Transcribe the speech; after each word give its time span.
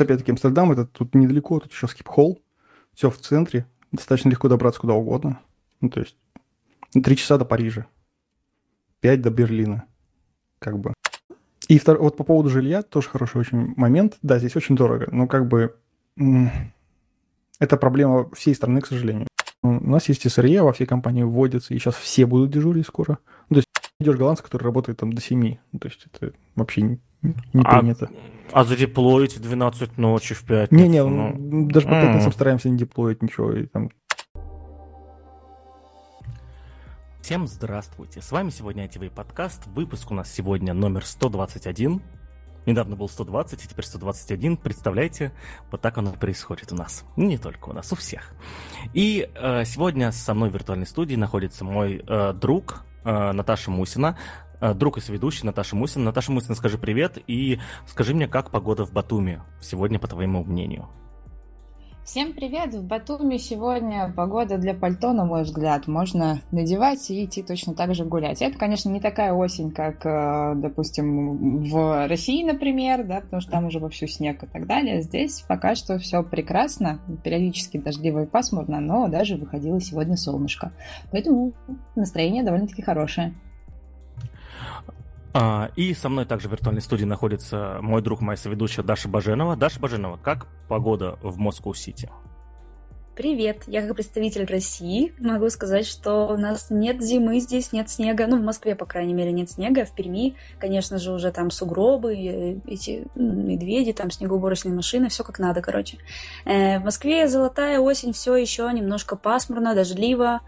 Опять-таки, 0.00 0.30
Амстердам, 0.30 0.72
это 0.72 0.86
тут 0.86 1.14
недалеко, 1.14 1.60
тут 1.60 1.72
еще 1.72 1.86
скип-холл, 1.86 2.40
все 2.94 3.10
в 3.10 3.18
центре, 3.18 3.66
достаточно 3.92 4.30
легко 4.30 4.48
добраться 4.48 4.80
куда 4.80 4.94
угодно. 4.94 5.40
Ну, 5.80 5.90
то 5.90 6.00
есть, 6.00 6.16
три 6.92 7.16
часа 7.16 7.38
до 7.38 7.44
Парижа, 7.44 7.86
пять 9.00 9.22
до 9.22 9.30
Берлина, 9.30 9.84
как 10.58 10.78
бы. 10.78 10.94
И 11.68 11.78
втор... 11.78 11.98
вот 11.98 12.16
по 12.16 12.24
поводу 12.24 12.48
жилья, 12.48 12.82
тоже 12.82 13.08
хороший 13.08 13.40
очень 13.40 13.74
момент. 13.76 14.18
Да, 14.22 14.38
здесь 14.38 14.56
очень 14.56 14.76
дорого, 14.76 15.08
но 15.10 15.26
как 15.26 15.48
бы 15.48 15.76
это 17.58 17.76
проблема 17.76 18.30
всей 18.34 18.54
страны, 18.54 18.80
к 18.80 18.86
сожалению. 18.86 19.26
У 19.62 19.90
нас 19.90 20.08
есть 20.08 20.30
СРЕ, 20.30 20.62
во 20.62 20.72
всей 20.72 20.86
компании 20.86 21.24
вводится, 21.24 21.74
и 21.74 21.78
сейчас 21.78 21.96
все 21.96 22.24
будут 22.26 22.50
дежурить 22.50 22.86
скоро. 22.86 23.18
Ну, 23.48 23.54
то 23.54 23.56
есть 23.56 23.68
идешь 23.98 24.16
голландца, 24.16 24.44
который 24.44 24.64
работает 24.64 24.98
там 24.98 25.12
до 25.12 25.20
7. 25.20 25.56
Ну, 25.72 25.78
то 25.78 25.88
есть 25.88 26.06
это 26.06 26.32
вообще 26.54 26.98
не, 27.52 27.62
А- 27.62 27.78
принято. 27.78 28.10
А 28.52 28.64
задеплоить 28.64 29.36
в 29.36 29.40
12 29.40 29.98
ночи 29.98 30.34
в 30.34 30.44
пятницу? 30.44 30.82
Не-не, 30.82 31.04
ну. 31.04 31.68
даже 31.68 31.86
по 31.86 32.00
пятницам 32.00 32.32
стараемся 32.32 32.68
не 32.68 32.78
деплоить 32.78 33.22
ничего. 33.22 33.52
И 33.52 33.66
там 33.66 33.90
Всем 37.26 37.48
здравствуйте, 37.48 38.22
с 38.22 38.30
вами 38.30 38.50
сегодня 38.50 38.86
ITV 38.86 39.10
подкаст, 39.10 39.66
выпуск 39.66 40.12
у 40.12 40.14
нас 40.14 40.32
сегодня 40.32 40.72
номер 40.74 41.04
121. 41.04 42.00
Недавно 42.66 42.94
был 42.94 43.08
120, 43.08 43.64
и 43.64 43.68
теперь 43.68 43.84
121. 43.84 44.56
Представляете, 44.56 45.32
вот 45.72 45.80
так 45.80 45.98
оно 45.98 46.12
происходит 46.12 46.72
у 46.72 46.76
нас. 46.76 47.04
Не 47.16 47.36
только 47.36 47.70
у 47.70 47.72
нас, 47.72 47.92
у 47.92 47.96
всех. 47.96 48.32
И 48.94 49.28
э, 49.34 49.64
сегодня 49.64 50.12
со 50.12 50.34
мной 50.34 50.50
в 50.50 50.54
виртуальной 50.54 50.86
студии 50.86 51.16
находится 51.16 51.64
мой 51.64 52.00
э, 52.06 52.32
друг 52.32 52.84
э, 53.04 53.32
Наташа 53.32 53.72
Мусина. 53.72 54.16
Э, 54.60 54.74
Друг 54.74 54.98
и 54.98 55.00
соведущий 55.00 55.44
Наташа 55.44 55.76
Мусина. 55.76 56.06
Наташа 56.06 56.32
Мусина, 56.32 56.54
скажи 56.54 56.78
привет 56.78 57.18
и 57.26 57.58
скажи 57.86 58.14
мне, 58.14 58.28
как 58.28 58.50
погода 58.50 58.84
в 58.84 58.92
Батуми 58.92 59.40
сегодня, 59.60 59.98
по 59.98 60.08
твоему 60.08 60.44
мнению? 60.44 60.88
Всем 62.06 62.34
привет! 62.34 62.72
В 62.72 62.84
Батуми 62.84 63.36
сегодня 63.36 64.12
погода 64.16 64.58
для 64.58 64.74
пальто, 64.74 65.12
на 65.12 65.24
мой 65.24 65.42
взгляд. 65.42 65.88
Можно 65.88 66.40
надевать 66.52 67.10
и 67.10 67.24
идти 67.24 67.42
точно 67.42 67.74
так 67.74 67.96
же 67.96 68.04
гулять. 68.04 68.42
Это, 68.42 68.56
конечно, 68.56 68.90
не 68.90 69.00
такая 69.00 69.32
осень, 69.32 69.72
как, 69.72 70.06
э, 70.06 70.54
допустим, 70.54 71.58
в 71.62 72.06
России, 72.06 72.44
например, 72.44 73.02
да, 73.02 73.22
потому 73.22 73.40
что 73.40 73.50
там 73.50 73.66
уже 73.66 73.80
вовсю 73.80 74.06
снег 74.06 74.44
и 74.44 74.46
так 74.46 74.68
далее. 74.68 75.02
Здесь 75.02 75.40
пока 75.48 75.74
что 75.74 75.98
все 75.98 76.22
прекрасно, 76.22 77.00
периодически 77.24 77.78
дождливо 77.78 78.22
и 78.22 78.26
пасмурно, 78.26 78.78
но 78.78 79.08
даже 79.08 79.36
выходило 79.36 79.80
сегодня 79.80 80.16
солнышко. 80.16 80.70
Поэтому 81.10 81.54
настроение 81.96 82.44
довольно-таки 82.44 82.82
хорошее. 82.82 83.34
А, 85.38 85.70
И 85.76 85.92
со 85.92 86.08
мной 86.08 86.24
также 86.24 86.48
в 86.48 86.52
виртуальной 86.52 86.80
студии 86.80 87.04
находится 87.04 87.76
мой 87.82 88.00
друг, 88.00 88.22
моя 88.22 88.38
соведущая 88.38 88.82
Даша 88.82 89.06
Баженова. 89.06 89.54
Даша 89.54 89.78
Баженова, 89.78 90.16
как 90.16 90.46
погода 90.66 91.18
в 91.20 91.36
Москву-Сити? 91.36 92.10
Привет, 93.14 93.64
я 93.66 93.82
как 93.82 93.96
представитель 93.96 94.46
России 94.46 95.12
могу 95.18 95.50
сказать, 95.50 95.86
что 95.86 96.26
у 96.28 96.38
нас 96.38 96.68
нет 96.70 97.02
зимы 97.02 97.40
здесь, 97.40 97.72
нет 97.72 97.90
снега. 97.90 98.26
Ну, 98.26 98.38
в 98.38 98.42
Москве, 98.42 98.74
по 98.74 98.86
крайней 98.86 99.12
мере, 99.12 99.30
нет 99.30 99.50
снега. 99.50 99.84
В 99.84 99.94
Перми, 99.94 100.36
конечно 100.58 100.98
же, 100.98 101.12
уже 101.12 101.30
там 101.32 101.50
сугробы, 101.50 102.14
э, 102.14 102.56
эти 102.66 103.06
медведи, 103.14 103.92
там 103.92 104.10
снегоуборочные 104.10 104.74
машины, 104.74 105.10
все 105.10 105.22
как 105.22 105.38
надо, 105.38 105.60
короче. 105.60 105.98
Э, 106.46 106.78
В 106.78 106.84
Москве 106.84 107.28
золотая 107.28 107.78
осень, 107.78 108.14
все 108.14 108.36
еще 108.36 108.70
немножко 108.72 109.16
пасмурно, 109.16 109.74
дождливо. 109.74 110.40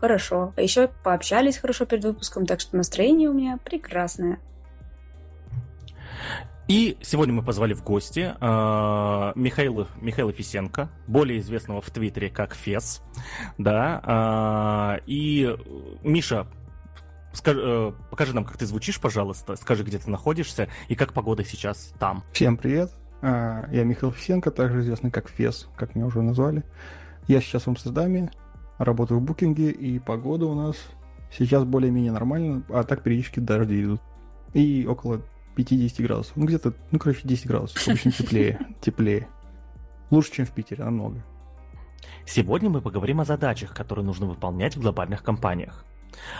Хорошо. 0.00 0.52
А 0.56 0.60
еще 0.60 0.88
пообщались 1.02 1.58
хорошо 1.58 1.84
перед 1.84 2.04
выпуском, 2.04 2.46
так 2.46 2.60
что 2.60 2.76
настроение 2.76 3.28
у 3.28 3.32
меня 3.32 3.58
прекрасное. 3.64 4.38
И 6.68 6.98
сегодня 7.00 7.32
мы 7.32 7.42
позвали 7.42 7.72
в 7.72 7.82
гости 7.82 8.34
э, 8.38 9.32
Михаила, 9.34 9.88
Михаила 10.02 10.32
Фисенко, 10.32 10.90
более 11.06 11.38
известного 11.38 11.80
в 11.80 11.90
Твиттере 11.90 12.28
как 12.28 12.54
Фес. 12.54 13.02
Да, 13.56 14.98
э, 14.98 15.04
и 15.06 15.46
э, 15.46 15.56
Миша, 16.02 16.46
скажи, 17.32 17.60
э, 17.64 17.92
покажи 18.10 18.34
нам, 18.34 18.44
как 18.44 18.58
ты 18.58 18.66
звучишь, 18.66 19.00
пожалуйста, 19.00 19.56
скажи, 19.56 19.82
где 19.82 19.98
ты 19.98 20.10
находишься 20.10 20.68
и 20.88 20.94
как 20.94 21.14
погода 21.14 21.42
сейчас 21.42 21.94
там. 21.98 22.22
всем 22.32 22.58
привет. 22.58 22.90
А, 23.22 23.66
Я 23.72 23.84
Михаил 23.84 24.12
Фисенко, 24.12 24.50
также 24.50 24.80
известный 24.80 25.10
как 25.10 25.30
Фес, 25.30 25.68
как 25.74 25.94
меня 25.94 26.04
уже 26.04 26.20
назвали. 26.20 26.64
Я 27.28 27.40
сейчас 27.40 27.62
в 27.64 27.68
Амстердаме, 27.68 28.30
работаю 28.78 29.20
в 29.20 29.22
букинге, 29.22 29.70
и 29.70 29.98
погода 29.98 30.46
у 30.46 30.54
нас 30.54 30.76
сейчас 31.30 31.64
более-менее 31.64 32.12
нормальная, 32.12 32.62
а 32.68 32.84
так 32.84 33.02
периодически 33.02 33.40
дожди 33.40 33.82
идут. 33.82 34.00
И 34.54 34.86
около 34.88 35.20
50 35.56 36.00
градусов. 36.06 36.36
Ну, 36.36 36.46
где-то, 36.46 36.72
ну, 36.90 36.98
короче, 36.98 37.20
10 37.24 37.46
градусов. 37.46 37.86
Обычно 37.86 38.12
теплее, 38.12 38.60
теплее. 38.80 39.28
Лучше, 40.10 40.32
чем 40.32 40.46
в 40.46 40.52
Питере, 40.52 40.84
намного. 40.84 41.22
Сегодня 42.24 42.70
мы 42.70 42.80
поговорим 42.80 43.20
о 43.20 43.24
задачах, 43.24 43.74
которые 43.74 44.04
нужно 44.04 44.26
выполнять 44.26 44.76
в 44.76 44.80
глобальных 44.80 45.22
компаниях. 45.22 45.84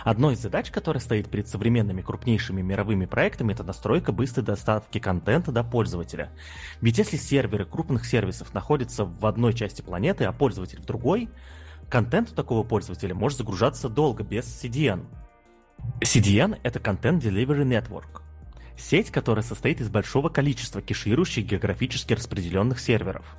Одной 0.03 0.33
из 0.33 0.39
задач, 0.39 0.71
которая 0.71 1.01
стоит 1.01 1.29
перед 1.29 1.47
современными 1.47 2.01
крупнейшими 2.01 2.61
мировыми 2.61 3.05
проектами, 3.05 3.53
это 3.53 3.63
настройка 3.63 4.11
быстрой 4.11 4.45
доставки 4.45 4.99
контента 4.99 5.51
до 5.51 5.63
пользователя. 5.63 6.31
Ведь 6.81 6.97
если 6.97 7.17
серверы 7.17 7.65
крупных 7.65 8.05
сервисов 8.05 8.53
находятся 8.53 9.05
в 9.05 9.25
одной 9.25 9.53
части 9.53 9.81
планеты, 9.81 10.25
а 10.25 10.31
пользователь 10.31 10.81
в 10.81 10.85
другой, 10.85 11.29
контент 11.89 12.33
такого 12.35 12.63
пользователя 12.63 13.15
может 13.15 13.39
загружаться 13.39 13.89
долго 13.89 14.23
без 14.23 14.45
CDN. 14.45 15.05
CDN— 16.01 16.59
это 16.63 16.79
Content 16.79 17.19
Delivery 17.19 17.65
Network. 17.65 18.21
Сеть, 18.77 19.11
которая 19.11 19.43
состоит 19.43 19.81
из 19.81 19.89
большого 19.89 20.29
количества 20.29 20.81
кеширующих 20.81 21.45
географически 21.45 22.13
распределенных 22.13 22.79
серверов. 22.79 23.35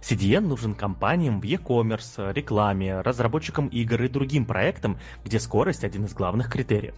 CDN 0.00 0.40
нужен 0.40 0.74
компаниям 0.74 1.40
в 1.40 1.44
e-commerce, 1.44 2.32
рекламе, 2.32 3.00
разработчикам 3.00 3.68
игр 3.68 4.02
и 4.02 4.08
другим 4.08 4.44
проектам, 4.44 4.98
где 5.24 5.38
скорость 5.38 5.84
один 5.84 6.04
из 6.04 6.14
главных 6.14 6.50
критериев. 6.50 6.96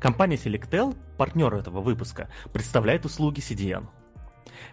Компания 0.00 0.36
Selectel, 0.36 0.96
партнер 1.16 1.52
этого 1.54 1.80
выпуска, 1.80 2.28
представляет 2.52 3.04
услуги 3.04 3.40
CDN. 3.40 3.86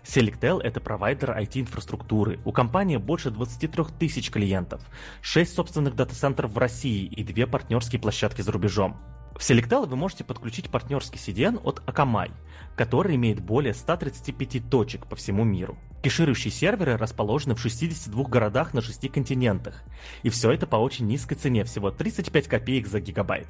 Selectel– 0.03 0.61
это 0.63 0.79
провайдер 0.79 1.31
IT-инфраструктуры. 1.31 2.39
У 2.45 2.51
компании 2.51 2.97
больше 2.97 3.31
23 3.31 3.85
тысяч 3.99 4.31
клиентов, 4.31 4.81
6 5.21 5.53
собственных 5.53 5.95
дата-центров 5.95 6.51
в 6.51 6.57
России 6.57 7.05
и 7.05 7.23
2 7.23 7.47
партнерские 7.47 8.01
площадки 8.01 8.41
за 8.41 8.51
рубежом. 8.51 8.97
В 9.35 9.41
Selectel 9.41 9.85
вы 9.85 9.95
можете 9.95 10.25
подключить 10.25 10.69
партнерский 10.69 11.17
CDN 11.17 11.61
от 11.63 11.81
Akamai, 11.85 12.31
который 12.75 13.15
имеет 13.15 13.39
более 13.39 13.73
135 13.73 14.69
точек 14.69 15.07
по 15.07 15.15
всему 15.15 15.45
миру. 15.45 15.77
Кеширующие 16.03 16.51
серверы 16.51 16.97
расположены 16.97 17.55
в 17.55 17.61
62 17.61 18.23
городах 18.25 18.73
на 18.73 18.81
6 18.81 19.09
континентах. 19.09 19.83
И 20.23 20.29
все 20.29 20.51
это 20.51 20.67
по 20.67 20.75
очень 20.75 21.07
низкой 21.07 21.35
цене, 21.35 21.63
всего 21.63 21.89
35 21.89 22.47
копеек 22.47 22.87
за 22.87 22.99
гигабайт. 22.99 23.47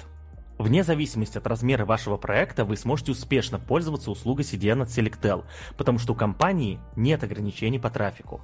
Вне 0.60 0.84
зависимости 0.84 1.38
от 1.38 1.46
размера 1.46 1.86
вашего 1.86 2.18
проекта 2.18 2.66
вы 2.66 2.76
сможете 2.76 3.12
успешно 3.12 3.58
пользоваться 3.58 4.10
услугой 4.10 4.44
CDN 4.44 4.82
от 4.82 4.90
Selectel, 4.90 5.46
потому 5.78 5.98
что 5.98 6.12
у 6.12 6.14
компании 6.14 6.78
нет 6.96 7.24
ограничений 7.24 7.78
по 7.78 7.88
трафику. 7.88 8.42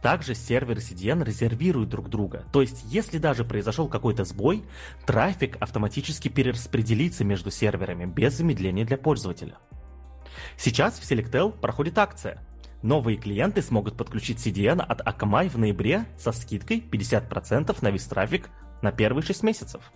Также 0.00 0.34
серверы 0.34 0.80
CDN 0.80 1.22
резервируют 1.22 1.90
друг 1.90 2.08
друга, 2.08 2.46
то 2.54 2.62
есть 2.62 2.84
если 2.86 3.18
даже 3.18 3.44
произошел 3.44 3.86
какой-то 3.86 4.24
сбой, 4.24 4.64
трафик 5.04 5.58
автоматически 5.60 6.28
перераспределится 6.28 7.22
между 7.22 7.50
серверами 7.50 8.06
без 8.06 8.32
замедления 8.32 8.86
для 8.86 8.96
пользователя. 8.96 9.58
Сейчас 10.56 10.98
в 10.98 11.02
Selectel 11.02 11.52
проходит 11.52 11.98
акция. 11.98 12.40
Новые 12.82 13.18
клиенты 13.18 13.60
смогут 13.60 13.98
подключить 13.98 14.38
CDN 14.38 14.80
от 14.80 15.02
Akamai 15.02 15.50
в 15.50 15.58
ноябре 15.58 16.06
со 16.16 16.32
скидкой 16.32 16.80
50% 16.80 17.76
на 17.82 17.90
весь 17.90 18.04
трафик 18.04 18.48
на 18.80 18.90
первые 18.90 19.22
6 19.22 19.42
месяцев. 19.42 19.92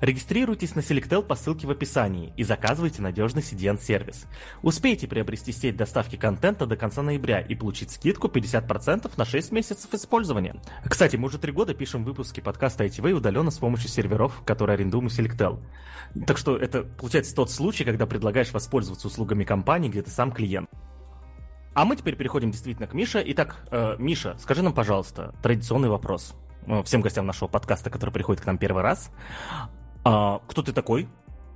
Регистрируйтесь 0.00 0.74
на 0.74 0.80
Selectel 0.80 1.22
по 1.22 1.34
ссылке 1.34 1.66
в 1.66 1.70
описании 1.70 2.32
и 2.36 2.44
заказывайте 2.44 3.02
надежный 3.02 3.42
CDN-сервис. 3.42 4.26
Успейте 4.62 5.08
приобрести 5.08 5.52
сеть 5.52 5.76
доставки 5.76 6.16
контента 6.16 6.66
до 6.66 6.76
конца 6.76 7.02
ноября 7.02 7.40
и 7.40 7.54
получить 7.54 7.90
скидку 7.90 8.28
50% 8.28 9.10
на 9.16 9.24
6 9.24 9.52
месяцев 9.52 9.92
использования. 9.94 10.56
Кстати, 10.84 11.16
мы 11.16 11.26
уже 11.26 11.38
три 11.38 11.52
года 11.52 11.74
пишем 11.74 12.04
выпуски 12.04 12.40
подкаста 12.40 12.84
ITV 12.84 13.12
удаленно 13.12 13.50
с 13.50 13.58
помощью 13.58 13.88
серверов, 13.88 14.42
которые 14.44 14.74
арендуем 14.74 15.06
у 15.06 15.08
Selectel. 15.08 15.60
Так 16.26 16.38
что 16.38 16.56
это 16.56 16.82
получается 16.82 17.34
тот 17.34 17.50
случай, 17.50 17.84
когда 17.84 18.06
предлагаешь 18.06 18.52
воспользоваться 18.52 19.08
услугами 19.08 19.44
компании, 19.44 19.88
где 19.88 20.02
ты 20.02 20.10
сам 20.10 20.32
клиент. 20.32 20.68
А 21.74 21.84
мы 21.84 21.96
теперь 21.96 22.16
переходим 22.16 22.50
действительно 22.50 22.88
к 22.88 22.94
Мише. 22.94 23.22
Итак, 23.24 23.56
э, 23.70 23.96
Миша, 23.98 24.36
скажи 24.38 24.62
нам, 24.62 24.74
пожалуйста, 24.74 25.34
традиционный 25.42 25.88
вопрос 25.88 26.34
э, 26.66 26.82
всем 26.82 27.02
гостям 27.02 27.24
нашего 27.26 27.46
подкаста, 27.46 27.88
который 27.88 28.10
приходит 28.10 28.42
к 28.42 28.46
нам 28.46 28.58
первый 28.58 28.82
раз. 28.82 29.12
А, 30.10 30.40
кто 30.48 30.62
ты 30.62 30.72
такой? 30.72 31.06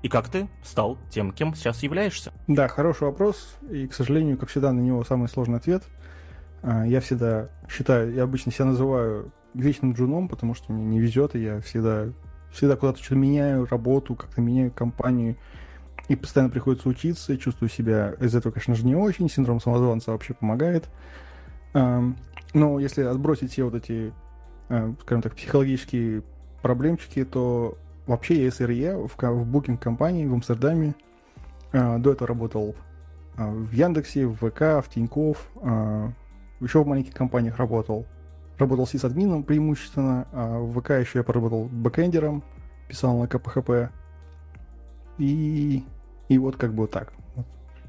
И 0.02 0.10
как 0.10 0.28
ты 0.28 0.46
стал 0.62 0.98
тем, 1.08 1.32
кем 1.32 1.54
сейчас 1.54 1.82
являешься? 1.82 2.34
Да, 2.48 2.68
хороший 2.68 3.04
вопрос, 3.04 3.56
и, 3.70 3.86
к 3.86 3.94
сожалению, 3.94 4.36
как 4.36 4.50
всегда, 4.50 4.72
на 4.72 4.80
него 4.80 5.02
самый 5.04 5.28
сложный 5.30 5.56
ответ. 5.56 5.84
А, 6.62 6.84
Я 6.86 7.00
всегда 7.00 7.48
считаю, 7.70 8.12
я 8.12 8.24
обычно 8.24 8.52
себя 8.52 8.66
называю 8.66 9.32
вечным 9.54 9.94
джуном, 9.94 10.28
потому 10.28 10.52
что 10.54 10.70
мне 10.70 10.84
не 10.84 11.00
везет, 11.00 11.34
и 11.34 11.42
я 11.42 11.60
всегда, 11.62 12.08
всегда 12.52 12.76
куда-то 12.76 12.98
что-то 12.98 13.14
меняю, 13.14 13.66
работу, 13.70 14.14
как-то 14.16 14.42
меняю 14.42 14.70
компанию. 14.70 15.36
и 16.08 16.16
постоянно 16.16 16.50
приходится 16.50 16.90
учиться, 16.90 17.38
чувствую 17.38 17.70
себя 17.70 18.14
из 18.20 18.34
этого, 18.34 18.52
конечно 18.52 18.74
же, 18.74 18.84
не 18.84 18.94
очень, 18.94 19.30
синдром 19.30 19.60
самозванца 19.60 20.10
вообще 20.10 20.34
помогает. 20.34 20.90
Но 21.72 22.78
если 22.80 23.02
отбросить 23.02 23.52
все 23.52 23.64
вот 23.64 23.74
эти, 23.76 24.12
э, 24.68 24.94
скажем 25.00 25.22
так, 25.22 25.34
психологические 25.36 26.22
проблемчики, 26.60 27.24
то 27.24 27.78
вообще 28.06 28.44
я 28.44 28.50
СРЕ 28.50 28.96
в, 28.96 29.16
в 29.16 29.46
букинг-компании 29.46 30.26
в 30.26 30.34
Амстердаме. 30.34 30.94
Э, 31.72 31.98
до 31.98 32.12
этого 32.12 32.28
работал 32.28 32.74
э, 33.36 33.50
в 33.50 33.72
Яндексе, 33.72 34.26
в 34.26 34.36
ВК, 34.36 34.84
в 34.84 34.90
Тинькофф, 34.92 35.50
еще 36.60 36.84
в 36.84 36.86
маленьких 36.86 37.14
компаниях 37.14 37.56
работал. 37.58 38.06
Работал 38.58 38.86
с 38.86 39.04
админом 39.04 39.42
преимущественно, 39.42 40.28
а 40.32 40.58
в 40.58 40.80
ВК 40.80 40.90
еще 40.90 41.18
я 41.18 41.22
поработал 41.24 41.64
бэкэндером, 41.64 42.44
писал 42.88 43.18
на 43.18 43.26
КПХП. 43.26 43.90
И, 45.18 45.84
и 46.28 46.38
вот 46.38 46.56
как 46.56 46.72
бы 46.72 46.82
вот 46.82 46.92
так. 46.92 47.12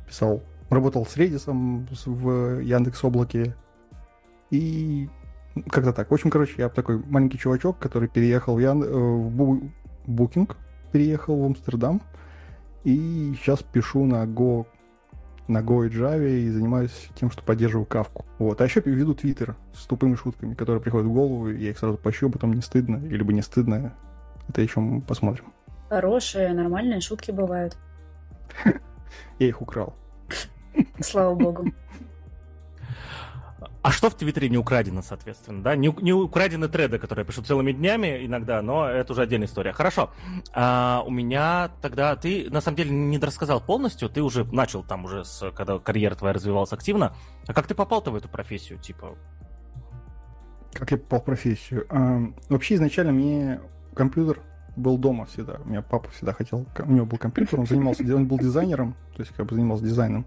Писал. 0.07 0.41
Работал 0.69 1.05
с 1.05 1.15
Redis 1.17 1.43
в 1.47 2.59
Яндекс 2.61 3.03
Облаке. 3.03 3.55
И 4.49 5.09
как-то 5.69 5.93
так. 5.93 6.09
В 6.09 6.13
общем, 6.13 6.29
короче, 6.29 6.55
я 6.57 6.69
такой 6.69 6.97
маленький 6.97 7.37
чувачок, 7.37 7.77
который 7.77 8.09
переехал 8.09 8.55
в, 8.55 8.59
Ян... 8.59 8.83
Э, 8.83 8.87
в 8.87 9.29
Бу... 9.29 9.71
Booking, 10.07 10.53
переехал 10.91 11.37
в 11.37 11.45
Амстердам. 11.45 12.01
И 12.83 13.33
сейчас 13.37 13.63
пишу 13.63 14.05
на 14.05 14.25
Go 14.25 14.65
на 15.47 15.59
Go 15.59 15.85
и 15.85 15.89
Java 15.89 16.27
и 16.27 16.49
занимаюсь 16.49 17.09
тем, 17.15 17.29
что 17.31 17.43
поддерживаю 17.43 17.85
кавку. 17.85 18.25
Вот. 18.39 18.61
А 18.61 18.63
еще 18.63 18.81
веду 18.85 19.13
твиттер 19.13 19.55
с 19.73 19.85
тупыми 19.85 20.15
шутками, 20.15 20.53
которые 20.53 20.81
приходят 20.81 21.07
в 21.07 21.13
голову, 21.13 21.49
и 21.49 21.63
я 21.63 21.71
их 21.71 21.77
сразу 21.77 21.97
пощу, 21.97 22.29
потом 22.29 22.53
не 22.53 22.61
стыдно, 22.61 23.05
или 23.05 23.23
бы 23.23 23.33
не 23.33 23.41
стыдно. 23.41 23.93
Это 24.47 24.61
еще 24.61 24.79
мы 24.79 25.01
посмотрим. 25.01 25.53
Хорошие, 25.89 26.53
нормальные 26.53 27.01
шутки 27.01 27.31
бывают. 27.31 27.77
Я 29.39 29.47
их 29.47 29.61
украл. 29.61 29.95
Слава 30.99 31.35
богу. 31.35 31.65
А 33.83 33.91
что 33.91 34.09
в 34.09 34.15
Твиттере 34.15 34.47
не 34.47 34.57
украдено, 34.57 35.01
соответственно, 35.01 35.61
да? 35.61 35.75
Не, 35.75 35.93
не 36.01 36.13
украдены 36.13 36.69
треды, 36.69 36.99
которые 36.99 37.25
пишут 37.25 37.47
целыми 37.47 37.73
днями 37.73 38.25
иногда, 38.25 38.61
но 38.61 38.87
это 38.87 39.11
уже 39.11 39.23
отдельная 39.23 39.47
история. 39.47 39.73
Хорошо. 39.73 40.09
А, 40.53 41.03
у 41.05 41.11
меня 41.11 41.69
тогда... 41.81 42.15
Ты, 42.15 42.49
на 42.49 42.61
самом 42.61 42.77
деле, 42.77 42.91
не 42.91 43.17
рассказал 43.17 43.59
полностью. 43.59 44.07
Ты 44.07 44.21
уже 44.21 44.45
начал 44.45 44.83
там 44.83 45.03
уже, 45.03 45.25
с, 45.25 45.51
когда 45.51 45.79
карьера 45.79 46.15
твоя 46.15 46.33
развивалась 46.33 46.71
активно. 46.71 47.13
А 47.45 47.53
как 47.53 47.67
ты 47.67 47.75
попал-то 47.75 48.11
в 48.11 48.15
эту 48.15 48.29
профессию, 48.29 48.79
типа? 48.79 49.17
Как 50.71 50.89
я 50.91 50.97
попал 50.97 51.19
в 51.19 51.25
профессию? 51.25 51.85
А, 51.89 52.21
вообще, 52.47 52.75
изначально 52.75 53.11
мне 53.11 53.59
компьютер 53.93 54.39
был 54.77 54.97
дома 54.97 55.25
всегда. 55.25 55.59
У 55.65 55.67
меня 55.67 55.81
папа 55.81 56.09
всегда 56.11 56.31
хотел... 56.31 56.65
У 56.79 56.91
него 56.91 57.05
был 57.05 57.17
компьютер, 57.17 57.59
он 57.59 57.65
занимался... 57.65 58.03
Он 58.15 58.27
был 58.27 58.39
дизайнером, 58.39 58.95
то 59.13 59.23
есть 59.23 59.35
как 59.35 59.45
бы 59.45 59.55
занимался 59.55 59.83
дизайном. 59.83 60.25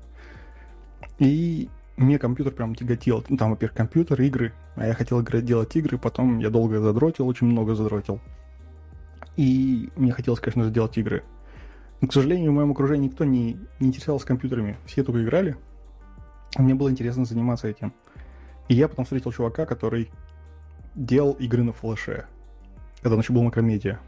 И 1.18 1.70
мне 1.96 2.18
компьютер 2.18 2.52
прям 2.52 2.74
тяготел. 2.74 3.24
Ну, 3.28 3.36
там, 3.36 3.50
во-первых, 3.50 3.76
компьютер, 3.76 4.20
игры. 4.20 4.52
А 4.74 4.86
я 4.86 4.94
хотел 4.94 5.20
играть, 5.22 5.44
делать 5.44 5.74
игры, 5.76 5.98
потом 5.98 6.38
я 6.38 6.50
долго 6.50 6.80
задротил, 6.80 7.26
очень 7.26 7.46
много 7.46 7.74
задротил. 7.74 8.20
И 9.36 9.90
мне 9.96 10.12
хотелось, 10.12 10.40
конечно 10.40 10.64
же, 10.64 10.70
делать 10.70 10.96
игры. 10.98 11.24
Но, 12.00 12.08
к 12.08 12.12
сожалению, 12.12 12.52
в 12.52 12.54
моем 12.54 12.72
окружении 12.72 13.08
никто 13.08 13.24
не, 13.24 13.58
не 13.80 13.88
интересовался 13.88 14.26
компьютерами. 14.26 14.76
Все 14.84 15.02
только 15.02 15.24
играли. 15.24 15.56
Мне 16.58 16.74
было 16.74 16.90
интересно 16.90 17.24
заниматься 17.24 17.68
этим. 17.68 17.94
И 18.68 18.74
я 18.74 18.88
потом 18.88 19.04
встретил 19.04 19.32
чувака, 19.32 19.64
который 19.64 20.10
делал 20.94 21.32
игры 21.32 21.62
на 21.62 21.72
флеше. 21.72 22.26
Это 23.00 23.14
он 23.14 23.20
еще 23.20 23.32
был 23.32 23.42
макромедиа. 23.42 23.98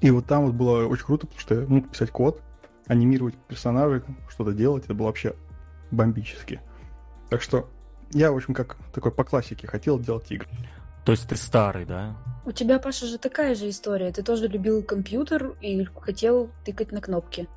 И 0.00 0.10
вот 0.10 0.26
там 0.26 0.46
вот 0.46 0.54
было 0.54 0.86
очень 0.86 1.04
круто, 1.04 1.26
потому 1.26 1.40
что 1.40 1.54
я 1.60 1.66
мог 1.66 1.90
писать 1.90 2.10
код, 2.10 2.40
анимировать 2.86 3.34
персонажей, 3.34 4.02
что-то 4.28 4.52
делать. 4.52 4.84
Это 4.84 4.94
было 4.94 5.06
вообще 5.06 5.34
бомбически. 5.90 6.60
Так 7.30 7.42
что 7.42 7.68
я, 8.12 8.32
в 8.32 8.36
общем, 8.36 8.54
как 8.54 8.76
такой 8.94 9.12
по 9.12 9.24
классике 9.24 9.66
хотел 9.66 9.98
делать 9.98 10.30
игры. 10.30 10.48
То 11.04 11.12
есть 11.12 11.28
ты 11.28 11.36
старый, 11.36 11.84
да? 11.84 12.16
У 12.44 12.52
тебя, 12.52 12.78
Паша, 12.78 13.06
же 13.06 13.18
такая 13.18 13.54
же 13.54 13.68
история. 13.68 14.12
Ты 14.12 14.22
тоже 14.22 14.46
любил 14.46 14.82
компьютер 14.82 15.56
и 15.60 15.84
хотел 15.84 16.50
тыкать 16.64 16.92
на 16.92 17.00
кнопки. 17.00 17.48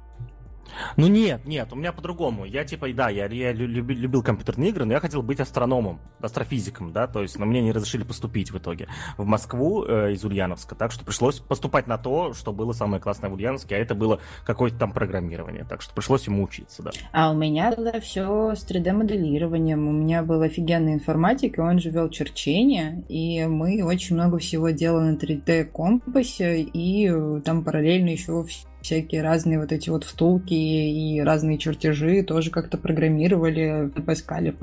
Ну 0.97 1.07
нет, 1.07 1.45
нет, 1.45 1.71
у 1.71 1.75
меня 1.75 1.91
по-другому. 1.91 2.45
Я 2.45 2.63
типа, 2.63 2.91
да, 2.94 3.09
я, 3.09 3.25
я 3.27 3.51
люби, 3.51 3.94
любил 3.95 4.23
компьютерные 4.23 4.69
игры, 4.69 4.85
но 4.85 4.94
я 4.94 5.00
хотел 5.00 5.21
быть 5.21 5.39
астрономом, 5.39 6.00
астрофизиком, 6.19 6.91
да, 6.91 7.07
то 7.07 7.21
есть, 7.21 7.38
но 7.38 7.45
мне 7.45 7.62
не 7.62 7.71
разрешили 7.71 8.03
поступить 8.03 8.51
в 8.51 8.57
итоге 8.57 8.88
в 9.18 9.25
Москву 9.25 9.85
э, 9.85 10.13
из 10.13 10.23
Ульяновска, 10.23 10.75
так 10.75 10.91
что 10.91 11.06
пришлось 11.06 11.39
поступать 11.39 11.88
на 11.88 11.97
то, 11.97 12.33
что 12.33 12.53
было 12.53 12.73
самое 12.73 13.01
классное 13.01 13.29
в 13.29 13.33
Ульяновске, 13.33 13.75
а 13.75 13.79
это 13.79 13.95
было 13.95 14.19
какое-то 14.45 14.77
там 14.77 14.91
программирование, 14.91 15.65
так 15.68 15.81
что 15.81 15.94
пришлось 15.94 16.25
ему 16.27 16.44
учиться, 16.44 16.83
да. 16.83 16.91
А 17.12 17.31
у 17.31 17.35
меня 17.35 17.74
было 17.75 18.00
все 18.00 18.53
с 18.56 18.65
3D-моделированием, 18.69 19.88
у 19.88 19.91
меня 19.91 20.24
был 20.24 20.41
офигенный 20.41 20.94
информатик, 20.94 21.57
и 21.57 21.62
он 21.62 21.79
же 21.79 21.89
вел 21.89 22.09
черчение, 22.09 23.03
и 23.09 23.45
мы 23.45 23.83
очень 23.83 24.15
много 24.15 24.38
всего 24.39 24.69
делали 24.69 25.12
на 25.12 25.15
3D-компасе, 25.15 26.62
и 26.62 27.41
там 27.41 27.63
параллельно 27.63 28.09
еще 28.09 28.44
всякие 28.81 29.21
разные 29.21 29.59
вот 29.59 29.71
эти 29.71 29.89
вот 29.89 30.03
встулки 30.03 30.53
и 30.53 31.21
разные 31.21 31.57
чертежи 31.57 32.23
тоже 32.23 32.51
как-то 32.51 32.77
программировали 32.77 33.91
в 33.95 34.01
Паскале. 34.03 34.55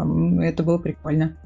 Это 0.43 0.63
было 0.63 0.79
прикольно. 0.79 1.37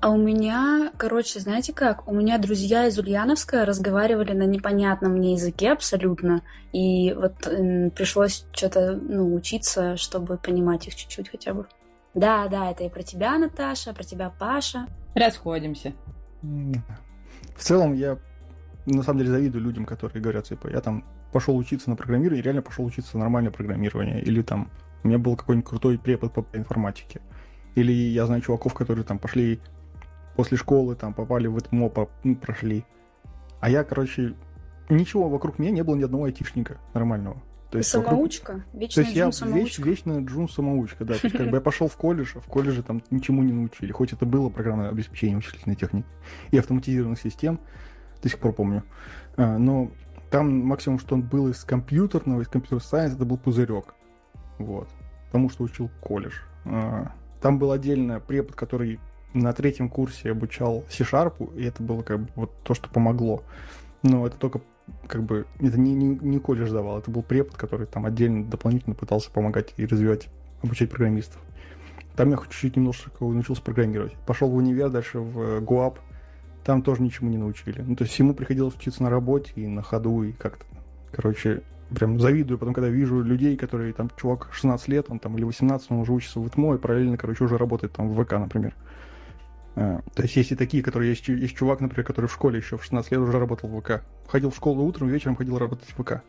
А 0.00 0.10
у 0.10 0.16
меня, 0.16 0.92
короче, 0.96 1.40
знаете 1.40 1.74
как? 1.74 2.08
У 2.08 2.14
меня 2.14 2.38
друзья 2.38 2.86
из 2.86 2.98
Ульяновска 2.98 3.66
разговаривали 3.66 4.32
на 4.32 4.44
непонятном 4.44 5.12
мне 5.12 5.34
языке 5.34 5.72
абсолютно. 5.72 6.40
И 6.72 7.12
вот 7.12 7.46
э, 7.46 7.90
пришлось 7.90 8.46
что-то, 8.52 8.96
ну, 8.96 9.34
учиться, 9.34 9.98
чтобы 9.98 10.38
понимать 10.38 10.86
их 10.86 10.94
чуть-чуть 10.94 11.28
хотя 11.28 11.52
бы. 11.52 11.66
Да, 12.14 12.48
да, 12.48 12.70
это 12.70 12.84
и 12.84 12.88
про 12.88 13.02
тебя, 13.02 13.36
Наташа, 13.36 13.92
про 13.92 14.02
тебя, 14.02 14.30
Паша. 14.30 14.86
Расходимся. 15.14 15.92
В 16.42 17.62
целом, 17.62 17.92
я 17.92 18.16
на 18.86 19.02
самом 19.02 19.18
деле 19.18 19.32
завидую 19.32 19.62
людям, 19.62 19.84
которые 19.84 20.22
говорят, 20.22 20.44
типа, 20.44 20.68
я 20.68 20.80
там 20.80 21.04
пошел 21.32 21.56
учиться 21.56 21.90
на 21.90 21.96
программирование, 21.96 22.42
реально 22.42 22.62
пошел 22.62 22.84
учиться 22.84 23.16
на 23.16 23.24
нормальное 23.24 23.50
программирование. 23.50 24.20
Или 24.22 24.42
там 24.42 24.70
у 25.02 25.08
меня 25.08 25.18
был 25.18 25.36
какой-нибудь 25.36 25.68
крутой 25.68 25.98
препод 25.98 26.32
по 26.32 26.44
информатике. 26.56 27.20
Или 27.74 27.92
я 27.92 28.26
знаю 28.26 28.42
чуваков, 28.42 28.74
которые 28.74 29.04
там 29.04 29.18
пошли 29.18 29.60
после 30.36 30.56
школы, 30.56 30.94
там 30.96 31.14
попали 31.14 31.46
в 31.46 31.58
ЭТМО, 31.58 31.88
по, 31.88 32.10
ну, 32.24 32.36
прошли. 32.36 32.84
А 33.60 33.70
я, 33.70 33.84
короче, 33.84 34.34
ничего 34.88 35.28
вокруг 35.28 35.58
меня 35.58 35.70
не 35.70 35.82
было 35.82 35.96
ни 35.96 36.02
одного 36.02 36.24
айтишника 36.24 36.78
нормального. 36.94 37.40
То 37.70 37.78
есть 37.78 37.90
самоучка? 37.90 38.52
Вокруг... 38.52 38.74
Вечная 38.74 39.04
То 39.04 39.08
есть 39.08 39.16
я 39.16 39.54
веч, 39.54 39.78
вечно 39.78 40.18
джун 40.24 40.48
самоучка, 40.48 41.04
да. 41.04 41.14
То 41.14 41.26
есть 41.26 41.36
как 41.36 41.50
бы 41.50 41.56
я 41.58 41.60
пошел 41.60 41.88
в 41.88 41.96
колледж, 41.96 42.32
а 42.34 42.40
в 42.40 42.46
колледже 42.46 42.82
там 42.82 43.02
ничему 43.10 43.42
не 43.42 43.52
научили. 43.52 43.92
Хоть 43.92 44.12
это 44.12 44.26
было 44.26 44.48
программное 44.48 44.88
обеспечение 44.88 45.36
вычислительной 45.36 45.76
техники 45.76 46.06
и 46.50 46.58
автоматизированных 46.58 47.20
систем, 47.20 47.60
до 48.22 48.28
сих 48.28 48.38
пор 48.38 48.52
помню. 48.52 48.82
А, 49.36 49.56
но 49.56 49.90
там 50.30 50.60
максимум, 50.60 50.98
что 50.98 51.14
он 51.14 51.22
был 51.22 51.48
из 51.48 51.64
компьютерного, 51.64 52.42
из 52.42 52.48
компьютер 52.48 52.80
сайенс, 52.80 53.14
это 53.14 53.24
был 53.24 53.36
пузырек. 53.36 53.94
Вот. 54.58 54.88
Потому 55.26 55.50
что 55.50 55.64
учил 55.64 55.90
колледж. 56.00 56.34
А, 56.64 57.12
там 57.40 57.58
был 57.58 57.72
отдельно 57.72 58.20
препод, 58.20 58.54
который 58.54 59.00
на 59.32 59.52
третьем 59.52 59.88
курсе 59.88 60.30
обучал 60.30 60.84
C-Sharp, 60.88 61.56
и 61.56 61.64
это 61.64 61.82
было 61.82 62.02
как 62.02 62.20
бы 62.20 62.28
вот 62.34 62.52
то, 62.62 62.74
что 62.74 62.88
помогло. 62.88 63.42
Но 64.02 64.26
это 64.26 64.36
только 64.36 64.60
как 65.06 65.22
бы 65.22 65.46
это 65.60 65.78
не, 65.78 65.94
не, 65.94 66.18
не 66.20 66.38
колледж 66.38 66.70
давал, 66.70 66.98
это 66.98 67.10
был 67.10 67.22
препод, 67.22 67.56
который 67.56 67.86
там 67.86 68.06
отдельно 68.06 68.44
дополнительно 68.44 68.94
пытался 68.94 69.30
помогать 69.30 69.72
и 69.76 69.86
развивать, 69.86 70.28
обучать 70.62 70.90
программистов. 70.90 71.40
Там 72.16 72.30
я 72.30 72.36
чуть-чуть 72.36 72.76
немножко 72.76 73.10
научился 73.20 73.62
программировать. 73.62 74.14
Пошел 74.26 74.50
в 74.50 74.54
универ, 74.54 74.90
дальше 74.90 75.20
в 75.20 75.60
ГУАП, 75.60 75.98
там 76.64 76.82
тоже 76.82 77.02
ничему 77.02 77.30
не 77.30 77.38
научили. 77.38 77.82
Ну, 77.82 77.96
то 77.96 78.04
есть 78.04 78.18
ему 78.18 78.34
приходилось 78.34 78.76
учиться 78.76 79.02
на 79.02 79.10
работе 79.10 79.52
и 79.56 79.66
на 79.66 79.82
ходу, 79.82 80.22
и 80.22 80.32
как-то, 80.32 80.64
короче, 81.12 81.62
прям 81.94 82.20
завидую. 82.20 82.58
Потом, 82.58 82.74
когда 82.74 82.88
вижу 82.88 83.20
людей, 83.22 83.56
которые, 83.56 83.92
там, 83.92 84.10
чувак 84.20 84.48
16 84.52 84.88
лет, 84.88 85.06
он 85.08 85.18
там, 85.18 85.36
или 85.36 85.44
18, 85.44 85.90
он 85.90 85.98
уже 85.98 86.12
учится 86.12 86.40
в 86.40 86.46
ИТМО, 86.46 86.74
и 86.74 86.78
параллельно, 86.78 87.16
короче, 87.16 87.44
уже 87.44 87.58
работает 87.58 87.92
там 87.92 88.10
в 88.10 88.24
ВК, 88.24 88.32
например. 88.32 88.74
А, 89.76 90.00
то 90.14 90.22
есть 90.22 90.36
есть 90.36 90.52
и 90.52 90.56
такие, 90.56 90.82
которые, 90.82 91.10
есть, 91.10 91.26
есть 91.28 91.56
чувак, 91.56 91.80
например, 91.80 92.04
который 92.04 92.26
в 92.26 92.32
школе 92.32 92.58
еще 92.58 92.76
в 92.76 92.82
16 92.82 93.10
лет 93.12 93.20
уже 93.20 93.38
работал 93.38 93.68
в 93.68 93.80
ВК. 93.80 94.02
Ходил 94.28 94.50
в 94.50 94.56
школу 94.56 94.84
утром, 94.84 95.08
вечером 95.08 95.36
ходил 95.36 95.58
работать 95.58 95.88
в 95.88 96.02
ВК. 96.02 96.22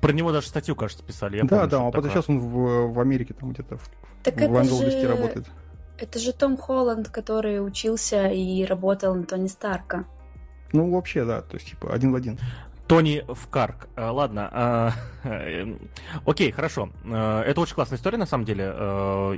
Про 0.00 0.12
него 0.12 0.32
даже 0.32 0.46
статью, 0.46 0.74
кажется, 0.74 1.04
писали. 1.04 1.36
Я 1.36 1.44
да, 1.44 1.48
помню, 1.48 1.70
да, 1.70 1.86
а 1.86 1.90
потом 1.90 2.10
сейчас 2.10 2.28
он 2.28 2.38
в, 2.38 2.92
в 2.92 3.00
Америке 3.00 3.34
там 3.34 3.52
где-то 3.52 3.76
в, 3.76 3.90
так 4.22 4.34
в 4.34 4.56
Англ-Листе 4.56 5.02
же... 5.02 5.08
работает. 5.08 5.46
Это 6.00 6.18
же 6.18 6.32
Том 6.32 6.56
Холланд, 6.56 7.10
который 7.10 7.64
учился 7.64 8.28
и 8.28 8.64
работал 8.64 9.14
на 9.14 9.24
Тони 9.24 9.48
Старка. 9.48 10.06
Ну, 10.72 10.90
вообще, 10.90 11.24
да, 11.24 11.42
то 11.42 11.56
есть, 11.56 11.68
типа, 11.68 11.92
один 11.92 12.12
в 12.12 12.14
один. 12.14 12.38
Тони 12.90 13.22
Вкарк. 13.28 13.88
А, 13.94 14.10
ладно. 14.10 14.48
А, 14.50 14.92
э, 15.22 15.76
окей, 16.26 16.50
хорошо. 16.50 16.90
А, 17.04 17.40
это 17.44 17.60
очень 17.60 17.76
классная 17.76 17.98
история, 17.98 18.18
на 18.18 18.26
самом 18.26 18.44
деле, 18.44 18.64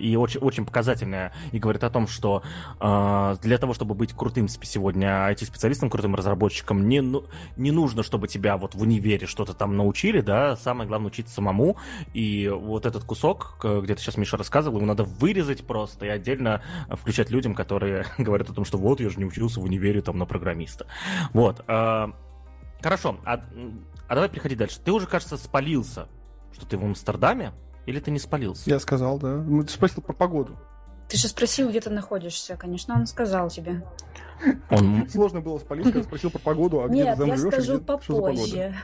и 0.01 0.17
очень, 0.17 0.41
очень 0.41 0.65
показательная. 0.65 1.35
И 1.53 1.59
говорит 1.59 1.85
о 1.85 1.91
том, 1.91 2.07
что 2.07 2.43
для 2.81 3.59
того, 3.59 3.75
чтобы 3.75 3.95
быть 3.95 4.15
крутым 4.15 4.49
сегодня 4.49 5.31
IT-специалистом, 5.31 5.91
крутым 5.91 6.15
разработчиком, 6.15 6.89
не, 6.89 7.03
ну, 7.03 7.27
не 7.59 7.73
нужно, 7.73 8.03
чтобы 8.03 8.27
тебя 8.27 8.57
вот 8.57 8.75
в 8.75 8.81
универе 8.81 9.27
что-то 9.27 9.53
там 9.53 9.77
научили, 9.77 10.23
да, 10.23 10.57
самое 10.57 10.89
главное 10.89 11.09
учиться 11.09 11.35
самому. 11.35 11.77
И 12.15 12.49
вот 12.49 12.87
этот 12.87 13.05
кусок, 13.05 13.59
где 13.63 13.95
ты 13.95 14.01
сейчас, 14.01 14.17
Миша, 14.17 14.39
рассказывал, 14.39 14.79
его 14.79 14.87
надо 14.87 15.05
вырезать 15.05 15.67
просто 15.67 16.07
и 16.07 16.09
отдельно 16.09 16.63
включать 16.89 17.29
людям, 17.29 17.55
которые 17.55 18.07
говорят 18.17 18.49
о 18.49 18.55
том, 18.55 18.65
что 18.65 18.79
вот, 18.79 19.01
я 19.01 19.11
же 19.11 19.19
не 19.19 19.27
учился 19.27 19.61
в 19.61 19.65
универе 19.65 20.01
там 20.01 20.17
на 20.17 20.25
программиста. 20.25 20.87
Вот. 21.35 21.63
Хорошо, 22.83 23.19
а, 23.25 23.41
а 24.09 24.15
давай 24.15 24.29
переходи 24.29 24.57
дальше. 24.57 24.79
Ты 24.85 24.93
уже, 24.93 25.07
кажется, 25.07 25.37
спалился, 25.37 26.09
что 26.53 26.67
ты 26.67 26.77
в 26.77 26.85
Амстердаме, 26.85 27.53
или 27.87 28.01
ты 28.01 28.11
не 28.11 28.19
спалился? 28.19 28.69
Я 28.69 28.79
сказал, 28.81 29.19
да. 29.19 29.37
Ну, 29.37 29.63
ты 29.63 29.73
спросил 29.73 30.03
про 30.03 30.13
погоду. 30.13 30.57
Ты 31.09 31.17
же 31.17 31.29
спросил, 31.29 31.69
где 31.69 31.81
ты 31.81 31.91
находишься. 31.91 32.57
Конечно, 32.57 32.95
он 32.95 33.07
сказал 33.07 33.51
тебе. 33.51 33.85
Он... 34.71 35.09
Сложно 35.09 35.41
было 35.41 35.59
спалиться, 35.59 35.93
когда 35.93 36.07
спросил 36.07 36.31
про 36.31 36.39
погоду, 36.39 36.83
а 36.83 36.89
где 36.89 37.05
Нет, 37.05 37.15
ты 37.15 37.21
там 37.21 37.29
я 37.29 37.37
живешь? 37.37 37.53
скажу 37.53 37.77
где... 37.77 37.85
попозже. 37.85 38.75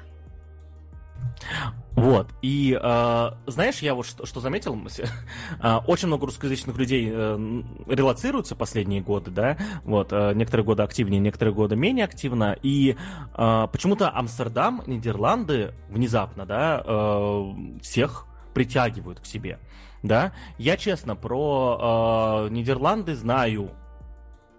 Вот, 1.99 2.29
и 2.43 2.79
э, 2.81 3.31
знаешь, 3.47 3.79
я 3.81 3.95
вот 3.95 4.07
что, 4.07 4.25
что 4.25 4.39
заметил, 4.39 4.79
э, 5.63 5.77
очень 5.87 6.07
много 6.07 6.27
русскоязычных 6.27 6.77
людей 6.77 7.11
э, 7.13 7.63
релацируются 7.89 8.55
последние 8.55 9.01
годы, 9.01 9.33
да, 9.33 9.57
вот, 9.83 10.13
э, 10.13 10.33
некоторые 10.35 10.65
годы 10.65 10.85
активнее, 10.85 11.19
некоторые 11.19 11.55
годы 11.55 11.75
менее 11.75 12.05
активно, 12.05 12.57
и 12.63 12.97
э, 13.37 13.69
почему-то 13.73 14.17
Амстердам, 14.17 14.83
Нидерланды 14.87 15.75
внезапно, 15.89 16.47
да, 16.47 16.83
э, 16.85 17.53
всех 17.83 18.27
притягивают 18.55 19.19
к 19.19 19.27
себе, 19.27 19.59
да. 20.05 20.33
Я 20.57 20.77
честно 20.77 21.17
про 21.17 22.47
э, 22.47 22.53
Нидерланды 22.53 23.17
знаю, 23.17 23.73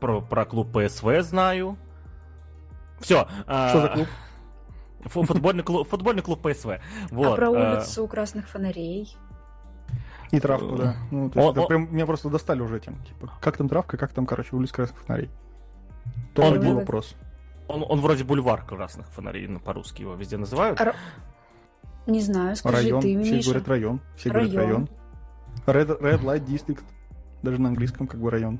про, 0.01 0.19
про 0.19 0.43
клуб 0.43 0.73
ПСВ 0.73 1.21
знаю, 1.21 1.77
все. 2.99 3.29
Э, 3.47 3.69
что 3.69 3.81
за 3.81 3.87
клуб? 3.87 4.07
Футбольный 5.05 5.63
клуб, 5.63 5.87
футбольный 5.87 6.21
клуб 6.21 6.41
ПСВ. 6.41 6.79
Вот. 7.09 7.33
А 7.33 7.35
про 7.35 7.47
э, 7.47 7.49
улицу 7.49 8.07
красных 8.07 8.49
фонарей? 8.49 9.15
И 10.31 10.39
травку, 10.39 10.75
да. 10.75 10.95
Ну, 11.09 11.29
то 11.29 11.39
есть 11.39 11.57
это 11.57 11.67
прям 11.67 11.93
меня 11.93 12.05
просто 12.05 12.29
достали 12.29 12.61
уже 12.61 12.77
этим. 12.77 13.01
Типа, 13.03 13.31
как 13.41 13.57
там 13.57 13.67
травка, 13.67 13.97
как 13.97 14.13
там, 14.13 14.25
короче, 14.25 14.55
улица 14.55 14.73
красных 14.75 14.99
фонарей. 15.01 15.29
Тоже 16.35 16.59
он, 16.59 16.65
был 16.65 16.75
вопрос. 16.75 17.15
Он, 17.67 17.85
он 17.87 18.01
вроде 18.01 18.23
бульвар 18.23 18.63
красных 18.63 19.07
фонарей, 19.09 19.47
ну, 19.47 19.59
по-русски 19.59 20.01
его 20.01 20.15
везде 20.15 20.37
называют. 20.37 20.79
Р... 20.79 20.95
Не 22.05 22.21
знаю, 22.21 22.55
скажи 22.55 22.77
район. 22.77 23.01
ты, 23.01 23.21
Все 23.23 23.35
Миша. 23.35 23.49
говорят 23.49 23.67
район. 23.67 24.01
Все 24.15 24.29
район. 24.29 24.51
говорят 24.51 24.67
район. 24.67 24.89
Red, 25.65 26.01
Red 26.01 26.23
Light 26.23 26.45
District. 26.45 26.83
Даже 27.41 27.61
на 27.61 27.69
английском 27.69 28.07
как 28.07 28.19
бы 28.19 28.29
район. 28.29 28.59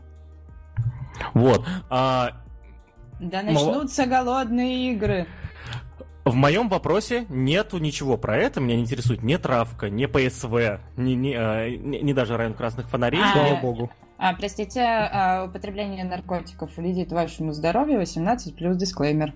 Вот. 1.33 1.65
А... 1.89 2.31
Да 3.19 3.41
начнутся 3.41 4.03
Мол... 4.03 4.11
голодные 4.11 4.93
игры. 4.93 5.27
В 6.25 6.35
моем 6.35 6.69
вопросе 6.69 7.25
нету 7.29 7.77
ничего 7.79 8.17
про 8.17 8.37
это, 8.37 8.59
меня 8.59 8.75
не 8.75 8.81
интересует 8.81 9.23
ни 9.23 9.35
травка, 9.37 9.89
ни 9.89 10.05
ПСВ, 10.05 10.79
ни, 10.97 11.13
ни, 11.13 11.33
а, 11.33 11.69
ни, 11.69 11.97
ни 11.97 12.13
даже 12.13 12.37
район 12.37 12.53
красных 12.53 12.89
фонарей. 12.89 13.21
А, 13.21 13.33
Слава 13.33 13.61
богу. 13.61 13.91
А, 14.17 14.33
простите, 14.33 14.81
а, 14.81 15.45
употребление 15.45 16.03
наркотиков 16.03 16.75
вредит 16.75 17.11
вашему 17.11 17.53
здоровью, 17.53 17.99
18 17.99 18.55
плюс 18.55 18.75
дисклеймер. 18.75 19.33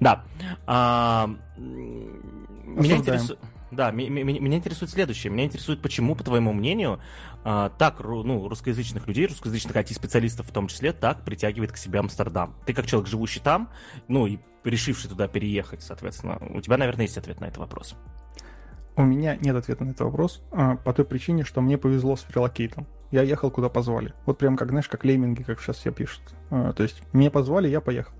Да. 0.00 0.24
А, 0.66 1.28
меня 1.56 2.96
интересует... 2.96 3.38
Да, 3.72 3.90
меня 3.90 4.56
интересует 4.58 4.90
следующее. 4.90 5.32
Меня 5.32 5.46
интересует, 5.46 5.80
почему, 5.80 6.14
по 6.14 6.22
твоему 6.22 6.52
мнению, 6.52 7.00
а, 7.42 7.70
так 7.70 8.00
ну, 8.00 8.46
русскоязычных 8.46 9.08
людей, 9.08 9.26
русскоязычных 9.26 9.74
IT-специалистов 9.74 10.46
в 10.46 10.52
том 10.52 10.68
числе, 10.68 10.92
так 10.92 11.24
притягивает 11.24 11.72
к 11.72 11.78
себе 11.78 12.00
Амстердам. 12.00 12.54
Ты 12.66 12.74
как 12.74 12.86
человек, 12.86 13.08
живущий 13.08 13.40
там, 13.40 13.70
ну 14.08 14.26
и 14.26 14.38
решивший 14.62 15.08
туда 15.08 15.26
переехать, 15.26 15.82
соответственно, 15.82 16.38
у 16.50 16.60
тебя, 16.60 16.76
наверное, 16.76 17.06
есть 17.06 17.16
ответ 17.16 17.40
на 17.40 17.46
этот 17.46 17.58
вопрос. 17.58 17.96
У 18.94 19.04
меня 19.04 19.36
нет 19.36 19.56
ответа 19.56 19.84
на 19.84 19.90
этот 19.90 20.02
вопрос 20.02 20.42
а, 20.52 20.76
по 20.76 20.92
той 20.92 21.06
причине, 21.06 21.42
что 21.42 21.62
мне 21.62 21.78
повезло 21.78 22.16
с 22.16 22.26
релокейтом. 22.28 22.86
Я 23.10 23.22
ехал, 23.22 23.50
куда 23.50 23.70
позвали. 23.70 24.12
Вот 24.26 24.36
прям 24.36 24.58
как, 24.58 24.68
знаешь, 24.68 24.88
как 24.88 25.02
лейминги, 25.04 25.42
как 25.44 25.62
сейчас 25.62 25.78
все 25.78 25.92
пишут. 25.92 26.20
А, 26.50 26.74
то 26.74 26.82
есть 26.82 27.02
меня 27.14 27.30
позвали, 27.30 27.68
я 27.68 27.80
поехал. 27.80 28.12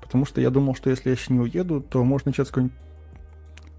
Потому 0.00 0.24
что 0.24 0.40
я 0.40 0.50
думал, 0.50 0.76
что 0.76 0.88
если 0.90 1.10
я 1.10 1.16
сейчас 1.16 1.30
не 1.30 1.40
уеду, 1.40 1.80
то 1.80 2.04
может 2.04 2.26
начаться 2.26 2.52
какой-нибудь 2.52 2.78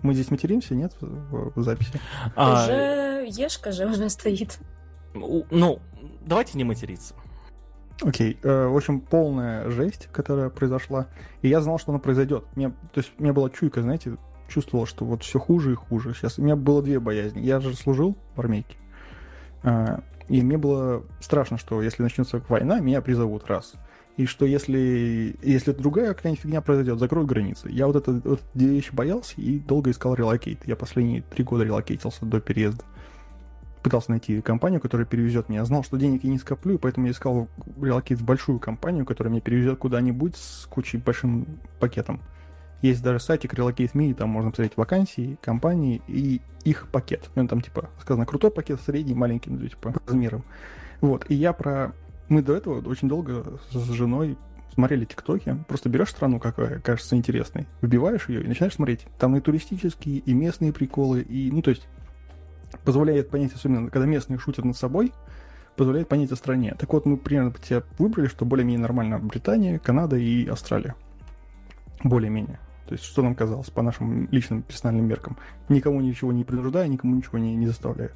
мы 0.02 0.14
здесь 0.14 0.32
материмся, 0.32 0.75
нет, 0.75 0.94
в, 1.00 1.60
в 1.60 1.64
записи? 1.64 2.00
А... 2.36 2.64
Уже 2.64 3.28
ешка 3.28 3.72
же 3.72 3.86
уже 3.86 4.10
стоит. 4.10 4.60
Ну, 5.14 5.80
давайте 6.25 6.58
не 6.58 6.64
материться. 6.64 7.16
Окей, 8.02 8.38
okay. 8.42 8.68
в 8.68 8.75
общем, 8.75 9.00
полная 9.00 9.70
жесть, 9.70 10.10
которая 10.12 10.50
произошла. 10.50 11.08
И 11.42 11.48
я 11.48 11.62
знал, 11.62 11.80
что 11.80 11.92
она 11.92 12.00
произойдет. 12.00 12.44
Мне, 12.56 12.70
то 12.70 12.98
есть, 13.00 13.12
у 13.18 13.24
меня 13.24 13.32
была 13.32 13.50
чуйка, 13.50 13.82
знаете, 13.82 14.18
чувствовал, 14.50 14.86
что 14.86 15.06
вот 15.06 15.24
все 15.24 15.40
хуже 15.40 15.72
и 15.72 15.75
хуже. 15.75 16.14
Сейчас 16.14 16.38
у 16.38 16.42
меня 16.42 16.58
было 16.58 16.82
две 16.82 17.00
боязни. 17.00 17.40
Я 17.40 17.62
же 17.62 17.74
служил 17.74 18.18
в 18.36 18.40
армейке. 18.40 18.75
А, 19.64 20.04
и 20.28 20.42
мне 20.42 20.58
было 20.58 21.04
страшно, 21.22 21.58
что 21.58 21.82
если 21.82 22.04
начнется 22.04 22.42
война, 22.50 22.80
меня 22.80 23.02
призовут 23.02 23.48
раз 23.48 23.75
и 24.17 24.25
что 24.25 24.45
если, 24.45 25.36
если 25.41 25.74
другая 25.74 26.13
какая-нибудь 26.13 26.41
фигня 26.41 26.62
произойдет, 26.62 27.00
закроют 27.00 27.27
границы. 27.27 27.69
Я 27.69 27.88
вот 27.88 27.98
это 27.98 28.13
вот 28.24 28.41
вещи 28.53 28.93
боялся 28.93 29.34
и 29.38 29.60
долго 29.60 29.91
искал 29.91 30.15
relocate. 30.15 30.65
Я 30.65 30.77
последние 30.77 31.22
три 31.22 31.43
года 31.43 31.65
релокейтился 31.65 32.25
до 32.25 32.39
переезда. 32.39 32.84
Пытался 33.84 34.12
найти 34.12 34.41
компанию, 34.41 34.79
которая 34.79 35.05
перевезет 35.05 35.50
меня. 35.50 35.65
Знал, 35.65 35.84
что 35.84 35.98
денег 35.98 36.24
я 36.24 36.29
не 36.29 36.39
скоплю, 36.39 36.79
поэтому 36.79 37.07
я 37.07 37.12
искал 37.12 37.50
relocate 37.79 38.20
в 38.19 38.24
большую 38.24 38.60
компанию, 38.60 39.05
которая 39.05 39.31
меня 39.31 39.41
перевезет 39.41 39.79
куда-нибудь 39.79 40.38
с 40.38 40.65
кучей 40.67 40.98
большим 40.98 41.60
пакетом. 41.79 42.22
Есть 42.81 43.03
даже 43.03 43.19
сайтик 43.19 43.53
Relocate.me, 43.53 44.13
там 44.13 44.29
можно 44.29 44.51
посмотреть 44.51 44.77
вакансии, 44.77 45.38
компании 45.41 46.01
и 46.07 46.41
их 46.63 46.88
пакет. 46.88 47.29
Он 47.36 47.48
там, 47.48 47.62
типа, 47.62 47.89
сказано, 48.00 48.25
крутой 48.25 48.51
пакет, 48.51 48.79
средний, 48.79 49.13
маленький, 49.13 49.50
ну, 49.50 49.67
типа, 49.67 49.93
размером. 50.05 50.43
Вот, 51.01 51.25
и 51.29 51.36
я 51.36 51.51
про 51.51 51.93
мы 52.29 52.41
до 52.41 52.55
этого 52.55 52.88
очень 52.88 53.08
долго 53.08 53.60
с 53.72 53.91
женой 53.91 54.38
смотрели 54.74 55.05
тиктоки. 55.05 55.58
Просто 55.67 55.89
берешь 55.89 56.10
страну, 56.10 56.39
какая 56.39 56.79
кажется 56.79 57.15
интересной, 57.15 57.67
вбиваешь 57.82 58.29
ее 58.29 58.44
и 58.44 58.48
начинаешь 58.48 58.75
смотреть. 58.75 59.08
Там 59.17 59.36
и 59.36 59.39
туристические, 59.39 60.17
и 60.17 60.34
местные 60.34 60.74
приколы, 60.74 61.22
и, 61.22 61.51
ну, 61.51 61.62
то 61.62 61.72
есть, 61.72 61.88
позволяет 62.84 63.29
понять, 63.29 63.53
особенно 63.53 63.89
когда 63.89 64.05
местные 64.05 64.38
шутят 64.38 64.65
над 64.65 64.77
собой, 64.77 65.13
позволяет 65.75 66.08
понять 66.08 66.32
о 66.32 66.36
стране. 66.36 66.75
Так 66.77 66.91
вот, 66.94 67.05
мы 67.05 67.17
примерно 67.17 67.51
по 67.51 67.60
тебе 67.60 67.84
выбрали, 67.98 68.27
что 68.27 68.46
более-менее 68.46 68.82
нормально 68.82 69.20
Британия, 69.20 69.79
Канада 69.79 70.17
и 70.17 70.48
Австралия. 70.48 70.96
Более-менее. 72.03 72.60
То 72.88 72.94
есть, 72.94 73.03
что 73.03 73.24
нам 73.24 73.34
казалось 73.34 73.70
по 73.70 73.82
нашим 73.82 74.29
личным 74.29 74.62
персональным 74.62 75.08
меркам. 75.08 75.38
Никому 75.70 76.01
ничего 76.01 76.32
не 76.32 76.44
принуждая, 76.44 76.88
никому 76.88 77.15
ничего 77.15 77.38
не, 77.38 77.55
не 77.55 77.67
заставляю. 77.67 78.12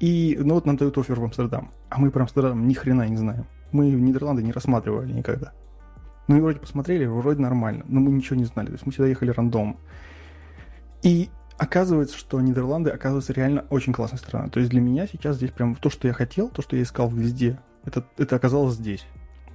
И, 0.00 0.36
ну 0.40 0.54
вот 0.54 0.64
нам 0.64 0.76
дают 0.76 0.96
офер 0.96 1.20
в 1.20 1.24
Амстердам. 1.24 1.70
А 1.90 1.98
мы 1.98 2.10
про 2.10 2.22
Амстердам 2.22 2.66
ни 2.66 2.74
хрена 2.74 3.06
не 3.06 3.16
знаем. 3.16 3.46
Мы 3.70 3.90
в 3.94 4.00
Нидерланды 4.00 4.42
не 4.42 4.50
рассматривали 4.50 5.12
никогда. 5.12 5.52
Ну 6.26 6.36
и 6.36 6.40
вроде 6.40 6.58
посмотрели, 6.58 7.06
вроде 7.06 7.40
нормально, 7.40 7.84
но 7.86 8.00
мы 8.00 8.10
ничего 8.10 8.36
не 8.36 8.44
знали. 8.44 8.68
То 8.68 8.72
есть 8.72 8.86
мы 8.86 8.92
сюда 8.92 9.08
ехали 9.08 9.30
рандом. 9.30 9.78
И 11.02 11.28
оказывается, 11.58 12.16
что 12.16 12.40
Нидерланды 12.40 12.90
оказывается 12.90 13.32
реально 13.32 13.66
очень 13.68 13.92
классная 13.92 14.18
страна. 14.18 14.48
То 14.48 14.60
есть 14.60 14.70
для 14.70 14.80
меня 14.80 15.06
сейчас 15.06 15.36
здесь 15.36 15.50
прям 15.50 15.74
то, 15.74 15.90
что 15.90 16.08
я 16.08 16.14
хотел, 16.14 16.48
то, 16.48 16.62
что 16.62 16.76
я 16.76 16.82
искал 16.82 17.10
везде, 17.10 17.58
это, 17.84 18.06
это 18.16 18.36
оказалось 18.36 18.76
здесь. 18.76 19.06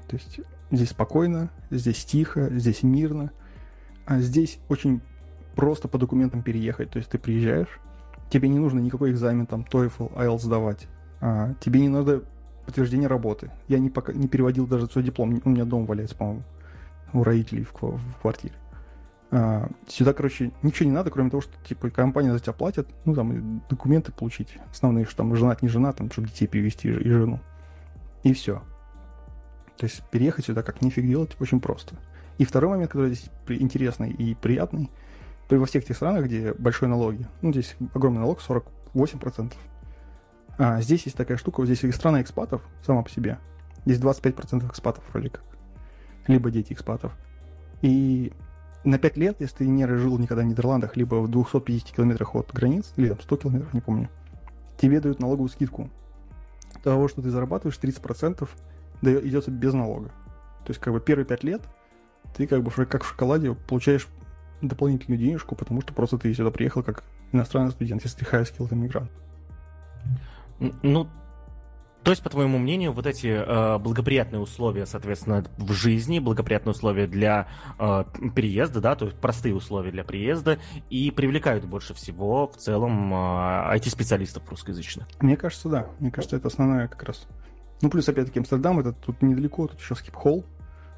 То 0.08 0.16
есть 0.16 0.40
здесь 0.70 0.90
спокойно, 0.90 1.50
здесь 1.72 2.06
тихо, 2.06 2.50
здесь 2.52 2.84
мирно. 2.84 3.32
А 4.06 4.20
здесь 4.20 4.60
очень 4.70 5.02
просто 5.56 5.88
по 5.88 5.98
документам 5.98 6.44
переехать. 6.44 6.92
То 6.92 6.98
есть 6.98 7.10
ты 7.10 7.18
приезжаешь, 7.18 7.80
тебе 8.30 8.50
не 8.50 8.60
нужно 8.60 8.80
никакой 8.80 9.12
экзамен, 9.12 9.46
там, 9.46 9.66
TOEFL, 9.70 10.14
IELTS 10.16 10.40
сдавать. 10.40 10.88
А, 11.22 11.54
тебе 11.60 11.80
не 11.80 11.90
надо 11.90 12.24
подтверждение 12.66 13.08
работы. 13.08 13.52
Я 13.68 13.80
не, 13.80 13.90
пока, 13.90 14.14
не 14.14 14.28
переводил 14.28 14.68
даже 14.68 14.88
свой 14.88 15.04
диплом, 15.04 15.40
у 15.44 15.50
меня 15.50 15.66
дом 15.66 15.86
валяется, 15.86 16.16
по-моему, 16.16 16.44
у 17.14 17.24
родителей 17.24 17.64
в, 17.64 17.74
в 17.74 18.22
квартире. 18.22 18.54
А, 19.32 19.70
сюда, 19.88 20.14
короче, 20.14 20.52
ничего 20.64 20.90
не 20.90 20.96
надо, 20.96 21.12
кроме 21.12 21.30
того, 21.30 21.42
что, 21.42 21.54
типа, 21.68 21.90
компания 21.90 22.32
за 22.32 22.40
тебя 22.40 22.54
платит, 22.54 22.88
ну, 23.06 23.14
там, 23.14 23.64
документы 23.70 24.12
получить, 24.12 24.58
основные, 24.72 25.06
что 25.06 25.18
там, 25.18 25.36
женат, 25.36 25.62
не 25.62 25.70
женат, 25.70 25.98
там, 25.98 26.12
чтобы 26.12 26.28
детей 26.28 26.48
перевести 26.48 26.90
и 26.90 27.10
жену. 27.10 27.40
И 28.24 28.34
все. 28.34 28.64
То 29.78 29.86
есть 29.86 30.02
переехать 30.10 30.46
сюда 30.46 30.64
как 30.64 30.82
нифиг 30.82 31.06
делать 31.06 31.36
очень 31.40 31.60
просто. 31.60 31.96
И 32.38 32.46
второй 32.46 32.72
момент, 32.72 32.92
который 32.92 33.14
здесь 33.14 33.30
интересный 33.48 34.10
и 34.10 34.34
приятный– 34.36 34.90
во 35.50 35.66
всех 35.66 35.86
тех 35.86 35.96
странах, 35.96 36.26
где 36.26 36.54
большой 36.54 36.88
налоги, 36.88 37.28
ну, 37.42 37.52
здесь 37.52 37.76
огромный 37.94 38.22
налог, 38.22 38.40
48%. 38.40 39.54
А 40.58 40.82
здесь 40.82 41.04
есть 41.04 41.18
такая 41.18 41.38
штука, 41.38 41.60
вот 41.60 41.68
здесь 41.68 41.96
страна 41.96 42.22
экспатов 42.22 42.62
сама 42.86 43.04
по 43.04 43.10
себе. 43.10 43.40
Здесь 43.86 44.00
25% 44.00 44.68
экспатов 44.68 45.04
вроде 45.12 45.30
как. 45.30 45.44
Либо 46.28 46.50
дети 46.50 46.74
экспатов. 46.74 47.12
И 47.82 48.34
на 48.84 48.98
5 48.98 49.18
лет, 49.18 49.36
если 49.40 49.58
ты 49.58 49.68
не 49.68 49.86
жил 49.86 50.18
никогда 50.18 50.44
в 50.44 50.46
Нидерландах, 50.46 50.96
либо 50.96 51.16
в 51.16 51.28
250 51.28 51.96
километрах 51.96 52.36
от 52.36 52.52
границ, 52.52 52.94
или 52.96 53.10
там 53.10 53.20
100 53.20 53.38
километров, 53.38 53.74
не 53.74 53.82
помню, 53.82 54.10
тебе 54.78 55.00
дают 55.00 55.20
налоговую 55.20 55.50
скидку. 55.50 55.90
Того, 56.84 57.08
что 57.08 57.22
ты 57.22 57.30
зарабатываешь, 57.30 57.78
30% 57.78 58.50
идет 59.02 59.50
без 59.50 59.74
налога. 59.74 60.10
То 60.66 60.70
есть, 60.70 60.80
как 60.80 60.94
бы, 60.94 61.00
первые 61.00 61.26
5 61.26 61.44
лет 61.44 61.62
ты, 62.36 62.48
как 62.48 62.64
бы, 62.64 62.72
как 62.72 63.04
в 63.04 63.08
шоколаде, 63.08 63.54
получаешь 63.54 64.08
дополнительную 64.68 65.20
денежку, 65.20 65.56
потому 65.56 65.82
что 65.82 65.94
просто 65.94 66.18
ты 66.18 66.34
сюда 66.34 66.52
приехал 66.52 66.84
как 66.84 67.04
иностранный 67.32 67.72
студент, 67.72 68.04
если 68.04 68.24
ты 68.24 68.26
high 68.26 68.44
skilled 68.44 68.74
иммигрант. 68.74 69.12
Ну, 70.82 71.10
то 72.06 72.12
есть, 72.12 72.22
по 72.22 72.30
твоему 72.30 72.60
мнению, 72.60 72.94
вот 72.94 73.08
эти 73.08 73.26
э, 73.26 73.80
благоприятные 73.80 74.40
условия, 74.40 74.86
соответственно, 74.86 75.44
в 75.58 75.72
жизни, 75.72 76.20
благоприятные 76.20 76.74
условия 76.74 77.08
для 77.08 77.48
э, 77.80 78.04
переезда, 78.36 78.80
да, 78.80 78.96
то 78.96 79.06
есть 79.06 79.18
простые 79.18 79.56
условия 79.56 79.90
для 79.90 80.04
приезда, 80.04 80.60
и 80.92 81.10
привлекают 81.10 81.66
больше 81.66 81.96
всего 81.96 82.48
в 82.48 82.58
целом 82.58 83.12
э, 83.12 83.78
IT-специалистов 83.78 84.48
русскоязычных. 84.48 85.08
Мне 85.20 85.36
кажется, 85.36 85.68
да. 85.68 85.88
Мне 86.00 86.12
кажется, 86.12 86.36
это 86.36 86.48
основная 86.48 86.88
как 86.88 87.02
раз. 87.02 87.28
Ну, 87.82 87.90
плюс, 87.90 88.08
опять-таки, 88.08 88.38
Амстердам, 88.38 88.80
это 88.80 88.94
тут 88.94 89.24
недалеко, 89.24 89.66
тут 89.66 89.80
еще 89.80 89.96
скип-холл, 89.96 90.46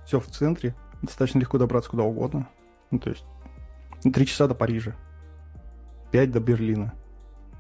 все 0.06 0.20
в 0.20 0.28
центре, 0.28 0.76
достаточно 1.02 1.40
легко 1.40 1.58
добраться 1.58 1.90
куда 1.90 2.04
угодно. 2.04 2.50
Ну, 2.92 3.00
то 3.00 3.10
есть, 3.12 3.24
три 4.12 4.26
часа 4.26 4.48
до 4.48 4.56
Парижа, 4.56 4.96
пять 6.12 6.32
до 6.32 6.40
Берлина, 6.40 6.94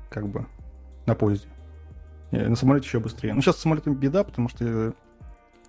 как 0.09 0.27
бы, 0.27 0.45
на 1.05 1.15
поезде. 1.15 1.47
На 2.31 2.55
самолете 2.55 2.87
еще 2.87 2.99
быстрее. 2.99 3.33
Ну, 3.33 3.41
сейчас 3.41 3.57
с 3.57 3.61
самолетом 3.61 3.95
беда, 3.95 4.23
потому 4.23 4.49
что 4.49 4.65
э, 4.65 4.91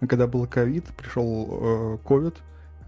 когда 0.07 0.27
был 0.27 0.47
ковид, 0.47 0.87
пришел 0.97 1.99
ковид, 2.05 2.37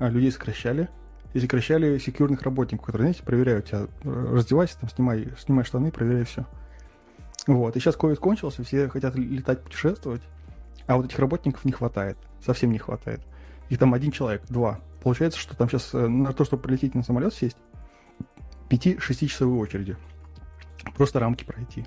э, 0.01 0.11
людей 0.11 0.33
сокращали. 0.33 0.89
И 1.33 1.39
сокращали 1.39 1.99
секьюрных 1.99 2.43
работников, 2.43 2.87
которые, 2.87 3.07
знаете, 3.07 3.23
проверяют 3.23 3.67
тебя. 3.67 3.87
Э, 4.03 4.33
раздевайся, 4.33 4.79
там, 4.81 4.91
снимай, 4.91 5.29
снимай 5.39 5.65
штаны, 5.65 5.93
проверяй 5.93 6.25
все. 6.25 6.45
Вот. 7.47 7.77
И 7.77 7.81
сейчас 7.81 7.95
ковид 7.95 8.19
кончился, 8.19 8.65
все 8.65 8.89
хотят 8.89 9.15
летать, 9.15 9.63
путешествовать, 9.63 10.23
а 10.87 10.97
вот 10.97 11.07
этих 11.07 11.19
работников 11.21 11.65
не 11.65 11.73
хватает. 11.73 12.19
Совсем 12.45 12.73
не 12.73 12.79
хватает. 12.79 13.21
Их 13.69 13.79
там 13.79 13.95
один 13.95 14.11
человек, 14.11 14.43
два. 14.49 14.81
Получается, 15.05 15.39
что 15.39 15.57
там 15.57 15.69
сейчас 15.69 15.93
на 15.93 16.33
то, 16.33 16.45
чтобы 16.45 16.65
прилететь 16.65 16.97
на 16.97 17.05
самолет 17.05 17.33
сесть, 17.33 17.57
5-6 18.71 19.27
часовые 19.27 19.61
очереди. 19.61 19.97
Просто 20.97 21.21
рамки 21.21 21.45
пройти. 21.45 21.85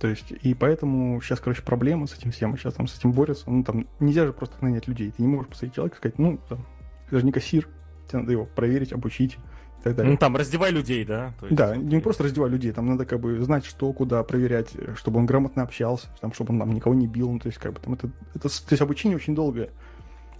То 0.00 0.08
есть, 0.08 0.32
и 0.42 0.54
поэтому 0.54 1.20
сейчас, 1.20 1.40
короче, 1.40 1.62
проблемы 1.62 2.08
с 2.08 2.16
этим 2.16 2.30
всем, 2.30 2.56
сейчас 2.56 2.72
там 2.72 2.86
с 2.86 2.98
этим 2.98 3.12
борются. 3.12 3.50
Ну, 3.50 3.62
там, 3.62 3.86
нельзя 3.98 4.24
же 4.24 4.32
просто 4.32 4.56
нанять 4.64 4.88
людей. 4.88 5.10
Ты 5.10 5.22
не 5.22 5.28
можешь 5.28 5.48
посмотреть 5.48 5.74
человека 5.74 5.96
и 5.96 5.98
сказать, 5.98 6.18
ну, 6.18 6.40
там, 6.48 6.66
это 7.08 7.18
же 7.18 7.26
не 7.26 7.32
кассир, 7.32 7.68
тебе 8.08 8.20
надо 8.20 8.32
его 8.32 8.46
проверить, 8.46 8.94
обучить 8.94 9.34
и 9.80 9.82
так 9.82 9.96
далее. 9.96 10.12
Ну, 10.12 10.16
там, 10.16 10.36
раздевай 10.36 10.70
людей, 10.70 11.04
да? 11.04 11.34
есть, 11.42 11.54
да, 11.54 11.76
не 11.76 12.00
просто 12.00 12.24
раздевай 12.24 12.48
людей, 12.48 12.72
там 12.72 12.86
надо 12.86 13.04
как 13.04 13.20
бы 13.20 13.38
знать, 13.42 13.66
что, 13.66 13.92
куда 13.92 14.22
проверять, 14.22 14.70
чтобы 14.96 15.18
он 15.18 15.26
грамотно 15.26 15.62
общался, 15.64 16.08
там, 16.22 16.32
чтобы 16.32 16.54
он 16.54 16.60
там 16.60 16.72
никого 16.72 16.94
не 16.94 17.06
бил, 17.06 17.30
ну, 17.30 17.38
то 17.38 17.48
есть, 17.48 17.58
как 17.58 17.74
бы, 17.74 17.80
там, 17.80 17.92
это, 17.92 18.10
это, 18.34 18.48
то 18.48 18.70
есть, 18.70 18.80
обучение 18.80 19.16
очень 19.16 19.34
долгое, 19.34 19.68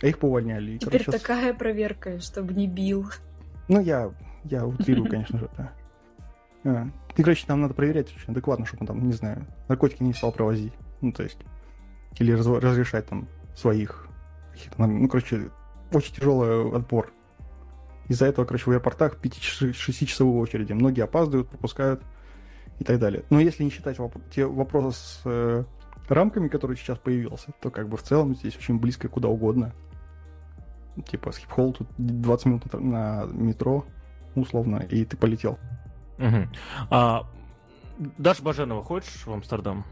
а 0.00 0.06
их 0.06 0.18
повольняли. 0.18 0.72
И, 0.72 0.78
Теперь 0.78 1.04
короче, 1.04 1.18
такая 1.18 1.48
сейчас... 1.48 1.58
проверка, 1.58 2.18
чтобы 2.20 2.54
не 2.54 2.66
бил. 2.66 3.10
Ну, 3.68 3.80
я, 3.80 4.10
я 4.44 4.66
утрирую, 4.66 5.08
конечно 5.10 5.38
же, 5.38 5.50
да. 5.56 5.72
А, 6.64 6.88
и, 7.16 7.22
короче, 7.22 7.46
там 7.46 7.60
надо 7.60 7.74
проверять 7.74 8.14
очень 8.14 8.32
адекватно, 8.32 8.66
чтобы 8.66 8.82
он 8.82 8.86
там, 8.86 9.06
не 9.06 9.12
знаю, 9.12 9.46
наркотики 9.68 10.02
не 10.02 10.12
стал 10.12 10.32
провозить. 10.32 10.72
Ну, 11.00 11.12
то 11.12 11.22
есть, 11.22 11.38
или 12.18 12.32
раз, 12.32 12.46
разрешать 12.46 13.06
там 13.06 13.28
своих. 13.54 14.08
Ну, 14.76 15.08
короче, 15.08 15.50
очень 15.92 16.14
тяжелый 16.14 16.76
отбор. 16.76 17.12
Из-за 18.08 18.26
этого, 18.26 18.44
короче, 18.44 18.64
в 18.64 18.68
аэропортах 18.68 19.18
5-6-часовые 19.22 20.40
очереди. 20.40 20.72
Многие 20.72 21.02
опаздывают, 21.02 21.48
пропускают 21.48 22.02
и 22.78 22.84
так 22.84 22.98
далее. 22.98 23.24
Но 23.30 23.40
если 23.40 23.62
не 23.62 23.70
считать 23.70 23.98
воп- 23.98 24.20
те 24.34 24.46
вопросы 24.46 24.98
с 24.98 25.22
э, 25.24 25.64
рамками, 26.08 26.48
которые 26.48 26.76
сейчас 26.76 26.98
появился, 26.98 27.52
то 27.60 27.70
как 27.70 27.88
бы 27.88 27.96
в 27.96 28.02
целом 28.02 28.34
здесь 28.34 28.56
очень 28.56 28.78
близко 28.78 29.08
куда 29.08 29.28
угодно. 29.28 29.72
Типа 31.06 31.30
скип-холл 31.30 31.72
тут 31.72 31.88
20 31.98 32.46
минут 32.46 32.72
на 32.72 33.26
метро, 33.26 33.84
условно, 34.34 34.76
и 34.76 35.04
ты 35.04 35.16
полетел. 35.16 35.58
Угу. 36.18 36.48
А, 36.90 37.26
Даша 38.18 38.42
Баженова, 38.42 38.82
хочешь 38.82 39.26
в 39.26 39.32
Амстердам? 39.32 39.84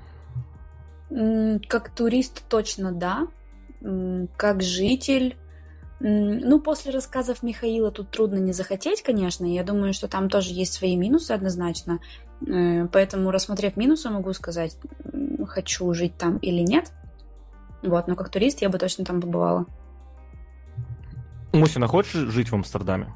Как 1.68 1.90
турист 1.90 2.44
точно 2.48 2.92
да. 2.92 3.28
Как 4.36 4.62
житель... 4.62 5.36
Ну, 6.00 6.60
после 6.60 6.92
рассказов 6.92 7.42
Михаила 7.42 7.90
тут 7.90 8.10
трудно 8.10 8.36
не 8.36 8.52
захотеть, 8.52 9.02
конечно. 9.02 9.44
Я 9.44 9.64
думаю, 9.64 9.92
что 9.92 10.06
там 10.06 10.30
тоже 10.30 10.52
есть 10.52 10.72
свои 10.72 10.96
минусы 10.96 11.32
однозначно. 11.32 11.98
Э, 12.46 12.86
поэтому, 12.86 13.32
рассмотрев 13.32 13.76
минусы, 13.76 14.08
могу 14.08 14.32
сказать, 14.32 14.76
хочу 15.48 15.92
жить 15.94 16.16
там 16.16 16.36
или 16.36 16.60
нет. 16.60 16.92
Вот, 17.82 18.06
но 18.06 18.14
как 18.14 18.28
турист 18.28 18.62
я 18.62 18.68
бы 18.68 18.78
точно 18.78 19.04
там 19.04 19.20
побывала. 19.20 19.66
Мусина, 21.52 21.88
хочешь 21.88 22.12
жить 22.12 22.50
в 22.50 22.54
Амстердаме? 22.54 23.12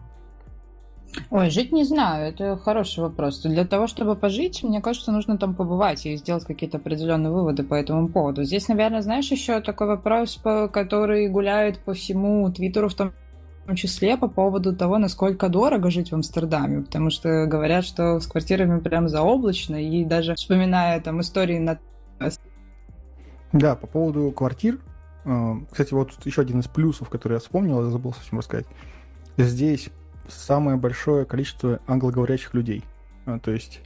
Ой, 1.31 1.51
жить 1.51 1.73
не 1.73 1.85
знаю, 1.85 2.29
это 2.29 2.57
хороший 2.57 3.01
вопрос. 3.01 3.43
Для 3.43 3.67
того, 3.67 3.87
чтобы 3.87 4.17
пожить, 4.17 4.63
мне 4.63 4.81
кажется, 4.81 5.13
нужно 5.13 5.37
там 5.37 5.55
побывать 5.55 6.07
и 6.07 6.17
сделать 6.17 6.45
какие-то 6.45 6.79
определенные 6.79 7.31
выводы 7.31 7.63
по 7.65 7.75
этому 7.75 8.09
поводу. 8.09 8.45
Здесь, 8.45 8.69
наверное, 8.69 9.03
знаешь, 9.03 9.31
еще 9.31 9.61
такой 9.61 9.89
вопрос, 9.89 10.41
который 10.73 11.29
гуляет 11.29 11.79
по 11.81 11.93
всему 11.93 12.51
Твиттеру 12.51 12.89
в 12.89 12.95
том 12.95 13.13
числе 13.75 14.17
по 14.17 14.29
поводу 14.29 14.75
того, 14.75 14.99
насколько 14.99 15.49
дорого 15.49 15.91
жить 15.91 16.11
в 16.11 16.15
Амстердаме, 16.15 16.83
потому 16.83 17.11
что 17.11 17.47
говорят, 17.47 17.85
что 17.85 18.19
с 18.19 18.27
квартирами 18.27 18.81
прям 18.81 19.09
заоблачно, 19.09 19.77
и 19.77 20.05
даже 20.05 20.35
вспоминая 20.35 21.01
там 21.01 21.21
истории 21.21 21.59
на... 21.59 21.79
Да, 23.53 23.77
по 23.77 23.87
поводу 23.87 24.33
квартир, 24.33 24.81
э, 25.25 25.55
кстати, 25.71 25.93
вот 25.93 26.11
еще 26.25 26.41
один 26.41 26.61
из 26.61 26.69
плюсов, 26.69 27.11
который 27.11 27.35
я 27.35 27.39
вспомнил, 27.39 27.85
я 27.85 27.91
забыл 27.91 28.15
совсем 28.15 28.39
рассказать. 28.39 28.67
Здесь 29.37 29.91
самое 30.29 30.77
большое 30.77 31.25
количество 31.25 31.81
англоговорящих 31.87 32.55
людей. 32.55 32.85
А, 33.27 33.39
то 33.39 33.51
есть... 33.51 33.81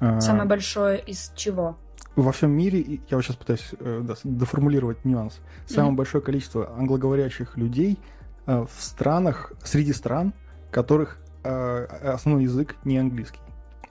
А, 0.00 0.20
самое 0.20 0.46
большое 0.46 1.00
из 1.00 1.32
чего? 1.34 1.76
Во 2.14 2.32
всем 2.32 2.50
мире, 2.50 3.00
я 3.08 3.16
вот 3.16 3.24
сейчас 3.24 3.36
пытаюсь 3.36 3.74
э, 3.78 4.00
да, 4.02 4.14
доформулировать 4.24 5.04
нюанс, 5.04 5.38
самое 5.66 5.92
mm-hmm. 5.92 5.96
большое 5.96 6.24
количество 6.24 6.70
англоговорящих 6.76 7.56
людей 7.56 7.98
э, 8.46 8.64
в 8.64 8.82
странах, 8.82 9.52
среди 9.62 9.92
стран, 9.92 10.32
которых 10.70 11.18
э, 11.44 11.84
основной 12.02 12.44
язык 12.44 12.76
не 12.84 12.98
английский. 12.98 13.40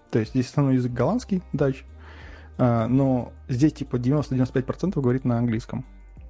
То 0.09 0.19
есть 0.19 0.31
здесь 0.31 0.47
основной 0.47 0.75
язык 0.75 0.91
голландский, 0.91 1.43
дач, 1.51 1.83
но 2.57 3.33
здесь 3.49 3.73
типа 3.73 3.97
90-95% 3.97 5.01
говорит 5.01 5.25
на 5.25 5.37
английском. 5.37 5.85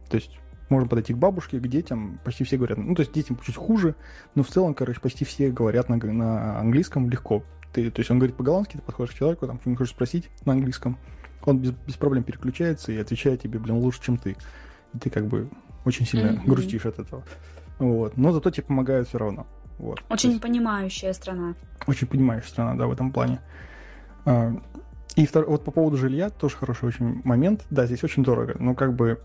То 0.10 0.15
есть 0.15 0.39
можно 0.69 0.88
подойти 0.88 1.13
к 1.13 1.17
бабушке, 1.17 1.60
к 1.60 1.67
детям, 1.67 2.19
почти 2.23 2.43
все 2.43 2.58
говорят. 2.58 2.78
Ну, 2.78 2.95
то 2.95 3.01
есть 3.01 3.13
детям 3.13 3.38
чуть 3.43 3.56
хуже, 3.56 3.95
но 4.34 4.43
в 4.43 4.47
целом, 4.47 4.73
короче, 4.73 4.99
почти 4.99 5.25
все 5.25 5.51
говорят 5.51 5.89
на, 5.89 5.97
на 5.97 6.60
английском 6.60 7.10
легко. 7.10 7.43
Ты, 7.73 7.91
то 7.91 7.99
есть 7.99 8.10
он 8.10 8.19
говорит 8.19 8.36
по-голландски, 8.36 8.78
ты 8.78 8.82
подходишь 8.82 9.13
к 9.13 9.17
человеку, 9.17 9.47
там, 9.47 9.60
что-нибудь 9.60 9.80
хочешь 9.80 9.93
спросить 9.93 10.30
на 10.45 10.54
английском, 10.54 10.97
он 11.43 11.60
без, 11.60 11.71
без 11.71 11.95
проблем 11.95 12.23
переключается 12.23 12.91
и 12.91 12.97
отвечает 12.97 13.41
тебе, 13.41 13.60
блин, 13.60 13.78
лучше, 13.78 14.01
чем 14.01 14.17
ты. 14.17 14.36
И 14.93 14.97
ты 14.97 15.10
как 15.10 15.28
бы 15.28 15.49
очень 15.84 16.06
сильно 16.06 16.30
mm-hmm. 16.30 16.45
грустишь 16.45 16.86
от 16.86 16.99
этого. 16.99 17.23
Вот. 17.78 18.17
Но 18.17 18.32
зато 18.32 18.49
тебе 18.49 18.63
помогают 18.63 19.08
все 19.08 19.17
равно. 19.17 19.45
Вот. 19.78 20.04
Очень 20.10 20.32
есть, 20.32 20.41
понимающая 20.41 21.13
страна. 21.13 21.56
Очень 21.86 22.08
понимающая 22.08 22.49
страна, 22.49 22.75
да, 22.75 22.88
в 22.88 22.91
этом 22.91 23.12
плане. 23.12 23.41
А, 24.25 24.54
и 25.15 25.25
втор... 25.25 25.45
вот 25.45 25.63
по 25.63 25.71
поводу 25.71 25.97
жилья 25.97 26.30
тоже 26.30 26.56
хороший 26.56 26.86
очень 26.86 27.21
момент. 27.23 27.65
Да, 27.69 27.86
здесь 27.86 28.04
очень 28.04 28.23
дорого, 28.23 28.56
но 28.60 28.73
как 28.73 28.95
бы 28.95 29.21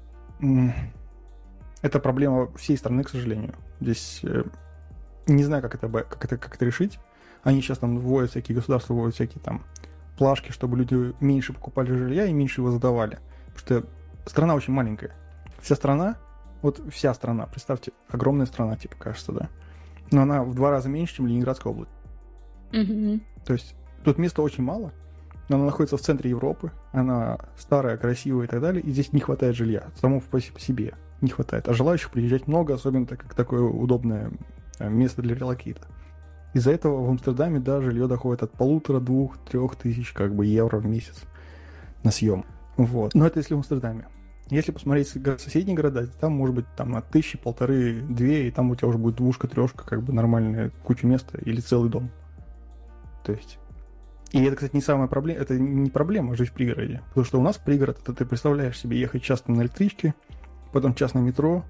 это 1.83 1.99
проблема 1.99 2.53
всей 2.57 2.77
страны, 2.77 3.05
к 3.05 3.09
сожалению. 3.09 3.55
Здесь 3.81 4.21
э, 4.23 4.45
не 5.27 5.45
знаю, 5.45 5.63
как 5.63 5.75
это, 5.75 5.89
как, 5.89 6.25
это, 6.25 6.37
как 6.37 6.57
это 6.57 6.65
решить. 6.65 6.99
Они 7.43 7.61
сейчас 7.63 7.79
там 7.79 7.99
вводят 7.99 8.31
всякие 8.31 8.57
государства, 8.57 8.95
вводят 8.95 9.15
всякие 9.15 9.43
там 9.43 9.65
плашки, 10.19 10.53
чтобы 10.53 10.77
люди 10.77 11.15
меньше 11.21 11.53
покупали 11.53 11.93
жилья 11.93 12.27
и 12.27 12.33
меньше 12.33 12.61
его 12.61 12.71
задавали. 12.71 13.19
Потому 13.55 13.59
что 13.83 14.31
страна 14.31 14.55
очень 14.55 14.75
маленькая. 14.75 15.13
Вся 15.61 15.75
страна, 15.75 16.19
вот 16.63 16.83
вся 16.91 17.15
страна, 17.15 17.47
представьте, 17.47 17.93
огромная 18.09 18.47
страна, 18.47 18.77
типа, 18.77 18.97
кажется, 18.99 19.33
да. 19.33 19.49
Но 20.11 20.23
она 20.23 20.43
в 20.43 20.55
два 20.55 20.71
раза 20.71 20.89
меньше, 20.89 21.17
чем 21.17 21.27
Ленинградская 21.27 21.73
область. 21.73 21.93
Mm-hmm. 22.73 23.21
То 23.47 23.53
есть 23.55 23.75
тут 24.05 24.19
места 24.19 24.43
очень 24.43 24.63
мало, 24.63 24.93
но 25.49 25.57
она 25.57 25.67
находится 25.67 25.97
в 25.97 26.01
центре 26.01 26.31
Европы, 26.31 26.73
она 26.93 27.39
старая, 27.57 27.97
красивая 27.97 28.45
и 28.47 28.49
так 28.49 28.61
далее, 28.61 28.83
и 28.83 28.93
здесь 28.93 29.13
не 29.13 29.21
хватает 29.21 29.57
жилья, 29.57 29.89
самому 30.01 30.21
по 30.21 30.41
себе 30.41 30.95
не 31.21 31.31
хватает. 31.31 31.69
А 31.69 31.75
желающих 31.75 32.11
приезжать 32.11 32.47
много, 32.47 32.75
особенно 32.75 33.07
так 33.07 33.21
как 33.21 33.35
такое 33.35 33.63
удобное 33.63 34.31
э, 34.79 34.89
место 34.89 35.23
для 35.23 35.35
релокейта. 35.35 35.87
Из-за 36.53 36.73
этого 36.73 37.05
в 37.05 37.11
Амстердаме, 37.11 37.61
да, 37.61 37.81
жилье 37.81 38.09
доходит 38.09 38.43
от 38.43 38.53
полутора, 38.53 39.01
двух, 39.01 39.39
трех 39.39 39.77
тысяч 39.77 40.13
как 40.13 40.35
бы 40.35 40.47
евро 40.47 40.79
в 40.79 40.87
месяц 40.87 41.23
на 42.03 42.11
съем. 42.11 42.45
Вот. 42.77 43.15
Но 43.15 43.27
это 43.27 43.39
если 43.39 43.55
в 43.55 43.59
Амстердаме. 43.59 44.07
Если 44.49 44.73
посмотреть 44.73 45.09
соседние 45.09 45.77
города, 45.77 46.09
там 46.09 46.33
может 46.33 46.57
быть 46.57 46.67
там 46.77 46.91
на 46.91 47.03
тысячи, 47.03 47.39
полторы, 47.39 48.03
две, 48.03 48.49
и 48.49 48.51
там 48.51 48.71
у 48.71 48.75
тебя 48.75 48.89
уже 48.89 48.99
будет 48.99 49.15
двушка, 49.17 49.47
трешка, 49.47 49.85
как 49.85 50.03
бы 50.03 50.13
нормальная 50.13 50.73
куча 50.83 51.07
места 51.07 51.39
или 51.39 51.61
целый 51.61 51.89
дом. 51.89 52.11
То 53.25 53.33
есть... 53.33 53.59
И 54.33 54.43
это, 54.43 54.57
кстати, 54.57 54.75
не 54.75 54.83
самая 54.83 55.09
проблема, 55.09 55.41
это 55.41 55.59
не 55.59 55.91
проблема 55.91 56.37
жить 56.37 56.51
в 56.51 56.53
пригороде. 56.53 57.03
Потому 57.09 57.25
что 57.25 57.41
у 57.41 57.43
нас 57.43 57.59
пригород, 57.59 57.99
это 58.01 58.13
ты 58.13 58.25
представляешь 58.25 58.79
себе 58.79 58.99
ехать 58.99 59.23
часто 59.23 59.53
на 59.53 59.63
электричке, 59.63 60.15
потом 60.73 60.95
час 60.95 61.15
на 61.15 61.19
метро, 61.21 61.65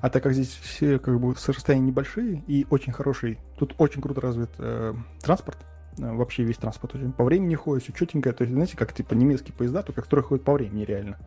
а 0.00 0.10
так 0.10 0.22
как 0.22 0.32
здесь 0.32 0.48
все 0.48 0.98
как 0.98 1.20
бы 1.20 1.34
расстояния 1.34 1.86
небольшие 1.86 2.42
и 2.46 2.66
очень 2.70 2.92
хороший, 2.92 3.38
тут 3.56 3.74
очень 3.78 4.02
круто 4.02 4.20
развит 4.20 4.50
э, 4.58 4.94
транспорт, 5.20 5.58
э, 5.98 6.12
вообще 6.12 6.42
весь 6.42 6.56
транспорт 6.56 6.96
очень 6.96 7.12
по 7.12 7.24
времени 7.24 7.54
ходит, 7.54 7.84
все 7.84 7.92
четенько, 7.92 8.32
то 8.32 8.42
есть, 8.42 8.52
знаете, 8.52 8.76
как 8.76 8.92
типа 8.92 9.14
немецкие 9.14 9.54
поезда, 9.54 9.82
только 9.82 10.02
которые 10.02 10.24
ходят 10.24 10.44
по 10.44 10.54
времени 10.54 10.84
реально. 10.84 11.18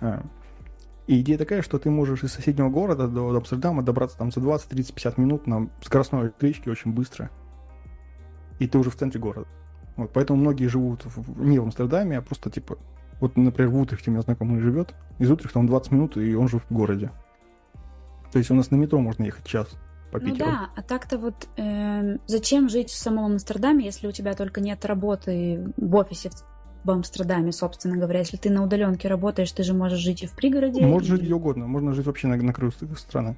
А. 0.00 0.24
И 1.06 1.20
идея 1.20 1.38
такая, 1.38 1.62
что 1.62 1.78
ты 1.78 1.90
можешь 1.90 2.22
из 2.22 2.32
соседнего 2.32 2.68
города 2.68 3.08
до, 3.08 3.32
до 3.32 3.38
Амстердама 3.38 3.82
добраться 3.82 4.18
там 4.18 4.30
за 4.30 4.40
20, 4.40 4.68
30, 4.68 4.94
50 4.94 5.18
минут 5.18 5.46
на 5.46 5.68
скоростной 5.82 6.22
электричке 6.22 6.70
очень 6.70 6.92
быстро. 6.92 7.30
И 8.58 8.68
ты 8.68 8.78
уже 8.78 8.90
в 8.90 8.96
центре 8.96 9.20
города. 9.20 9.48
Вот, 9.96 10.12
поэтому 10.12 10.40
многие 10.40 10.66
живут 10.66 11.04
в, 11.04 11.42
не 11.44 11.58
в 11.58 11.64
Амстердаме, 11.64 12.18
а 12.18 12.22
просто 12.22 12.50
типа, 12.50 12.78
вот, 13.20 13.36
например, 13.36 13.70
в 13.70 13.78
Утрехте 13.78 14.10
у 14.10 14.14
меня 14.14 14.22
знакомый 14.22 14.60
живет, 14.60 14.94
из 15.18 15.30
Утрехта 15.30 15.58
он 15.58 15.66
20 15.66 15.92
минут, 15.92 16.16
и 16.16 16.34
он 16.34 16.48
живет 16.48 16.64
в 16.68 16.74
городе. 16.74 17.10
То 18.32 18.38
есть 18.38 18.50
у 18.50 18.54
нас 18.54 18.70
на 18.70 18.76
метро 18.76 18.98
можно 19.00 19.24
ехать 19.24 19.44
час 19.44 19.68
по 20.12 20.18
Ну 20.18 20.26
Питеру. 20.26 20.50
да, 20.50 20.70
а 20.76 20.82
так-то 20.82 21.18
вот 21.18 21.48
э, 21.56 22.16
зачем 22.26 22.68
жить 22.68 22.90
в 22.90 22.96
самом 22.96 23.26
Амстердаме, 23.32 23.84
если 23.84 24.06
у 24.06 24.12
тебя 24.12 24.34
только 24.34 24.60
нет 24.60 24.84
работы 24.84 25.72
в 25.76 25.94
офисе 25.96 26.30
в, 26.84 26.90
Амстердаме, 26.90 27.52
собственно 27.52 27.96
говоря. 27.96 28.20
Если 28.20 28.36
ты 28.36 28.50
на 28.50 28.64
удаленке 28.64 29.08
работаешь, 29.08 29.52
ты 29.52 29.62
же 29.62 29.74
можешь 29.74 29.98
жить 29.98 30.22
и 30.22 30.26
в 30.26 30.32
пригороде. 30.32 30.80
Можно 30.80 31.06
и... 31.06 31.10
жить 31.10 31.22
где 31.22 31.34
угодно, 31.34 31.66
можно 31.66 31.92
жить 31.92 32.06
вообще 32.06 32.26
на, 32.28 32.36
на 32.36 32.52
краю 32.52 32.72
ст- 32.72 32.98
страны. 32.98 33.36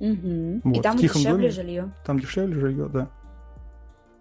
Мгм. 0.00 0.60
Вот, 0.64 0.76
и 0.76 0.80
там 0.82 0.96
дешевле 0.98 1.30
доме. 1.30 1.50
жилье. 1.50 1.92
Там 2.04 2.18
дешевле 2.20 2.60
жилье, 2.60 2.88
да. 2.88 3.08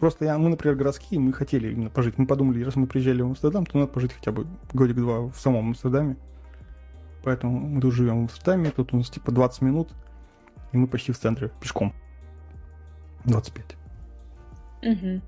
Просто 0.03 0.25
я, 0.25 0.37
мы, 0.37 0.49
например, 0.49 0.75
городские, 0.75 1.21
мы 1.21 1.31
хотели 1.31 1.71
именно 1.71 1.89
пожить. 1.89 2.17
Мы 2.17 2.27
подумали, 2.27 2.61
раз 2.61 2.75
мы 2.75 2.87
приезжали 2.87 3.21
в 3.21 3.27
Амстердам, 3.27 3.65
то 3.65 3.77
надо 3.77 3.89
пожить 3.89 4.11
хотя 4.11 4.33
бы 4.33 4.45
годик-два 4.73 5.29
в 5.29 5.35
самом 5.37 5.67
Амстердаме. 5.67 6.17
Поэтому 7.23 7.57
мы 7.57 7.79
тут 7.79 7.93
живем 7.93 8.17
в 8.17 8.21
Амстердаме, 8.23 8.71
тут 8.71 8.93
у 8.93 8.97
нас 8.97 9.09
типа 9.09 9.31
20 9.31 9.61
минут, 9.61 9.93
и 10.73 10.77
мы 10.77 10.87
почти 10.87 11.13
в 11.13 11.17
центре, 11.17 11.51
пешком. 11.61 11.93
25. 13.23 13.77
Мгм. 14.81 15.21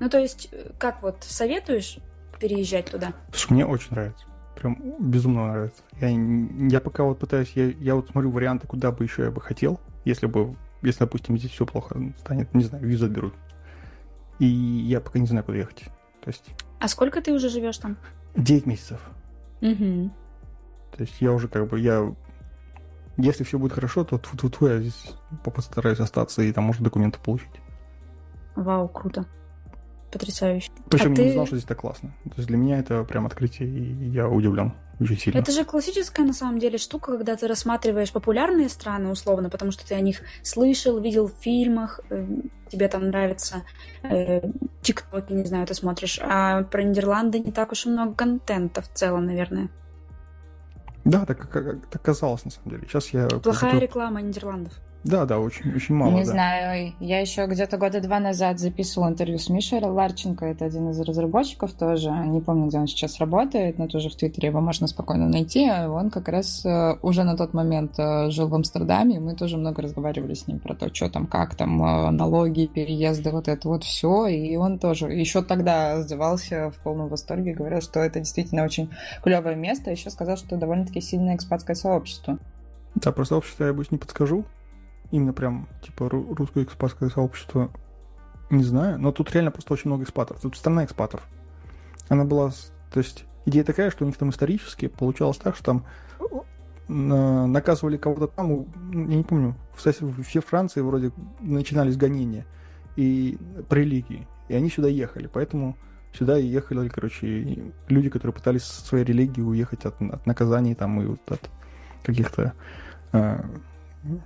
Ну, 0.00 0.10
то 0.10 0.18
есть, 0.18 0.48
э, 0.50 0.72
как 0.80 1.00
вот, 1.00 1.18
советуешь 1.20 2.00
переезжать 2.40 2.86
туда? 2.86 3.12
Слушай, 3.30 3.52
мне 3.52 3.66
очень 3.66 3.92
нравится. 3.92 4.26
Прям 4.56 4.96
безумно 4.98 5.52
нравится. 5.52 5.84
Я, 6.00 6.08
я 6.08 6.80
пока 6.80 7.04
вот 7.04 7.20
пытаюсь, 7.20 7.52
я, 7.54 7.66
я 7.66 7.94
вот 7.94 8.08
смотрю 8.08 8.32
варианты, 8.32 8.66
куда 8.66 8.90
бы 8.90 9.04
еще 9.04 9.22
я 9.22 9.30
бы 9.30 9.40
хотел, 9.40 9.78
если 10.04 10.26
бы, 10.26 10.56
если, 10.82 10.98
допустим, 10.98 11.38
здесь 11.38 11.52
все 11.52 11.64
плохо 11.64 11.96
станет, 12.18 12.52
не 12.52 12.64
знаю, 12.64 12.84
визу 12.84 13.06
отберут. 13.06 13.34
И 14.38 14.46
я 14.46 15.00
пока 15.00 15.18
не 15.18 15.26
знаю, 15.26 15.44
куда 15.44 15.58
ехать. 15.58 15.84
То 16.22 16.28
есть 16.28 16.44
А 16.80 16.88
сколько 16.88 17.20
ты 17.20 17.32
уже 17.32 17.48
живешь 17.48 17.78
там? 17.78 17.96
9 18.36 18.66
месяцев. 18.66 19.00
Мгм. 19.60 20.12
То 20.96 21.02
есть 21.02 21.20
я 21.20 21.32
уже 21.32 21.48
как 21.48 21.68
бы, 21.68 21.80
я... 21.80 22.14
Если 23.16 23.42
все 23.42 23.58
будет 23.58 23.72
хорошо, 23.72 24.04
то 24.04 24.18
тьфу 24.18 24.36
-тьфу 24.48 24.68
я 24.68 24.78
здесь 24.80 25.14
постараюсь 25.42 25.98
остаться 26.00 26.42
и 26.42 26.52
там, 26.52 26.64
может, 26.64 26.82
документы 26.82 27.18
получить. 27.18 27.50
Вау, 28.54 28.88
круто. 28.88 29.24
Потрясающе. 30.12 30.70
Причем 30.88 31.12
А 31.12 31.16
я 31.16 31.22
не 31.24 31.28
ты- 31.28 31.32
знал, 31.32 31.46
что 31.46 31.56
здесь 31.56 31.66
так 31.68 31.78
классно. 31.80 32.14
То 32.24 32.34
есть 32.36 32.46
для 32.48 32.56
меня 32.56 32.78
это 32.78 33.02
прям 33.04 33.26
открытие, 33.26 33.68
и 33.68 34.08
я 34.10 34.28
удивлен 34.28 34.72
очень 35.00 35.18
сильно. 35.18 35.38
Это 35.38 35.52
же 35.52 35.64
классическая, 35.64 36.24
на 36.24 36.32
самом 36.32 36.58
деле, 36.58 36.78
штука, 36.78 37.12
когда 37.12 37.36
ты 37.36 37.46
рассматриваешь 37.46 38.12
популярные 38.12 38.68
страны, 38.68 39.10
условно, 39.10 39.50
потому 39.50 39.70
что 39.70 39.86
ты 39.86 39.94
о 39.94 40.00
них 40.00 40.20
слышал, 40.42 40.98
видел 41.00 41.28
в 41.28 41.34
фильмах, 41.40 42.00
э, 42.10 42.26
тебе 42.68 42.88
там 42.88 43.08
нравится 43.08 43.62
э, 44.02 44.40
тиктоки, 44.82 45.32
не 45.32 45.44
знаю, 45.44 45.66
ты 45.66 45.74
смотришь. 45.74 46.18
А 46.22 46.62
про 46.64 46.82
Нидерланды 46.82 47.38
не 47.38 47.52
так 47.52 47.72
уж 47.72 47.86
и 47.86 47.90
много 47.90 48.14
контента 48.14 48.82
в 48.82 48.88
целом, 48.92 49.26
наверное. 49.26 49.68
Да, 51.04 51.24
так, 51.24 51.48
так 51.90 52.02
казалось, 52.02 52.44
на 52.44 52.50
самом 52.50 52.70
деле. 52.70 52.82
Сейчас 52.86 53.08
я... 53.10 53.28
Плохая 53.28 53.72
как-то- 53.72 53.86
реклама 53.86 54.20
Нидерландов. 54.20 54.72
Да, 55.08 55.24
да, 55.24 55.38
очень, 55.38 55.74
очень 55.74 55.94
мало, 55.94 56.10
не 56.10 56.24
да. 56.24 56.32
знаю, 56.32 56.92
я 57.00 57.20
еще 57.20 57.46
где-то 57.46 57.78
года 57.78 58.00
два 58.00 58.20
назад 58.20 58.58
записывала 58.58 59.08
интервью 59.08 59.38
с 59.38 59.48
Мишей 59.48 59.80
Ларченко, 59.80 60.44
это 60.44 60.66
один 60.66 60.90
из 60.90 61.00
разработчиков 61.00 61.72
тоже, 61.72 62.10
не 62.10 62.40
помню, 62.42 62.68
где 62.68 62.78
он 62.78 62.86
сейчас 62.86 63.18
работает, 63.18 63.78
но 63.78 63.88
тоже 63.88 64.10
в 64.10 64.16
Твиттере 64.16 64.48
его 64.48 64.60
можно 64.60 64.86
спокойно 64.86 65.26
найти. 65.26 65.70
Он 65.70 66.10
как 66.10 66.28
раз 66.28 66.64
э, 66.64 66.96
уже 67.00 67.24
на 67.24 67.36
тот 67.36 67.54
момент 67.54 67.98
э, 67.98 68.28
жил 68.30 68.48
в 68.48 68.54
Амстердаме, 68.54 69.16
и 69.16 69.18
мы 69.18 69.34
тоже 69.34 69.56
много 69.56 69.80
разговаривали 69.80 70.34
с 70.34 70.46
ним 70.46 70.58
про 70.58 70.74
то, 70.74 70.94
что 70.94 71.08
там, 71.08 71.26
как 71.26 71.54
там, 71.54 71.82
э, 71.82 72.10
налоги, 72.10 72.66
переезды, 72.66 73.30
вот 73.30 73.48
это 73.48 73.66
вот 73.66 73.84
все, 73.84 74.26
и 74.26 74.56
он 74.56 74.78
тоже 74.78 75.06
еще 75.06 75.42
тогда 75.42 75.94
оздавался 75.94 76.70
в 76.70 76.82
полном 76.82 77.08
восторге, 77.08 77.54
говорил, 77.54 77.80
что 77.80 78.00
это 78.00 78.18
действительно 78.18 78.64
очень 78.64 78.90
клевое 79.22 79.56
место, 79.56 79.90
еще 79.90 80.10
сказал, 80.10 80.36
что 80.36 80.56
довольно-таки 80.56 81.00
сильное 81.00 81.36
экспатское 81.36 81.76
сообщество. 81.76 82.38
Да, 82.94 83.12
про 83.12 83.24
сообщество 83.24 83.64
я 83.64 83.72
больше 83.72 83.90
не 83.92 83.98
подскажу. 83.98 84.44
Именно 85.10 85.32
прям, 85.32 85.68
типа, 85.82 86.04
ру- 86.04 86.34
русское 86.34 86.64
экспатское 86.64 87.08
сообщество 87.08 87.70
не 88.50 88.62
знаю. 88.62 88.98
Но 88.98 89.12
тут 89.12 89.32
реально 89.32 89.50
просто 89.50 89.74
очень 89.74 89.90
много 89.90 90.04
экспатов. 90.04 90.40
Тут 90.40 90.56
страна 90.56 90.84
экспатов. 90.84 91.26
Она 92.08 92.24
была... 92.24 92.50
То 92.92 92.98
есть 92.98 93.24
идея 93.46 93.64
такая, 93.64 93.90
что 93.90 94.04
у 94.04 94.06
них 94.06 94.16
там 94.16 94.30
исторически 94.30 94.88
получалось 94.88 95.38
так, 95.38 95.56
что 95.56 95.64
там 95.64 95.84
на- 96.88 97.46
наказывали 97.46 97.96
кого-то 97.96 98.26
там, 98.28 98.66
я 98.92 99.16
не 99.16 99.22
помню, 99.22 99.54
в, 99.74 99.84
сос- 99.84 100.02
в 100.02 100.22
всей 100.22 100.40
Франции 100.40 100.80
вроде 100.80 101.12
начинались 101.40 101.96
гонения 101.96 102.46
и 102.96 103.38
по 103.68 103.74
религии, 103.74 104.26
и 104.48 104.54
они 104.54 104.70
сюда 104.70 104.88
ехали, 104.88 105.28
поэтому 105.32 105.76
сюда 106.12 106.38
и 106.38 106.46
ехали, 106.46 106.88
короче, 106.88 107.72
люди, 107.88 108.08
которые 108.08 108.34
пытались 108.34 108.64
со 108.64 108.84
своей 108.84 109.04
религии 109.04 109.42
уехать 109.42 109.84
от, 109.84 110.00
от 110.00 110.26
наказаний 110.26 110.74
там 110.74 111.00
и 111.02 111.06
вот 111.06 111.20
от 111.30 111.50
каких-то, 112.02 112.54
э, 113.12 113.44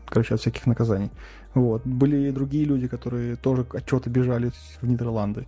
короче, 0.07 0.35
от 0.35 0.41
всяких 0.41 0.67
наказаний. 0.67 1.11
Вот. 1.55 1.87
Были 1.87 2.29
и 2.29 2.31
другие 2.31 2.65
люди, 2.65 2.89
которые 2.89 3.37
тоже 3.37 3.67
от 3.73 3.87
чего-то 3.87 4.11
бежали 4.11 4.51
в 4.81 4.87
Нидерланды. 4.89 5.47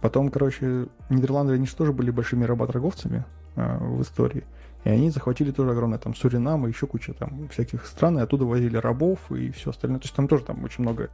Потом, 0.00 0.30
короче, 0.30 0.86
Нидерланды, 1.08 1.54
они 1.54 1.66
же 1.66 1.74
тоже 1.74 1.92
были 1.92 2.10
большими 2.10 2.44
работорговцами 2.44 3.24
э, 3.56 3.78
в 3.80 4.02
истории. 4.02 4.44
И 4.84 4.88
они 4.88 5.10
захватили 5.10 5.50
тоже 5.50 5.72
огромное 5.72 5.98
там 5.98 6.14
Суринам 6.14 6.66
и 6.66 6.70
еще 6.70 6.86
куча 6.86 7.12
там 7.12 7.48
всяких 7.48 7.86
стран, 7.86 8.18
и 8.18 8.22
оттуда 8.22 8.44
возили 8.44 8.76
рабов 8.76 9.18
и 9.32 9.50
все 9.50 9.70
остальное. 9.70 9.98
То 9.98 10.04
есть 10.04 10.14
там 10.14 10.28
тоже 10.28 10.44
там 10.44 10.62
очень 10.62 10.82
много. 10.82 11.10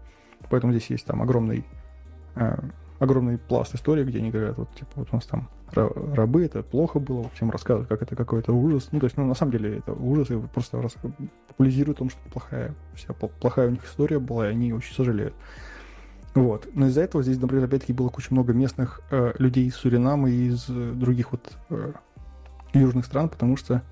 Поэтому 0.51 0.73
здесь 0.73 0.91
есть 0.91 1.07
там 1.07 1.23
огромный, 1.23 1.65
э, 2.35 2.59
огромный 3.03 3.37
пласт 3.37 3.75
истории, 3.75 4.05
где 4.05 4.19
они 4.19 4.31
говорят, 4.31 4.57
вот 4.57 4.73
типа 4.75 4.91
вот 4.95 5.09
у 5.11 5.17
нас 5.17 5.27
там 5.27 5.49
ра- 5.73 6.15
рабы, 6.15 6.45
это 6.45 6.63
плохо 6.63 7.01
было, 7.01 7.29
всем 7.35 7.51
рассказывают, 7.51 7.89
как 7.89 8.03
это 8.03 8.15
какой-то 8.15 8.53
ужас. 8.53 8.91
Ну, 8.93 9.01
то 9.01 9.07
есть, 9.07 9.17
ну, 9.17 9.27
на 9.27 9.35
самом 9.35 9.53
деле, 9.53 9.79
это 9.79 9.93
ужас, 9.93 10.31
и 10.31 10.39
просто 10.39 10.81
рас- 10.81 10.97
популяризируют 11.49 11.99
о 11.99 12.01
том, 12.01 12.11
что 12.11 12.21
плохая, 12.31 12.75
вся 12.95 13.13
пл- 13.13 13.33
плохая 13.41 13.69
у 13.69 13.71
них 13.71 13.85
история 13.85 14.21
была, 14.21 14.49
и 14.49 14.53
они 14.53 14.73
очень 14.73 14.95
сожалеют. 14.95 15.35
Вот. 16.35 16.69
Но 16.75 16.87
из-за 16.87 17.03
этого 17.03 17.25
здесь, 17.25 17.41
например, 17.41 17.65
опять-таки 17.65 17.93
было 17.93 18.09
куча 18.09 18.29
много 18.31 18.53
местных 18.53 19.01
э, 19.11 19.33
людей 19.39 19.67
из 19.67 19.75
Суринама 19.75 20.31
и 20.31 20.47
из 20.47 20.67
э, 20.69 20.93
других 20.93 21.33
вот 21.33 21.53
э, 21.71 21.93
южных 22.73 23.05
стран, 23.05 23.29
потому 23.29 23.57
что 23.57 23.83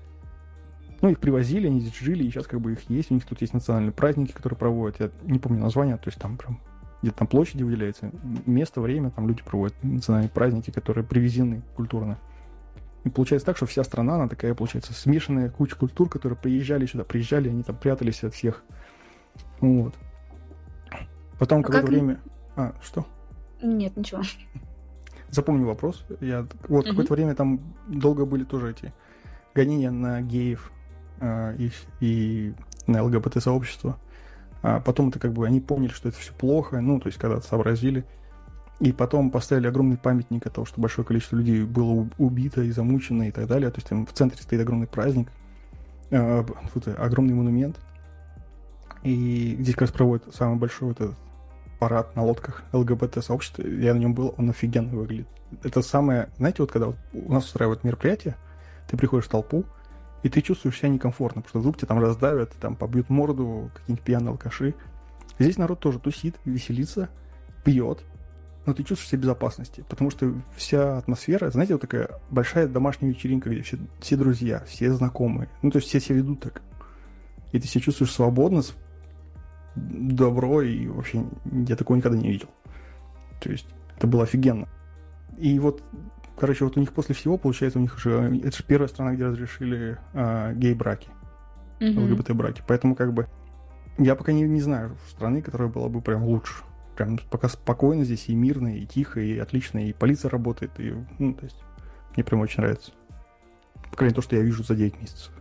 ну, 1.01 1.09
их 1.09 1.19
привозили, 1.19 1.67
они 1.67 1.81
здесь 1.81 1.99
жили, 1.99 2.23
и 2.23 2.29
сейчас 2.29 2.47
как 2.47 2.61
бы 2.61 2.71
их 2.71 2.89
есть. 2.89 3.11
У 3.11 3.13
них 3.13 3.25
тут 3.25 3.41
есть 3.41 3.53
национальные 3.53 3.91
праздники, 3.91 4.31
которые 4.31 4.57
проводят. 4.57 4.99
Я 4.99 5.11
не 5.23 5.37
помню 5.37 5.59
название, 5.59 5.97
то 5.97 6.07
есть 6.07 6.19
там 6.19 6.37
прям 6.37 6.61
где-то 7.01 7.17
там 7.19 7.27
площади 7.27 7.63
выделяется, 7.63 8.11
место, 8.45 8.81
время, 8.81 9.09
там 9.11 9.27
люди 9.27 9.41
проводят 9.43 9.75
национальные 9.83 10.29
праздники, 10.29 10.71
которые 10.71 11.03
привезены 11.03 11.61
культурно. 11.75 12.17
И 13.03 13.09
получается 13.09 13.47
так, 13.47 13.57
что 13.57 13.65
вся 13.65 13.83
страна, 13.83 14.15
она 14.15 14.27
такая, 14.27 14.53
получается, 14.53 14.93
смешанная 14.93 15.49
куча 15.49 15.75
культур, 15.75 16.07
которые 16.09 16.37
приезжали 16.37 16.85
сюда, 16.85 17.03
приезжали, 17.03 17.49
они 17.49 17.63
там 17.63 17.75
прятались 17.75 18.23
от 18.23 18.35
всех. 18.35 18.63
Вот. 19.59 19.95
Потом 21.39 21.61
А 21.61 21.63
какое-то 21.63 21.81
как- 21.87 21.89
время... 21.89 22.19
А, 22.55 22.73
что? 22.83 23.05
Нет, 23.63 23.95
ничего. 23.97 24.21
Запомни 25.29 25.63
вопрос. 25.63 26.05
Я 26.19 26.45
вот 26.67 26.85
Мгм. 26.85 26.89
какое-то 26.91 27.13
время 27.13 27.35
там 27.35 27.59
долго 27.87 28.25
были 28.25 28.43
тоже 28.43 28.71
эти 28.71 28.93
гонения 29.55 29.89
на 29.89 30.21
геев 30.21 30.71
э, 31.19 31.55
и, 31.57 31.71
и 32.01 32.53
на 32.87 33.03
ЛГБТ 33.03 33.41
сообщество. 33.41 33.97
А 34.61 34.79
потом 34.79 35.09
это 35.09 35.19
как 35.19 35.33
бы 35.33 35.45
они 35.45 35.59
поняли, 35.59 35.91
что 35.91 36.09
это 36.09 36.17
все 36.19 36.33
плохо, 36.33 36.79
ну 36.81 36.99
то 36.99 37.07
есть 37.07 37.17
когда 37.17 37.41
сообразили, 37.41 38.05
и 38.79 38.91
потом 38.91 39.29
поставили 39.29 39.67
огромный 39.67 39.97
памятник 39.97 40.45
от 40.45 40.53
того, 40.53 40.65
что 40.65 40.81
большое 40.81 41.05
количество 41.05 41.35
людей 41.35 41.63
было 41.63 42.07
убито 42.17 42.61
и 42.61 42.71
замучено 42.71 43.27
и 43.27 43.31
так 43.31 43.47
далее. 43.47 43.69
То 43.69 43.77
есть 43.77 43.87
там 43.87 44.05
в 44.05 44.13
центре 44.13 44.41
стоит 44.41 44.61
огромный 44.61 44.87
праздник, 44.87 45.29
э, 46.09 46.43
огромный 46.97 47.33
монумент, 47.33 47.79
и 49.03 49.55
здесь 49.59 49.75
как 49.75 49.81
раз 49.81 49.91
проводят 49.91 50.33
самый 50.33 50.57
большой 50.57 50.89
вот 50.89 51.01
этот 51.01 51.15
парад 51.79 52.15
на 52.15 52.23
лодках 52.23 52.63
ЛГБТ 52.73 53.23
сообщества. 53.23 53.63
Я 53.63 53.93
на 53.95 53.99
нем 53.99 54.13
был, 54.13 54.35
он 54.37 54.49
офигенно 54.49 54.95
выглядит. 54.95 55.27
Это 55.63 55.81
самое, 55.81 56.29
знаете, 56.37 56.61
вот 56.61 56.71
когда 56.71 56.87
вот 56.87 56.97
у 57.13 57.33
нас 57.33 57.45
устраивают 57.45 57.83
мероприятие, 57.83 58.35
ты 58.87 58.97
приходишь 58.97 59.25
в 59.25 59.29
толпу, 59.29 59.65
И 60.23 60.29
ты 60.29 60.41
чувствуешь 60.41 60.77
себя 60.77 60.89
некомфортно, 60.89 61.41
потому 61.41 61.49
что 61.49 61.59
вдруг 61.59 61.77
тебя 61.77 61.87
там 61.87 61.99
раздавят, 61.99 62.51
там 62.59 62.75
побьют 62.75 63.09
морду 63.09 63.71
какие-нибудь 63.73 64.05
пьяные 64.05 64.29
алкаши. 64.29 64.75
Здесь 65.39 65.57
народ 65.57 65.79
тоже 65.79 65.99
тусит, 65.99 66.35
веселится, 66.45 67.09
пьет, 67.63 68.03
но 68.65 68.73
ты 68.73 68.83
чувствуешь 68.83 69.09
себя 69.09 69.19
в 69.19 69.21
безопасности, 69.23 69.83
потому 69.89 70.11
что 70.11 70.33
вся 70.55 70.99
атмосфера, 70.99 71.49
знаете, 71.49 71.73
вот 71.73 71.81
такая 71.81 72.09
большая 72.29 72.67
домашняя 72.67 73.09
вечеринка, 73.09 73.49
где 73.49 73.61
все, 73.63 73.77
все 73.99 74.17
друзья, 74.17 74.63
все 74.67 74.93
знакомые, 74.93 75.49
ну, 75.61 75.71
то 75.71 75.77
есть 75.77 75.89
все 75.89 75.99
себя 75.99 76.17
ведут 76.17 76.41
так. 76.41 76.61
И 77.51 77.59
ты 77.59 77.67
себя 77.67 77.81
чувствуешь 77.81 78.11
свободно, 78.11 78.61
добро, 79.75 80.61
и 80.61 80.87
вообще 80.87 81.23
я 81.67 81.75
такого 81.75 81.97
никогда 81.97 82.17
не 82.17 82.29
видел. 82.29 82.49
То 83.41 83.49
есть 83.49 83.67
это 83.97 84.07
было 84.07 84.23
офигенно. 84.23 84.67
И 85.37 85.57
вот, 85.59 85.83
короче, 86.37 86.65
вот 86.65 86.77
у 86.77 86.79
них 86.79 86.93
после 86.93 87.15
всего, 87.15 87.37
получается, 87.37 87.79
у 87.79 87.81
них 87.81 87.97
же, 87.99 88.39
это 88.43 88.57
же 88.57 88.63
первая 88.63 88.87
страна, 88.87 89.13
где 89.13 89.25
разрешили 89.25 89.97
э, 90.13 90.53
гей-браки, 90.55 91.09
mm-hmm. 91.79 91.99
ЛГБТ-браки. 91.99 92.63
Поэтому 92.67 92.95
как 92.95 93.13
бы 93.13 93.27
я 93.97 94.15
пока 94.15 94.31
не, 94.31 94.43
не 94.43 94.61
знаю 94.61 94.97
страны, 95.09 95.41
которая 95.41 95.69
была 95.69 95.89
бы 95.89 96.01
прям 96.01 96.23
лучше 96.23 96.63
прям 96.95 97.19
пока 97.29 97.49
спокойно 97.49 98.03
здесь 98.03 98.27
и 98.27 98.35
мирно, 98.35 98.77
и 98.77 98.85
тихо, 98.85 99.19
и 99.19 99.37
отлично, 99.37 99.79
и 99.79 99.93
полиция 99.93 100.29
работает, 100.29 100.71
и, 100.79 100.93
ну, 101.19 101.33
то 101.33 101.45
есть, 101.45 101.57
мне 102.15 102.23
прям 102.23 102.41
очень 102.41 102.61
нравится. 102.61 102.91
По 103.89 103.97
крайней 103.97 104.11
мере, 104.11 104.15
то, 104.15 104.21
что 104.21 104.35
я 104.35 104.41
вижу 104.41 104.63
за 104.63 104.75
9 104.75 104.99
месяцев. 105.01 105.31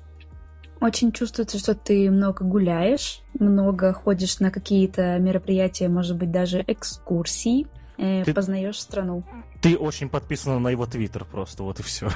Очень 0.80 1.12
чувствуется, 1.12 1.58
что 1.58 1.74
ты 1.74 2.10
много 2.10 2.44
гуляешь, 2.44 3.22
много 3.38 3.92
ходишь 3.92 4.40
на 4.40 4.50
какие-то 4.50 5.18
мероприятия, 5.18 5.88
может 5.88 6.16
быть, 6.16 6.30
даже 6.30 6.64
экскурсии, 6.66 7.66
э, 8.00 8.24
ты... 8.24 8.34
познаешь 8.34 8.80
страну. 8.80 9.22
Ты 9.60 9.76
очень 9.76 10.08
подписана 10.08 10.58
на 10.58 10.68
его 10.68 10.86
твиттер 10.86 11.24
просто, 11.24 11.62
вот 11.62 11.80
и 11.80 11.82
все. 11.82 12.08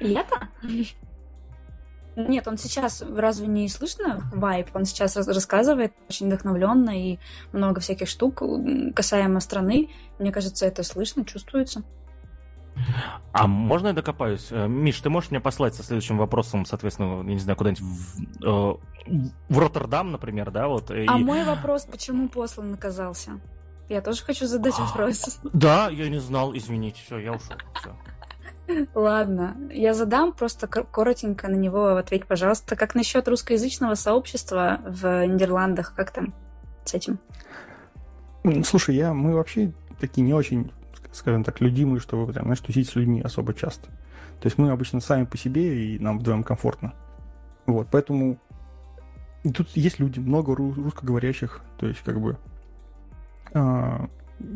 Я-то? 0.00 0.48
Нет, 2.16 2.48
он 2.48 2.56
сейчас 2.56 3.02
разве 3.02 3.46
не 3.46 3.68
слышно 3.68 4.22
вайп? 4.32 4.68
Он 4.74 4.86
сейчас 4.86 5.16
рассказывает 5.16 5.92
очень 6.08 6.26
вдохновленно 6.26 6.98
и 6.98 7.18
много 7.52 7.80
всяких 7.80 8.08
штук 8.08 8.42
касаемо 8.94 9.40
страны. 9.40 9.90
Мне 10.18 10.32
кажется, 10.32 10.66
это 10.66 10.82
слышно, 10.82 11.26
чувствуется. 11.26 11.82
А 13.32 13.46
можно 13.46 13.88
я 13.88 13.92
докопаюсь? 13.92 14.48
Э, 14.50 14.66
Миш, 14.66 15.00
ты 15.00 15.10
можешь 15.10 15.30
мне 15.30 15.40
послать 15.40 15.74
со 15.74 15.82
следующим 15.82 16.18
вопросом, 16.18 16.64
соответственно, 16.66 17.18
я 17.18 17.34
не 17.34 17.38
знаю, 17.38 17.56
куда-нибудь 17.56 17.80
в, 17.80 18.44
э, 18.44 18.76
в 19.48 19.58
Роттердам, 19.58 20.12
например, 20.12 20.50
да? 20.50 20.68
Вот, 20.68 20.90
и... 20.90 21.06
А 21.06 21.16
мой 21.16 21.44
вопрос, 21.44 21.86
почему 21.86 22.28
послан 22.28 22.74
оказался? 22.74 23.40
Я 23.88 24.00
тоже 24.00 24.24
хочу 24.24 24.46
задать 24.46 24.78
вопрос. 24.78 25.40
Да, 25.52 25.88
я 25.88 26.08
не 26.08 26.18
знал, 26.18 26.56
извините, 26.56 27.00
все, 27.04 27.18
я 27.18 27.32
ушел. 27.32 27.56
Все. 27.74 27.94
Ладно, 28.94 29.56
я 29.70 29.94
задам 29.94 30.32
просто 30.32 30.66
коротенько 30.66 31.48
на 31.48 31.54
него 31.54 31.96
ответь, 31.96 32.26
пожалуйста. 32.26 32.74
Как 32.74 32.96
насчет 32.96 33.28
русскоязычного 33.28 33.94
сообщества 33.94 34.80
в 34.84 35.26
Нидерландах? 35.26 35.94
Как 35.94 36.10
там 36.10 36.34
с 36.84 36.94
этим? 36.94 37.20
Слушай, 38.64 38.96
я, 38.96 39.14
мы 39.14 39.34
вообще 39.34 39.72
такие 40.00 40.22
не 40.22 40.34
очень, 40.34 40.72
скажем 41.12 41.44
так, 41.44 41.60
людимые, 41.60 42.00
чтобы 42.00 42.32
прям, 42.32 42.44
знаешь, 42.46 42.60
тусить 42.60 42.88
с 42.88 42.96
людьми 42.96 43.20
особо 43.20 43.54
часто. 43.54 43.86
То 44.40 44.46
есть 44.46 44.58
мы 44.58 44.70
обычно 44.70 45.00
сами 45.00 45.24
по 45.24 45.36
себе, 45.36 45.94
и 45.94 45.98
нам 46.00 46.18
вдвоем 46.18 46.42
комфортно. 46.42 46.92
Вот, 47.66 47.88
поэтому 47.90 48.38
и 49.46 49.52
тут 49.52 49.68
есть 49.76 50.00
люди, 50.00 50.18
много 50.18 50.56
русскоговорящих, 50.56 51.60
то 51.78 51.86
есть 51.86 52.00
как 52.00 52.20
бы 52.20 52.36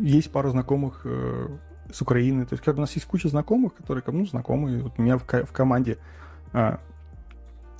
есть 0.00 0.30
пара 0.30 0.50
знакомых 0.50 1.02
э, 1.04 1.48
с 1.92 2.02
Украины. 2.02 2.44
То 2.46 2.54
есть 2.54 2.64
как 2.64 2.76
у 2.76 2.80
нас 2.80 2.92
есть 2.92 3.06
куча 3.06 3.28
знакомых, 3.28 3.74
которые, 3.74 4.04
ну, 4.06 4.26
знакомые. 4.26 4.82
Вот 4.82 4.94
у 4.98 5.02
меня 5.02 5.18
в, 5.18 5.24
в 5.24 5.52
команде 5.52 5.98
а, 6.52 6.80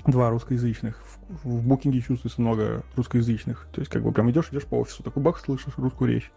два 0.06 0.30
русскоязычных. 0.30 1.00
В, 1.28 1.48
в 1.48 1.66
букинге 1.66 2.00
чувствуется 2.00 2.40
много 2.40 2.82
русскоязычных. 2.96 3.66
То 3.72 3.80
есть 3.80 3.90
как 3.90 4.02
бы 4.02 4.12
прям 4.12 4.30
идешь, 4.30 4.48
идешь 4.50 4.64
по 4.64 4.80
офису, 4.80 5.02
такой 5.02 5.22
бах, 5.22 5.38
слышишь 5.38 5.74
русскую 5.76 6.10
речь. 6.10 6.32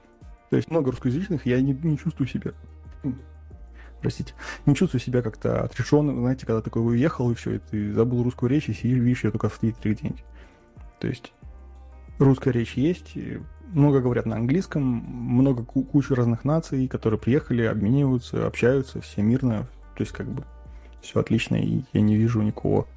То 0.50 0.58
есть 0.58 0.70
много 0.70 0.92
русскоязычных, 0.92 1.46
я 1.46 1.62
не, 1.62 1.74
не 1.74 1.98
чувствую 1.98 2.28
себя 2.28 2.52
простите, 4.04 4.34
не 4.66 4.76
чувствую 4.76 5.02
себя 5.02 5.22
как-то 5.22 5.64
отрешенным, 5.64 6.20
знаете, 6.20 6.46
когда 6.46 6.62
такой 6.62 6.86
уехал, 6.86 7.32
и 7.32 7.36
все, 7.36 7.54
и 7.54 7.60
ты 7.60 7.94
забыл 7.94 8.22
русскую 8.22 8.50
речь, 8.50 8.68
и 8.68 8.74
сидишь, 8.74 9.00
видишь 9.00 9.24
ее 9.24 9.32
только 9.32 9.48
в 9.50 9.58
Твиттере 9.58 9.96
где-нибудь. 9.96 10.24
То 11.00 11.08
есть 11.08 11.34
русская 12.20 12.52
речь 12.52 12.74
есть, 12.74 13.16
много 13.74 14.00
говорят 14.02 14.26
на 14.26 14.36
английском, 14.36 14.84
много 14.84 15.64
куча 15.64 16.16
разных 16.16 16.46
наций, 16.46 16.88
которые 16.88 17.20
приехали, 17.20 17.64
обмениваются, 17.64 18.48
общаются, 18.48 19.02
все 19.02 19.22
мирно, 19.22 19.68
то 19.96 20.04
есть 20.04 20.12
как 20.12 20.28
бы 20.28 20.44
все 21.02 21.20
отлично, 21.20 21.56
и 21.56 21.84
я 21.94 22.02
не 22.02 22.16
вижу 22.16 22.42
никого. 22.42 22.88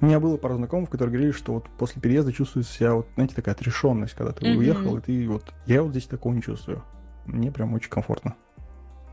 У 0.00 0.06
меня 0.06 0.20
было 0.20 0.36
пару 0.36 0.56
знакомых, 0.56 0.90
которые 0.90 1.12
говорили, 1.12 1.32
что 1.32 1.54
вот 1.54 1.64
после 1.76 2.00
переезда 2.00 2.32
чувствуется 2.32 2.72
себя, 2.72 2.94
вот, 2.94 3.08
знаете, 3.14 3.34
такая 3.34 3.54
отрешенность, 3.54 4.14
когда 4.14 4.32
ты 4.32 4.46
mm-hmm. 4.46 4.56
уехал, 4.56 4.96
и 4.98 5.00
ты 5.00 5.28
вот, 5.28 5.44
я 5.66 5.82
вот 5.82 5.90
здесь 5.90 6.06
такого 6.06 6.34
не 6.34 6.42
чувствую. 6.42 6.84
Мне 7.26 7.50
прям 7.50 7.74
очень 7.74 7.90
комфортно. 7.90 8.36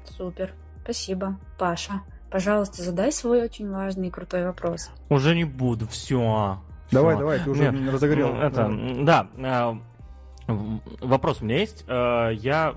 Супер, 0.06 0.54
спасибо. 0.84 1.40
Паша, 1.58 2.02
пожалуйста, 2.30 2.84
задай 2.84 3.12
свой 3.12 3.42
очень 3.42 3.70
важный 3.72 4.10
и 4.10 4.12
крутой 4.12 4.46
вопрос. 4.46 4.92
Уже 5.10 5.36
не 5.36 5.44
буду, 5.44 5.88
все. 5.88 6.60
Давай, 6.92 7.18
давай, 7.18 7.40
ты 7.40 7.50
уже 7.50 7.72
Нет, 7.72 7.94
разогрел. 7.94 8.36
Это, 8.36 8.72
да, 9.02 9.28
а, 9.40 9.80
Вопрос 10.48 11.42
у 11.42 11.46
меня 11.46 11.60
есть. 11.60 11.86
Э, 11.88 12.30
я 12.34 12.76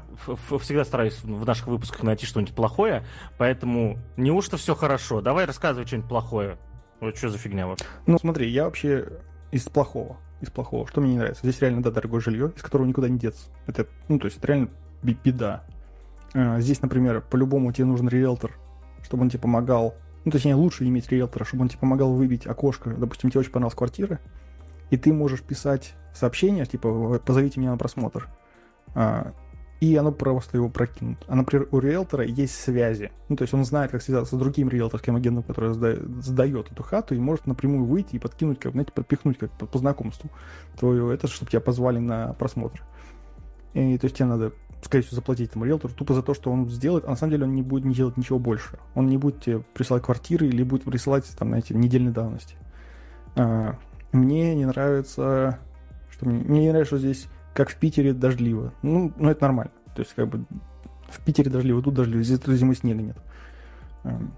всегда 0.61 0.85
стараюсь 0.85 1.22
в 1.22 1.44
наших 1.44 1.66
выпусках 1.66 2.02
найти 2.02 2.24
что-нибудь 2.24 2.54
плохое, 2.54 3.04
поэтому 3.37 3.98
неужто 4.16 4.57
все 4.57 4.74
хорошо? 4.74 5.20
Давай 5.20 5.44
рассказывай 5.44 5.87
что-нибудь 5.87 6.09
плохое. 6.09 6.59
Вот 7.00 7.16
что 7.16 7.28
за 7.28 7.38
фигня 7.38 7.66
вот? 7.66 7.85
Ну, 8.07 8.18
смотри, 8.18 8.48
я 8.48 8.64
вообще 8.64 9.09
из 9.52 9.64
плохого. 9.64 10.16
Из 10.40 10.50
плохого. 10.50 10.87
Что 10.87 11.00
мне 11.00 11.12
не 11.12 11.18
нравится? 11.18 11.42
Здесь 11.42 11.61
реально, 11.61 11.83
да, 11.83 11.90
дорогое 11.90 12.20
жилье, 12.20 12.52
из 12.57 12.62
которого 12.62 12.87
никуда 12.87 13.09
не 13.09 13.18
деться. 13.18 13.48
Это, 13.66 13.87
ну, 14.09 14.18
то 14.18 14.26
есть, 14.26 14.38
это 14.38 14.46
реально 14.46 14.70
беда. 15.02 15.64
Э, 16.35 16.61
здесь, 16.61 16.81
например, 16.81 17.20
по-любому 17.20 17.72
тебе 17.72 17.85
нужен 17.85 18.09
риэлтор, 18.09 18.52
чтобы 19.02 19.24
он 19.24 19.31
тебе 19.31 19.40
помогал. 19.40 19.94
Ну, 20.24 20.33
точнее, 20.33 20.54
лучше 20.54 20.85
иметь 20.87 21.11
риэлтора, 21.11 21.44
чтобы 21.44 21.62
он 21.62 21.68
тебе 21.68 21.81
помогал 21.81 22.12
выбить 22.14 22.46
окошко. 22.46 22.90
Допустим, 22.90 23.31
тебе 23.31 23.40
очень 23.40 23.52
понравилась 23.52 23.76
квартира, 23.76 24.20
и 24.90 24.96
ты 24.96 25.12
можешь 25.12 25.42
писать 25.42 25.94
сообщение, 26.14 26.66
типа, 26.66 27.20
позовите 27.24 27.61
меня 27.61 27.72
на 27.72 27.79
просмотр. 27.79 28.29
А, 28.94 29.33
и 29.81 29.94
оно 29.94 30.11
просто 30.11 30.57
его 30.57 30.68
прокинут. 30.68 31.24
А, 31.29 31.37
например, 31.37 31.68
у 31.70 31.79
риэлтора 31.79 32.24
есть 32.24 32.55
связи. 32.55 33.12
Ну, 33.29 33.37
то 33.37 33.42
есть 33.42 33.55
он 33.55 33.64
знает, 33.64 33.92
как 33.92 34.03
связаться 34.03 34.35
с 34.35 34.38
другим 34.38 34.68
риэлторским 34.68 35.14
агентом, 35.14 35.44
который 35.44 35.72
сдает 35.72 36.72
эту 36.72 36.83
хату, 36.83 37.14
и 37.14 37.18
может 37.18 37.46
напрямую 37.46 37.85
выйти 37.85 38.16
и 38.16 38.18
подкинуть, 38.18 38.59
как, 38.59 38.72
знаете, 38.72 38.92
подпихнуть 38.92 39.38
как 39.38 39.51
по 39.53 39.79
знакомству 39.79 40.31
твою, 40.79 41.11
это, 41.11 41.29
чтобы 41.29 41.51
тебя 41.51 41.61
позвали 41.61 41.98
на 41.98 42.33
просмотр. 42.35 42.83
И, 43.74 43.98
то 43.98 44.07
есть 44.07 44.16
тебе 44.16 44.27
надо, 44.27 44.53
скорее 44.83 45.05
всего, 45.05 45.16
заплатить 45.16 45.51
этому 45.51 45.64
риэлтору 45.64 45.94
тупо 45.94 46.12
за 46.14 46.22
то, 46.22 46.35
что 46.35 46.51
он 46.51 46.68
сделает, 46.68 47.05
а 47.05 47.11
на 47.11 47.16
самом 47.16 47.33
деле 47.33 47.44
он 47.44 47.55
не 47.55 47.62
будет 47.62 47.85
не 47.85 47.94
делать 47.94 48.16
ничего 48.16 48.40
больше. 48.40 48.79
Он 48.96 49.07
не 49.07 49.16
будет 49.16 49.42
тебе 49.42 49.61
присылать 49.61 50.03
квартиры 50.03 50.48
или 50.48 50.64
будет 50.64 50.85
присылать, 50.85 51.24
там, 51.38 51.48
знаете, 51.48 51.74
недельной 51.74 52.11
давности. 52.11 52.57
А, 53.37 53.79
мне 54.12 54.55
не 54.55 54.64
нравится 54.64 55.59
что 56.18 56.29
мне, 56.29 56.40
мне 56.40 56.61
не 56.61 56.68
нравится, 56.71 56.97
что 56.97 56.99
здесь, 56.99 57.29
как 57.55 57.71
в 57.71 57.77
Питере, 57.77 58.12
дождливо. 58.12 58.73
Ну, 58.83 59.12
ну, 59.16 59.31
это 59.31 59.42
нормально. 59.42 59.73
То 59.94 60.03
есть, 60.03 60.14
как 60.14 60.29
бы, 60.29 60.44
в 61.09 61.21
Питере 61.25 61.51
дождливо, 61.51 61.81
тут 61.83 61.94
дождливо, 61.94 62.23
здесь 62.23 62.40
тут 62.40 62.55
зимой 62.57 62.75
снега 62.75 63.03
нет. 63.03 63.16
Эм, 64.05 64.33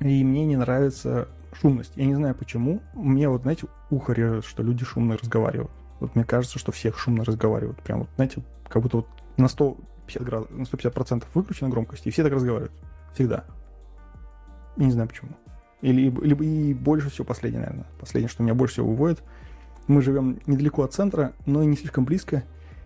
и 0.00 0.22
мне 0.22 0.44
не 0.46 0.56
нравится 0.56 1.28
шумность. 1.54 1.92
Я 1.96 2.04
не 2.04 2.14
знаю 2.14 2.34
почему. 2.34 2.80
Мне 2.94 3.28
вот, 3.28 3.42
знаете, 3.42 3.66
ухо 3.90 4.12
режет, 4.12 4.44
что 4.44 4.62
люди 4.62 4.84
шумно 4.84 5.16
разговаривают. 5.16 5.72
Вот 6.00 6.14
мне 6.14 6.24
кажется, 6.24 6.58
что 6.58 6.70
всех 6.70 6.98
шумно 6.98 7.24
разговаривают. 7.24 7.82
Прям 7.82 8.00
вот, 8.00 8.08
знаете, 8.16 8.42
как 8.68 8.82
будто 8.82 8.98
вот 8.98 9.08
на 9.36 9.48
150 9.48 10.22
градусов, 10.22 10.56
на 10.56 10.64
150 10.66 10.94
процентов 10.94 11.28
выключена 11.34 11.70
громкость, 11.70 12.06
и 12.06 12.10
все 12.10 12.22
так 12.22 12.32
разговаривают. 12.32 12.72
Всегда. 13.14 13.44
Я 14.76 14.84
не 14.84 14.92
знаю 14.92 15.08
почему. 15.08 15.30
Или, 15.80 16.10
либо 16.10 16.44
и 16.44 16.74
больше 16.74 17.10
всего 17.10 17.24
последнее, 17.24 17.60
наверное. 17.60 17.86
Последнее, 18.00 18.28
что 18.28 18.42
меня 18.42 18.54
больше 18.54 18.74
всего 18.74 18.88
выводит– 18.88 19.22
мы 19.88 20.02
живем 20.02 20.38
недалеко 20.46 20.82
от 20.82 20.92
центра, 20.92 21.32
но 21.46 21.62
и 21.62 21.66
не 21.66 21.76
слишком 21.76 22.04
близко, 22.04 22.44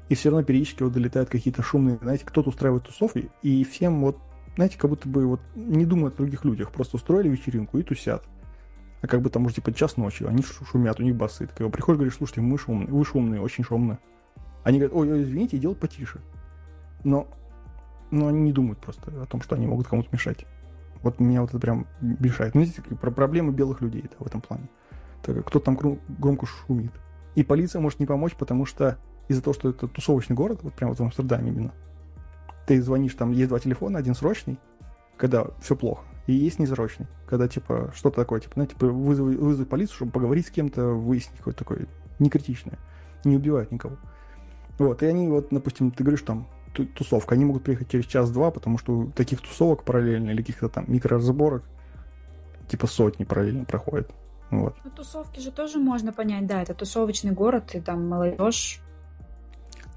и 0.09 0.15
все 0.15 0.31
равно 0.31 0.45
периодически 0.45 0.85
вот 0.85 0.93
долетают 0.93 1.29
какие-то 1.29 1.63
шумные, 1.63 1.99
знаете, 2.01 2.25
кто-то 2.25 2.49
устраивает 2.49 2.85
тусовки, 2.85 3.29
и 3.43 3.65
всем 3.65 4.01
вот, 4.03 4.19
знаете, 4.55 4.79
как 4.79 4.89
будто 4.89 5.09
бы 5.09 5.27
вот 5.27 5.41
не 5.55 5.85
думают 5.85 6.15
о 6.15 6.19
других 6.19 6.45
людях, 6.45 6.71
просто 6.71 6.97
устроили 6.97 7.29
вечеринку 7.29 7.79
и 7.79 7.83
тусят. 7.83 8.25
А 9.01 9.09
как 9.09 9.21
бы 9.21 9.31
там 9.31 9.45
уже 9.45 9.57
типа 9.57 9.73
час 9.73 9.97
ночи, 9.97 10.23
они 10.23 10.45
шумят, 10.45 11.01
у 11.01 11.03
них 11.03 11.17
басы. 11.17 11.49
Ты 11.49 11.69
приходишь, 11.69 11.99
говоришь, 11.99 12.17
слушайте, 12.17 12.41
мы 12.41 12.57
шумные, 12.57 12.89
вы 12.89 13.05
шумные, 13.05 13.41
очень 13.41 13.65
шумные. 13.65 13.99
Они 14.63 14.79
говорят, 14.79 14.97
ой, 14.97 15.23
извините, 15.23 15.59
делать 15.59 15.79
потише. 15.79 16.21
Но, 17.03 17.27
но 18.13 18.29
они 18.29 18.43
не 18.43 18.53
думают 18.53 18.79
просто 18.79 19.11
о 19.21 19.27
том, 19.27 19.43
что 19.43 19.57
они 19.57 19.67
могут 19.67 19.89
кому-то 19.89 20.09
мешать. 20.13 20.47
Вот 21.03 21.21
меня 21.21 21.41
вот 21.41 21.51
это 21.51 21.59
прям 21.59 21.87
мешает. 22.01 22.55
Ну, 22.55 22.65
здесь 22.65 22.77
про 23.01 23.11
проблемы 23.11 23.53
белых 23.53 23.81
людей 23.81 24.03
да, 24.03 24.17
в 24.19 24.27
этом 24.27 24.41
плане 24.41 24.69
кто 25.45 25.61
там 25.61 25.79
громко 26.19 26.47
шумит. 26.47 26.93
И 27.35 27.43
полиция 27.45 27.81
может 27.81 28.01
не 28.01 28.07
помочь, 28.07 28.35
потому 28.35 28.67
что 28.67 28.99
из-за 29.29 29.43
того, 29.43 29.55
что 29.55 29.71
это 29.71 29.88
тусовочный 29.88 30.37
город, 30.37 30.61
вот 30.62 30.75
прямо 30.75 30.91
вот 30.91 30.99
в 30.99 31.03
Амстердаме 31.03 31.51
именно, 31.51 31.73
ты 32.67 32.81
звонишь, 32.83 33.15
там 33.15 33.33
есть 33.33 33.49
два 33.49 33.59
телефона, 33.59 33.99
один 33.99 34.15
срочный, 34.15 34.59
когда 35.17 35.47
все 35.61 35.77
плохо. 35.77 36.05
И 36.27 36.33
есть 36.33 36.59
несрочный, 36.59 37.07
когда, 37.27 37.49
типа, 37.49 37.93
что-то 37.95 38.17
такое, 38.17 38.41
типа, 38.41 38.55
знаете, 38.55 38.75
типа, 38.75 38.87
вызови, 38.87 39.37
вызови 39.37 39.65
полицию, 39.65 39.97
чтобы 39.97 40.12
поговорить 40.12 40.47
с 40.47 40.51
кем-то, 40.51 40.88
выяснить 40.88 41.38
какое-то 41.38 41.59
такое 41.59 41.87
некритичное. 42.19 42.79
Не 43.25 43.37
убивают 43.37 43.73
никого. 43.73 43.97
Вот, 44.79 45.03
и 45.03 45.07
они, 45.07 45.29
вот, 45.29 45.49
допустим, 45.51 45.91
ты 45.91 46.05
говоришь, 46.05 46.23
там, 46.23 46.47
тусовка, 46.73 47.35
они 47.35 47.45
могут 47.45 47.65
приехать 47.65 47.91
через 47.91 48.07
час-два, 48.07 48.51
потому 48.51 48.79
что 48.79 49.11
таких 49.15 49.41
тусовок 49.41 49.85
параллельно 49.85 50.31
или 50.31 50.39
каких-то 50.39 50.69
там 50.69 50.85
микроразборок 50.89 51.65
типа 52.69 52.87
сотни 52.87 53.25
параллельно 53.25 53.65
проходят. 53.65 54.11
Вот. 54.51 54.77
Ну, 54.85 54.91
тусовки 54.91 55.41
же 55.41 55.51
тоже 55.51 55.79
можно 55.79 56.13
понять, 56.13 56.47
да, 56.47 56.63
это 56.63 56.75
тусовочный 56.75 57.33
город, 57.33 57.75
и 57.75 57.81
там 57.81 58.09
молодежь. 58.09 58.81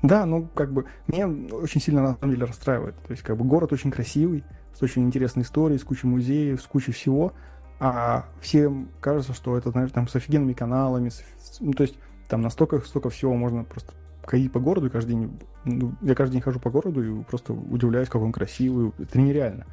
Да, 0.02 0.26
ну, 0.26 0.48
как 0.54 0.72
бы, 0.72 0.86
меня 1.08 1.28
очень 1.28 1.82
сильно, 1.82 2.02
на 2.02 2.16
самом 2.16 2.34
деле, 2.34 2.46
расстраивает. 2.46 2.96
То 3.04 3.12
есть, 3.12 3.24
как 3.24 3.38
бы, 3.38 3.44
город 3.44 3.74
очень 3.74 3.92
красивый, 3.92 4.44
с 4.74 4.82
очень 4.82 5.04
интересной 5.04 5.44
историей, 5.44 5.78
с 5.78 5.84
кучей 5.84 6.08
музеев, 6.08 6.62
с 6.62 6.66
кучей 6.66 6.92
всего, 6.92 7.34
а 7.80 8.26
всем 8.40 8.90
кажется, 9.02 9.34
что 9.34 9.58
это, 9.58 9.72
знаешь, 9.72 9.92
там, 9.92 10.08
с 10.08 10.16
офигенными 10.16 10.54
каналами, 10.54 11.10
с, 11.10 11.24
ну, 11.60 11.74
то 11.74 11.84
есть, 11.84 11.98
там 12.30 12.42
настолько 12.42 12.80
столько 12.80 13.10
всего 13.10 13.36
можно 13.36 13.64
просто 13.64 13.94
ходить 14.26 14.52
по 14.52 14.60
городу 14.60 14.90
каждый 14.90 15.16
день. 15.16 15.40
Ну, 15.66 15.94
я 16.02 16.16
каждый 16.16 16.34
день 16.34 16.42
хожу 16.42 16.60
по 16.60 16.70
городу 16.70 17.04
и 17.04 17.24
просто 17.24 17.54
удивляюсь, 17.54 18.10
как 18.10 18.22
он 18.22 18.32
красивый. 18.32 18.92
Это 19.00 19.20
нереально. 19.20 19.66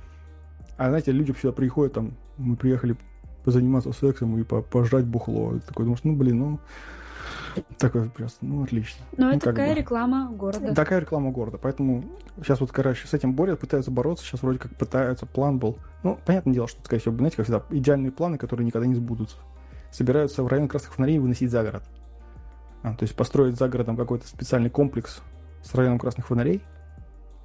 А 0.77 0.89
знаете, 0.89 1.13
люди 1.13 1.33
сюда 1.33 1.53
приходят, 1.53 1.95
там, 1.95 2.15
мы 2.39 2.57
приехали 2.57 2.97
позаниматься 3.45 3.93
сексом 3.93 4.39
и 4.39 4.45
пожрать 4.45 5.05
бухло. 5.05 5.57
И 5.57 5.61
такой 5.61 5.85
думаешь, 5.85 6.05
ну, 6.05 6.15
блин, 6.15 6.39
ну, 6.39 6.59
такой 7.79 8.09
просто, 8.09 8.45
ну, 8.45 8.63
отлично. 8.63 9.05
Но 9.17 9.27
ну, 9.27 9.37
это 9.37 9.47
такая 9.47 9.75
бы. 9.75 9.81
реклама 9.81 10.31
города. 10.31 10.75
Такая 10.75 11.01
реклама 11.01 11.31
города. 11.31 11.59
Поэтому 11.59 12.05
сейчас 12.39 12.61
вот, 12.61 12.73
короче, 12.73 13.07
с 13.07 13.15
этим 13.15 13.35
борются, 13.35 13.61
пытаются 13.61 13.91
бороться. 13.91 14.25
Сейчас 14.25 14.43
вроде 14.43 14.59
как 14.59 14.75
пытаются, 14.77 15.27
план 15.27 15.59
был. 15.59 15.79
Ну, 16.03 16.19
понятное 16.25 16.55
дело, 16.55 16.69
что, 16.69 16.83
скорее 16.85 17.01
всего, 17.01 17.17
знаете, 17.17 17.37
как 17.37 17.47
всегда, 17.47 17.63
идеальные 17.71 18.13
планы, 18.13 18.39
которые 18.39 18.67
никогда 18.67 18.87
не 18.87 18.95
сбудутся. 18.95 19.37
Собираются 19.91 20.43
в 20.43 20.47
район 20.47 20.69
красных 20.69 20.95
фонарей 20.95 21.19
выносить 21.19 21.51
за 21.51 21.63
город. 21.63 21.83
А, 22.83 22.95
то 22.95 23.05
есть 23.05 23.15
построить 23.15 23.57
за 23.57 23.69
городом 23.69 23.97
какой-то 23.97 24.27
специальный 24.27 24.71
комплекс 24.71 25.23
с 25.63 25.75
районом 25.75 25.99
красных 25.99 26.27
фонарей, 26.27 26.63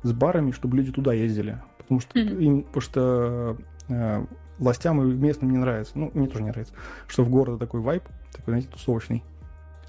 с 0.04 0.12
барами, 0.12 0.52
чтобы 0.52 0.78
люди 0.78 0.92
туда 0.92 1.14
ездили. 1.14 1.62
Потому 1.78 2.00
что, 2.00 2.20
mm-hmm. 2.20 2.44
им, 2.44 2.64
потому 2.64 2.82
что 2.82 3.58
э, 3.90 4.26
властям 4.58 5.02
и 5.02 5.14
местным 5.14 5.52
не 5.52 5.58
нравится. 5.58 5.94
Ну, 5.96 6.12
мне 6.14 6.28
тоже 6.28 6.44
не 6.44 6.50
нравится, 6.50 6.74
что 7.08 7.24
в 7.24 7.30
городе 7.30 7.60
такой 7.60 7.82
вайп, 7.82 8.04
такой, 8.32 8.54
знаете, 8.54 8.70
тусовочный. 8.70 9.24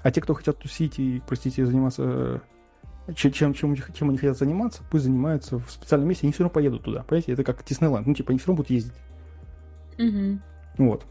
А 0.01 0.11
те, 0.11 0.21
кто 0.21 0.33
хотят 0.33 0.57
тусить 0.57 0.99
и, 0.99 1.21
простите, 1.27 1.65
заниматься 1.65 2.41
чем, 3.15 3.31
чем, 3.31 3.53
чем, 3.53 3.75
чем 3.75 4.09
они 4.09 4.17
хотят 4.17 4.37
заниматься, 4.37 4.83
пусть 4.89 5.05
занимаются 5.05 5.57
в 5.57 5.69
специальном 5.71 6.09
месте, 6.09 6.25
они 6.25 6.33
все 6.33 6.43
равно 6.43 6.53
поедут 6.53 6.83
туда. 6.83 7.03
Понимаете, 7.03 7.33
это 7.33 7.43
как 7.43 7.63
Диснейленд. 7.65 8.05
Ну, 8.05 8.13
типа, 8.13 8.31
они 8.31 8.39
все 8.39 8.47
равно 8.47 8.57
будут 8.57 8.69
ездить. 8.69 8.93
Угу. 9.97 10.39
Вот. 10.85 11.05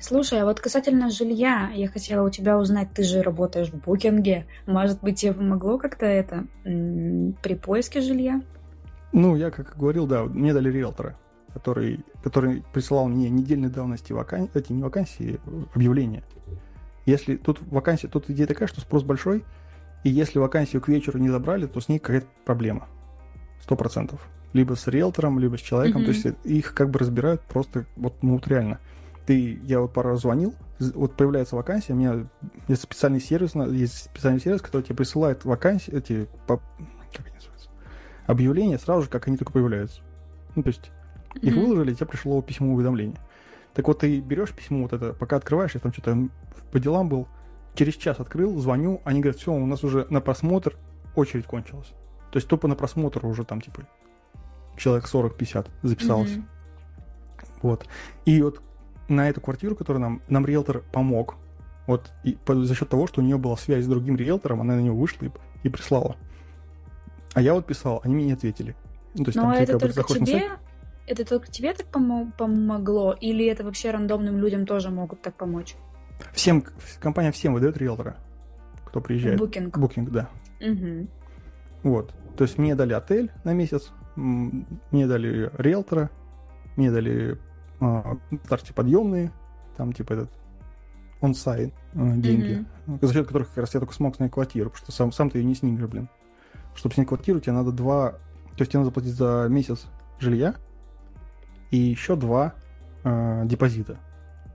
Слушай, 0.00 0.40
а 0.40 0.44
вот 0.46 0.60
касательно 0.60 1.10
жилья, 1.10 1.70
я 1.74 1.86
хотела 1.86 2.26
у 2.26 2.30
тебя 2.30 2.58
узнать, 2.58 2.88
ты 2.94 3.02
же 3.02 3.22
работаешь 3.22 3.68
в 3.68 3.84
букинге. 3.84 4.46
Может 4.66 5.02
быть, 5.02 5.20
тебе 5.20 5.34
помогло 5.34 5.76
как-то 5.76 6.06
это 6.06 6.46
при 6.64 7.54
поиске 7.54 8.00
жилья? 8.00 8.40
Ну, 9.12 9.36
я 9.36 9.50
как 9.50 9.76
говорил, 9.76 10.06
да, 10.06 10.24
мне 10.24 10.54
дали 10.54 10.70
риэлтора, 10.70 11.18
который, 11.52 12.00
который 12.22 12.64
присылал 12.72 13.08
мне 13.08 13.28
недельной 13.28 13.68
давности 13.68 14.14
вакан... 14.14 14.48
эти 14.54 14.72
не 14.72 14.82
вакансии, 14.82 15.38
объявления. 15.74 16.24
Если 17.04 17.36
тут 17.36 17.60
вакансия, 17.70 18.08
тут 18.08 18.30
идея 18.30 18.46
такая, 18.46 18.68
что 18.68 18.80
спрос 18.80 19.02
большой, 19.02 19.44
и 20.02 20.08
если 20.08 20.38
вакансию 20.38 20.80
к 20.80 20.88
вечеру 20.88 21.18
не 21.18 21.28
забрали, 21.28 21.66
то 21.66 21.78
с 21.78 21.88
ней 21.88 21.98
какая-то 21.98 22.26
проблема. 22.46 22.88
Сто 23.60 23.76
процентов. 23.76 24.26
Либо 24.54 24.74
с 24.74 24.86
риэлтором, 24.86 25.38
либо 25.38 25.58
с 25.58 25.60
человеком. 25.60 26.02
Mm-hmm. 26.02 26.04
То 26.06 26.10
есть 26.10 26.26
их 26.44 26.72
как 26.72 26.88
бы 26.88 26.98
разбирают 26.98 27.42
просто 27.42 27.84
вот, 27.96 28.14
ну, 28.22 28.34
вот 28.34 28.48
реально 28.48 28.80
ты, 29.30 29.60
я 29.62 29.78
вот 29.78 29.92
пару 29.92 30.10
раз 30.10 30.22
звонил, 30.22 30.56
вот 30.80 31.14
появляется 31.14 31.54
вакансия, 31.54 31.92
у 31.92 31.96
меня 31.96 32.26
есть 32.66 32.82
специальный 32.82 33.20
сервис, 33.20 33.54
есть 33.54 34.06
специальный 34.06 34.40
сервис, 34.40 34.60
который 34.60 34.82
тебе 34.82 34.96
присылает 34.96 35.44
вакансии, 35.44 35.94
эти, 35.96 36.26
по, 36.48 36.56
как 36.56 37.26
они 37.26 37.36
называются, 37.36 37.70
объявления 38.26 38.76
сразу 38.76 39.02
же, 39.02 39.08
как 39.08 39.28
они 39.28 39.36
только 39.36 39.52
появляются. 39.52 40.00
Ну, 40.56 40.64
то 40.64 40.70
есть 40.70 40.90
mm-hmm. 41.34 41.40
их 41.42 41.54
выложили, 41.54 41.94
тебе 41.94 42.06
пришло 42.06 42.42
письмо 42.42 42.74
уведомление. 42.74 43.18
Так 43.72 43.86
вот, 43.86 44.00
ты 44.00 44.18
берешь 44.18 44.50
письмо 44.50 44.82
вот 44.82 44.92
это, 44.94 45.12
пока 45.12 45.36
открываешь, 45.36 45.74
я 45.74 45.80
там 45.80 45.92
что-то 45.92 46.28
по 46.72 46.80
делам 46.80 47.08
был, 47.08 47.28
через 47.76 47.94
час 47.94 48.18
открыл, 48.18 48.58
звоню, 48.58 49.00
они 49.04 49.20
говорят, 49.20 49.40
все, 49.40 49.52
у 49.52 49.64
нас 49.64 49.84
уже 49.84 50.08
на 50.10 50.20
просмотр 50.20 50.76
очередь 51.14 51.46
кончилась. 51.46 51.92
То 52.32 52.38
есть 52.38 52.48
тупо 52.48 52.66
на 52.66 52.74
просмотр 52.74 53.24
уже 53.24 53.44
там, 53.44 53.60
типа, 53.60 53.82
человек 54.76 55.04
40-50 55.04 55.68
записалось. 55.82 56.30
Mm-hmm. 56.30 56.44
Вот. 57.62 57.86
И 58.24 58.42
вот 58.42 58.60
на 59.10 59.28
эту 59.28 59.40
квартиру, 59.40 59.76
которую 59.76 60.00
нам, 60.00 60.22
нам 60.28 60.46
риэлтор 60.46 60.82
помог, 60.92 61.36
вот 61.86 62.10
и 62.24 62.38
по, 62.44 62.54
за 62.54 62.74
счет 62.74 62.88
того, 62.88 63.06
что 63.06 63.20
у 63.20 63.24
нее 63.24 63.36
была 63.36 63.56
связь 63.56 63.84
с 63.84 63.88
другим 63.88 64.16
риэлтором, 64.16 64.60
она 64.60 64.76
на 64.76 64.80
него 64.80 64.96
вышла 64.96 65.26
и, 65.26 65.30
и 65.64 65.68
прислала. 65.68 66.16
А 67.34 67.42
я 67.42 67.54
вот 67.54 67.66
писал, 67.66 68.00
они 68.04 68.14
мне 68.14 68.26
не 68.26 68.32
ответили. 68.32 68.76
Ну, 69.14 69.24
то 69.24 69.28
есть, 69.28 69.36
Но 69.36 69.42
там, 69.42 69.52
это 69.52 69.78
только 69.78 70.14
тебе, 70.14 70.26
сайт... 70.26 70.52
это 71.06 71.24
только 71.24 71.48
тебе 71.48 71.74
так 71.74 71.86
помо- 71.88 72.30
помогло, 72.36 73.12
или 73.12 73.46
это 73.46 73.64
вообще 73.64 73.90
рандомным 73.90 74.38
людям 74.38 74.66
тоже 74.66 74.90
могут 74.90 75.20
так 75.22 75.34
помочь? 75.34 75.74
Всем, 76.32 76.64
компания 77.00 77.32
всем 77.32 77.54
выдает 77.54 77.76
риэлтора, 77.76 78.16
кто 78.84 79.00
приезжает. 79.00 79.38
Букинг. 79.38 79.76
Букинг, 79.76 80.10
да. 80.10 80.28
Угу. 80.60 81.08
Вот. 81.82 82.14
То 82.36 82.44
есть 82.44 82.58
мне 82.58 82.74
дали 82.74 82.92
отель 82.92 83.30
на 83.44 83.52
месяц, 83.52 83.90
мне 84.16 85.06
дали 85.06 85.50
риэлтора, 85.56 86.10
мне 86.76 86.90
дали 86.90 87.38
подъемные, 88.74 89.32
там 89.76 89.92
типа 89.92 90.12
этот 90.12 90.30
онсайт 91.20 91.74
э, 91.94 92.16
деньги, 92.16 92.64
mm-hmm. 92.86 93.06
за 93.06 93.12
счет 93.12 93.26
которых 93.26 93.48
как 93.48 93.58
раз 93.58 93.74
я 93.74 93.80
только 93.80 93.94
смог 93.94 94.16
снять 94.16 94.32
квартиру, 94.32 94.70
потому 94.70 94.84
что 94.84 94.92
сам, 94.92 95.12
сам 95.12 95.30
ты 95.30 95.38
ее 95.38 95.44
не 95.44 95.54
снимешь, 95.54 95.86
блин. 95.86 96.08
Чтобы 96.74 96.94
снять 96.94 97.08
квартиру, 97.08 97.40
тебе 97.40 97.52
надо 97.52 97.72
два... 97.72 98.12
То 98.56 98.62
есть 98.62 98.72
тебе 98.72 98.80
надо 98.80 98.90
заплатить 98.90 99.14
за 99.14 99.46
месяц 99.48 99.86
жилья 100.18 100.54
и 101.70 101.76
еще 101.76 102.16
два 102.16 102.54
э, 103.04 103.42
депозита. 103.46 103.98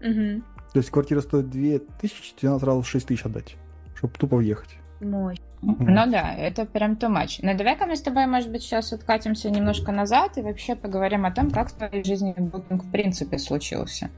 Mm-hmm. 0.01 0.43
То 0.73 0.79
есть 0.79 0.89
квартира 0.89 1.21
стоит 1.21 1.49
2000, 1.49 2.35
тебе 2.35 2.49
надо 2.49 2.61
сразу 2.61 2.83
6 2.83 3.07
тысяч 3.07 3.25
отдать, 3.25 3.55
чтобы 3.95 4.13
тупо 4.13 4.37
въехать. 4.37 4.77
Мой. 4.99 5.39
Ну 5.65 6.11
да, 6.11 6.33
это 6.33 6.65
прям 6.65 6.93
too 6.93 7.09
much. 7.09 7.39
Но 7.41 7.57
давай-ка 7.57 7.85
мы 7.85 7.95
с 7.95 8.01
тобой, 8.01 8.27
может 8.27 8.51
быть, 8.51 8.61
сейчас 8.61 8.93
откатимся 8.93 9.49
немножко 9.49 9.91
назад 9.91 10.37
и 10.37 10.41
вообще 10.41 10.75
поговорим 10.75 11.25
о 11.25 11.31
том, 11.31 11.49
как 11.49 11.69
в 11.69 11.73
твоей 11.73 12.03
жизни 12.03 12.33
букинг 12.37 12.83
в 12.83 12.91
принципе 12.91 13.37
случился. 13.37 14.09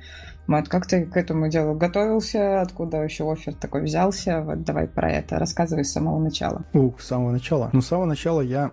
Вот 0.48 0.68
как 0.70 0.88
ты 0.88 1.06
к 1.06 1.18
этому 1.18 1.50
делу 1.50 1.76
готовился, 1.76 2.62
откуда 2.62 2.98
вообще 2.98 3.30
офер 3.30 3.54
такой 3.54 3.84
взялся, 3.84 4.42
вот 4.42 4.64
давай 4.64 4.88
про 4.88 5.12
это, 5.12 5.40
рассказывай 5.40 5.84
с 5.84 5.92
самого 5.92 6.20
начала. 6.20 6.64
У, 6.74 6.98
с 6.98 7.06
самого 7.06 7.32
начала. 7.32 7.70
Ну, 7.74 7.82
с 7.82 7.88
самого 7.88 8.06
начала 8.06 8.42
я 8.42 8.72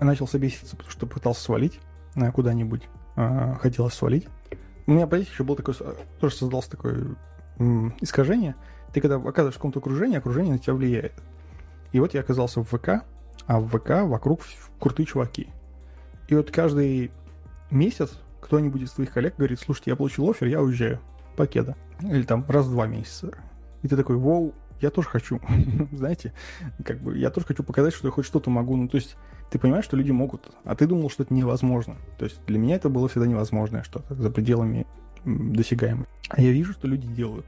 начал 0.00 0.26
собеситься, 0.26 0.76
потому 0.76 0.90
что 0.90 1.06
пытался 1.06 1.42
свалить 1.42 1.80
э, 2.16 2.30
куда-нибудь, 2.32 2.82
э, 3.16 3.54
хотелось 3.60 3.94
свалить. 3.94 4.26
У 4.86 4.92
меня, 4.92 5.06
понимаете, 5.06 5.32
еще 5.32 5.44
был 5.44 5.56
такой, 5.56 5.74
тоже 6.20 6.34
создалось 6.34 6.66
такое 6.66 7.16
искажение. 8.00 8.54
Ты 8.92 9.00
когда 9.00 9.16
оказываешь 9.16 9.54
в 9.54 9.58
каком-то 9.58 9.78
окружении, 9.78 10.18
окружение 10.18 10.52
на 10.52 10.58
тебя 10.58 10.74
влияет. 10.74 11.12
И 11.96 11.98
вот 11.98 12.12
я 12.12 12.20
оказался 12.20 12.60
в 12.60 12.64
ВК, 12.66 13.06
а 13.46 13.58
в 13.58 13.68
ВК 13.68 14.02
вокруг 14.02 14.42
крутые 14.78 15.06
чуваки. 15.06 15.48
И 16.28 16.34
вот 16.34 16.50
каждый 16.50 17.10
месяц 17.70 18.18
кто-нибудь 18.42 18.82
из 18.82 18.90
твоих 18.90 19.14
коллег 19.14 19.36
говорит, 19.38 19.60
слушайте, 19.60 19.92
я 19.92 19.96
получил 19.96 20.28
офер, 20.28 20.46
я 20.48 20.60
уезжаю. 20.60 21.00
Пакета. 21.38 21.74
Или 22.02 22.24
там 22.24 22.44
раз 22.48 22.66
в 22.66 22.72
два 22.72 22.86
месяца. 22.86 23.32
И 23.80 23.88
ты 23.88 23.96
такой, 23.96 24.16
вау, 24.16 24.52
я 24.82 24.90
тоже 24.90 25.08
хочу. 25.08 25.40
Знаете, 25.90 26.34
как 26.84 27.00
бы 27.00 27.16
я 27.16 27.30
тоже 27.30 27.46
хочу 27.46 27.64
показать, 27.64 27.94
что 27.94 28.08
я 28.08 28.12
хоть 28.12 28.26
что-то 28.26 28.50
могу. 28.50 28.76
Ну, 28.76 28.88
то 28.88 28.98
есть 28.98 29.16
ты 29.50 29.58
понимаешь, 29.58 29.86
что 29.86 29.96
люди 29.96 30.10
могут, 30.10 30.54
а 30.64 30.76
ты 30.76 30.86
думал, 30.86 31.08
что 31.08 31.22
это 31.22 31.32
невозможно. 31.32 31.96
То 32.18 32.26
есть 32.26 32.44
для 32.44 32.58
меня 32.58 32.76
это 32.76 32.90
было 32.90 33.08
всегда 33.08 33.26
невозможное 33.26 33.84
что-то 33.84 34.14
за 34.14 34.30
пределами 34.30 34.86
досягаемых. 35.24 36.08
А 36.28 36.42
я 36.42 36.52
вижу, 36.52 36.74
что 36.74 36.88
люди 36.88 37.08
делают. 37.08 37.46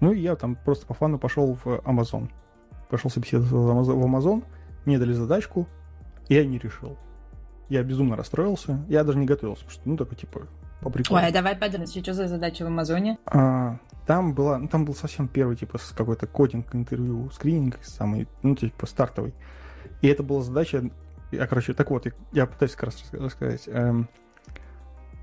Ну 0.00 0.12
и 0.12 0.20
я 0.20 0.36
там 0.36 0.54
просто 0.54 0.84
по 0.84 0.92
фану 0.92 1.18
пошел 1.18 1.58
в 1.64 1.66
Amazon 1.86 2.28
пошел 2.88 3.10
собеседоваться 3.10 3.54
в 3.54 4.04
Amazon, 4.04 4.44
мне 4.84 4.98
дали 4.98 5.12
задачку, 5.12 5.66
я 6.28 6.44
не 6.44 6.58
решил. 6.58 6.96
Я 7.68 7.82
безумно 7.82 8.16
расстроился, 8.16 8.82
я 8.88 9.04
даже 9.04 9.18
не 9.18 9.26
готовился, 9.26 9.64
потому 9.64 9.72
что, 9.72 9.88
ну, 9.88 9.96
такой, 9.96 10.16
типа, 10.16 10.42
по 10.80 10.90
приколу. 10.90 11.20
Ой, 11.20 11.26
а 11.26 11.32
давай 11.32 11.54
подробнее, 11.54 12.02
что 12.02 12.14
за 12.14 12.28
задача 12.28 12.64
в 12.64 12.68
Амазоне? 12.68 13.18
А, 13.26 13.78
там 14.06 14.34
была, 14.34 14.58
ну, 14.58 14.68
там 14.68 14.84
был 14.84 14.94
совсем 14.94 15.28
первый, 15.28 15.56
типа, 15.56 15.78
какой-то 15.94 16.26
кодинг, 16.26 16.74
интервью, 16.74 17.30
скрининг 17.30 17.78
самый, 17.82 18.26
ну, 18.42 18.56
типа, 18.56 18.86
стартовый. 18.86 19.34
И 20.00 20.08
это 20.08 20.22
была 20.22 20.42
задача, 20.42 20.90
я, 21.30 21.46
короче, 21.46 21.74
так 21.74 21.90
вот, 21.90 22.06
я 22.32 22.46
пытаюсь 22.46 22.72
как 22.72 22.84
раз 22.84 23.04
рассказать. 23.12 23.64
Эм, 23.66 24.08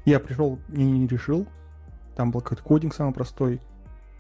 я 0.06 0.20
пришел, 0.20 0.60
не, 0.68 0.86
не 0.86 1.08
решил, 1.08 1.48
там 2.16 2.32
был 2.32 2.42
какой-то 2.42 2.64
кодинг 2.64 2.94
самый 2.94 3.14
простой, 3.14 3.60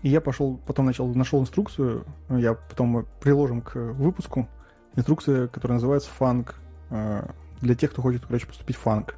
и 0.05 0.09
я 0.09 0.21
пошел, 0.21 0.59
потом 0.67 0.85
начал, 0.85 1.11
нашел 1.15 1.41
инструкцию, 1.41 2.05
я 2.29 2.53
потом 2.53 3.07
приложим 3.19 3.63
к 3.63 3.75
выпуску, 3.75 4.47
инструкция, 4.95 5.47
которая 5.47 5.77
называется 5.77 6.11
FAANG, 6.11 6.57
э, 6.91 7.27
для 7.61 7.73
тех, 7.73 7.89
кто 7.89 8.03
хочет, 8.03 8.23
короче, 8.23 8.45
поступить 8.45 8.75
в 8.75 8.81
FAANG. 8.81 9.15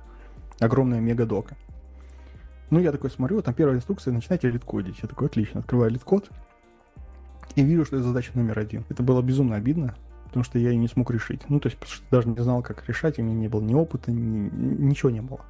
огромная 0.62 1.02
мегадока. 1.02 1.58
Ну, 2.70 2.80
я 2.80 2.94
такой 2.94 3.10
смотрю, 3.10 3.42
там 3.42 3.54
первая 3.54 3.76
инструкция, 3.76 4.14
начинайте 4.14 4.50
литкодить. 4.50 5.00
Я 5.04 5.10
такой, 5.10 5.28
отлично, 5.28 5.60
открываю 5.60 5.92
LeetCode 5.92 6.30
и 7.56 7.64
вижу, 7.64 7.84
что 7.84 7.98
это 7.98 8.06
задача 8.06 8.32
номер 8.36 8.58
один. 8.58 8.86
Это 8.88 9.04
было 9.04 9.22
безумно 9.22 9.58
обидно, 9.58 9.94
потому 10.28 10.46
что 10.46 10.58
я 10.58 10.70
ее 10.70 10.78
не 10.78 10.88
смог 10.88 11.12
решить. 11.12 11.42
Ну, 11.50 11.60
то 11.60 11.68
есть, 11.68 11.78
даже 12.12 12.30
не 12.30 12.42
знал, 12.42 12.64
как 12.64 12.88
решать, 12.88 13.20
у 13.20 13.24
меня 13.24 13.36
не 13.36 13.50
было 13.50 13.60
ни 13.60 13.74
опыта, 13.74 14.14
ни, 14.14 14.50
ничего 14.56 15.10
не 15.10 15.22
было. 15.22 15.42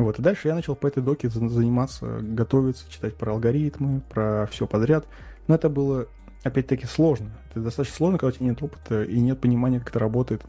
Вот, 0.00 0.18
и 0.18 0.22
дальше 0.22 0.48
я 0.48 0.54
начал 0.54 0.74
по 0.74 0.86
этой 0.86 1.02
доке 1.02 1.28
заниматься, 1.28 2.20
готовиться, 2.22 2.90
читать 2.90 3.14
про 3.16 3.32
алгоритмы, 3.32 4.00
про 4.08 4.46
все 4.50 4.66
подряд. 4.66 5.06
Но 5.46 5.56
это 5.56 5.68
было, 5.68 6.06
опять-таки, 6.42 6.86
сложно. 6.86 7.30
Это 7.50 7.60
достаточно 7.60 7.96
сложно, 7.96 8.16
когда 8.16 8.28
у 8.28 8.32
тебя 8.32 8.46
нет 8.46 8.62
опыта 8.62 9.02
и 9.02 9.20
нет 9.20 9.38
понимания, 9.38 9.78
как 9.78 9.90
это 9.90 9.98
работает. 9.98 10.42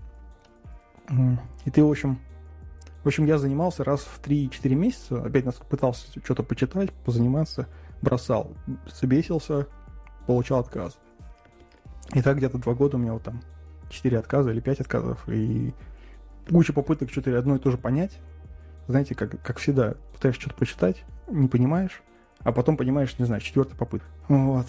И 1.66 1.70
ты, 1.70 1.84
в 1.84 1.92
общем, 1.92 2.18
в 3.04 3.08
общем, 3.08 3.26
я 3.26 3.38
занимался 3.38 3.84
раз 3.84 4.00
в 4.00 4.22
3-4 4.26 4.70
месяца, 4.74 5.22
опять 5.22 5.44
нас 5.44 5.56
пытался 5.56 6.08
что-то 6.24 6.44
почитать, 6.44 6.94
позаниматься, 6.94 7.68
бросал, 8.02 8.54
собесился, 8.88 9.68
получал 10.28 10.62
отказ. 10.62 10.98
И 12.14 12.22
так 12.22 12.38
где-то 12.38 12.58
два 12.58 12.74
года 12.74 12.96
у 12.96 13.02
меня 13.02 13.12
вот 13.12 13.24
там 13.24 13.42
4 13.90 14.18
отказа 14.18 14.52
или 14.52 14.62
5 14.62 14.80
отказов, 14.80 15.28
и 15.28 15.74
куча 16.50 16.72
попыток 16.72 17.12
что-то 17.12 17.38
одно 17.38 17.58
и 17.58 17.60
то 17.60 17.70
же 17.70 17.78
понять. 17.78 18.18
Знаете, 18.88 19.16
как, 19.16 19.42
как 19.42 19.60
всегда, 19.60 19.96
пытаешься 20.14 20.42
что-то 20.42 20.58
почитать, 20.58 21.04
не 21.28 21.48
понимаешь, 21.48 22.02
а 22.40 22.52
потом 22.52 22.78
понимаешь, 22.78 23.18
не 23.20 23.26
знаю, 23.26 23.42
четвертая 23.42 23.78
попытка. 23.78 24.08
Вот. 24.28 24.68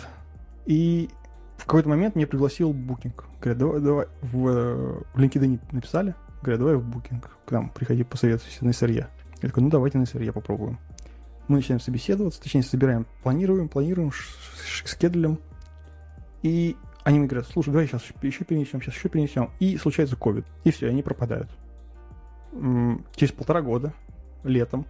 И 0.66 1.10
в 1.56 1.64
какой-то 1.64 1.88
момент 1.88 2.14
мне 2.14 2.26
пригласил 2.26 2.72
букинг. 2.72 3.24
Говорят, 3.40 3.58
давай, 3.58 3.80
давай, 3.80 4.06
в, 4.20 5.04
в 5.14 5.18
LinkedIn 5.18 5.60
написали, 5.72 6.14
Говорят, 6.42 6.58
давай 6.58 6.74
в 6.74 6.84
букинг 6.84 7.30
к 7.46 7.50
нам, 7.52 7.70
приходи 7.70 8.02
посоветуйся 8.02 8.64
на 8.64 8.72
сырье. 8.72 9.06
Я 9.40 9.48
такой, 9.48 9.62
ну 9.62 9.70
давайте 9.70 9.98
на 9.98 10.06
сырье 10.06 10.32
попробуем. 10.32 10.78
Мы 11.46 11.56
начинаем 11.56 11.80
собеседоваться, 11.80 12.42
точнее 12.42 12.64
собираем, 12.64 13.06
планируем, 13.22 13.68
планируем, 13.68 14.10
скедлем. 14.84 15.38
И 16.42 16.76
они 17.04 17.20
мне 17.20 17.28
говорят, 17.28 17.48
слушай, 17.48 17.70
давай 17.70 17.86
сейчас 17.86 18.02
еще 18.22 18.44
перенесем, 18.44 18.82
сейчас 18.82 18.94
еще 18.94 19.08
перенесем. 19.08 19.50
И 19.60 19.76
случается 19.76 20.16
ковид. 20.16 20.44
И 20.64 20.72
все, 20.72 20.88
они 20.88 21.02
пропадают. 21.02 21.48
Через 22.52 23.32
полтора 23.32 23.62
года, 23.62 23.92
летом, 24.44 24.86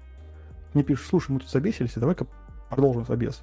мне 0.74 0.82
пишут, 0.82 1.06
слушай, 1.08 1.30
мы 1.30 1.40
тут 1.40 1.48
собесились, 1.48 1.94
давай-ка 1.94 2.26
продолжим 2.68 3.06
собес. 3.06 3.42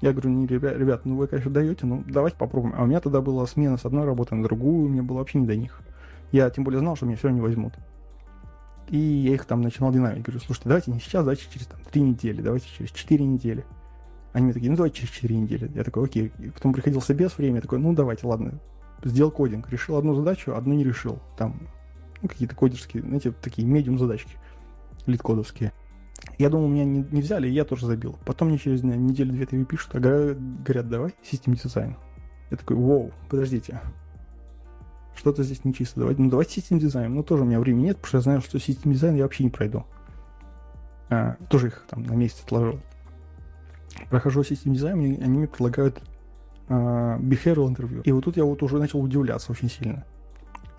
Я 0.00 0.12
говорю, 0.12 0.30
не, 0.30 0.46
ребят, 0.46 1.04
ну 1.04 1.16
вы, 1.16 1.26
конечно, 1.26 1.50
даете, 1.50 1.86
ну 1.86 2.02
давайте 2.06 2.36
попробуем. 2.36 2.74
А 2.76 2.82
у 2.82 2.86
меня 2.86 3.00
тогда 3.00 3.20
была 3.20 3.46
смена 3.46 3.76
с 3.76 3.84
одной 3.84 4.04
работы 4.04 4.34
на 4.34 4.42
другую, 4.42 4.88
мне 4.88 5.02
было 5.02 5.18
вообще 5.18 5.38
не 5.38 5.46
до 5.46 5.56
них. 5.56 5.80
Я 6.32 6.50
тем 6.50 6.64
более 6.64 6.80
знал, 6.80 6.96
что 6.96 7.06
меня 7.06 7.16
все 7.16 7.28
не 7.28 7.40
возьмут. 7.40 7.74
И 8.88 8.96
я 8.96 9.34
их 9.34 9.44
там 9.44 9.62
начинал 9.62 9.92
динамить. 9.92 10.22
Говорю, 10.22 10.40
слушайте, 10.40 10.68
давайте 10.68 10.90
не 10.90 10.98
сейчас, 10.98 11.24
давайте 11.24 11.44
через 11.50 11.66
там, 11.66 11.80
3 11.90 12.02
недели, 12.02 12.42
давайте 12.42 12.66
через 12.76 12.90
4 12.90 13.24
недели. 13.24 13.64
Они 14.32 14.46
мне 14.46 14.54
такие, 14.54 14.70
ну 14.70 14.76
давайте 14.76 14.98
через 14.98 15.10
4 15.10 15.36
недели. 15.36 15.70
Я 15.74 15.84
такой, 15.84 16.04
окей. 16.04 16.32
И 16.38 16.50
потом 16.50 16.72
приходил 16.72 17.02
без 17.08 17.38
время, 17.38 17.56
я 17.56 17.62
такой, 17.62 17.78
ну 17.78 17.94
давайте, 17.94 18.26
ладно. 18.26 18.58
Сделал 19.04 19.30
coding, 19.30 19.70
решил 19.70 19.96
одну 19.96 20.14
задачу, 20.14 20.54
одну 20.54 20.74
не 20.74 20.84
решил. 20.84 21.20
Там 21.36 21.68
ну, 22.22 22.28
какие-то 22.28 22.54
кодерские, 22.54 23.02
знаете, 23.02 23.32
такие 23.32 23.66
medium 23.66 23.98
задачки, 23.98 24.36
литкодовские. 25.06 25.72
Я 26.38 26.50
думал, 26.50 26.68
меня 26.68 26.84
не, 26.84 27.04
не 27.10 27.20
взяли, 27.20 27.48
и 27.48 27.52
я 27.52 27.64
тоже 27.64 27.86
забил. 27.86 28.16
Потом 28.24 28.48
мне 28.48 28.58
через 28.58 28.82
неделю-две-три 28.82 29.64
пишут, 29.64 29.94
а 29.96 30.00
говорят, 30.00 30.88
давай, 30.88 31.14
system 31.22 31.54
design. 31.54 31.96
Я 32.50 32.56
такой, 32.56 32.76
вау, 32.76 33.12
подождите, 33.28 33.80
что-то 35.16 35.42
здесь 35.42 35.64
нечисто. 35.64 36.00
Давайте, 36.00 36.22
ну, 36.22 36.30
давайте 36.30 36.54
system 36.54 36.78
design. 36.78 37.14
Но 37.14 37.22
тоже 37.22 37.42
у 37.42 37.46
меня 37.46 37.60
времени 37.60 37.86
нет, 37.86 37.96
потому 37.96 38.08
что 38.08 38.16
я 38.18 38.22
знаю, 38.22 38.40
что 38.40 38.58
system 38.58 38.92
design 38.92 39.16
я 39.16 39.24
вообще 39.24 39.44
не 39.44 39.50
пройду. 39.50 39.84
А, 41.10 41.36
тоже 41.48 41.68
их 41.68 41.84
там 41.88 42.02
на 42.04 42.14
месяц 42.14 42.42
отложил. 42.44 42.80
Прохожу 44.10 44.42
систем 44.42 44.72
дизайн, 44.72 45.00
и 45.00 45.20
они 45.20 45.38
мне 45.38 45.48
предлагают 45.48 46.02
а, 46.68 47.18
behavioral 47.18 47.68
интервью. 47.68 48.02
И 48.02 48.12
вот 48.12 48.24
тут 48.24 48.36
я 48.36 48.44
вот 48.44 48.62
уже 48.62 48.78
начал 48.78 49.02
удивляться 49.02 49.52
очень 49.52 49.68
сильно. 49.68 50.04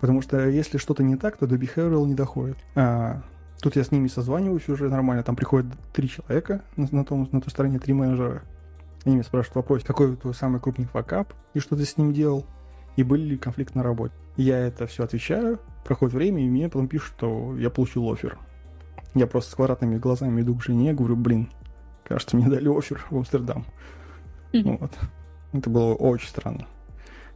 Потому 0.04 0.20
что 0.20 0.46
если 0.50 0.76
что-то 0.76 1.02
не 1.02 1.16
так, 1.16 1.38
то 1.38 1.46
до 1.46 1.56
behavioral 1.56 2.06
не 2.06 2.12
доходит. 2.12 2.58
А, 2.74 3.22
тут 3.62 3.74
я 3.74 3.84
с 3.84 3.90
ними 3.90 4.08
созваниваюсь 4.08 4.68
уже 4.68 4.90
нормально. 4.90 5.22
Там 5.22 5.34
приходят 5.34 5.72
три 5.94 6.10
человека 6.10 6.60
на, 6.76 6.86
на, 6.90 7.06
том, 7.06 7.26
на 7.32 7.40
той 7.40 7.48
стороне, 7.48 7.78
три 7.78 7.94
менеджера. 7.94 8.42
Они 9.06 9.14
меня 9.14 9.24
спрашивают 9.24 9.56
вопрос, 9.56 9.82
какой 9.82 10.14
твой 10.16 10.34
самый 10.34 10.60
крупный 10.60 10.84
факап 10.84 11.32
и 11.54 11.58
что 11.58 11.74
ты 11.74 11.86
с 11.86 11.96
ним 11.96 12.12
делал 12.12 12.44
и 12.96 13.02
были 13.02 13.22
ли 13.22 13.38
конфликты 13.38 13.78
на 13.78 13.82
работе. 13.82 14.12
Я 14.36 14.58
это 14.58 14.86
все 14.86 15.04
отвечаю, 15.04 15.58
проходит 15.86 16.12
время, 16.12 16.44
и 16.44 16.50
мне 16.50 16.68
потом 16.68 16.86
пишут, 16.86 17.14
что 17.16 17.56
я 17.56 17.70
получил 17.70 18.12
офер. 18.12 18.36
Я 19.14 19.26
просто 19.26 19.52
с 19.52 19.54
квадратными 19.54 19.96
глазами 19.96 20.42
иду 20.42 20.54
к 20.54 20.62
жене, 20.62 20.92
говорю, 20.92 21.16
блин, 21.16 21.48
кажется, 22.02 22.36
мне 22.36 22.48
дали 22.48 22.68
офер 22.68 23.02
в 23.08 23.16
Амстердам. 23.16 23.64
Mm-hmm. 24.52 24.78
Вот. 24.80 24.92
Это 25.54 25.70
было 25.70 25.94
очень 25.94 26.28
странно. 26.28 26.66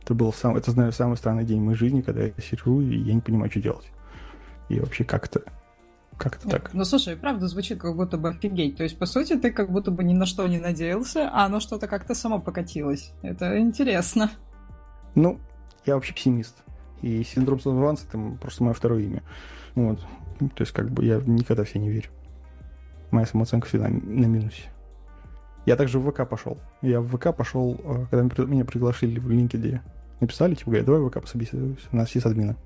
Это 0.09 0.15
был 0.15 0.33
сам, 0.33 0.57
это, 0.57 0.71
знаю, 0.71 0.91
самый 0.91 1.19
странный 1.19 1.45
день 1.45 1.61
моей 1.61 1.77
жизни, 1.77 2.01
когда 2.01 2.23
я 2.23 2.33
сижу, 2.39 2.81
и 2.81 2.97
я 2.97 3.13
не 3.13 3.21
понимаю, 3.21 3.51
что 3.51 3.61
делать. 3.61 3.91
И 4.71 4.81
вообще 4.81 5.05
как-то 5.05 5.43
как-то 6.17 6.49
так. 6.49 6.73
Ну, 6.73 6.83
слушай, 6.87 7.15
правда 7.15 7.47
звучит 7.47 7.79
как 7.79 7.95
будто 7.95 8.17
бы 8.17 8.31
офигеть. 8.31 8.79
То 8.79 8.85
есть, 8.85 8.99
по 8.99 9.05
сути, 9.05 9.37
ты 9.37 9.53
как 9.53 9.71
будто 9.71 9.91
бы 9.91 10.03
ни 10.03 10.15
на 10.15 10.25
что 10.25 10.47
не 10.47 10.59
надеялся, 10.59 11.29
а 11.31 11.45
оно 11.45 11.61
что-то 11.61 11.89
как-то 11.89 12.15
само 12.15 12.41
покатилось. 12.41 13.13
Это 13.21 13.61
интересно. 13.61 14.31
Ну, 15.15 15.39
я 15.85 15.95
вообще 15.95 16.15
пессимист. 16.15 16.57
И 17.03 17.23
синдром 17.23 17.61
самозванца 17.61 18.07
это 18.09 18.19
просто 18.41 18.65
мое 18.65 18.73
второе 18.73 19.03
имя. 19.03 19.23
Вот. 19.75 20.01
То 20.39 20.63
есть, 20.63 20.73
как 20.73 20.91
бы 20.91 21.05
я 21.05 21.21
никогда 21.27 21.65
в 21.65 21.69
себя 21.69 21.83
не 21.83 21.91
верю. 21.91 22.09
Моя 23.11 23.27
самооценка 23.27 23.69
всегда 23.69 23.89
на 23.89 24.25
минусе. 24.25 24.63
Я 25.67 25.77
также 25.77 25.99
в 25.99 26.11
ВК 26.11 26.27
пошел. 26.27 26.57
Я 26.81 27.03
в 27.03 27.15
ВК 27.15 27.37
пошел, 27.37 27.79
э, 27.85 28.07
когда 28.11 28.45
меня 28.47 28.65
приглашили 28.65 29.21
в 29.21 29.31
LinkedIn. 29.31 29.81
Написали, 30.21 30.55
типа, 30.55 30.71
говорят, 30.71 30.87
давай 30.87 31.09
ВК 31.09 31.17
нас 31.93 32.15
есть 32.15 32.27
админа. 32.27 32.57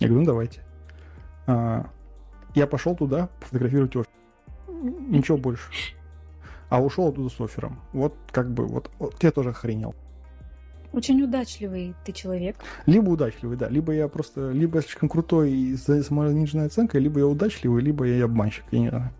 Я 0.00 0.08
говорю, 0.08 0.20
ну 0.20 0.26
давайте. 0.26 0.60
А, 1.46 1.90
я 2.54 2.66
пошел 2.66 2.96
туда 2.96 3.28
фотографировать 3.40 3.94
офер. 3.96 4.08
Ничего 4.68 5.36
больше. 5.36 5.70
А 6.68 6.82
ушел 6.82 7.08
оттуда 7.08 7.28
с 7.28 7.40
оффером. 7.40 7.80
Вот 7.92 8.14
как 8.30 8.50
бы, 8.50 8.66
вот, 8.66 8.90
вот 8.98 9.22
я 9.22 9.30
тоже 9.30 9.50
охренел. 9.50 9.94
Очень 10.92 11.22
удачливый 11.22 11.94
ты 12.04 12.12
человек. 12.12 12.56
Либо 12.86 13.10
удачливый, 13.10 13.56
да. 13.56 13.68
Либо 13.68 13.92
я 13.92 14.08
просто, 14.08 14.50
либо 14.50 14.78
я 14.78 14.82
слишком 14.82 15.08
крутой 15.08 15.52
и 15.52 15.76
с 15.76 16.02
самониженной 16.02 16.66
оценкой, 16.66 17.00
либо 17.00 17.20
я 17.20 17.26
удачливый, 17.26 17.82
либо 17.82 18.06
я 18.06 18.24
обманщик. 18.24 18.64
Я 18.70 18.78
не 18.78 18.88
знаю. 18.88 19.10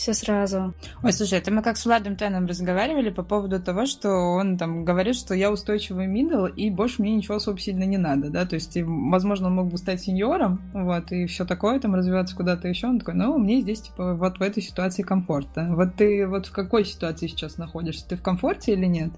Все 0.00 0.14
сразу. 0.14 0.72
Ой, 1.02 1.12
слушай, 1.12 1.38
это 1.38 1.52
мы 1.52 1.60
как 1.60 1.76
с 1.76 1.84
Владом 1.84 2.16
Теном 2.16 2.46
разговаривали 2.46 3.10
по 3.10 3.22
поводу 3.22 3.60
того, 3.60 3.84
что 3.84 4.08
он 4.08 4.56
там 4.56 4.82
говорит, 4.82 5.14
что 5.14 5.34
я 5.34 5.52
устойчивый 5.52 6.06
мидл, 6.06 6.46
и 6.46 6.70
больше 6.70 7.02
мне 7.02 7.14
ничего 7.14 7.34
особо 7.34 7.58
сильно 7.58 7.84
не 7.84 7.98
надо, 7.98 8.30
да, 8.30 8.46
то 8.46 8.54
есть, 8.54 8.78
возможно, 8.80 9.48
он 9.48 9.56
мог 9.56 9.68
бы 9.68 9.76
стать 9.76 10.00
сеньором, 10.00 10.62
вот, 10.72 11.12
и 11.12 11.26
все 11.26 11.44
такое, 11.44 11.78
там, 11.80 11.94
развиваться 11.94 12.34
куда-то 12.34 12.66
еще, 12.66 12.86
он 12.86 13.00
такой, 13.00 13.12
ну, 13.12 13.36
мне 13.36 13.60
здесь, 13.60 13.82
типа, 13.82 14.14
вот 14.14 14.38
в 14.38 14.42
этой 14.42 14.62
ситуации 14.62 15.02
комфортно. 15.02 15.76
Вот 15.76 15.96
ты 15.96 16.26
вот 16.26 16.46
в 16.46 16.52
какой 16.52 16.86
ситуации 16.86 17.26
сейчас 17.26 17.58
находишься? 17.58 18.08
Ты 18.08 18.16
в 18.16 18.22
комфорте 18.22 18.72
или 18.72 18.86
нет? 18.86 19.10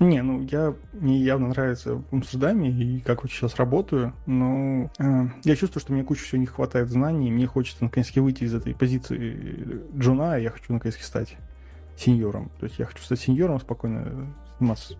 Не, 0.00 0.22
ну 0.22 0.42
я 0.42 0.74
мне 0.92 1.18
явно 1.18 1.48
нравится 1.48 1.96
в 1.96 2.04
Амстердаме 2.14 2.70
и 2.70 3.00
как 3.00 3.22
вот 3.22 3.32
сейчас 3.32 3.56
работаю, 3.56 4.14
но 4.26 4.90
э, 4.98 5.28
я 5.44 5.56
чувствую, 5.56 5.80
что 5.80 5.92
мне 5.92 6.02
куча 6.02 6.22
всего 6.22 6.40
не 6.40 6.46
хватает 6.46 6.88
знаний, 6.88 7.28
и 7.28 7.32
мне 7.32 7.46
хочется 7.46 7.84
наконец-таки 7.84 8.20
выйти 8.20 8.44
из 8.44 8.54
этой 8.54 8.74
позиции 8.74 9.82
джуна, 9.96 10.38
и 10.38 10.42
я 10.42 10.50
хочу 10.50 10.72
наконец-таки 10.72 11.06
стать 11.06 11.36
сеньором. 11.96 12.50
То 12.58 12.66
есть 12.66 12.78
я 12.78 12.86
хочу 12.86 13.02
стать 13.02 13.20
сеньором, 13.20 13.60
спокойно 13.60 14.32
заниматься 14.58 14.96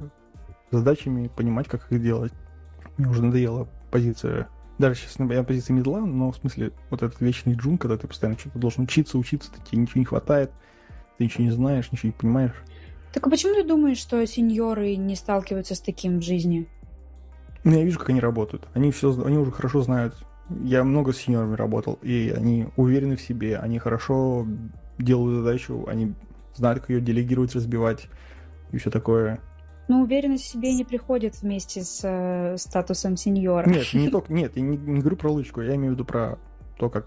задачами, 0.70 1.29
понимать, 1.29 1.68
как 1.68 1.91
их 1.91 2.03
делать. 2.03 2.33
Мне 2.99 3.09
уже 3.09 3.22
надоела 3.22 3.68
позиция 3.91 4.49
даже 4.79 4.97
сейчас 4.97 5.16
я 5.31 5.43
позиция 5.43 5.74
медла, 5.74 6.01
но 6.01 6.31
в 6.31 6.37
смысле 6.37 6.72
вот 6.91 7.03
этот 7.03 7.20
вечный 7.20 7.55
джун, 7.55 7.79
когда 7.79 7.97
ты 7.97 8.07
постоянно 8.07 8.39
что-то 8.39 8.59
должен 8.59 8.85
учиться, 8.85 9.16
учиться, 9.16 9.51
тебе 9.70 9.81
ничего 9.81 10.01
не 10.01 10.05
хватает, 10.05 10.51
ты 11.16 11.24
ничего 11.24 11.45
не 11.45 11.51
знаешь, 11.51 11.91
ничего 11.91 12.09
не 12.09 12.18
понимаешь. 12.18 12.62
Так 13.16 13.28
а 13.28 13.30
почему 13.30 13.54
ты 13.54 13.64
думаешь, 13.64 13.96
что 13.96 14.26
сеньоры 14.26 14.94
не 14.96 15.16
сталкиваются 15.16 15.74
с 15.74 15.80
таким 15.80 16.18
в 16.18 16.22
жизни? 16.22 16.68
Ну, 17.64 17.72
я 17.72 17.82
вижу, 17.82 17.98
как 17.98 18.10
они 18.10 18.20
работают. 18.20 18.68
Они 18.74 18.90
все, 18.90 19.10
они 19.24 19.38
уже 19.38 19.52
хорошо 19.52 19.80
знают. 19.80 20.14
Я 20.62 20.84
много 20.84 21.14
с 21.14 21.16
сеньорами 21.16 21.54
работал, 21.54 21.98
и 22.02 22.30
они 22.36 22.66
уверены 22.76 23.16
в 23.16 23.22
себе, 23.22 23.56
они 23.56 23.78
хорошо 23.78 24.46
делают 24.98 25.38
задачу, 25.38 25.86
они 25.88 26.12
знают, 26.54 26.80
как 26.80 26.90
ее 26.90 27.00
делегировать, 27.00 27.54
разбивать 27.54 28.08
и 28.70 28.76
все 28.76 28.90
такое. 28.90 29.40
Но 29.88 30.02
уверенность 30.02 30.44
в 30.44 30.48
себе 30.48 30.74
не 30.74 30.84
приходит 30.84 31.40
вместе 31.40 31.84
с 31.84 32.02
э, 32.04 32.58
статусом 32.58 33.16
сеньора. 33.16 33.66
Нет, 33.66 33.94
не 33.94 34.10
только, 34.10 34.30
нет, 34.34 34.52
я 34.56 34.62
не, 34.62 34.76
не 34.76 35.00
говорю 35.00 35.16
про 35.16 35.32
лычку, 35.32 35.62
я 35.62 35.74
имею 35.76 35.92
в 35.92 35.94
виду 35.94 36.04
про 36.04 36.38
то, 36.78 36.90
как 36.90 37.06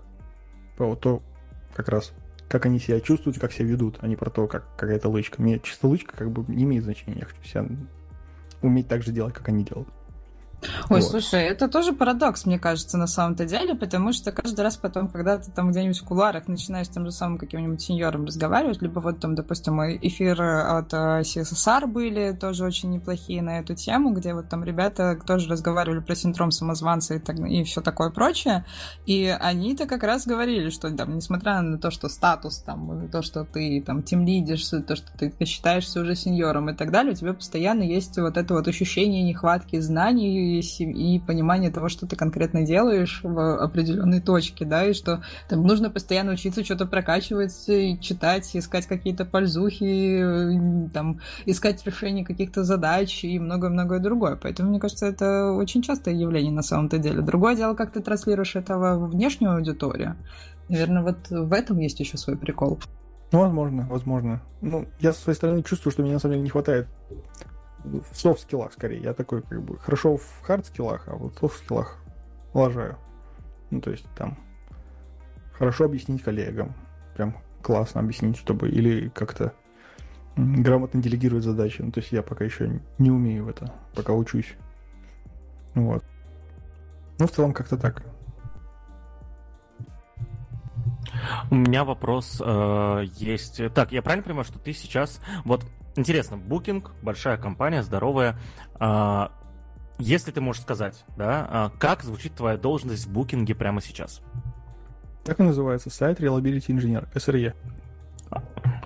про 0.76 0.95
то, 0.95 1.22
как 1.76 1.88
раз 1.88 2.14
как 2.50 2.66
они 2.66 2.80
себя 2.80 3.00
чувствуют, 3.00 3.39
как 3.39 3.54
себя 3.54 3.68
ведут, 3.68 4.00
а 4.02 4.08
не 4.08 4.16
про 4.16 4.30
то, 4.30 4.47
как 4.47 4.66
какая-то 4.76 5.08
лычка. 5.08 5.41
Мне 5.41 5.60
чисто 5.60 5.88
лычка 5.88 6.18
как 6.18 6.32
бы 6.32 6.43
не 6.52 6.64
имеет 6.64 6.84
значения. 6.84 7.20
Я 7.20 7.26
хочу 7.26 7.43
себя 7.43 7.66
уметь 8.62 8.88
так 8.88 9.04
же 9.04 9.12
делать, 9.12 9.36
как 9.36 9.47
они 9.47 9.64
делают. 9.64 9.88
Ой, 10.89 10.99
вот. 11.01 11.03
слушай, 11.03 11.41
это 11.43 11.68
тоже 11.68 11.93
парадокс, 11.93 12.45
мне 12.45 12.60
кажется, 12.60 12.97
на 12.97 13.07
самом-то 13.07 13.45
деле, 13.45 13.76
потому 13.76 14.12
что 14.12 14.32
каждый 14.32 14.62
раз 14.62 14.78
потом, 14.78 15.07
когда 15.07 15.38
ты 15.38 15.51
там 15.51 15.72
где-нибудь 15.72 15.99
в 15.99 16.03
куларах 16.03 16.47
начинаешь 16.47 16.88
с 16.88 16.89
тем 16.89 17.05
же 17.05 17.12
самым 17.12 17.38
каким-нибудь 17.38 17.82
сеньором 17.82 18.26
разговаривать, 18.26 18.82
либо 18.82 18.99
вот 18.99 19.20
там, 19.20 19.36
допустим, 19.36 19.80
эфиры 19.82 20.62
от 20.62 20.91
CSSR 20.91 21.88
были 21.88 22.38
тоже 22.39 22.66
очень 22.66 22.89
неплохие 22.91 23.41
на 23.41 23.60
эту 23.60 23.76
тему, 23.76 24.12
где 24.12 24.34
вот 24.34 24.49
там 24.49 24.64
ребята 24.64 25.18
тоже 25.26 25.49
разговаривали 25.49 25.99
про 25.99 26.16
синдром 26.16 26.51
самозванца 26.51 27.16
и, 27.16 27.20
так, 27.20 27.39
и 27.39 27.64
все 27.64 27.82
такое 27.82 28.10
прочее, 28.10 28.66
и 29.05 29.36
они-то 29.39 29.86
как 29.86 30.03
раз 30.03 30.28
говорили, 30.28 30.70
что 30.70 30.91
там, 30.91 31.16
несмотря 31.16 31.62
на 31.62 31.78
то, 31.78 31.91
что 31.91 32.10
статус, 32.10 32.60
там, 32.60 33.10
то, 33.10 33.22
что 33.22 33.45
ты 33.45 33.82
там 33.86 34.03
тем 34.03 34.26
лидишь, 34.26 34.68
то, 34.68 34.95
что 34.95 35.07
ты 35.18 35.34
считаешься 35.45 36.01
уже 36.01 36.16
сеньором 36.16 36.70
и 36.70 36.74
так 36.74 36.91
далее, 36.91 37.14
у 37.14 37.16
тебя 37.16 37.34
постоянно 37.34 37.84
есть 37.84 38.18
вот 38.18 38.36
это 38.36 38.53
вот 38.53 38.68
ощущение 38.68 39.24
нехватки 39.24 39.80
знаний 39.80 40.49
и 40.50 41.20
понимание 41.20 41.72
того, 41.72 41.89
что 41.89 42.08
ты 42.08 42.16
конкретно 42.16 42.66
делаешь 42.66 43.22
в 43.24 43.64
определенной 43.64 44.22
точке, 44.22 44.66
да, 44.66 44.86
и 44.86 44.93
что 44.93 45.22
там 45.47 45.64
нужно 45.64 45.89
постоянно 45.89 46.34
учиться 46.34 46.64
что-то 46.64 46.86
прокачивать, 46.86 47.68
и 47.68 48.00
читать, 48.00 48.50
искать 48.56 48.88
какие-то 48.88 49.26
пользухи, 49.26 50.89
там, 50.93 51.20
искать 51.45 51.86
решение 51.86 52.26
каких-то 52.26 52.64
задач 52.64 53.24
и 53.24 53.39
многое-многое 53.39 54.00
другое. 54.00 54.36
Поэтому, 54.36 54.70
мне 54.70 54.80
кажется, 54.80 55.08
это 55.08 55.52
очень 55.52 55.82
частое 55.82 56.14
явление 56.14 56.52
на 56.52 56.64
самом-то 56.64 56.97
деле. 56.97 57.22
Другое 57.22 57.56
дело, 57.56 57.76
как 57.76 57.91
ты 57.91 58.02
транслируешь 58.02 58.56
это 58.56 58.78
в 58.78 59.10
внешнюю 59.10 59.56
аудиторию. 59.56 60.16
Наверное, 60.70 61.04
вот 61.04 61.30
в 61.30 61.54
этом 61.54 61.80
есть 61.80 62.00
еще 62.00 62.18
свой 62.18 62.38
прикол. 62.38 62.80
Ну, 63.32 63.39
возможно, 63.39 63.88
возможно. 63.89 64.41
Ну, 64.62 64.86
я 65.00 65.14
со 65.14 65.22
своей 65.22 65.38
стороны 65.38 65.64
чувствую, 65.64 65.91
что 65.91 66.02
мне 66.02 66.14
на 66.14 66.20
самом 66.20 66.34
деле 66.34 66.43
не 66.43 66.50
хватает 66.50 66.88
в 67.84 68.16
софт-скиллах 68.16 68.74
скорее. 68.74 69.02
Я 69.02 69.14
такой, 69.14 69.42
как 69.42 69.62
бы, 69.62 69.78
хорошо 69.78 70.18
в 70.18 70.42
хард-скиллах, 70.44 71.04
а 71.08 71.16
вот 71.16 71.36
в 71.36 71.40
софт-скиллах 71.40 71.98
лажаю. 72.54 72.98
Ну, 73.72 73.82
то 73.82 73.92
есть 73.92 74.06
там 74.16 74.38
хорошо 75.54 75.86
объяснить 75.86 76.24
коллегам. 76.24 76.74
Прям 77.16 77.38
классно 77.62 78.02
объяснить, 78.02 78.38
чтобы 78.38 78.70
или 78.70 79.10
как-то 79.10 79.54
грамотно 80.36 81.02
делегировать 81.02 81.44
задачи. 81.44 81.82
Ну, 81.82 81.92
то 81.92 82.00
есть 82.00 82.12
я 82.12 82.24
пока 82.24 82.46
еще 82.46 82.82
не 82.98 83.12
умею 83.12 83.46
в 83.46 83.50
это, 83.50 83.74
пока 83.96 84.14
учусь. 84.14 84.56
Вот. 85.76 86.04
Ну, 87.20 87.28
в 87.28 87.32
целом 87.32 87.54
как-то 87.54 87.78
так. 87.78 88.04
У 91.52 91.56
меня 91.56 91.84
вопрос 91.84 92.42
э, 92.44 93.04
есть. 93.16 93.62
Так, 93.74 93.92
я 93.92 94.02
правильно 94.02 94.24
понимаю, 94.24 94.46
что 94.46 94.60
ты 94.60 94.74
сейчас... 94.74 95.20
Вот, 95.44 95.66
интересно, 95.96 96.36
Booking, 96.36 96.88
большая 97.02 97.38
компания, 97.38 97.84
здоровая. 97.84 98.40
Э, 98.80 99.28
если 99.98 100.32
ты 100.32 100.42
можешь 100.42 100.62
сказать, 100.62 101.04
да, 101.18 101.72
э, 101.74 101.78
как 101.80 102.04
звучит 102.04 102.34
твоя 102.36 102.58
должность 102.58 103.08
в 103.08 103.12
Booking 103.12 103.54
прямо 103.56 103.82
сейчас? 103.82 104.22
Так 105.24 105.40
и 105.40 105.44
называется, 105.44 105.90
сайт 105.90 106.20
Reliability 106.20 106.68
Engineer, 106.68 107.08
SRE. 107.14 107.54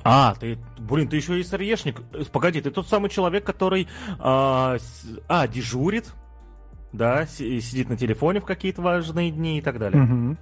А, 0.04 0.36
ты, 0.36 0.58
блин, 0.80 1.08
ты 1.08 1.16
еще 1.16 1.40
и 1.40 1.44
SRE-шник. 1.44 2.30
Погоди, 2.32 2.62
ты 2.62 2.72
тот 2.72 2.88
самый 2.88 3.10
человек, 3.10 3.46
который, 3.46 3.88
а, 4.20 4.78
а 5.28 5.48
дежурит, 5.48 6.14
да, 6.92 7.26
сидит 7.26 7.90
на 7.90 7.98
телефоне 7.98 8.40
в 8.40 8.46
какие-то 8.46 8.82
важные 8.82 9.32
дни 9.32 9.60
и 9.60 9.62
так 9.62 9.80
далее. 9.80 10.04
Угу. 10.04 10.38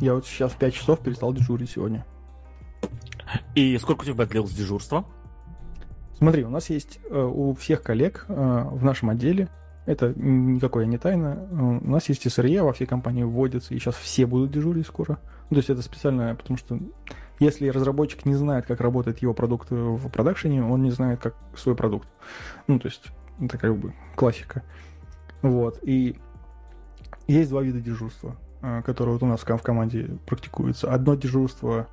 Я 0.00 0.14
вот 0.14 0.26
сейчас 0.26 0.52
в 0.52 0.58
5 0.58 0.74
часов 0.74 1.00
перестал 1.00 1.32
дежурить 1.32 1.70
сегодня. 1.70 2.04
И 3.54 3.76
сколько 3.78 4.02
у 4.02 4.04
тебя 4.04 4.26
длилось 4.26 4.52
дежурство? 4.52 5.06
Смотри, 6.18 6.44
у 6.44 6.48
нас 6.48 6.70
есть 6.70 6.98
э, 7.10 7.22
у 7.22 7.54
всех 7.54 7.82
коллег 7.82 8.24
э, 8.28 8.32
в 8.32 8.82
нашем 8.82 9.10
отделе, 9.10 9.48
это 9.84 10.14
никакое 10.16 10.86
не 10.86 10.96
тайна, 10.96 11.46
э, 11.50 11.54
у 11.54 11.90
нас 11.90 12.08
есть 12.08 12.30
СРЕ, 12.30 12.62
во 12.62 12.72
всей 12.72 12.86
компании 12.86 13.22
вводится, 13.22 13.74
и 13.74 13.78
сейчас 13.78 13.96
все 13.96 14.24
будут 14.24 14.50
дежурить 14.50 14.86
скоро. 14.86 15.18
Ну, 15.50 15.56
то 15.56 15.56
есть 15.56 15.68
это 15.68 15.82
специально, 15.82 16.34
потому 16.34 16.56
что 16.56 16.78
если 17.38 17.68
разработчик 17.68 18.24
не 18.24 18.34
знает, 18.34 18.64
как 18.64 18.80
работает 18.80 19.18
его 19.18 19.34
продукт 19.34 19.70
в 19.70 20.08
продакшене, 20.08 20.64
он 20.64 20.82
не 20.82 20.90
знает, 20.90 21.20
как 21.20 21.34
свой 21.54 21.76
продукт. 21.76 22.08
Ну, 22.66 22.78
то 22.78 22.88
есть 22.88 23.04
это 23.38 23.58
как 23.58 23.76
бы 23.76 23.92
классика. 24.14 24.62
Вот, 25.42 25.80
и 25.82 26.16
есть 27.26 27.50
два 27.50 27.62
вида 27.62 27.80
дежурства. 27.80 28.36
Которое 28.84 29.12
вот 29.12 29.22
у 29.22 29.26
нас 29.26 29.42
в 29.42 29.62
команде 29.62 30.18
практикуется. 30.26 30.90
Одно 30.90 31.14
дежурство, 31.14 31.86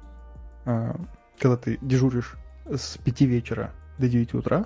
когда 0.64 1.58
ты 1.58 1.78
дежуришь 1.82 2.38
с 2.66 2.98
5 2.98 3.22
вечера 3.22 3.74
до 3.98 4.08
9 4.08 4.34
утра 4.34 4.66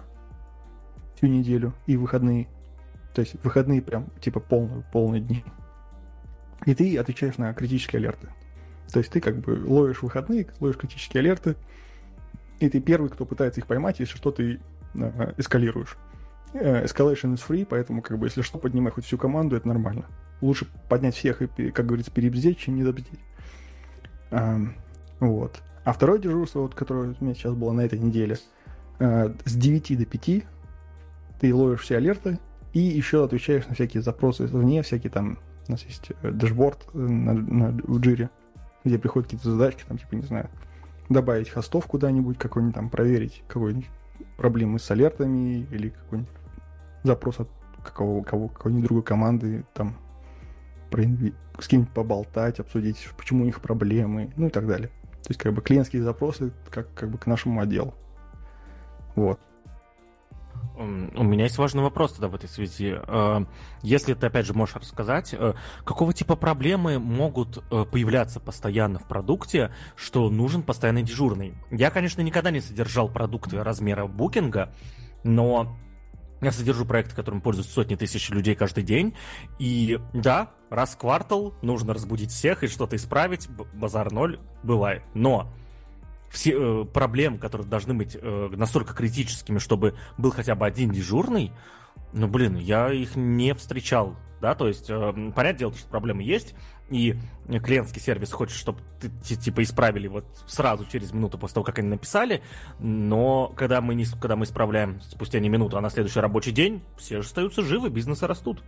всю 1.16 1.28
неделю 1.28 1.74
и 1.86 1.98
выходные. 1.98 2.48
То 3.14 3.22
есть 3.22 3.36
выходные 3.44 3.82
прям 3.82 4.08
типа 4.22 4.40
полные, 4.40 4.84
полные 4.92 5.22
дни. 5.22 5.44
И 6.66 6.76
ты 6.76 6.98
отвечаешь 6.98 7.38
на 7.38 7.54
критические 7.54 8.00
алерты. 8.00 8.30
То 8.92 9.00
есть 9.00 9.12
ты 9.12 9.20
как 9.20 9.38
бы 9.38 9.62
ловишь 9.66 10.02
выходные, 10.02 10.48
ловишь 10.60 10.78
критические 10.78 11.22
алерты, 11.22 11.56
и 12.60 12.70
ты 12.70 12.80
первый, 12.80 13.10
кто 13.10 13.26
пытается 13.26 13.60
их 13.60 13.68
поймать, 13.68 14.00
если 14.00 14.16
что, 14.16 14.32
ты 14.32 14.60
э, 14.96 15.34
эскалируешь. 15.38 15.98
Escalation 16.54 17.34
is 17.34 17.42
free, 17.48 17.66
поэтому, 17.66 18.02
как 18.02 18.18
бы, 18.18 18.28
если 18.28 18.42
что, 18.42 18.58
поднимай 18.58 18.92
хоть 18.92 19.06
всю 19.06 19.18
команду, 19.18 19.56
это 19.56 19.68
нормально 19.68 20.06
лучше 20.42 20.68
поднять 20.90 21.16
всех 21.16 21.42
и, 21.42 21.72
как 21.72 21.86
говорится, 21.86 22.12
перебздеть, 22.12 22.60
чем 22.60 22.76
не 22.76 22.84
добздеть. 22.84 23.20
А, 24.32 24.60
вот. 25.20 25.62
А 25.84 25.94
второе 25.94 26.20
дежурство, 26.20 26.62
вот, 26.62 26.76
которое 26.76 27.16
у 27.20 27.24
меня 27.24 27.34
сейчас 27.34 27.54
было 27.54 27.72
на 27.72 27.82
этой 27.82 28.00
неделе, 28.00 28.38
а, 29.00 29.34
с 29.46 29.56
9 29.56 29.98
до 29.98 30.06
5 30.06 30.46
ты 31.40 31.54
ловишь 31.54 31.82
все 31.82 31.98
алерты 31.98 32.40
и 32.74 32.80
еще 32.80 33.24
отвечаешь 33.24 33.68
на 33.68 33.76
всякие 33.76 34.02
запросы 34.02 34.46
извне, 34.46 34.82
всякие 34.82 35.12
там, 35.12 35.38
у 35.68 35.72
нас 35.72 35.84
есть 35.84 36.12
э, 36.22 36.32
дашборд 36.32 36.88
э, 36.94 36.98
на, 36.98 37.34
на, 37.34 37.68
в 37.84 38.00
джире, 38.00 38.30
где 38.84 38.98
приходят 38.98 39.28
какие-то 39.28 39.52
задачки, 39.52 39.84
там, 39.88 39.98
типа, 39.98 40.16
не 40.16 40.24
знаю, 40.24 40.50
добавить 41.10 41.50
хостов 41.50 41.86
куда-нибудь, 41.88 42.38
какой-нибудь 42.38 42.76
там, 42.76 42.90
проверить 42.90 43.44
какой-нибудь 43.48 43.90
проблемы 44.36 44.80
с 44.80 44.90
алертами 44.90 45.68
или 45.72 45.90
какой-нибудь 45.90 46.32
запрос 47.04 47.40
от 47.40 47.50
какого, 47.84 48.24
кого, 48.24 48.48
какой-нибудь 48.48 48.86
другой 48.86 49.04
команды, 49.04 49.66
там, 49.74 49.96
про 50.90 51.04
с 51.60 51.68
кем-нибудь 51.68 51.94
поболтать, 51.94 52.60
обсудить, 52.60 53.10
почему 53.18 53.44
у 53.44 53.46
них 53.46 53.62
проблемы, 53.62 54.32
ну 54.36 54.48
и 54.48 54.50
так 54.50 54.68
далее. 54.68 54.90
То 55.24 55.30
есть, 55.30 55.40
как 55.42 55.54
бы, 55.54 55.62
клиентские 55.62 56.04
запросы 56.04 56.52
как, 56.70 56.94
как 56.94 57.10
бы 57.10 57.18
к 57.18 57.26
нашему 57.26 57.60
отделу. 57.60 57.94
Вот. 59.18 59.40
У 60.78 61.24
меня 61.24 61.46
есть 61.46 61.58
важный 61.58 61.82
вопрос 61.82 62.14
тогда 62.14 62.28
в 62.28 62.36
этой 62.36 62.48
связи. 62.48 62.96
Э, 62.96 63.46
если 63.82 64.14
ты, 64.14 64.28
опять 64.28 64.46
же, 64.46 64.54
можешь 64.54 64.76
рассказать, 64.76 65.34
э, 65.34 65.56
какого 65.84 66.14
типа 66.14 66.36
проблемы 66.36 67.00
могут 67.00 67.58
э, 67.58 67.86
появляться 67.92 68.40
постоянно 68.40 69.00
в 69.00 69.08
продукте, 69.08 69.74
что 69.96 70.30
нужен 70.30 70.62
постоянный 70.62 71.02
дежурный? 71.02 71.56
Я, 71.72 71.90
конечно, 71.90 72.22
никогда 72.22 72.52
не 72.52 72.62
содержал 72.62 73.10
продукты 73.10 73.64
размера 73.64 74.06
букинга, 74.06 74.72
но 75.24 75.76
я 76.42 76.52
содержу 76.52 76.86
проекты, 76.86 77.16
которым 77.16 77.42
пользуются 77.42 77.74
сотни 77.74 77.96
тысяч 77.96 78.30
людей 78.30 78.54
каждый 78.54 78.84
день. 78.84 79.16
И 79.58 80.00
да, 80.14 80.52
раз 80.70 80.92
в 80.92 81.00
квартал 81.00 81.56
нужно 81.64 81.96
разбудить 81.96 82.30
всех 82.30 82.64
и 82.64 82.68
что-то 82.68 82.98
исправить. 82.98 83.50
Базар 83.74 84.12
ноль 84.12 84.40
бывает. 84.62 85.02
Но 85.16 85.52
все 86.30 86.52
э, 86.54 86.86
проблем, 86.86 87.38
которые 87.38 87.68
должны 87.68 87.94
быть 87.94 88.18
э, 88.20 88.50
настолько 88.56 88.94
критическими, 88.94 89.60
чтобы 89.60 89.96
был 90.18 90.32
хотя 90.32 90.56
бы 90.56 90.66
один 90.66 90.92
дежурный, 90.92 91.52
ну, 92.14 92.28
блин, 92.28 92.56
я 92.56 92.92
их 92.92 93.16
не 93.16 93.54
встречал, 93.54 94.16
да, 94.42 94.56
то 94.56 94.68
есть, 94.68 94.90
э, 94.90 95.32
понятное 95.36 95.54
дело, 95.54 95.74
что 95.74 95.88
проблемы 95.90 96.24
есть, 96.24 96.56
и 96.90 97.16
клиентский 97.48 98.02
сервис 98.02 98.32
хочет, 98.32 98.56
чтобы 98.56 98.80
ты, 99.00 99.10
типа 99.36 99.64
исправили 99.64 100.08
вот 100.08 100.26
сразу 100.48 100.86
через 100.86 101.12
минуту 101.12 101.38
после 101.38 101.56
того, 101.56 101.64
как 101.66 101.80
они 101.80 101.90
написали, 101.90 102.42
но 102.80 103.52
когда 103.56 103.82
мы, 103.82 103.96
не, 103.96 104.06
когда 104.06 104.36
мы 104.36 104.46
исправляем 104.46 105.02
спустя 105.02 105.40
не 105.40 105.50
минуту, 105.50 105.78
а 105.78 105.82
на 105.82 105.90
следующий 105.90 106.20
рабочий 106.20 106.52
день, 106.52 106.82
все 106.98 107.22
же 107.22 107.28
остаются 107.28 107.62
живы, 107.62 107.90
бизнесы 107.90 108.26
растут. 108.26 108.64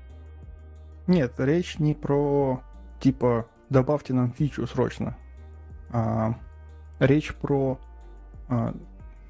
Нет, 1.07 1.33
речь 1.37 1.79
не 1.79 1.93
про 1.93 2.61
типа 2.99 3.47
добавьте 3.69 4.13
нам 4.13 4.33
фичу 4.33 4.67
срочно. 4.67 5.17
А, 5.91 6.35
речь 6.99 7.33
про 7.33 7.79
а, 8.47 8.75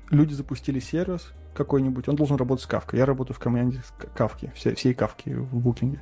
люди 0.09 0.33
запустили 0.33 0.79
сервис 0.79 1.33
какой-нибудь, 1.53 2.07
он 2.07 2.15
должен 2.15 2.37
работать 2.37 2.63
с 2.63 2.67
кавкой. 2.67 2.99
Я 2.99 3.05
работаю 3.05 3.35
в 3.35 3.39
команде 3.39 3.81
кавки, 4.15 4.51
все, 4.55 4.75
всей 4.75 4.93
кавки 4.93 5.29
в 5.29 5.59
букинге. 5.59 6.01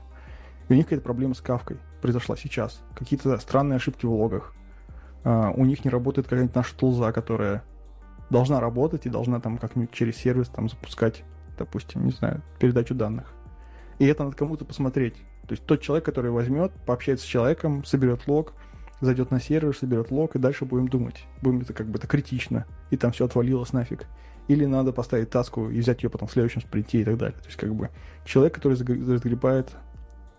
И 0.69 0.73
у 0.73 0.75
них 0.75 0.85
какая-то 0.85 1.03
проблема 1.03 1.33
с 1.33 1.41
кавкой 1.41 1.77
произошла 2.01 2.35
сейчас. 2.35 2.81
Какие-то 2.95 3.37
странные 3.39 3.77
ошибки 3.77 4.05
в 4.05 4.11
логах. 4.11 4.53
Uh, 5.23 5.53
у 5.57 5.65
них 5.65 5.83
не 5.83 5.89
работает 5.89 6.27
какая-нибудь 6.27 6.55
наша 6.55 6.75
тулза, 6.75 7.11
которая 7.11 7.63
должна 8.29 8.59
работать 8.59 9.05
и 9.05 9.09
должна 9.09 9.39
там 9.39 9.57
как-нибудь 9.57 9.91
через 9.91 10.15
сервис 10.17 10.47
там 10.47 10.69
запускать, 10.69 11.23
допустим, 11.57 12.05
не 12.05 12.11
знаю, 12.11 12.41
передачу 12.59 12.93
данных. 12.93 13.33
И 13.99 14.05
это 14.05 14.23
надо 14.23 14.35
кому-то 14.35 14.63
посмотреть. 14.63 15.15
То 15.47 15.53
есть 15.53 15.65
тот 15.65 15.81
человек, 15.81 16.05
который 16.05 16.31
возьмет, 16.31 16.71
пообщается 16.85 17.25
с 17.25 17.29
человеком, 17.29 17.83
соберет 17.83 18.27
лог, 18.27 18.53
зайдет 19.01 19.31
на 19.31 19.39
сервер, 19.39 19.75
соберет 19.75 20.11
лог, 20.11 20.35
и 20.35 20.39
дальше 20.39 20.65
будем 20.65 20.87
думать. 20.87 21.25
Будем 21.41 21.61
это 21.61 21.73
как 21.73 21.87
бы 21.87 21.99
это 21.99 22.07
критично, 22.07 22.65
и 22.89 22.97
там 22.97 23.11
все 23.11 23.25
отвалилось 23.25 23.73
нафиг. 23.73 24.05
Или 24.47 24.65
надо 24.65 24.93
поставить 24.93 25.29
таску 25.29 25.69
и 25.69 25.79
взять 25.79 26.03
ее 26.03 26.09
потом 26.09 26.27
в 26.27 26.31
следующем 26.31 26.61
спринте 26.61 27.01
и 27.01 27.03
так 27.03 27.17
далее. 27.17 27.37
То 27.39 27.47
есть 27.47 27.57
как 27.57 27.73
бы 27.75 27.89
человек, 28.25 28.55
который 28.55 28.73
разгребает 28.73 29.75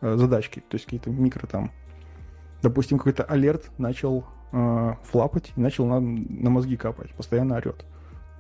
э, 0.01 0.17
задачки, 0.17 0.61
то 0.61 0.75
есть 0.75 0.87
какие-то 0.87 1.11
микро 1.11 1.47
там, 1.47 1.71
допустим, 2.63 2.99
какой-то 2.99 3.25
алерт 3.25 3.71
начал 3.77 4.25
э, 4.53 4.95
флапать 5.03 5.53
и 5.55 5.61
начал 5.61 5.87
на, 5.87 6.01
на 6.01 6.51
мозги 6.51 6.77
капать, 6.77 7.13
постоянно 7.15 7.57
орет. 7.57 7.85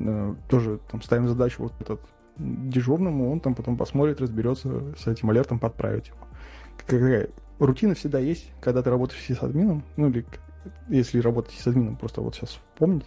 Э, 0.01 0.35
тоже 0.49 0.81
там 0.91 1.03
ставим 1.03 1.29
задачу 1.29 1.65
вот 1.65 1.75
этот 1.81 2.01
дежурному, 2.39 3.31
он 3.31 3.41
там 3.41 3.55
потом 3.55 3.77
посмотрит, 3.77 4.21
разберется 4.21 4.95
с 4.97 5.07
этим 5.07 5.29
алертом, 5.31 5.59
подправить 5.59 6.09
его. 6.09 6.19
Какая 6.79 7.29
рутина 7.59 7.95
всегда 7.95 8.19
есть, 8.19 8.51
когда 8.61 8.83
ты 8.83 8.91
работаешь 8.91 9.25
с 9.25 9.43
админом, 9.43 9.85
ну 9.97 10.09
или 10.09 10.25
если 10.89 11.21
работать 11.21 11.55
с 11.55 11.67
админом, 11.67 11.97
просто 11.97 12.21
вот 12.21 12.35
сейчас 12.35 12.51
вспомнить, 12.51 13.07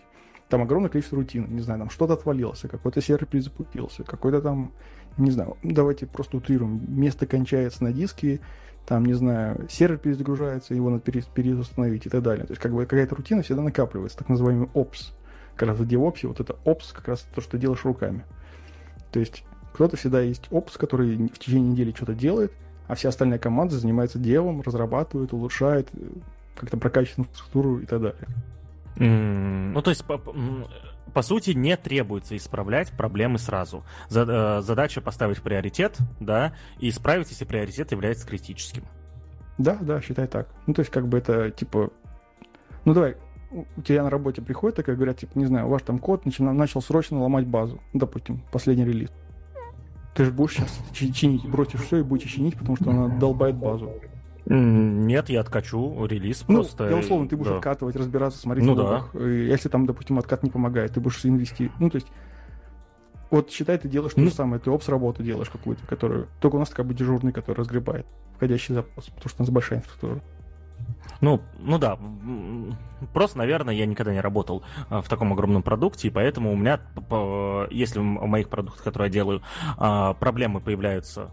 там 0.50 0.62
огромное 0.62 0.90
количество 0.90 1.18
рутин, 1.18 1.48
не 1.54 1.62
знаю, 1.62 1.80
там 1.80 1.90
что-то 1.90 2.14
отвалилось, 2.14 2.62
какой-то 2.62 3.02
сервер 3.02 3.26
перезапустился, 3.26 4.04
какой-то 4.04 4.42
там, 4.42 4.74
не 5.18 5.32
знаю, 5.32 5.58
давайте 5.64 6.06
просто 6.08 6.38
утрируем, 6.38 6.82
место 6.88 7.26
кончается 7.26 7.84
на 7.84 7.94
диске, 7.94 8.42
там, 8.86 9.06
не 9.06 9.14
знаю, 9.14 9.68
сервер 9.70 9.98
перезагружается, 9.98 10.74
его 10.74 10.90
надо 10.90 11.04
переустановить 11.04 12.06
и 12.06 12.10
так 12.10 12.22
далее. 12.24 12.46
То 12.46 12.52
есть 12.52 12.62
как 12.62 12.74
бы 12.74 12.86
какая-то 12.86 13.16
рутина 13.16 13.44
всегда 13.44 13.62
накапливается, 13.62 14.18
так 14.18 14.28
называемый 14.28 14.70
опс. 14.74 15.14
Как 15.56 15.70
раз 15.70 15.78
в 15.78 15.88
DevOps 15.88 16.28
вот 16.28 16.40
это 16.40 16.58
опс 16.66 16.92
как 16.92 17.08
раз 17.08 17.26
то, 17.34 17.42
что 17.42 17.58
делаешь 17.58 17.86
руками. 17.86 18.26
То 19.12 19.20
есть 19.20 19.44
кто-то 19.74 19.98
всегда 19.98 20.22
есть 20.22 20.48
опс, 20.50 20.78
который 20.78 21.16
в 21.16 21.38
течение 21.38 21.72
недели 21.72 21.92
что-то 21.92 22.14
делает, 22.14 22.52
а 22.92 22.96
вся 22.96 23.08
остальная 23.08 23.40
команда 23.40 23.80
занимается 23.80 24.20
делом, 24.20 24.60
разрабатывает, 24.60 25.32
улучшает, 25.32 25.88
э, 25.94 26.10
как-то 26.56 26.76
прокачивает 26.76 27.20
инфраструктуру 27.20 27.80
и 27.80 27.86
так 27.86 28.02
далее. 28.02 28.28
Mm, 28.98 29.72
ну, 29.72 29.82
то 29.82 29.92
есть, 29.92 30.04
по, 30.04 30.22
по 31.14 31.22
сути, 31.22 31.52
не 31.52 31.78
требуется 31.78 32.36
исправлять 32.36 32.92
проблемы 32.92 33.38
сразу. 33.38 33.86
Э, 34.14 34.60
задача 34.62 35.00
поставить 35.00 35.42
приоритет, 35.42 36.00
да, 36.20 36.54
и 36.80 36.90
исправить, 36.90 37.30
если 37.30 37.46
приоритет 37.46 37.94
является 37.94 38.28
критическим. 38.28 38.84
Да, 39.58 39.78
да, 39.80 40.02
считай 40.02 40.28
так. 40.28 40.50
Ну, 40.68 40.74
то 40.74 40.82
есть, 40.82 40.92
как 40.92 41.08
бы 41.08 41.20
это, 41.20 41.50
типа, 41.50 41.92
ну, 42.84 42.94
давай, 42.94 43.16
у 43.52 43.82
тебя 43.82 44.04
на 44.04 44.10
работе 44.10 44.42
приходит 44.42 44.76
такая, 44.76 44.98
говорят, 44.98 45.18
типа, 45.18 45.40
не 45.40 45.46
знаю, 45.46 45.70
ваш 45.70 45.84
там 45.84 45.98
код 45.98 46.26
начал, 46.26 46.44
начал 46.44 46.82
срочно 46.82 47.22
ломать 47.22 47.48
базу, 47.48 47.80
допустим, 47.94 48.44
последний 48.52 48.84
релиз. 48.84 49.12
Ты 50.14 50.26
же 50.26 50.32
будешь 50.32 50.54
сейчас 50.54 50.78
чинить, 50.94 51.48
бросишь 51.48 51.82
все 51.82 51.98
и 51.98 52.02
будешь 52.04 52.30
чинить, 52.30 52.58
потому 52.58 52.76
что 52.76 52.90
она 52.90 53.08
долбает 53.08 53.56
базу. 53.56 53.94
Нет, 54.46 55.30
я 55.30 55.42
откачу 55.42 56.06
релиз 56.06 56.44
ну, 56.48 56.56
просто. 56.56 56.90
Я 56.90 56.98
условно, 56.98 57.30
ты 57.30 57.38
будешь 57.38 57.52
да. 57.52 57.58
откатывать, 57.58 57.96
разбираться, 57.96 58.40
смотреть 58.40 58.66
ну. 58.66 58.76
Да. 58.76 59.06
Если 59.20 59.70
там, 59.70 59.86
допустим, 59.86 60.20
откат 60.20 60.44
не 60.44 60.50
помогает, 60.50 60.94
ты 60.94 61.00
будешь 61.00 61.24
инвестировать. 61.24 61.80
Ну, 61.80 61.90
то 61.90 61.98
есть, 61.98 62.08
вот 63.30 63.50
считай, 63.52 63.78
ты 63.78 63.88
делаешь 63.88 64.14
ну, 64.16 64.24
то 64.24 64.30
же 64.30 64.36
самое, 64.36 64.60
ты 64.60 64.70
опс 64.70 64.90
работу 64.90 65.24
делаешь 65.24 65.50
какую-то, 65.50 65.86
которую... 65.88 66.28
Только 66.42 66.56
у 66.56 66.60
нас 66.60 66.70
как 66.70 66.86
бы 66.86 66.94
дежурный, 66.94 67.32
который 67.32 67.58
разгребает 67.58 68.06
входящий 68.36 68.74
запрос, 68.74 69.06
потому 69.06 69.30
что 69.30 69.44
у 69.44 69.44
нас 69.44 69.50
большая 69.52 69.80
инфраструктура. 69.80 70.22
Ну, 71.22 71.40
ну 71.60 71.78
да, 71.78 71.98
просто, 73.14 73.38
наверное, 73.38 73.76
я 73.76 73.86
никогда 73.86 74.12
не 74.12 74.22
работал 74.22 74.64
а, 74.90 75.02
в 75.02 75.08
таком 75.08 75.32
огромном 75.34 75.64
продукте, 75.64 76.08
и 76.08 76.12
поэтому 76.12 76.52
у 76.52 76.56
меня, 76.56 76.82
если 77.70 78.00
в 78.00 78.04
моих 78.04 78.50
продуктах, 78.50 78.84
которые 78.84 79.10
я 79.10 79.14
делаю, 79.14 79.42
а, 79.78 80.16
проблемы 80.16 80.60
появляются 80.60 81.32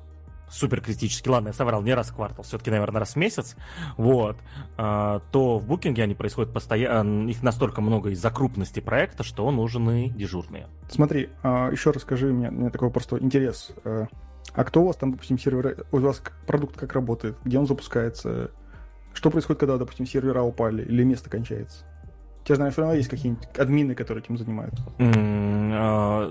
супер 0.51 0.81
критически, 0.81 1.29
ладно, 1.29 1.49
я 1.49 1.53
соврал, 1.53 1.83
не 1.83 1.93
раз 1.93 2.09
в 2.09 2.15
квартал, 2.15 2.43
все-таки, 2.43 2.71
наверное, 2.71 3.01
раз 3.01 3.13
в 3.13 3.17
месяц, 3.17 3.57
вот, 3.97 4.37
а, 4.77 5.21
то 5.33 5.59
в 5.59 5.67
букинге 5.67 6.03
они 6.03 6.15
происходят 6.15 6.53
постоянно, 6.53 7.29
их 7.29 7.43
настолько 7.43 7.81
много 7.81 8.11
из-за 8.11 8.31
крупности 8.31 8.81
проекта, 8.81 9.23
что 9.23 9.51
нужны 9.51 10.11
дежурные. 10.11 10.69
Смотри, 10.91 11.31
еще 11.43 11.91
расскажи 11.91 12.33
мне, 12.33 12.51
мне 12.51 12.71
такой 12.71 12.91
просто 12.91 13.19
интерес. 13.19 13.73
Э, 13.85 14.07
а 14.55 14.65
кто 14.65 14.83
у 14.83 14.87
вас 14.87 14.97
там, 14.97 15.13
допустим, 15.13 15.39
сервер, 15.39 15.85
у 15.93 15.99
вас 15.99 16.23
продукт 16.47 16.77
как 16.77 16.95
работает, 16.95 17.37
где 17.45 17.59
он 17.59 17.67
запускается, 17.67 18.51
что 19.19 19.31
происходит, 19.31 19.59
когда, 19.59 19.79
допустим, 19.79 20.07
сервера 20.07 20.43
упали 20.43 20.83
или 20.85 21.03
место 21.03 21.29
кончается? 21.29 21.85
Знаешь, 22.47 22.75
все 22.75 22.83
равно 22.83 22.97
есть 22.97 23.09
какие-нибудь 23.09 23.49
админы, 23.59 23.97
которые 23.97 24.23
этим 24.23 24.39
занимаются. 24.39 24.83
А, 25.01 26.31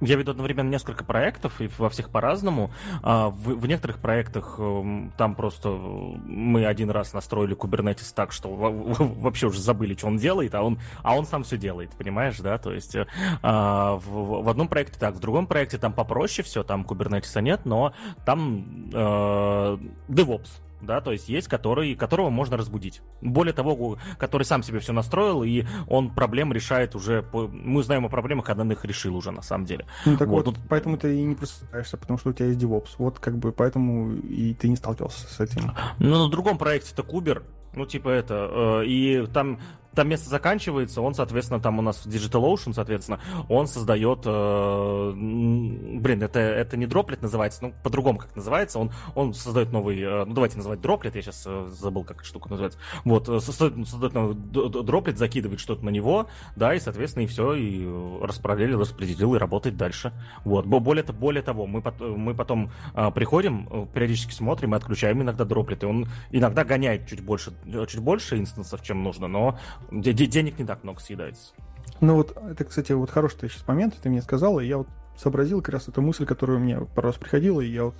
я 0.00 0.16
веду 0.16 0.30
одновременно 0.30 0.70
несколько 0.70 1.04
проектов, 1.04 1.60
и 1.60 1.68
во 1.76 1.90
всех 1.90 2.08
по-разному. 2.08 2.70
А, 3.02 3.28
в, 3.28 3.60
в 3.60 3.66
некоторых 3.66 3.98
проектах 3.98 4.56
эм, 4.58 5.12
там 5.18 5.34
просто 5.34 5.68
мы 5.68 6.64
один 6.64 6.88
раз 6.88 7.12
настроили 7.12 7.54
Kubernetes 7.54 8.10
так, 8.14 8.32
что 8.32 8.48
вообще 8.48 9.48
уже 9.48 9.60
забыли, 9.60 9.94
что 9.94 10.06
он 10.06 10.16
делает, 10.16 10.54
а 10.54 10.62
он, 10.62 10.80
а 11.02 11.16
он 11.16 11.26
сам 11.26 11.44
все 11.44 11.58
делает, 11.58 11.90
понимаешь, 11.90 12.38
да? 12.38 12.56
То 12.56 12.72
есть 12.72 12.96
э, 12.96 13.06
а, 13.42 13.96
в, 13.96 14.44
в 14.44 14.48
одном 14.48 14.68
проекте 14.68 14.98
так, 14.98 15.14
в 15.14 15.20
другом 15.20 15.46
проекте 15.46 15.76
там 15.76 15.92
попроще 15.92 16.42
все, 16.42 16.64
там 16.64 16.86
Kubernetes 16.88 17.38
нет, 17.42 17.66
но 17.66 17.92
там 18.24 18.88
э, 18.94 19.78
DevOps, 20.08 20.48
да, 20.86 21.00
то 21.00 21.12
есть 21.12 21.28
есть 21.28 21.48
который, 21.48 21.94
которого 21.94 22.30
можно 22.30 22.56
разбудить. 22.56 23.02
Более 23.20 23.52
того, 23.52 23.98
который 24.18 24.44
сам 24.44 24.62
себе 24.62 24.78
все 24.80 24.92
настроил, 24.92 25.42
и 25.42 25.64
он 25.88 26.10
проблем 26.10 26.52
решает 26.52 26.94
уже, 26.94 27.22
по... 27.22 27.48
мы 27.48 27.82
знаем 27.82 28.04
о 28.06 28.08
проблемах, 28.08 28.46
когда 28.46 28.62
он 28.62 28.72
их 28.72 28.84
решил 28.84 29.16
уже 29.16 29.30
на 29.30 29.42
самом 29.42 29.66
деле. 29.66 29.86
Ну 30.04 30.16
так 30.16 30.28
вот, 30.28 30.46
вот 30.46 30.56
поэтому 30.68 30.96
ты 30.96 31.18
и 31.18 31.22
не 31.22 31.34
просыпаешься, 31.34 31.96
потому 31.96 32.18
что 32.18 32.30
у 32.30 32.32
тебя 32.32 32.46
есть 32.46 32.60
DevOps, 32.60 32.90
вот 32.98 33.18
как 33.18 33.38
бы 33.38 33.52
поэтому 33.52 34.14
и 34.14 34.54
ты 34.54 34.68
не 34.68 34.76
сталкивался 34.76 35.26
с 35.26 35.40
этим. 35.40 35.72
Ну 35.98 36.24
на 36.24 36.30
другом 36.30 36.58
проекте 36.58 36.92
это 36.92 37.02
Кубер, 37.02 37.42
ну, 37.76 37.86
типа 37.86 38.08
это. 38.08 38.80
Э, 38.82 38.86
и 38.86 39.26
там 39.32 39.58
там 39.94 40.08
место 40.08 40.28
заканчивается, 40.28 41.00
он, 41.00 41.14
соответственно, 41.14 41.60
там 41.60 41.78
у 41.78 41.82
нас 41.82 42.06
DigitalOcean, 42.06 42.72
соответственно, 42.72 43.20
он 43.48 43.66
создает, 43.66 44.20
э, 44.24 45.12
блин, 45.14 46.22
это, 46.22 46.40
это 46.40 46.76
не 46.76 46.86
дроплет 46.86 47.22
называется, 47.22 47.64
ну, 47.64 47.74
по-другому 47.82 48.18
как 48.18 48.34
называется, 48.36 48.78
он, 48.78 48.90
он 49.14 49.34
создает 49.34 49.72
новый, 49.72 50.00
э, 50.00 50.24
ну, 50.24 50.34
давайте 50.34 50.56
называть 50.56 50.80
дроплет, 50.80 51.14
я 51.16 51.22
сейчас 51.22 51.44
э, 51.46 51.68
забыл, 51.70 52.04
как 52.04 52.18
эта 52.18 52.26
штука 52.26 52.48
называется, 52.50 52.78
вот, 53.04 53.28
э, 53.28 53.40
создает, 53.40 53.88
создает 53.88 54.14
новый 54.14 54.34
дроплет, 54.34 55.18
закидывает 55.18 55.60
что-то 55.60 55.84
на 55.84 55.90
него, 55.90 56.26
да, 56.56 56.74
и, 56.74 56.80
соответственно, 56.80 57.24
и 57.24 57.26
все, 57.26 57.54
и 57.54 57.86
распроделил, 58.22 58.80
распределил, 58.80 59.34
и 59.34 59.38
работает 59.38 59.76
дальше, 59.76 60.12
вот, 60.44 60.66
более, 60.66 61.04
более 61.04 61.42
того, 61.42 61.66
мы, 61.66 61.82
мы 62.00 62.34
потом 62.34 62.70
э, 62.94 63.10
приходим, 63.10 63.68
э, 63.70 63.86
периодически 63.92 64.32
смотрим 64.32 64.74
и 64.74 64.76
отключаем 64.76 65.22
иногда 65.22 65.44
дроплеты, 65.44 65.86
он 65.86 66.08
иногда 66.30 66.64
гоняет 66.64 67.06
чуть 67.06 67.20
больше, 67.20 67.52
чуть 67.88 68.00
больше 68.00 68.38
инстансов, 68.38 68.82
чем 68.82 69.02
нужно, 69.02 69.28
но 69.28 69.58
денег 69.90 70.58
не 70.58 70.64
так 70.64 70.84
много 70.84 71.00
съедается. 71.00 71.52
Ну 72.00 72.16
вот, 72.16 72.36
это, 72.36 72.64
кстати, 72.64 72.92
вот 72.92 73.10
хороший 73.10 73.38
ты 73.38 73.48
сейчас 73.48 73.66
момент, 73.66 73.94
ты 74.02 74.08
мне 74.08 74.22
сказал, 74.22 74.60
и 74.60 74.66
я 74.66 74.78
вот 74.78 74.88
сообразил 75.16 75.62
как 75.62 75.74
раз 75.74 75.88
эту 75.88 76.02
мысль, 76.02 76.26
которая 76.26 76.58
мне 76.58 76.80
пару 76.80 77.08
раз 77.08 77.16
приходила, 77.16 77.60
и 77.60 77.68
я 77.68 77.84
вот 77.84 77.94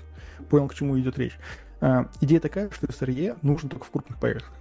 понял, 0.50 0.68
к 0.68 0.74
чему 0.74 0.98
идет 0.98 1.18
речь. 1.18 1.38
А, 1.80 2.08
идея 2.20 2.40
такая, 2.40 2.70
что 2.70 2.86
SRE 2.86 3.38
нужен 3.42 3.68
только 3.68 3.84
в 3.84 3.90
крупных 3.90 4.18
проектах. 4.18 4.52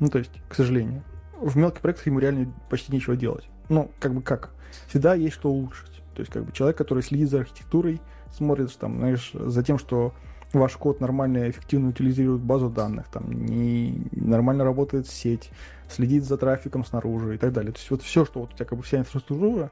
Ну, 0.00 0.08
то 0.08 0.18
есть, 0.18 0.32
к 0.48 0.54
сожалению. 0.54 1.02
В 1.40 1.56
мелких 1.56 1.80
проектах 1.80 2.06
ему 2.06 2.18
реально 2.18 2.52
почти 2.68 2.92
нечего 2.92 3.16
делать. 3.16 3.48
Ну, 3.68 3.90
как 4.00 4.14
бы 4.14 4.22
как. 4.22 4.50
Всегда 4.88 5.14
есть 5.14 5.34
что 5.34 5.50
улучшить. 5.50 6.02
То 6.14 6.20
есть, 6.20 6.32
как 6.32 6.44
бы 6.44 6.52
человек, 6.52 6.76
который 6.76 7.02
следит 7.02 7.30
за 7.30 7.40
архитектурой, 7.40 8.00
смотрит, 8.32 8.76
там, 8.76 8.98
знаешь, 8.98 9.30
за 9.32 9.62
тем, 9.62 9.78
что 9.78 10.14
ваш 10.52 10.76
код 10.76 11.00
нормально 11.00 11.46
и 11.46 11.50
эффективно 11.50 11.88
утилизирует 11.88 12.42
базу 12.42 12.70
данных, 12.70 13.08
там 13.08 13.30
не 13.32 14.06
нормально 14.12 14.64
работает 14.64 15.06
сеть, 15.06 15.50
следит 15.88 16.24
за 16.24 16.36
трафиком 16.36 16.84
снаружи 16.84 17.34
и 17.34 17.38
так 17.38 17.52
далее. 17.52 17.72
То 17.72 17.78
есть 17.78 17.90
вот 17.90 18.02
все, 18.02 18.24
что 18.24 18.40
вот 18.40 18.52
у 18.52 18.56
тебя 18.56 18.64
как 18.64 18.78
бы 18.78 18.84
вся 18.84 18.98
инфраструктура, 18.98 19.70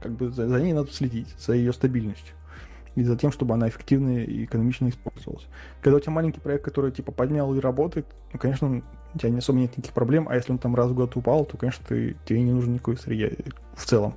как 0.00 0.12
бы 0.12 0.30
за, 0.30 0.48
за 0.48 0.60
ней 0.60 0.72
надо 0.72 0.90
следить, 0.90 1.34
за 1.38 1.54
ее 1.54 1.72
стабильностью 1.72 2.34
и 2.94 3.02
за 3.02 3.16
тем, 3.16 3.32
чтобы 3.32 3.54
она 3.54 3.68
эффективно 3.68 4.18
и 4.18 4.44
экономично 4.44 4.88
использовалась. 4.88 5.46
Когда 5.80 5.96
у 5.96 6.00
тебя 6.00 6.12
маленький 6.12 6.40
проект, 6.40 6.64
который 6.64 6.92
типа 6.92 7.12
поднял 7.12 7.52
и 7.54 7.60
работает, 7.60 8.06
ну, 8.32 8.38
конечно, 8.38 8.82
у 9.14 9.18
тебя 9.18 9.30
не 9.30 9.38
особо 9.38 9.58
нет 9.58 9.72
никаких 9.72 9.92
проблем, 9.92 10.28
а 10.28 10.36
если 10.36 10.52
он 10.52 10.58
там 10.58 10.74
раз 10.74 10.90
в 10.90 10.94
год 10.94 11.16
упал, 11.16 11.44
то, 11.44 11.56
конечно, 11.56 11.84
ты, 11.86 12.16
тебе 12.24 12.42
не 12.42 12.52
нужен 12.52 12.74
никакой 12.74 12.96
сырье 12.96 13.36
в 13.76 13.84
целом. 13.84 14.14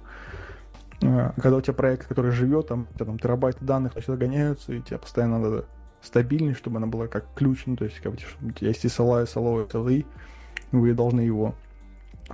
А, 1.04 1.34
когда 1.42 1.58
у 1.58 1.62
тебя 1.62 1.74
проект, 1.74 2.08
который 2.08 2.32
живет, 2.32 2.68
там, 2.68 2.88
у 2.92 2.94
тебя 2.96 3.06
там 3.06 3.20
терабайты 3.20 3.66
данных 3.66 3.94
сюда 4.04 4.18
гоняются, 4.18 4.74
и 4.74 4.82
тебе 4.82 4.98
постоянно 4.98 5.40
надо 5.40 5.66
стабильность, 6.02 6.60
чтобы 6.60 6.78
она 6.78 6.88
была 6.88 7.08
как 7.08 7.26
ключ, 7.36 7.64
ну, 7.66 7.76
то 7.76 7.86
есть, 7.86 8.00
как 8.00 8.14
бы, 8.14 8.20
у 8.42 8.52
тебя 8.52 8.70
есть 8.70 8.86
SLA, 8.86 9.26
SLO, 9.26 9.68
SLI, 9.68 10.06
вы 10.72 10.94
должны 10.94 11.22
его 11.22 11.56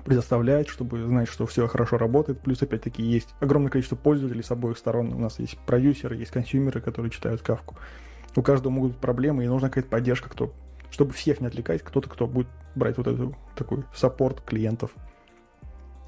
предоставлять, 0.05 0.67
чтобы 0.67 1.05
знать, 1.05 1.27
что 1.27 1.45
все 1.45 1.67
хорошо 1.67 1.97
работает. 1.97 2.39
Плюс, 2.39 2.61
опять-таки, 2.61 3.03
есть 3.03 3.35
огромное 3.39 3.69
количество 3.69 3.95
пользователей 3.95 4.43
с 4.43 4.51
обоих 4.51 4.77
сторон. 4.77 5.13
У 5.13 5.19
нас 5.19 5.39
есть 5.39 5.57
продюсеры, 5.59 6.15
есть 6.15 6.31
консюмеры, 6.31 6.81
которые 6.81 7.11
читают 7.11 7.41
кавку. 7.41 7.75
У 8.35 8.41
каждого 8.41 8.71
могут 8.71 8.93
быть 8.93 9.01
проблемы, 9.01 9.45
и 9.45 9.47
нужна 9.47 9.69
какая-то 9.69 9.89
поддержка, 9.89 10.29
кто, 10.29 10.51
чтобы 10.89 11.13
всех 11.13 11.41
не 11.41 11.47
отвлекать, 11.47 11.83
кто-то, 11.83 12.09
кто 12.09 12.25
будет 12.25 12.47
брать 12.75 12.97
вот 12.97 13.07
эту 13.07 13.35
такой 13.55 13.83
саппорт 13.93 14.41
клиентов 14.41 14.91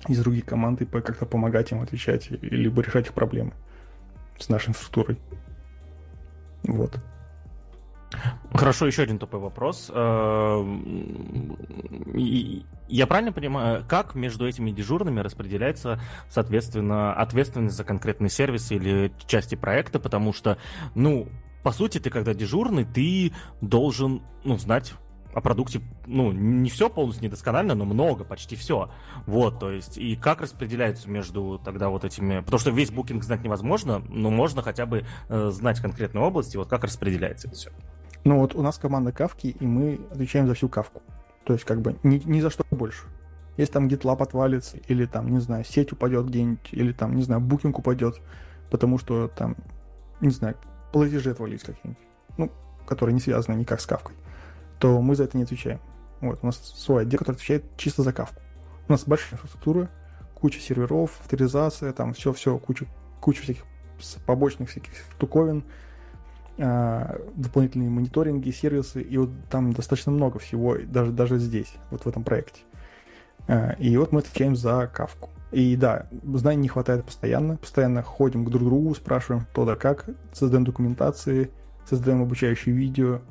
из 0.08 0.20
других 0.20 0.46
команд 0.46 0.82
и 0.82 0.86
как-то 0.86 1.26
помогать 1.26 1.72
им 1.72 1.82
отвечать, 1.82 2.30
либо 2.30 2.82
решать 2.82 3.08
их 3.08 3.14
проблемы 3.14 3.54
с 4.40 4.50
нашей 4.50 4.70
инфраструктурой. 4.70 5.20
Вот. 6.64 6.98
Хорошо, 8.54 8.88
еще 8.88 9.04
один 9.04 9.20
тупой 9.20 9.40
вопрос. 9.40 9.92
Э, 9.94 10.64
я 12.88 13.08
правильно 13.08 13.32
понимаю, 13.32 13.86
как 13.88 14.16
между 14.16 14.48
этими 14.48 14.72
дежурными 14.72 15.20
распределяется, 15.20 16.00
соответственно, 16.30 17.14
ответственность 17.14 17.76
за 17.76 17.84
конкретный 17.84 18.30
сервис 18.30 18.72
или 18.72 19.12
части 19.28 19.56
проекта, 19.56 20.00
потому 20.00 20.34
что, 20.34 20.58
ну, 20.94 21.28
по 21.64 21.72
сути, 21.72 22.00
ты 22.00 22.10
когда 22.10 22.34
дежурный, 22.34 22.86
ты 22.86 23.34
должен, 23.62 24.22
ну, 24.44 24.58
знать 24.58 24.94
о 25.36 25.42
продукте, 25.42 25.82
ну, 26.06 26.32
не 26.32 26.70
все 26.70 26.90
полностью 26.90 27.26
недосконально, 27.26 27.76
но 27.76 27.84
много, 27.84 28.24
почти 28.24 28.56
все. 28.56 28.90
Вот, 29.26 29.60
то 29.60 29.70
есть, 29.70 29.98
и 29.98 30.16
как 30.16 30.40
распределяется 30.40 31.10
между 31.10 31.60
тогда 31.64 31.90
вот 31.90 32.06
этими... 32.06 32.40
Потому 32.40 32.60
что 32.60 32.72
весь 32.72 32.90
букинг 32.90 33.22
знать 33.22 33.44
невозможно, 33.44 34.00
но 34.08 34.30
можно 34.30 34.62
хотя 34.62 34.86
бы 34.86 35.06
э, 35.28 35.50
знать 35.52 35.82
конкретную 35.82 36.26
область, 36.26 36.56
и 36.56 36.58
вот 36.58 36.70
как 36.70 36.86
распределяется 36.86 37.50
это 37.50 37.58
все. 37.58 37.72
Ну 38.26 38.40
вот 38.40 38.56
у 38.56 38.62
нас 38.62 38.78
команда 38.78 39.14
кавки, 39.14 39.56
и 39.58 39.66
мы 39.66 40.02
отвечаем 40.12 40.48
за 40.48 40.54
всю 40.54 40.68
кавку. 40.68 41.02
То 41.46 41.54
есть 41.54 41.64
как 41.64 41.82
бы 41.82 41.96
ни, 42.04 42.18
ни 42.26 42.42
за 42.42 42.50
что 42.50 42.66
больше. 42.72 43.06
Если 43.56 43.72
там 43.72 43.88
GitLab 43.88 44.22
отвалится, 44.22 44.78
или 44.90 45.06
там, 45.06 45.30
не 45.30 45.40
знаю, 45.40 45.64
сеть 45.64 45.94
упадет 45.94 46.26
где-нибудь, 46.26 46.74
или 46.74 46.92
там, 46.92 47.16
не 47.16 47.24
знаю, 47.24 47.40
букинг 47.40 47.80
упадет, 47.80 48.20
потому 48.70 48.98
что 48.98 49.30
там, 49.30 49.56
не 50.20 50.32
знаю, 50.32 50.58
платежи 50.92 51.32
отвалились 51.32 51.64
какие-нибудь, 51.64 52.04
ну, 52.38 52.52
которые 52.86 53.14
не 53.14 53.22
связаны 53.22 53.56
никак 53.56 53.80
с 53.80 53.86
кавкой 53.86 54.16
то 54.80 55.02
мы 55.02 55.16
за 55.16 55.24
это 55.26 55.38
не 55.38 55.44
отвечаем. 55.44 55.80
Вот, 56.22 56.40
у 56.42 56.46
нас 56.46 56.58
свой 56.58 57.04
отдел, 57.04 57.20
который 57.20 57.36
отвечает 57.36 57.64
чисто 57.78 58.04
за 58.04 58.14
кавку. 58.14 58.42
У 58.88 58.92
нас 58.92 59.04
большая 59.06 59.34
инфраструктура, 59.34 59.90
куча 60.34 60.60
серверов, 60.60 61.20
авторизация, 61.22 61.94
там 61.94 62.14
все-все, 62.14 62.58
куча, 62.58 62.86
куча 63.20 63.42
всяких 63.42 63.64
побочных 64.26 64.70
всяких 64.70 64.92
штуковин, 65.16 65.64
дополнительные 66.58 67.90
мониторинги, 67.90 68.52
сервисы, 68.52 69.02
и 69.02 69.18
вот 69.18 69.30
там 69.50 69.74
достаточно 69.74 70.12
много 70.12 70.40
всего, 70.40 70.78
даже, 70.78 71.12
даже 71.12 71.38
здесь, 71.38 71.74
вот 71.92 72.04
в 72.04 72.08
этом 72.08 72.24
проекте. 72.24 72.62
Э, 73.48 73.76
и 73.78 73.96
вот 73.98 74.12
мы 74.12 74.20
отвечаем 74.20 74.56
за 74.56 74.90
кавку. 74.94 75.30
И 75.52 75.76
да, 75.76 76.08
знаний 76.24 76.64
не 76.64 76.68
хватает 76.68 77.06
постоянно, 77.06 77.58
постоянно 77.58 78.04
ходим 78.04 78.46
к 78.46 78.50
друг 78.50 78.64
другу, 78.64 78.96
спрашиваем, 78.96 79.46
кто 79.46 79.66
да 79.66 79.76
как, 79.76 80.06
создаем 80.34 80.66
документации, 80.66 81.50
создаем 81.86 82.22
обучающие 82.22 82.76
видео, 82.76 83.22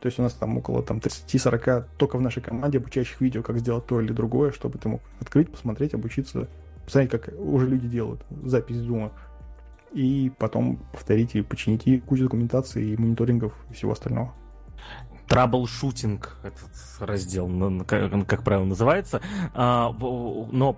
то 0.00 0.06
есть 0.06 0.18
у 0.18 0.22
нас 0.22 0.32
там 0.32 0.56
около 0.56 0.82
там, 0.82 0.98
30-40 0.98 1.84
только 1.96 2.18
в 2.18 2.20
нашей 2.20 2.42
команде 2.42 2.78
обучающих 2.78 3.20
видео, 3.20 3.42
как 3.42 3.58
сделать 3.58 3.86
то 3.86 4.00
или 4.00 4.12
другое, 4.12 4.52
чтобы 4.52 4.78
ты 4.78 4.88
мог 4.88 5.00
открыть, 5.20 5.50
посмотреть, 5.50 5.94
обучиться, 5.94 6.48
посмотреть, 6.84 7.10
как 7.10 7.34
уже 7.38 7.66
люди 7.66 7.88
делают 7.88 8.20
запись 8.44 8.76
зума, 8.76 9.12
и 9.92 10.30
потом 10.38 10.78
починить 11.42 11.86
и 11.86 12.00
кучу 12.00 12.24
документации 12.24 12.90
и 12.90 12.96
мониторингов 12.96 13.54
и 13.70 13.74
всего 13.74 13.92
остального 13.92 14.34
траблшутинг 15.28 16.36
этот 16.42 16.70
раздел, 17.00 17.48
как, 18.26 18.42
правило, 18.42 18.64
называется. 18.64 19.20
А, 19.54 19.92
но, 19.92 20.72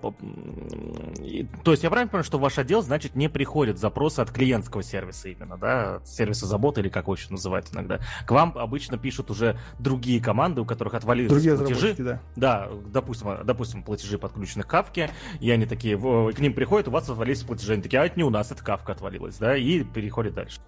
то 1.63 1.71
есть 1.71 1.83
я 1.83 1.89
правильно 1.89 2.09
понимаю, 2.09 2.23
что 2.23 2.37
ваш 2.37 2.57
отдел, 2.57 2.81
значит, 2.81 3.15
не 3.15 3.29
приходят 3.29 3.77
запросы 3.77 4.19
от 4.19 4.31
клиентского 4.31 4.83
сервиса 4.83 5.29
именно, 5.29 5.57
да, 5.57 6.01
сервиса 6.05 6.45
заботы 6.45 6.81
или 6.81 6.89
как 6.89 7.05
его 7.05 7.15
еще 7.15 7.31
называют 7.31 7.67
иногда. 7.71 7.99
К 8.25 8.31
вам 8.31 8.57
обычно 8.57 8.97
пишут 8.97 9.31
уже 9.31 9.57
другие 9.79 10.21
команды, 10.21 10.61
у 10.61 10.65
которых 10.65 10.93
отвалились 10.93 11.29
другие 11.29 11.57
платежи. 11.57 11.95
Да. 11.97 12.21
да, 12.35 12.69
допустим, 12.87 13.45
допустим, 13.45 13.83
платежи 13.83 14.17
подключены 14.17 14.63
к 14.63 14.67
кавке, 14.67 15.11
и 15.39 15.49
они 15.49 15.65
такие, 15.65 15.97
к 15.97 16.39
ним 16.39 16.53
приходят, 16.53 16.87
у 16.87 16.91
вас 16.91 17.09
отвалились 17.09 17.43
платежи, 17.43 17.73
они 17.73 17.81
такие, 17.81 18.01
а 18.01 18.05
это 18.05 18.17
не 18.17 18.23
у 18.23 18.29
нас, 18.29 18.51
это 18.51 18.63
кавка 18.63 18.91
отвалилась, 18.91 19.37
да, 19.37 19.55
и 19.55 19.83
переходят 19.83 20.33
дальше. 20.33 20.59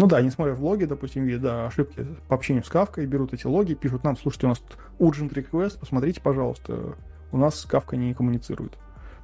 Ну 0.00 0.06
да, 0.06 0.16
они 0.16 0.30
смотрят 0.30 0.58
логи, 0.58 0.86
допустим, 0.86 1.24
видят 1.24 1.42
да, 1.42 1.66
ошибки 1.66 2.06
по 2.26 2.34
общению 2.34 2.64
с 2.64 2.70
кавкой, 2.70 3.04
берут 3.04 3.34
эти 3.34 3.46
логи, 3.46 3.74
пишут 3.74 4.02
нам, 4.02 4.16
слушайте, 4.16 4.46
у 4.46 4.48
нас 4.48 4.58
тут 4.58 4.78
urgent 4.98 5.30
request, 5.34 5.78
посмотрите, 5.78 6.22
пожалуйста, 6.22 6.94
у 7.32 7.36
нас 7.36 7.66
кавка 7.66 7.98
не 7.98 8.14
коммуницирует. 8.14 8.78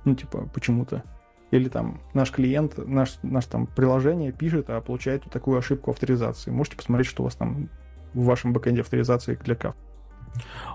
Ну, 0.05 0.15
типа, 0.15 0.51
почему-то. 0.53 1.03
Или 1.51 1.71
там 1.71 2.03
наш 2.13 2.31
клиент, 2.31 2.77
наш, 2.77 3.17
наш 3.23 3.47
там 3.47 3.67
приложение 3.67 4.33
пишет, 4.33 4.69
а 4.69 4.83
получает 4.83 5.25
вот 5.25 5.33
такую 5.33 5.57
ошибку 5.57 5.93
авторизации. 5.93 6.51
Можете 6.51 6.77
посмотреть, 6.77 7.09
что 7.09 7.23
у 7.23 7.25
вас 7.25 7.37
там 7.37 7.71
в 8.13 8.25
вашем 8.25 8.53
бэкэнде 8.53 8.83
авторизации 8.83 9.37
для 9.37 9.55
кавки. 9.55 9.81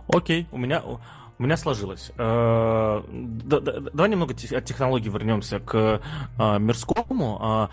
Окей, 0.07 0.47
у 0.51 0.57
меня 0.57 0.81
у 1.41 1.43
меня 1.43 1.57
сложилось. 1.57 2.11
Э, 2.19 3.01
давай 3.11 4.09
немного 4.09 4.33
от 4.33 4.65
технологий 4.65 5.09
вернемся 5.09 5.59
к 5.59 5.99
э, 6.37 6.59
мирскому. 6.59 7.69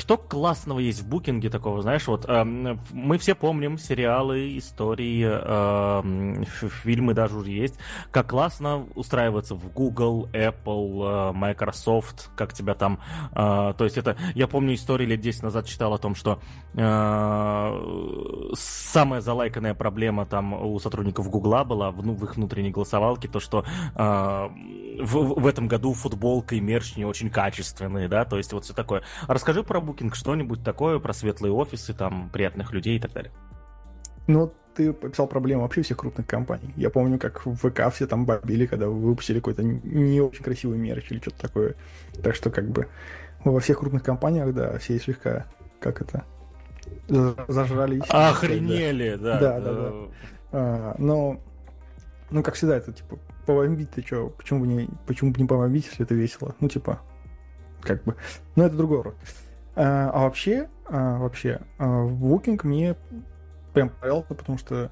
Что 0.00 0.16
классного 0.16 0.78
есть 0.78 1.02
в 1.02 1.08
букинге 1.08 1.50
такого, 1.50 1.82
знаешь, 1.82 2.06
вот 2.06 2.24
э, 2.26 2.42
мы 2.42 3.18
все 3.18 3.34
помним 3.34 3.76
сериалы, 3.76 4.56
истории, 4.56 5.28
э, 5.30 6.44
фильмы 6.82 7.12
даже 7.12 7.36
уже 7.36 7.50
есть, 7.50 7.78
как 8.10 8.30
классно 8.30 8.86
устраиваться 8.94 9.54
в 9.54 9.70
Google, 9.70 10.26
Apple, 10.32 11.32
э, 11.32 11.32
Microsoft, 11.34 12.30
как 12.34 12.54
тебя 12.54 12.74
там, 12.74 12.98
э, 13.32 13.74
то 13.76 13.84
есть 13.84 13.98
это, 13.98 14.16
я 14.34 14.48
помню 14.48 14.74
историю 14.74 15.06
лет 15.06 15.20
10 15.20 15.42
назад 15.42 15.66
читал 15.66 15.92
о 15.92 15.98
том, 15.98 16.14
что 16.14 16.40
э, 16.72 18.54
самая 18.54 19.20
залайканная 19.20 19.74
проблема 19.74 20.24
там 20.24 20.54
у 20.54 20.78
сотрудников 20.78 21.28
Гугла 21.28 21.62
была 21.64 21.90
в, 21.90 22.02
ну, 22.02 22.14
в 22.14 22.24
их 22.24 22.36
внутренней 22.36 22.70
голосовалке, 22.70 23.28
то, 23.28 23.38
что 23.38 23.66
э, 23.94 24.48
в, 25.02 25.40
в 25.40 25.46
этом 25.46 25.68
году 25.68 25.92
футболка 25.92 26.54
и 26.54 26.60
мерч 26.60 26.96
не 26.96 27.04
очень 27.04 27.28
качественные, 27.28 28.08
да, 28.08 28.24
то 28.24 28.38
есть 28.38 28.54
вот 28.54 28.64
все 28.64 28.72
такое. 28.72 29.02
Расскажи 29.28 29.62
про 29.62 29.89
Booking 29.90 30.14
что-нибудь 30.14 30.62
такое, 30.62 30.98
про 30.98 31.12
светлые 31.12 31.52
офисы, 31.52 31.94
там, 31.94 32.30
приятных 32.30 32.72
людей 32.72 32.96
и 32.96 33.00
так 33.00 33.12
далее. 33.12 33.32
Ну, 34.26 34.52
ты 34.74 34.90
описал 34.90 35.26
проблему 35.26 35.62
вообще 35.62 35.82
всех 35.82 35.98
крупных 35.98 36.26
компаний. 36.26 36.72
Я 36.76 36.90
помню, 36.90 37.18
как 37.18 37.44
в 37.44 37.56
ВК 37.56 37.92
все 37.92 38.06
там 38.06 38.24
бомбили, 38.24 38.66
когда 38.66 38.86
вы 38.86 38.94
выпустили 38.94 39.38
какой-то 39.38 39.62
не 39.62 40.20
очень 40.20 40.44
красивый 40.44 40.78
мерч 40.78 41.10
или 41.10 41.20
что-то 41.20 41.40
такое. 41.40 41.74
Так 42.22 42.34
что, 42.34 42.50
как 42.50 42.68
бы, 42.70 42.86
во 43.44 43.58
всех 43.60 43.78
крупных 43.78 44.02
компаниях, 44.02 44.54
да, 44.54 44.78
все 44.78 44.98
слегка, 44.98 45.46
как 45.80 46.02
это, 46.02 46.24
зажрались. 47.48 48.02
Охренели, 48.08 49.16
да. 49.16 49.38
Да, 49.38 49.60
да, 49.60 49.72
да. 49.72 49.92
А, 50.52 50.94
но, 50.98 51.40
ну, 52.30 52.42
как 52.42 52.54
всегда, 52.54 52.76
это, 52.76 52.92
типа, 52.92 53.18
побомбить 53.46 53.90
ты 53.90 54.02
что, 54.02 54.28
почему 54.28 54.60
бы 54.60 54.66
не, 54.66 54.88
почему 55.06 55.32
бы 55.32 55.40
не 55.40 55.46
побомбить, 55.46 55.86
если 55.86 56.04
это 56.04 56.14
весело? 56.14 56.54
Ну, 56.60 56.68
типа, 56.68 57.00
как 57.82 58.04
бы, 58.04 58.14
ну, 58.56 58.64
это 58.64 58.76
другой 58.76 59.00
урок. 59.00 59.14
А, 59.82 60.10
а 60.10 60.20
вообще, 60.24 60.68
а, 60.84 61.16
вообще, 61.16 61.62
а, 61.78 62.02
в 62.02 62.22
Booking 62.22 62.60
мне 62.64 62.96
прям 63.72 63.88
понравился, 63.88 64.34
потому 64.34 64.58
что 64.58 64.90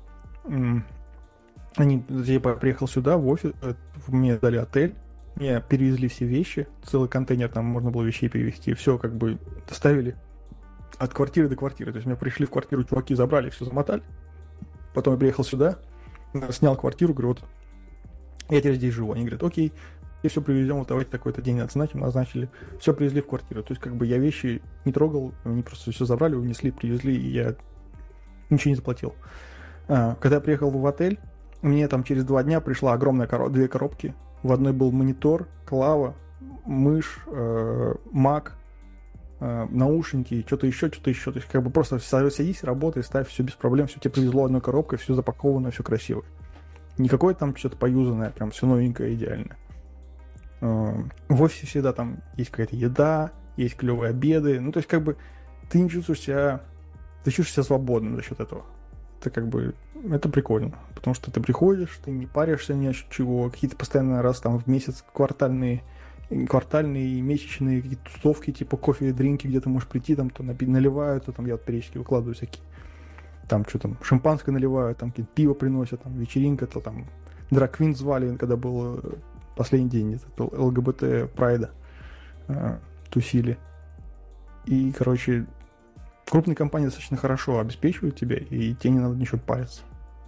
они, 1.77 2.03
я 2.09 2.41
приехал 2.41 2.89
сюда, 2.89 3.19
в 3.19 3.29
офис, 3.29 3.53
э, 3.61 3.75
мне 4.07 4.37
дали 4.39 4.57
отель, 4.57 4.95
мне 5.35 5.61
перевезли 5.61 6.09
все 6.09 6.25
вещи, 6.25 6.69
целый 6.85 7.07
контейнер 7.07 7.51
там 7.51 7.67
можно 7.67 7.91
было 7.91 8.03
вещей 8.03 8.31
перевезти, 8.31 8.73
все 8.73 8.97
как 8.97 9.15
бы 9.15 9.39
доставили 9.69 10.17
от 10.97 11.13
квартиры 11.13 11.51
до 11.51 11.57
квартиры. 11.57 11.93
То 11.93 11.97
есть 11.97 12.07
меня 12.07 12.17
пришли 12.17 12.47
в 12.47 12.51
квартиру, 12.51 12.83
чуваки 12.85 13.15
забрали, 13.15 13.51
все 13.51 13.67
замотали. 13.67 14.03
Потом 14.95 15.15
я 15.15 15.21
приехал 15.21 15.45
сюда, 15.45 15.77
снял 16.51 16.77
квартиру, 16.77 17.13
говорю, 17.13 17.29
вот 17.29 17.45
я 18.49 18.59
теперь 18.61 18.77
здесь 18.77 18.95
живу. 18.95 19.13
Они 19.13 19.21
говорят, 19.25 19.43
окей, 19.43 19.75
и 20.23 20.29
все 20.29 20.41
привезем, 20.43 20.79
вот 20.79 20.89
давайте 20.89 21.11
такой-то 21.11 21.43
день 21.43 21.57
назначим, 21.57 22.01
назначили. 22.01 22.49
Все 22.81 22.93
привезли 22.93 23.21
в 23.21 23.27
квартиру. 23.27 23.63
То 23.63 23.73
есть, 23.73 23.81
как 23.81 23.97
бы 23.97 24.07
я 24.07 24.19
вещи 24.19 24.63
не 24.85 24.93
трогал, 24.93 25.33
они 25.45 25.63
просто 25.63 25.93
все 25.93 26.05
забрали, 26.05 26.35
унесли, 26.35 26.71
привезли, 26.71 27.17
и 27.17 27.31
я 27.31 27.55
ничего 28.51 28.71
не 28.71 28.77
заплатил. 28.77 29.15
А, 29.87 30.17
когда 30.17 30.37
я 30.37 30.41
приехал 30.41 30.71
в 30.71 30.87
отель, 30.87 31.19
мне 31.63 31.87
там 31.89 32.05
через 32.05 32.25
два 32.25 32.43
дня 32.43 32.61
пришла 32.61 32.93
огромная 32.93 33.27
короб... 33.27 33.53
две 33.53 33.69
коробки. 33.69 34.15
В 34.43 34.53
одной 34.53 34.73
был 34.73 34.93
монитор, 34.93 35.49
клава, 35.67 36.15
мышь, 36.65 37.21
э, 37.27 37.95
Mac, 38.13 38.51
э, 39.41 39.67
наушники, 39.71 40.45
что-то 40.47 40.67
еще, 40.67 40.89
что-то 40.89 41.11
еще. 41.11 41.33
То 41.33 41.39
есть, 41.39 41.51
как 41.51 41.63
бы 41.63 41.71
просто 41.71 41.99
садись, 41.99 42.63
работай, 42.63 43.03
ставь, 43.03 43.29
все 43.29 43.43
без 43.43 43.55
проблем, 43.55 43.87
все 43.87 43.99
тебе 43.99 44.13
привезло 44.13 44.45
одной 44.45 44.61
коробкой, 44.61 44.99
все 44.99 45.15
запаковано, 45.15 45.71
все 45.71 45.83
красиво. 45.83 46.25
Никакое 46.99 47.35
там 47.35 47.57
что-то 47.57 47.77
поюзанное, 47.77 48.31
прям 48.31 48.51
все 48.51 48.67
новенькое, 48.67 49.15
идеально. 49.15 49.57
Э, 50.61 50.95
в 51.29 51.43
офисе 51.43 51.67
всегда 51.67 51.93
там 51.93 52.19
есть 52.37 52.51
какая-то 52.51 52.77
еда, 52.77 53.33
есть 53.57 53.77
клевые 53.77 54.11
обеды. 54.11 54.61
Ну, 54.61 54.73
то 54.73 54.79
есть, 54.79 54.89
как 54.89 55.03
бы, 55.03 55.17
ты 55.71 55.81
не 55.81 55.91
чувствуешь 55.91 56.21
себя... 56.21 56.63
Ты 57.25 57.31
чувствуешь 57.31 57.53
себя 57.53 57.65
свободным 57.65 58.17
за 58.17 58.23
счет 58.23 58.41
этого. 58.41 58.65
Это 59.21 59.31
как 59.31 59.49
бы... 59.49 59.75
Это 60.11 60.29
прикольно. 60.29 60.79
Потому 60.95 61.15
что 61.15 61.31
ты 61.31 61.41
приходишь, 61.41 61.99
ты 62.05 62.11
не 62.11 62.27
паришься 62.27 62.75
ни 62.75 62.87
о 62.87 62.93
чего. 62.93 63.51
Какие-то 63.51 63.77
постоянно 63.77 64.23
раз 64.23 64.41
там 64.41 64.59
в 64.59 64.67
месяц 64.67 65.05
квартальные 65.13 65.83
квартальные, 66.47 67.23
месячные 67.23 67.81
какие-то 67.81 68.05
тусовки, 68.13 68.53
типа 68.53 68.77
кофе 68.77 69.09
и 69.09 69.13
дринки, 69.13 69.47
где 69.47 69.63
ты 69.63 69.71
можешь 69.71 69.89
прийти, 69.89 70.15
там 70.15 70.29
то 70.29 70.43
наливают, 70.43 71.25
то 71.25 71.33
там 71.33 71.47
я 71.47 71.55
вот 71.55 71.65
периодически 71.65 71.97
выкладываю 71.97 72.35
всякие 72.35 72.63
там 73.49 73.65
что 73.67 73.79
там, 73.79 73.97
шампанское 74.03 74.53
наливают, 74.53 74.99
там 74.99 75.11
какие-то 75.11 75.33
пиво 75.35 75.55
приносят, 75.55 76.03
там 76.03 76.15
вечеринка, 76.17 76.67
то 76.67 76.81
там 76.81 77.07
Драквин 77.51 77.97
звали, 77.97 78.37
когда 78.37 78.57
был 78.57 79.01
последний 79.59 79.91
день 79.91 80.15
это 80.15 80.45
ЛГБТ 80.45 81.33
Прайда 81.33 81.71
э, 82.47 82.79
тусили. 83.11 83.59
И, 84.65 84.93
короче, 84.93 85.47
крупные 86.27 86.55
компании 86.55 86.87
достаточно 86.87 87.17
хорошо 87.17 87.59
обеспечивают 87.59 88.17
тебя, 88.17 88.37
и 88.37 88.75
тебе 88.75 88.93
не 88.93 89.01
надо 89.01 89.17
ничего 89.17 89.39
париться. 89.39 89.83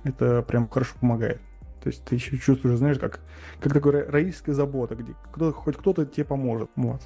Это 0.05 0.43
прям 0.43 0.69
хорошо 0.69 0.97
помогает. 1.01 1.41
То 1.83 1.89
есть 1.89 2.05
ты 2.05 2.17
еще 2.17 2.37
чувствуешь, 2.39 2.79
знаешь, 2.79 2.99
как, 2.99 3.21
как 3.61 3.73
такая 3.73 4.11
родительская 4.11 4.55
забота, 4.55 4.97
где 4.97 5.15
кто, 5.33 5.53
хоть 5.53 5.77
кто-то 5.77 6.05
тебе 6.05 6.25
поможет. 6.25 6.71
Вот. 6.77 7.01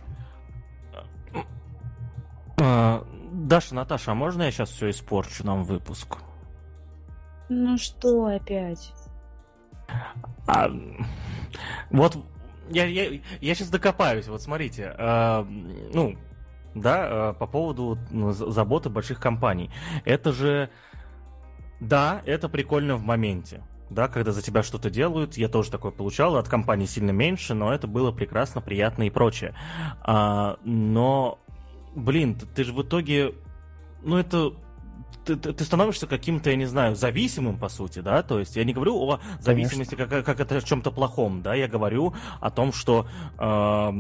А, 2.61 3.07
Даша, 3.33 3.75
Наташа, 3.75 4.13
а 4.13 4.15
можно 4.15 4.43
я 4.43 4.51
сейчас 4.51 4.71
все 4.71 4.91
испорчу 4.91 5.45
нам 5.45 5.65
выпуск? 5.65 6.17
Ну 7.49 7.77
что 7.77 8.27
опять? 8.27 8.93
А, 10.47 10.71
вот 11.91 12.17
я, 12.71 12.87
я, 12.87 13.21
я 13.41 13.55
сейчас 13.55 13.69
докопаюсь. 13.71 14.27
Вот 14.29 14.43
смотрите, 14.43 14.95
э, 14.97 15.45
ну, 15.93 16.17
да, 16.75 17.31
э, 17.31 17.35
по 17.39 17.47
поводу 17.47 17.99
ну, 18.11 18.33
заботы 18.33 18.91
больших 18.91 19.21
компаний. 19.21 19.71
Это 20.05 20.33
же, 20.33 20.71
да, 21.81 22.23
это 22.27 22.49
прикольно 22.49 22.97
в 22.97 23.03
моменте. 23.03 23.63
Да, 23.91 24.09
когда 24.09 24.33
за 24.33 24.43
тебя 24.43 24.63
что-то 24.63 24.91
делают, 24.91 25.37
я 25.37 25.49
тоже 25.49 25.71
такое 25.71 25.93
получал, 25.93 26.37
от 26.37 26.49
компании 26.49 26.87
сильно 26.87 27.11
меньше, 27.11 27.55
но 27.55 27.73
это 27.73 27.87
было 27.87 28.13
прекрасно, 28.13 28.61
приятно 28.61 29.05
и 29.05 29.11
прочее. 29.11 29.55
А, 30.01 30.59
но, 30.65 31.39
блин, 31.95 32.35
ты, 32.35 32.47
ты 32.47 32.65
же 32.65 32.73
в 32.73 32.83
итоге, 32.83 33.35
ну 34.03 34.17
это 34.17 34.55
ты, 35.25 35.37
ты, 35.37 35.65
становишься 35.65 36.07
каким-то, 36.07 36.51
я 36.51 36.57
не 36.57 36.67
знаю, 36.67 36.97
зависимым, 36.97 37.59
по 37.59 37.69
сути, 37.69 38.01
да, 38.01 38.23
то 38.23 38.39
есть 38.39 38.57
я 38.57 38.65
не 38.65 38.73
говорю 38.73 38.97
о 38.97 39.21
зависимости 39.41 39.95
как, 39.95 40.25
как 40.25 40.41
это 40.41 40.61
в 40.61 40.65
чем-то 40.65 40.91
плохом, 40.91 41.43
да, 41.43 41.55
я 41.55 41.69
говорю 41.69 42.15
о 42.41 42.51
том, 42.51 42.73
что 42.73 43.07
э, 43.39 43.93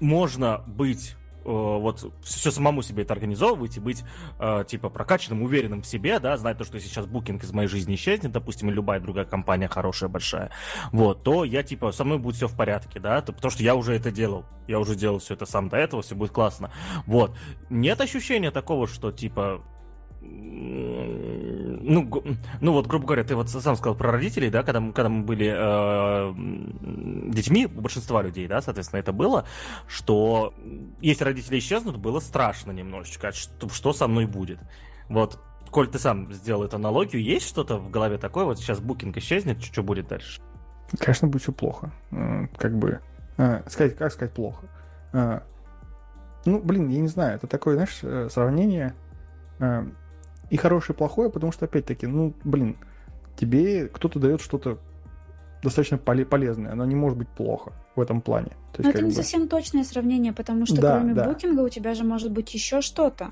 можно 0.00 0.62
быть 0.66 1.16
вот 1.46 2.12
все 2.22 2.50
самому 2.50 2.82
себе 2.82 3.04
это 3.04 3.12
организовывать 3.12 3.76
и 3.76 3.80
быть 3.80 4.04
э, 4.38 4.64
типа 4.66 4.88
прокачанным, 4.88 5.42
уверенным 5.42 5.82
в 5.82 5.86
себе, 5.86 6.18
да, 6.18 6.36
знать 6.36 6.58
то, 6.58 6.64
что 6.64 6.80
сейчас 6.80 7.06
букинг 7.06 7.44
из 7.44 7.52
моей 7.52 7.68
жизни 7.68 7.94
исчезнет, 7.94 8.32
допустим, 8.32 8.68
или 8.68 8.74
любая 8.74 9.00
другая 9.00 9.24
компания 9.24 9.68
хорошая, 9.68 10.08
большая, 10.08 10.50
вот, 10.92 11.22
то 11.22 11.44
я 11.44 11.62
типа 11.62 11.92
со 11.92 12.04
мной 12.04 12.18
будет 12.18 12.36
все 12.36 12.48
в 12.48 12.56
порядке, 12.56 13.00
да, 13.00 13.20
то, 13.22 13.32
потому 13.32 13.50
что 13.50 13.62
я 13.62 13.74
уже 13.74 13.94
это 13.94 14.10
делал, 14.10 14.44
я 14.66 14.78
уже 14.78 14.96
делал 14.96 15.18
все 15.18 15.34
это 15.34 15.46
сам 15.46 15.68
до 15.68 15.76
этого, 15.76 16.02
все 16.02 16.14
будет 16.14 16.32
классно, 16.32 16.70
вот. 17.06 17.36
Нет 17.70 18.00
ощущения 18.00 18.50
такого, 18.50 18.86
что 18.86 19.12
типа 19.12 19.62
ну, 21.86 22.24
ну 22.60 22.72
вот, 22.72 22.86
грубо 22.86 23.06
говоря, 23.06 23.24
ты 23.24 23.34
вот 23.34 23.48
сам 23.48 23.76
сказал 23.76 23.94
про 23.94 24.12
родителей, 24.12 24.50
да, 24.50 24.62
когда, 24.62 24.80
когда 24.92 25.08
мы 25.08 25.22
были 25.22 25.54
э, 25.56 26.34
детьми, 27.32 27.66
у 27.66 27.80
большинства 27.80 28.22
людей, 28.22 28.48
да, 28.48 28.60
соответственно, 28.60 29.00
это 29.00 29.12
было, 29.12 29.46
что 29.86 30.52
если 31.00 31.24
родители 31.24 31.58
исчезнут, 31.58 31.96
было 31.96 32.20
страшно 32.20 32.72
немножечко, 32.72 33.32
что, 33.32 33.68
что 33.68 33.92
со 33.92 34.08
мной 34.08 34.26
будет. 34.26 34.58
Вот, 35.08 35.38
Коль, 35.70 35.88
ты 35.88 35.98
сам 35.98 36.32
сделал 36.32 36.64
эту 36.64 36.76
аналогию, 36.76 37.22
есть 37.22 37.46
что-то 37.46 37.76
в 37.78 37.90
голове 37.90 38.18
такое, 38.18 38.44
вот 38.44 38.58
сейчас 38.58 38.80
букинг 38.80 39.16
исчезнет, 39.18 39.62
что 39.62 39.82
будет 39.82 40.08
дальше? 40.08 40.40
Конечно, 40.98 41.28
будет 41.28 41.42
все 41.42 41.52
плохо. 41.52 41.90
Как 42.56 42.76
бы, 42.76 43.00
э, 43.36 43.62
сказать, 43.68 43.96
как 43.96 44.12
сказать 44.12 44.34
плохо? 44.34 44.66
Э, 45.12 45.40
ну, 46.44 46.60
блин, 46.60 46.88
я 46.88 47.00
не 47.00 47.08
знаю, 47.08 47.36
это 47.36 47.46
такое, 47.46 47.74
знаешь, 47.74 47.98
э, 48.02 48.28
сравнение 48.30 48.94
и 50.50 50.56
хорошее, 50.56 50.94
и 50.94 50.98
плохое, 50.98 51.30
потому 51.30 51.52
что, 51.52 51.64
опять-таки, 51.64 52.06
ну, 52.06 52.34
блин, 52.44 52.76
тебе 53.36 53.88
кто-то 53.88 54.18
дает 54.18 54.40
что-то 54.40 54.78
достаточно 55.62 55.98
полезное, 55.98 56.72
оно 56.72 56.84
не 56.84 56.94
может 56.94 57.18
быть 57.18 57.28
плохо 57.28 57.72
в 57.94 58.00
этом 58.00 58.20
плане. 58.20 58.50
То 58.72 58.82
есть, 58.82 58.84
Но 58.84 58.90
это 58.90 59.02
не 59.02 59.10
бы... 59.10 59.16
совсем 59.16 59.48
точное 59.48 59.84
сравнение, 59.84 60.32
потому 60.32 60.66
что 60.66 60.80
да, 60.80 60.98
кроме 60.98 61.14
да. 61.14 61.28
букинга 61.28 61.60
у 61.62 61.68
тебя 61.68 61.94
же 61.94 62.04
может 62.04 62.30
быть 62.30 62.52
еще 62.54 62.80
что-то. 62.80 63.30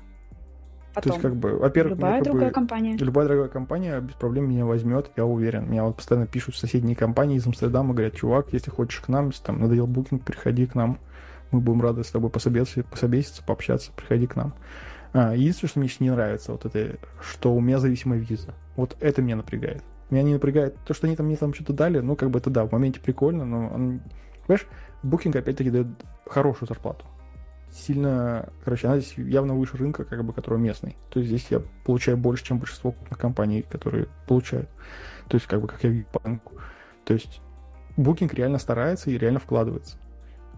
Потом. 0.93 1.11
То 1.11 1.15
есть, 1.15 1.21
как 1.21 1.35
бы, 1.35 1.57
во-первых, 1.57 1.97
любая 1.97 2.23
другая 2.23 2.47
бы, 2.47 2.53
компания. 2.53 2.97
Любая 2.97 3.27
другая 3.27 3.49
компания 3.49 3.99
без 3.99 4.13
проблем 4.13 4.49
меня 4.49 4.65
возьмет, 4.65 5.11
я 5.17 5.25
уверен. 5.25 5.69
Меня 5.69 5.83
вот 5.83 5.97
постоянно 5.97 6.25
пишут 6.25 6.55
соседние 6.55 6.95
компании 6.95 7.37
из 7.37 7.45
Амстердама, 7.45 7.93
говорят, 7.93 8.15
чувак, 8.15 8.47
если 8.53 8.71
хочешь 8.71 9.01
к 9.01 9.09
нам, 9.09 9.27
если 9.27 9.43
там 9.43 9.59
надоел 9.59 9.87
букинг, 9.87 10.23
приходи 10.23 10.65
к 10.65 10.73
нам. 10.73 10.99
Мы 11.51 11.59
будем 11.59 11.81
рады 11.81 12.03
с 12.03 12.11
тобой 12.11 12.29
пособеситься, 12.29 12.83
пособеситься 12.83 13.43
пообщаться, 13.43 13.91
приходи 13.95 14.25
к 14.25 14.35
нам. 14.35 14.53
А, 15.17 15.33
единственное, 15.33 15.69
что 15.69 15.79
мне 15.79 15.89
не 16.01 16.09
нравится, 16.09 16.51
вот 16.51 16.65
это, 16.65 16.97
что 17.21 17.55
у 17.55 17.61
меня 17.61 17.79
зависимая 17.79 18.19
виза. 18.19 18.53
Вот 18.75 18.97
это 18.99 19.21
меня 19.21 19.37
напрягает. 19.37 19.81
Меня 20.09 20.23
не 20.23 20.33
напрягает 20.33 20.75
то, 20.85 20.93
что 20.93 21.07
они 21.07 21.15
там 21.15 21.27
мне 21.27 21.37
там 21.37 21.53
что-то 21.53 21.71
дали, 21.71 21.99
ну, 21.99 22.17
как 22.17 22.31
бы 22.31 22.39
это 22.39 22.49
да, 22.49 22.65
в 22.65 22.73
моменте 22.73 22.99
прикольно, 22.99 23.45
но, 23.45 23.69
он, 23.69 24.01
понимаешь, 24.45 24.67
Booking 25.03 25.37
опять-таки 25.37 25.69
дает 25.69 25.87
хорошую 26.25 26.67
зарплату. 26.67 27.05
Сильно, 27.71 28.49
короче, 28.65 28.87
она 28.87 28.99
здесь 28.99 29.17
явно 29.17 29.53
выше 29.53 29.77
рынка, 29.77 30.03
как 30.03 30.21
бы, 30.21 30.33
который 30.33 30.59
местный. 30.59 30.97
То 31.09 31.21
есть 31.21 31.29
здесь 31.29 31.47
я 31.49 31.61
получаю 31.85 32.17
больше, 32.17 32.43
чем 32.43 32.59
большинство 32.59 32.93
компаний, 33.17 33.61
которые 33.61 34.09
получают. 34.27 34.69
То 35.29 35.35
есть, 35.35 35.47
как 35.47 35.61
бы, 35.61 35.69
как 35.69 35.81
я 35.85 35.91
вижу 35.91 36.07
по. 36.11 36.19
То 37.05 37.13
есть, 37.13 37.39
Booking 37.95 38.35
реально 38.35 38.59
старается 38.59 39.09
и 39.09 39.17
реально 39.17 39.39
вкладывается. 39.39 39.97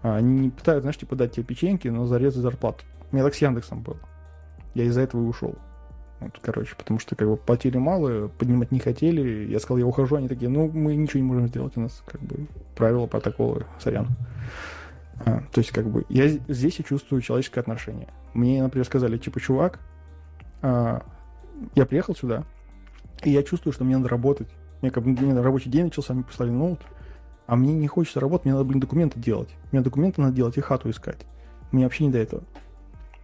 А 0.02 0.16
они 0.16 0.40
не 0.40 0.50
пытаются, 0.50 0.82
знаешь, 0.82 0.98
типа 0.98 1.14
дать 1.14 1.30
тебе 1.30 1.44
печеньки, 1.44 1.86
но 1.86 2.06
зарезать 2.06 2.42
зарплату. 2.42 2.84
У 3.12 3.14
меня 3.14 3.24
так 3.24 3.36
с 3.36 3.38
Яндексом 3.38 3.82
было. 3.82 3.98
Я 4.78 4.84
из-за 4.84 5.00
этого 5.00 5.24
и 5.24 5.26
ушел. 5.26 5.56
Вот, 6.20 6.38
короче, 6.40 6.76
потому 6.76 7.00
что 7.00 7.16
как 7.16 7.28
бы 7.28 7.36
платили 7.36 7.78
мало, 7.78 8.28
поднимать 8.28 8.70
не 8.70 8.78
хотели. 8.78 9.50
Я 9.50 9.58
сказал, 9.58 9.78
я 9.78 9.86
ухожу, 9.86 10.14
они 10.14 10.28
такие, 10.28 10.48
ну, 10.48 10.68
мы 10.68 10.94
ничего 10.94 11.20
не 11.20 11.26
можем 11.26 11.48
сделать, 11.48 11.76
у 11.76 11.80
нас 11.80 12.00
как 12.06 12.20
бы 12.20 12.46
правила, 12.76 13.06
протоколы, 13.06 13.66
сорян. 13.80 14.06
А, 15.26 15.42
то 15.52 15.58
есть, 15.58 15.72
как 15.72 15.88
бы, 15.88 16.04
я 16.08 16.28
здесь 16.28 16.78
и 16.78 16.84
чувствую 16.84 17.22
человеческое 17.22 17.60
отношение. 17.60 18.06
Мне, 18.34 18.62
например, 18.62 18.86
сказали, 18.86 19.18
типа, 19.18 19.40
чувак, 19.40 19.80
а, 20.62 21.02
я 21.74 21.84
приехал 21.84 22.14
сюда, 22.14 22.44
и 23.24 23.30
я 23.30 23.42
чувствую, 23.42 23.72
что 23.72 23.82
мне 23.82 23.96
надо 23.96 24.08
работать. 24.08 24.48
Мне 24.80 24.92
как 24.92 25.02
бы 25.02 25.10
мне 25.10 25.40
рабочий 25.40 25.70
день 25.70 25.86
начался, 25.86 26.14
мне 26.14 26.22
прислали 26.22 26.50
ноут, 26.50 26.78
а 27.48 27.56
мне 27.56 27.74
не 27.74 27.88
хочется 27.88 28.20
работать, 28.20 28.44
мне 28.44 28.54
надо, 28.54 28.64
блин, 28.64 28.78
документы 28.78 29.18
делать. 29.18 29.50
Мне 29.72 29.80
документы 29.80 30.20
надо 30.20 30.36
делать 30.36 30.56
и 30.56 30.60
хату 30.60 30.88
искать. 30.88 31.26
Мне 31.72 31.82
вообще 31.82 32.04
не 32.06 32.12
до 32.12 32.18
этого. 32.18 32.44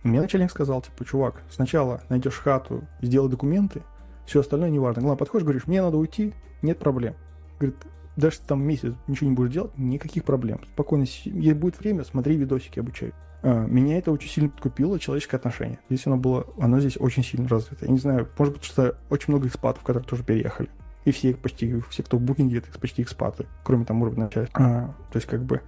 Мне 0.04 0.20
начальник 0.20 0.50
сказал, 0.50 0.82
типа, 0.82 1.04
чувак, 1.04 1.42
сначала 1.50 2.02
найдешь 2.10 2.38
хату, 2.38 2.84
сделай 3.00 3.30
документы, 3.30 3.82
все 4.26 4.40
остальное 4.40 4.70
не 4.70 4.78
важно. 4.78 5.02
Главное, 5.02 5.18
подходишь, 5.18 5.44
говоришь, 5.44 5.66
мне 5.66 5.82
надо 5.82 5.96
уйти, 5.96 6.34
нет 6.62 6.78
проблем. 6.78 7.14
Говорит, 7.58 7.76
даже 8.16 8.38
там 8.46 8.62
месяц 8.62 8.94
ничего 9.06 9.30
не 9.30 9.34
будешь 9.34 9.52
делать, 9.52 9.76
никаких 9.76 10.24
проблем. 10.24 10.60
Спокойно, 10.72 11.02
если 11.02 11.52
будет 11.54 11.78
время, 11.80 12.04
смотри 12.04 12.36
видосики, 12.36 12.78
обучай. 12.78 13.12
А, 13.42 13.66
меня 13.66 13.98
это 13.98 14.12
очень 14.12 14.28
сильно 14.28 14.50
подкупило, 14.50 14.98
человеческое 14.98 15.38
отношение. 15.38 15.78
Здесь 15.88 16.06
оно 16.06 16.16
было, 16.16 16.46
оно 16.58 16.80
здесь 16.80 16.96
очень 16.98 17.24
сильно 17.24 17.48
развито. 17.48 17.86
Я 17.86 17.90
не 17.90 17.98
знаю, 17.98 18.28
может 18.38 18.54
быть, 18.54 18.64
что 18.64 18.96
очень 19.10 19.32
много 19.32 19.48
экспатов, 19.48 19.82
которые 19.82 20.04
тоже 20.04 20.22
переехали. 20.22 20.68
И 21.04 21.12
все 21.12 21.34
почти, 21.34 21.80
все, 21.90 22.02
кто 22.02 22.16
в 22.16 22.22
букинге, 22.22 22.58
это 22.58 22.78
почти 22.78 23.02
экспаты, 23.02 23.46
кроме 23.62 23.84
там 23.84 24.00
уровня 24.02 24.28
части. 24.28 24.52
А, 24.54 24.94
то 25.10 25.16
есть, 25.16 25.26
как 25.26 25.42
бы... 25.42 25.60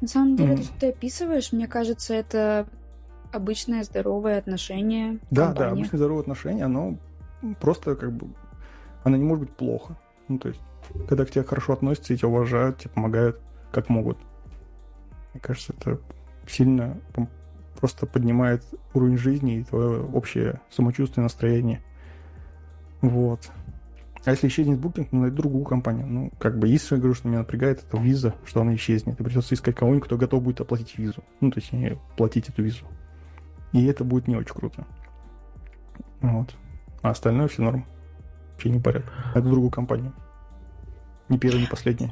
На 0.00 0.08
самом 0.08 0.36
деле, 0.36 0.54
mm. 0.54 0.56
то, 0.56 0.62
что 0.62 0.80
ты 0.80 0.88
описываешь, 0.88 1.52
мне 1.52 1.68
кажется, 1.68 2.14
это 2.14 2.66
обычное 3.36 3.84
здоровое 3.84 4.38
отношение. 4.38 5.18
Да, 5.30 5.52
да, 5.52 5.70
обычное 5.70 5.98
здоровое 5.98 6.22
отношение, 6.22 6.64
оно 6.64 6.98
просто 7.60 7.94
как 7.96 8.12
бы, 8.12 8.28
оно 9.04 9.16
не 9.16 9.24
может 9.24 9.46
быть 9.46 9.56
плохо. 9.56 9.96
Ну, 10.28 10.38
то 10.38 10.48
есть, 10.48 10.60
когда 11.08 11.24
к 11.24 11.30
тебе 11.30 11.44
хорошо 11.44 11.72
относятся 11.72 12.14
и 12.14 12.16
тебя 12.16 12.28
уважают, 12.28 12.78
тебе 12.78 12.90
помогают, 12.90 13.40
как 13.70 13.88
могут. 13.88 14.18
Мне 15.32 15.40
кажется, 15.40 15.74
это 15.78 16.00
сильно 16.48 17.00
просто 17.78 18.06
поднимает 18.06 18.64
уровень 18.94 19.18
жизни 19.18 19.58
и 19.58 19.64
твое 19.64 20.02
общее 20.02 20.60
самочувствие, 20.70 21.22
настроение. 21.22 21.82
Вот. 23.02 23.50
А 24.24 24.30
если 24.30 24.48
исчезнет 24.48 24.80
букинг, 24.80 25.12
ну, 25.12 25.20
найду 25.20 25.36
другую 25.36 25.64
компанию. 25.64 26.06
Ну, 26.06 26.32
как 26.40 26.58
бы, 26.58 26.66
если 26.66 26.96
я 26.96 27.00
говорю, 27.00 27.14
что 27.14 27.28
меня 27.28 27.38
напрягает, 27.40 27.84
это 27.86 27.96
виза, 27.96 28.34
что 28.44 28.60
она 28.60 28.74
исчезнет. 28.74 29.20
И 29.20 29.22
придется 29.22 29.54
искать 29.54 29.76
кого-нибудь, 29.76 30.06
кто 30.06 30.16
готов 30.16 30.42
будет 30.42 30.60
оплатить 30.60 30.98
визу. 30.98 31.22
Ну, 31.40 31.52
то 31.52 31.60
есть, 31.60 31.72
не 31.72 31.96
платить 32.16 32.48
эту 32.48 32.64
визу. 32.64 32.86
И 33.76 33.84
это 33.84 34.04
будет 34.04 34.26
не 34.26 34.36
очень 34.36 34.54
круто. 34.54 34.86
Вот. 36.22 36.54
А 37.02 37.10
остальное 37.10 37.46
все 37.46 37.60
норм. 37.60 37.84
Вообще 38.52 38.70
не 38.70 38.80
порядок. 38.80 39.12
Это 39.34 39.42
другую 39.42 39.70
компанию. 39.70 40.14
Не 41.28 41.38
первый, 41.38 41.60
не 41.60 41.66
последний. 41.66 42.10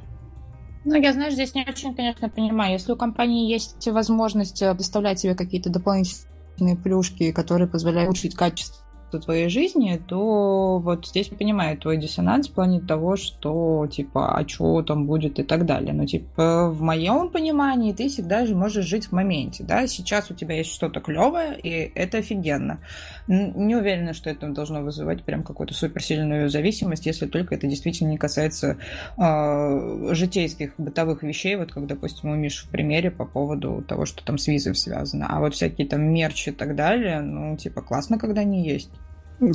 Ну, 0.84 0.94
я, 0.94 1.14
знаешь, 1.14 1.32
здесь 1.32 1.54
не 1.54 1.64
очень, 1.66 1.94
конечно, 1.94 2.28
понимаю. 2.28 2.72
Если 2.72 2.92
у 2.92 2.96
компании 2.96 3.50
есть 3.50 3.88
возможность 3.88 4.60
доставлять 4.60 5.20
себе 5.20 5.34
какие-то 5.34 5.70
дополнительные 5.70 6.76
плюшки, 6.76 7.32
которые 7.32 7.66
позволяют 7.66 8.08
улучшить 8.08 8.34
качество 8.34 8.83
твоей 9.20 9.48
жизни, 9.48 10.00
то 10.06 10.78
вот 10.78 11.06
здесь 11.06 11.28
понимаю 11.28 11.78
твой 11.78 11.96
диссонанс 11.96 12.48
в 12.48 12.52
плане 12.52 12.80
того, 12.80 13.16
что 13.16 13.86
типа, 13.90 14.36
а 14.36 14.46
что 14.48 14.82
там 14.82 15.06
будет 15.06 15.38
и 15.38 15.42
так 15.42 15.66
далее. 15.66 15.92
Но 15.92 16.06
типа 16.06 16.70
в 16.70 16.80
моем 16.82 17.30
понимании 17.30 17.92
ты 17.92 18.08
всегда 18.08 18.46
же 18.46 18.54
можешь 18.54 18.86
жить 18.86 19.06
в 19.06 19.12
моменте, 19.12 19.64
да, 19.64 19.86
сейчас 19.86 20.30
у 20.30 20.34
тебя 20.34 20.56
есть 20.56 20.72
что-то 20.72 21.00
клевое, 21.00 21.58
и 21.58 21.92
это 21.94 22.18
офигенно. 22.18 22.80
Не 23.26 23.76
уверена, 23.76 24.12
что 24.12 24.30
это 24.30 24.48
должно 24.48 24.82
вызывать 24.82 25.22
прям 25.24 25.42
какую-то 25.42 25.74
суперсильную 25.74 26.50
зависимость, 26.50 27.06
если 27.06 27.26
только 27.26 27.54
это 27.54 27.66
действительно 27.66 28.10
не 28.10 28.18
касается 28.18 28.76
э, 29.16 30.14
житейских 30.14 30.74
бытовых 30.78 31.22
вещей, 31.22 31.56
вот 31.56 31.72
как, 31.72 31.86
допустим, 31.86 32.30
у 32.30 32.34
Миши 32.34 32.66
в 32.66 32.70
примере 32.70 33.10
по 33.10 33.24
поводу 33.24 33.82
того, 33.86 34.04
что 34.06 34.24
там 34.24 34.38
с 34.38 34.46
визой 34.46 34.74
связано. 34.74 35.26
А 35.30 35.40
вот 35.40 35.54
всякие 35.54 35.86
там 35.86 36.02
мерчи 36.02 36.50
и 36.50 36.52
так 36.52 36.74
далее, 36.76 37.20
ну, 37.20 37.56
типа, 37.56 37.82
классно, 37.82 38.18
когда 38.18 38.42
они 38.42 38.66
есть. 38.66 38.90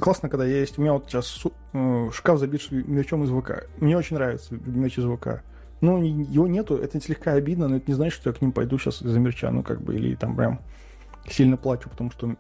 Классно, 0.01 0.30
когда 0.30 0.45
есть. 0.45 0.77
У 0.77 0.82
меня 0.82 0.93
вот 0.93 1.05
сейчас 1.07 1.45
э, 1.73 2.09
шкаф 2.13 2.39
забит 2.39 2.69
мерчом 2.71 3.23
из 3.23 3.30
ВК. 3.30 3.67
Мне 3.77 3.97
очень 3.97 4.15
нравится 4.15 4.55
мерч 4.55 4.97
из 4.97 5.05
ВК. 5.05 5.43
Ну, 5.82 6.03
его 6.03 6.47
нету, 6.47 6.75
это 6.75 6.99
слегка 6.99 7.34
обидно, 7.34 7.69
но 7.69 7.77
это 7.77 7.86
не 7.88 7.93
значит, 7.93 8.19
что 8.19 8.30
я 8.30 8.36
к 8.36 8.41
ним 8.41 8.51
пойду 8.51 8.77
сейчас 8.77 9.01
из-за 9.01 9.17
мерча, 9.19 9.49
ну, 9.49 9.63
как 9.63 9.82
бы, 9.82 9.95
или 9.95 10.15
там 10.15 10.36
прям 10.36 10.59
сильно 11.30 11.55
плачу, 11.55 11.89
потому 11.89 12.11
что, 12.11 12.36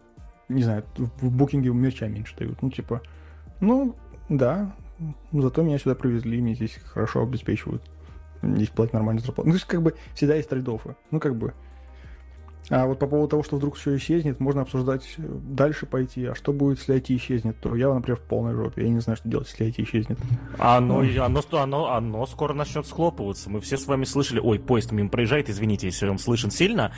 не 0.49 0.63
знаю, 0.63 0.83
в 0.97 1.31
букинге 1.31 1.69
мерча 1.69 2.07
меньше 2.07 2.35
дают. 2.35 2.61
Ну, 2.61 2.69
типа, 2.69 3.01
ну, 3.61 3.95
да, 4.27 4.75
зато 5.31 5.61
меня 5.61 5.79
сюда 5.79 5.95
привезли, 5.95 6.41
мне 6.41 6.53
здесь 6.53 6.75
хорошо 6.83 7.23
обеспечивают. 7.23 7.81
Здесь 8.41 8.69
платят 8.69 8.93
нормальную 8.93 9.25
зарплату. 9.25 9.47
Ну, 9.47 9.53
то 9.53 9.57
есть, 9.57 9.67
как 9.67 9.81
бы, 9.81 9.95
всегда 10.15 10.35
есть 10.35 10.49
трейдофы. 10.49 10.95
Ну, 11.11 11.19
как 11.19 11.35
бы, 11.35 11.53
а 12.69 12.85
вот 12.85 12.99
по 12.99 13.07
поводу 13.07 13.29
того, 13.29 13.43
что 13.43 13.57
вдруг 13.57 13.75
все 13.75 13.97
исчезнет, 13.97 14.39
можно 14.39 14.61
обсуждать 14.61 15.15
э, 15.17 15.21
дальше 15.27 15.87
пойти. 15.87 16.25
А 16.25 16.35
что 16.35 16.53
будет, 16.53 16.77
если 16.77 16.95
IT 16.95 17.15
исчезнет? 17.17 17.57
То 17.59 17.75
я, 17.75 17.91
например, 17.91 18.17
в 18.17 18.21
полной 18.21 18.53
жопе. 18.53 18.83
Я 18.83 18.89
не 18.89 18.99
знаю, 18.99 19.17
что 19.17 19.27
делать, 19.27 19.47
если 19.49 19.67
IT 19.67 19.83
исчезнет. 19.83 20.19
Оно, 20.59 21.01
ну. 21.01 21.23
оно, 21.23 21.41
оно, 21.51 21.91
оно 21.91 22.25
скоро 22.27 22.53
начнет 22.53 22.85
схлопываться. 22.85 23.49
Мы 23.49 23.59
все 23.59 23.77
с 23.77 23.87
вами 23.87 24.03
слышали... 24.03 24.39
Ой, 24.39 24.59
поезд 24.59 24.91
мимо 24.91 25.09
проезжает, 25.09 25.49
извините, 25.49 25.87
если 25.87 26.07
он 26.07 26.19
слышен 26.19 26.51
сильно. 26.51 26.93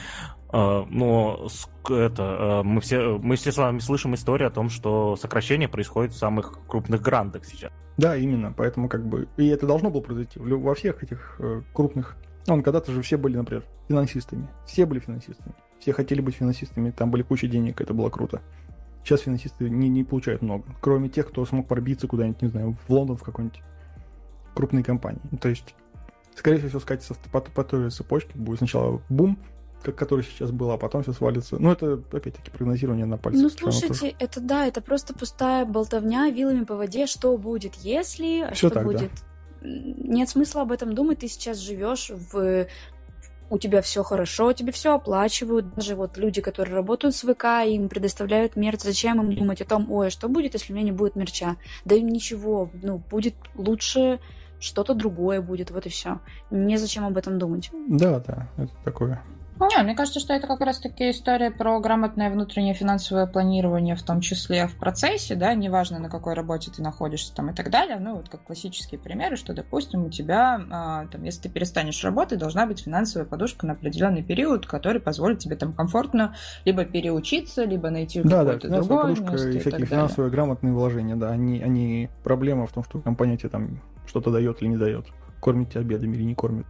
А, 0.50 0.86
но 0.90 1.48
это, 1.90 2.60
а, 2.60 2.64
мы, 2.64 2.82
все, 2.82 3.18
мы 3.18 3.38
все 3.38 3.54
с 3.54 3.58
вами 3.58 3.80
слышим 3.80 4.14
историю 4.16 4.50
о 4.50 4.52
том, 4.52 4.70
что 4.70 5.16
сокращение 5.16 5.70
происходит 5.70 6.12
в 6.12 6.18
самых 6.18 6.60
крупных 6.68 7.02
грандах 7.02 7.46
сейчас. 7.46 7.72
Да, 7.98 8.18
именно. 8.18 8.54
Поэтому 8.56 8.90
как 8.90 9.08
бы... 9.08 9.30
И 9.38 9.48
это 9.48 9.68
должно 9.68 9.90
было 9.90 10.02
произойти 10.02 10.40
во 10.40 10.76
всех 10.76 11.04
этих 11.04 11.36
э, 11.40 11.62
крупных 11.74 12.18
он 12.48 12.64
когда-то 12.64 12.92
же 12.92 13.02
все 13.02 13.18
были, 13.18 13.38
например, 13.38 13.64
финансистами. 13.88 14.48
Все 14.66 14.86
были 14.86 15.00
финансистами. 15.00 15.54
Все 15.80 15.94
хотели 15.94 16.22
быть 16.22 16.36
финансистами, 16.36 16.92
там 16.92 17.12
были 17.12 17.24
куча 17.24 17.48
денег, 17.48 17.82
это 17.82 17.94
было 17.94 18.10
круто. 18.10 18.42
Сейчас 19.04 19.22
финансисты 19.22 19.70
не, 19.70 19.90
не 19.90 20.04
получают 20.04 20.42
много. 20.42 20.64
Кроме 20.80 21.10
тех, 21.10 21.28
кто 21.28 21.44
смог 21.46 21.68
пробиться 21.68 22.08
куда-нибудь, 22.08 22.42
не 22.42 22.50
знаю, 22.50 22.76
в 22.88 22.92
Лондон, 22.92 23.18
в 23.18 23.24
какой-нибудь 23.24 23.62
крупной 24.54 24.84
компании. 24.84 25.22
То 25.42 25.50
есть, 25.50 25.74
скорее 26.36 26.60
всего, 26.60 26.80
скатится 26.80 27.16
по, 27.32 27.42
по 27.42 27.64
той 27.64 27.86
же 27.86 27.90
цепочке. 27.90 28.38
Будет 28.38 28.60
сначала 28.60 29.02
бум, 29.10 29.40
как 29.82 29.96
который 29.96 30.24
сейчас 30.24 30.52
был, 30.52 30.70
а 30.70 30.78
потом 30.78 31.02
все 31.02 31.14
свалится. 31.14 31.58
Ну, 31.58 31.72
это, 31.72 31.94
опять-таки, 32.12 32.52
прогнозирование 32.52 33.08
на 33.08 33.18
пальцах. 33.18 33.42
Ну, 33.42 33.50
слушайте, 33.50 34.16
это 34.20 34.40
да, 34.40 34.68
это 34.68 34.82
просто 34.82 35.16
пустая 35.16 35.66
болтовня 35.66 36.30
вилами 36.30 36.64
по 36.64 36.76
воде. 36.76 37.08
Что 37.08 37.36
будет, 37.38 37.74
если, 37.76 38.42
а 38.42 38.52
все 38.52 38.68
что 38.68 38.70
так, 38.70 38.84
будет, 38.84 39.10
да 39.10 39.31
нет 39.62 40.30
смысла 40.30 40.62
об 40.62 40.72
этом 40.72 40.94
думать, 40.96 41.20
ты 41.20 41.28
сейчас 41.28 41.58
живешь 41.58 42.12
в 42.32 42.68
у 43.52 43.58
тебя 43.58 43.82
все 43.82 44.02
хорошо, 44.02 44.54
тебе 44.54 44.72
все 44.72 44.96
оплачивают. 44.96 45.76
Даже 45.76 45.96
вот 45.96 46.18
люди, 46.18 46.40
которые 46.40 46.74
работают 46.74 47.14
с 47.14 47.22
ВК, 47.22 47.46
им 47.66 47.90
предоставляют 47.90 48.56
мерч. 48.56 48.80
Зачем 48.80 49.20
им 49.22 49.36
думать 49.36 49.62
о 49.62 49.66
том, 49.66 49.92
ой, 49.92 50.10
что 50.10 50.30
будет, 50.30 50.54
если 50.54 50.72
у 50.72 50.76
меня 50.76 50.86
не 50.86 50.94
будет 50.94 51.18
мерча? 51.18 51.58
Да 51.84 51.96
им 51.96 52.08
ничего, 52.08 52.72
ну, 52.82 52.98
будет 52.98 53.36
лучше, 53.56 54.22
что-то 54.62 54.94
другое 54.94 55.42
будет, 55.42 55.70
вот 55.70 55.86
и 55.86 55.90
все. 55.90 56.22
Незачем 56.50 57.04
об 57.06 57.18
этом 57.18 57.40
думать. 57.40 57.70
Да, 57.90 58.20
да, 58.20 58.48
это 58.56 58.72
такое 58.86 59.22
не, 59.68 59.84
мне 59.84 59.96
кажется, 59.96 60.20
что 60.20 60.34
это 60.34 60.48
как 60.48 60.62
раз-таки 60.62 61.12
история 61.12 61.52
про 61.52 61.80
грамотное 61.80 62.30
внутреннее 62.30 62.74
финансовое 62.74 63.28
планирование, 63.28 63.96
в 63.96 64.04
том 64.04 64.22
числе 64.22 64.68
в 64.68 64.76
процессе, 64.76 65.36
да, 65.36 65.54
неважно, 65.54 66.00
на 66.00 66.10
какой 66.10 66.34
работе 66.34 66.72
ты 66.72 66.82
находишься 66.82 67.34
там 67.34 67.50
и 67.50 67.54
так 67.54 67.70
далее, 67.70 67.98
ну, 68.00 68.16
вот 68.16 68.30
как 68.30 68.44
классические 68.44 69.00
примеры, 69.00 69.36
что, 69.36 69.54
допустим, 69.54 70.06
у 70.06 70.10
тебя, 70.10 70.62
а, 70.72 71.08
там, 71.08 71.24
если 71.24 71.44
ты 71.44 71.50
перестанешь 71.50 72.04
работать, 72.04 72.40
должна 72.40 72.66
быть 72.66 72.82
финансовая 72.82 73.28
подушка 73.28 73.66
на 73.66 73.74
определенный 73.74 74.24
период, 74.24 74.66
который 74.66 75.02
позволит 75.02 75.40
тебе 75.40 75.56
там 75.56 75.74
комфортно 75.74 76.36
либо 76.66 76.86
переучиться, 76.86 77.64
либо 77.64 77.90
найти 77.90 78.22
да, 78.24 78.40
какое-то 78.40 78.70
да, 78.70 78.78
другое 78.78 79.02
подушка 79.02 79.32
место 79.32 79.50
и 79.50 79.60
всякие 79.60 79.86
финансовые 79.86 80.32
грамотные 80.32 80.74
вложения, 80.74 81.16
да, 81.16 81.30
они, 81.30 81.62
они 81.62 82.10
проблема 82.24 82.68
в 82.68 82.72
том, 82.72 82.84
что 82.84 83.00
компания 83.00 83.38
тебе 83.38 83.50
там 83.50 83.82
что-то 84.06 84.32
дает 84.32 84.62
или 84.62 84.70
не 84.70 84.78
дает, 84.78 85.08
кормит 85.40 85.70
тебя 85.70 85.82
обедами 85.82 86.16
или 86.16 86.24
не 86.24 86.36
кормит. 86.36 86.66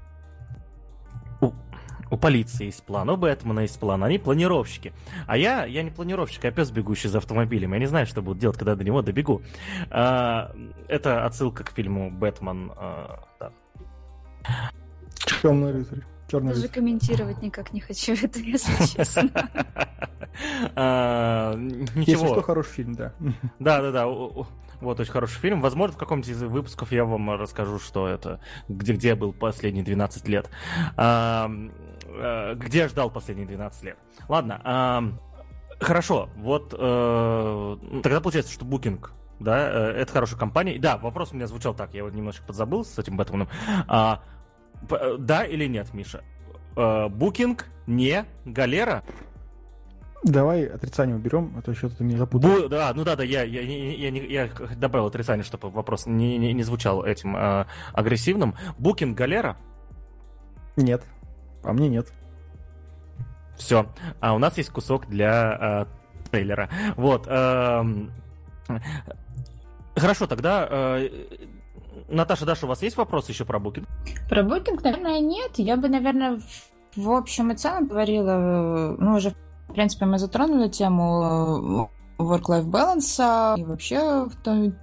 У 2.12 2.18
полиции 2.18 2.66
есть 2.66 2.84
план, 2.84 3.10
у 3.10 3.16
Бэтмена 3.16 3.62
есть 3.62 3.80
план, 3.80 4.04
они 4.04 4.18
планировщики. 4.18 4.92
А 5.28 5.38
я, 5.38 5.64
я 5.66 5.82
не 5.82 5.92
планировщик, 5.92 6.44
я 6.44 6.52
пес, 6.52 6.70
бегущий 6.70 7.08
за 7.08 7.20
автомобилем. 7.20 7.74
Я 7.74 7.80
не 7.80 7.86
знаю, 7.86 8.06
что 8.06 8.22
буду 8.22 8.38
делать, 8.38 8.58
когда 8.58 8.76
до 8.76 8.84
него 8.84 9.02
добегу. 9.02 9.42
А, 9.90 10.54
это 10.90 11.26
отсылка 11.26 11.64
к 11.64 11.72
фильму 11.72 12.12
«Бэтмен». 12.12 12.74
А, 12.76 13.24
да. 13.40 13.52
Темный 15.42 15.72
рыцарь. 15.72 16.04
Черный 16.32 16.54
Даже 16.54 16.70
комментировать 16.70 17.42
никак 17.42 17.74
не 17.74 17.82
хочу 17.82 18.14
это, 18.14 18.40
если 18.40 18.86
честно. 18.86 19.30
А, 20.76 21.54
ничего. 21.56 22.04
Если 22.06 22.26
что, 22.26 22.42
хороший 22.42 22.72
фильм, 22.72 22.96
да. 22.96 23.12
Да, 23.60 23.82
да, 23.82 23.92
да. 23.92 24.08
Вот, 24.08 25.00
очень 25.00 25.12
хороший 25.12 25.38
фильм. 25.40 25.62
Возможно, 25.62 25.96
в 25.96 26.00
каком-нибудь 26.00 26.32
из 26.32 26.42
выпусков 26.42 26.94
я 26.94 27.04
вам 27.04 27.32
расскажу, 27.32 27.80
что 27.80 28.08
это, 28.08 28.40
где, 28.70 28.94
где 28.94 29.10
я 29.10 29.16
был 29.18 29.34
последние 29.34 29.84
12 29.84 30.28
лет. 30.30 30.50
А, 30.96 31.52
а, 32.08 32.56
где 32.56 32.80
я 32.80 32.88
ждал 32.88 33.12
последние 33.12 33.46
12 33.46 33.84
лет. 33.84 33.98
Ладно, 34.30 35.20
хорошо, 35.82 36.30
вот 36.38 36.74
а, 36.80 37.78
тогда 38.02 38.22
получается, 38.22 38.54
что 38.54 38.66
Booking 38.66 39.06
да, 39.42 39.70
э, 39.70 40.02
это 40.02 40.14
хорошая 40.14 40.40
компания. 40.40 40.80
Да, 40.80 40.98
вопрос 40.98 41.32
у 41.32 41.36
меня 41.36 41.48
звучал 41.48 41.74
так, 41.74 41.94
я 41.94 42.04
вот 42.04 42.14
немножко 42.14 42.46
подзабыл 42.46 42.86
с 42.86 42.98
этим 42.98 43.18
Бэтменом. 43.18 43.50
А, 43.88 44.22
да 45.20 45.46
или 45.46 45.68
нет, 45.68 45.94
Миша? 45.94 46.24
Букинг 46.76 47.66
не 47.88 48.26
галера? 48.46 49.04
Давай 50.24 50.66
отрицание 50.66 51.16
уберем, 51.16 51.54
а 51.58 51.62
то 51.64 51.72
еще 51.72 51.90
ты 51.90 52.04
меня 52.04 52.20
запутал. 52.20 52.52
Бу, 52.52 52.70
да, 52.70 52.92
ну 52.94 53.04
да, 53.04 53.16
да, 53.16 53.24
я, 53.24 53.42
я, 53.42 53.62
я, 53.62 54.10
я, 54.10 54.44
я 54.44 54.50
добавил 54.76 55.08
отрицание, 55.08 55.44
чтобы 55.44 55.72
вопрос 55.72 56.06
не, 56.06 56.38
не, 56.38 56.54
не 56.54 56.62
звучал 56.62 57.04
этим 57.04 57.36
э, 57.36 57.66
агрессивным. 57.94 58.56
Букинг 58.78 59.18
галера? 59.18 59.58
Нет. 60.76 61.04
А 61.64 61.74
мне 61.74 61.90
нет. 61.90 62.14
Все. 63.58 63.88
А 64.20 64.36
у 64.36 64.38
нас 64.38 64.58
есть 64.58 64.70
кусок 64.70 65.08
для 65.08 65.88
э, 65.90 66.30
трейлера. 66.30 66.70
Вот. 66.98 67.26
Э, 67.28 67.84
хорошо, 69.96 70.28
тогда 70.28 70.68
э, 70.70 71.10
Наташа, 72.10 72.46
Даша, 72.46 72.66
у 72.66 72.70
вас 72.70 72.82
есть 72.82 72.98
вопросы 72.98 73.32
еще 73.32 73.46
про 73.46 73.60
букинг? 73.60 73.88
Про 74.30 74.44
букинг, 74.44 74.84
наверное, 74.84 75.20
нет. 75.20 75.52
Я 75.58 75.78
бы, 75.78 75.90
наверное, 75.90 76.40
в 76.96 77.10
общем 77.10 77.52
и 77.52 77.56
целом 77.56 77.88
говорила, 77.88 78.96
ну, 78.98 79.16
уже 79.16 79.34
в 79.72 79.74
принципе, 79.74 80.06
мы 80.06 80.20
затронули 80.20 80.68
тему 80.68 81.88
э, 82.20 82.22
work-life 82.22 82.66
balance 82.66 83.58
и 83.58 83.64
вообще 83.64 84.26
в 84.26 84.36
том, 84.44 84.74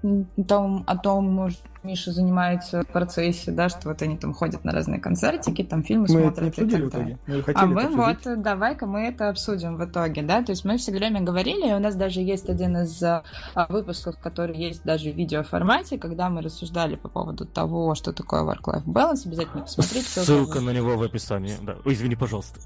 том, 0.48 0.84
о 0.86 0.96
том, 0.96 1.50
Миша 1.88 2.12
занимается 2.12 2.82
в 2.82 2.86
процессе, 2.86 3.50
да, 3.50 3.70
что 3.70 3.88
вот 3.88 4.02
они 4.02 4.18
там 4.18 4.34
ходят 4.34 4.62
на 4.62 4.72
разные 4.72 5.00
концертики, 5.00 5.64
там 5.64 5.82
фильмы 5.82 6.02
мы 6.02 6.08
смотрят. 6.08 6.32
Это 6.32 6.42
не 6.42 6.48
обсудили 6.48 6.82
в 6.84 6.88
итоге? 6.88 7.18
Мы 7.26 7.42
а 7.54 7.66
мы 7.66 7.88
вот, 7.88 8.42
давай-ка 8.42 8.86
мы 8.86 9.06
это 9.06 9.30
обсудим 9.30 9.76
в 9.76 9.84
итоге, 9.86 10.22
да, 10.22 10.42
то 10.42 10.52
есть 10.52 10.66
мы 10.66 10.76
все 10.76 10.92
время 10.92 11.22
говорили, 11.22 11.70
и 11.70 11.72
у 11.72 11.78
нас 11.78 11.96
даже 11.96 12.20
есть 12.20 12.50
один 12.50 12.76
из 12.76 13.02
а, 13.02 13.22
выпусков, 13.70 14.18
который 14.18 14.56
есть 14.56 14.84
даже 14.84 15.10
в 15.10 15.16
видеоформате, 15.16 15.96
когда 15.96 16.28
мы 16.28 16.42
рассуждали 16.42 16.96
по 16.96 17.08
поводу 17.08 17.46
того, 17.46 17.94
что 17.94 18.12
такое 18.12 18.42
work-life 18.42 18.84
balance, 18.84 19.26
обязательно 19.26 19.62
посмотрите. 19.62 20.20
Ссылка 20.20 20.60
на 20.60 20.70
него 20.70 20.96
в 20.98 21.02
описании, 21.02 21.54
да. 21.62 21.76
Ой, 21.86 21.94
извини, 21.94 22.16
пожалуйста. 22.16 22.60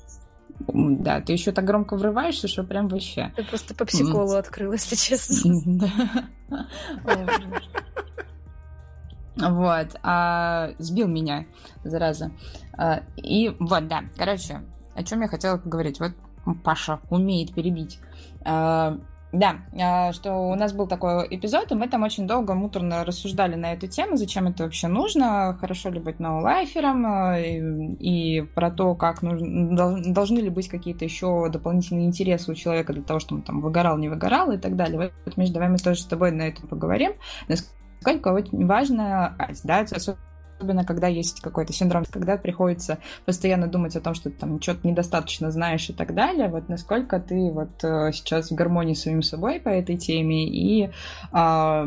Да, 0.69 1.21
ты 1.21 1.33
еще 1.33 1.53
так 1.53 1.65
громко 1.65 1.97
врываешься, 1.97 2.49
что 2.49 2.65
прям 2.65 2.89
вообще. 2.89 3.33
Ты 3.37 3.45
просто 3.45 3.75
по 3.75 3.85
психолу 3.85 4.35
открыл, 4.35 4.73
если 4.73 4.97
честно. 4.97 5.89
Вот, 9.37 9.97
а, 10.03 10.71
сбил 10.79 11.09
меня, 11.09 11.47
зараза. 11.85 12.31
А, 12.77 13.03
и 13.17 13.55
вот, 13.59 13.89
да, 13.89 14.05
короче, 14.17 14.63
о 14.95 15.03
чем 15.03 15.23
я 15.23 15.29
хотела 15.29 15.57
поговорить. 15.59 16.01
Вот 16.01 16.13
Паша 16.65 17.01
умеет 17.11 17.55
перебить. 17.55 17.99
А, 18.45 18.99
Да, 19.33 19.57
а, 19.81 20.13
что 20.13 20.35
у 20.35 20.55
нас 20.57 20.75
был 20.75 20.87
такой 20.87 21.27
эпизод, 21.31 21.73
и 21.73 21.75
мы 21.75 21.89
там 21.89 22.03
очень 22.03 22.27
долго 22.27 22.53
муторно 22.53 23.03
рассуждали 23.03 23.55
на 23.55 23.73
эту 23.73 23.87
тему, 23.87 24.17
зачем 24.17 24.47
это 24.47 24.65
вообще 24.65 24.89
нужно, 24.89 25.57
хорошо 25.59 25.89
ли 25.89 26.01
быть 26.01 26.21
ноулайфером, 26.21 27.07
а, 27.07 27.41
и, 27.41 27.59
и 27.95 28.43
про 28.43 28.71
то, 28.71 28.95
как 28.95 29.23
нужно, 29.23 30.13
должны 30.13 30.41
ли 30.41 30.51
быть 30.51 30.69
какие-то 30.69 31.07
еще 31.07 31.49
дополнительные 31.49 32.07
интересы 32.07 32.53
у 32.53 32.55
человека 32.55 32.93
для 32.93 33.03
того, 33.03 33.21
чтобы 33.21 33.41
он 33.41 33.47
там 33.47 33.61
выгорал, 33.63 33.97
не 33.97 34.11
выгорал 34.11 34.51
и 34.53 34.59
так 34.59 34.77
далее. 34.77 35.13
Вот, 35.25 35.37
Миш, 35.39 35.49
давай 35.49 35.71
мы 35.71 35.79
тоже 35.79 36.01
с 36.01 36.07
тобой 36.07 36.31
на 36.31 36.43
этом 36.43 36.69
поговорим. 36.69 37.13
Насколько 37.49 37.82
очень 38.11 38.67
важно, 38.67 39.37
да, 39.65 39.85
особенно 40.61 40.85
когда 40.85 41.09
есть 41.09 41.41
какой-то 41.41 41.73
синдром, 41.73 42.05
когда 42.11 42.37
приходится 42.37 42.99
постоянно 43.27 43.67
думать 43.67 43.97
о 43.97 44.01
том, 44.01 44.15
что 44.15 44.31
ты 44.31 44.37
там 44.37 44.61
что-то 44.61 44.87
недостаточно 44.87 45.51
знаешь 45.51 45.89
и 45.91 45.93
так 45.93 46.15
далее, 46.15 46.49
вот 46.49 46.69
насколько 46.69 47.19
ты 47.19 47.51
вот 47.51 47.83
э, 47.83 48.13
сейчас 48.13 48.51
в 48.51 48.55
гармонии 48.55 48.95
с 48.95 49.03
самим 49.03 49.23
собой 49.23 49.61
по 49.61 49.69
этой 49.69 49.97
теме 49.97 50.47
и 50.47 50.91
а, 51.33 51.87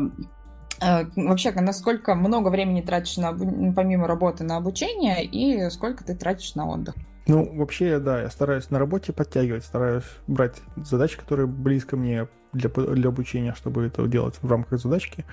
а, 0.80 1.04
вообще, 1.16 1.52
насколько 1.52 2.14
много 2.14 2.48
времени 2.48 2.82
тратишь 2.82 3.16
на, 3.16 3.32
помимо 3.72 4.06
работы 4.06 4.44
на 4.44 4.56
обучение 4.56 5.24
и 5.24 5.70
сколько 5.70 6.04
ты 6.04 6.14
тратишь 6.14 6.54
на 6.54 6.68
отдых? 6.68 6.94
Ну, 7.26 7.56
вообще, 7.56 7.98
да, 7.98 8.22
я 8.22 8.30
стараюсь 8.30 8.70
на 8.70 8.78
работе 8.78 9.12
подтягивать, 9.12 9.64
стараюсь 9.64 10.04
брать 10.28 10.56
задачи, 10.76 11.18
которые 11.18 11.46
близко 11.46 11.96
мне 11.96 12.28
для, 12.52 12.68
для 12.68 13.08
обучения, 13.08 13.54
чтобы 13.54 13.86
это 13.86 14.06
делать 14.06 14.36
в 14.40 14.50
рамках 14.50 14.80
задачки. 14.80 15.24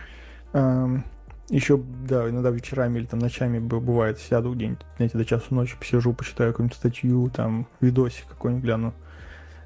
Еще, 0.54 1.78
да, 2.08 2.30
иногда 2.30 2.52
вечерами 2.52 3.00
или 3.00 3.06
там 3.06 3.20
ночами 3.20 3.60
бывает, 3.60 4.18
сяду 4.18 4.54
где-нибудь, 4.54 4.86
знаете, 4.96 5.18
до 5.18 5.26
часу 5.26 5.54
ночи 5.54 5.76
посижу, 5.78 6.14
почитаю 6.14 6.52
какую-нибудь 6.52 6.78
статью, 6.78 7.30
там, 7.30 7.68
видосик 7.82 8.28
какой-нибудь 8.28 8.64
гляну. 8.64 8.94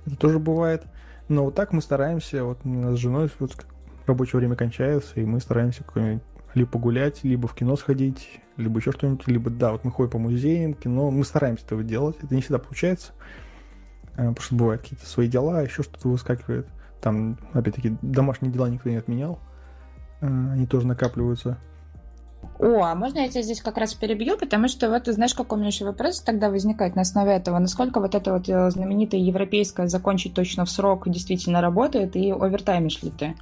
Это 0.06 0.16
тоже 0.16 0.40
бывает. 0.40 0.84
Но 1.30 1.46
вот 1.46 1.56
так 1.56 1.74
мы 1.74 1.82
стараемся, 1.82 2.44
вот 2.44 2.60
у 2.64 2.70
нас 2.70 2.96
с 2.96 2.98
женой 2.98 3.30
вот 3.40 3.66
рабочее 4.08 4.40
время 4.40 4.56
кончается, 4.56 5.20
и 5.20 5.26
мы 5.26 5.40
стараемся 5.40 5.84
какой-нибудь 5.84 6.24
либо 6.56 6.70
погулять, 6.70 7.24
либо 7.24 7.48
в 7.48 7.54
кино 7.54 7.76
сходить, 7.76 8.40
либо 8.56 8.80
еще 8.80 8.92
что-нибудь, 8.92 9.28
либо, 9.28 9.50
да, 9.52 9.74
вот 9.74 9.84
мы 9.84 9.92
ходим 9.92 10.12
по 10.12 10.18
музеям, 10.18 10.74
кино, 10.74 11.12
мы 11.12 11.24
стараемся 11.24 11.66
этого 11.66 11.84
делать, 11.84 12.16
это 12.22 12.34
не 12.34 12.42
всегда 12.42 12.58
получается, 12.58 13.12
э, 14.14 14.28
потому 14.30 14.42
что 14.42 14.56
бывают 14.56 14.82
какие-то 14.82 15.06
свои 15.06 15.28
дела, 15.28 15.62
еще 15.62 15.84
что-то 15.84 16.08
выскакивает, 16.10 16.68
там, 17.02 17.38
опять-таки, 17.54 17.96
домашние 18.02 18.52
дела 18.52 18.70
никто 18.70 18.90
не 18.90 18.96
отменял, 18.96 19.40
они 20.22 20.66
тоже 20.66 20.88
накапливаются, 20.88 21.58
о, 22.60 22.84
а 22.84 22.96
можно 22.96 23.20
я 23.20 23.30
тебя 23.30 23.44
здесь 23.44 23.62
как 23.62 23.78
раз 23.78 23.94
перебью, 23.94 24.38
потому 24.38 24.68
что 24.68 24.90
вот, 24.90 25.06
знаешь, 25.06 25.36
какой 25.36 25.58
у 25.58 25.60
меня 25.60 25.70
еще 25.70 25.86
вопрос 25.86 26.22
тогда 26.22 26.50
возникает 26.50 26.96
на 26.96 27.04
основе 27.04 27.34
этого? 27.34 27.60
Насколько 27.60 28.00
вот 28.00 28.16
это 28.16 28.34
вот 28.34 28.50
э, 28.50 28.72
знаменитое 28.72 29.22
европейское 29.22 29.88
закончить 29.88 30.34
точно 30.34 30.66
в 30.66 30.70
срок 30.72 31.08
действительно 31.08 31.62
работает, 31.62 32.16
и 32.16 32.32
овертаймишь 32.32 33.04
ли 33.04 33.12
ты? 33.12 33.36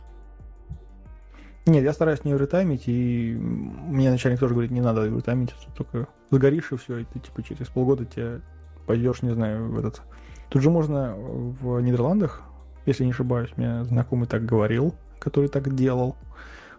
Нет, 1.66 1.84
я 1.84 1.94
стараюсь 1.94 2.26
не 2.26 2.34
овертаймить, 2.34 2.84
и 2.88 3.36
мне 3.38 4.12
начальник 4.12 4.40
тоже 4.40 4.54
говорит, 4.54 4.72
не 4.72 4.82
надо 4.82 5.04
овертаймить, 5.04 5.56
только 5.78 6.08
загоришь 6.30 6.72
и 6.74 6.78
все, 6.78 6.98
и 6.98 7.06
ты 7.06 7.20
типа 7.20 7.42
через 7.42 7.70
полгода 7.70 8.06
тебе 8.06 8.42
пойдешь, 8.86 9.22
не 9.22 9.34
знаю, 9.34 9.72
в 9.72 9.80
этот... 9.80 10.02
Тут 10.50 10.62
же 10.62 10.70
можно 10.70 11.16
в 11.16 11.80
Нидерландах, 11.80 12.44
если 12.86 13.06
не 13.06 13.12
ошибаюсь, 13.12 13.50
мне 13.56 13.84
знакомый 13.86 14.28
так 14.28 14.46
говорил, 14.46 14.94
который 15.20 15.50
так 15.50 15.74
делал, 15.74 16.18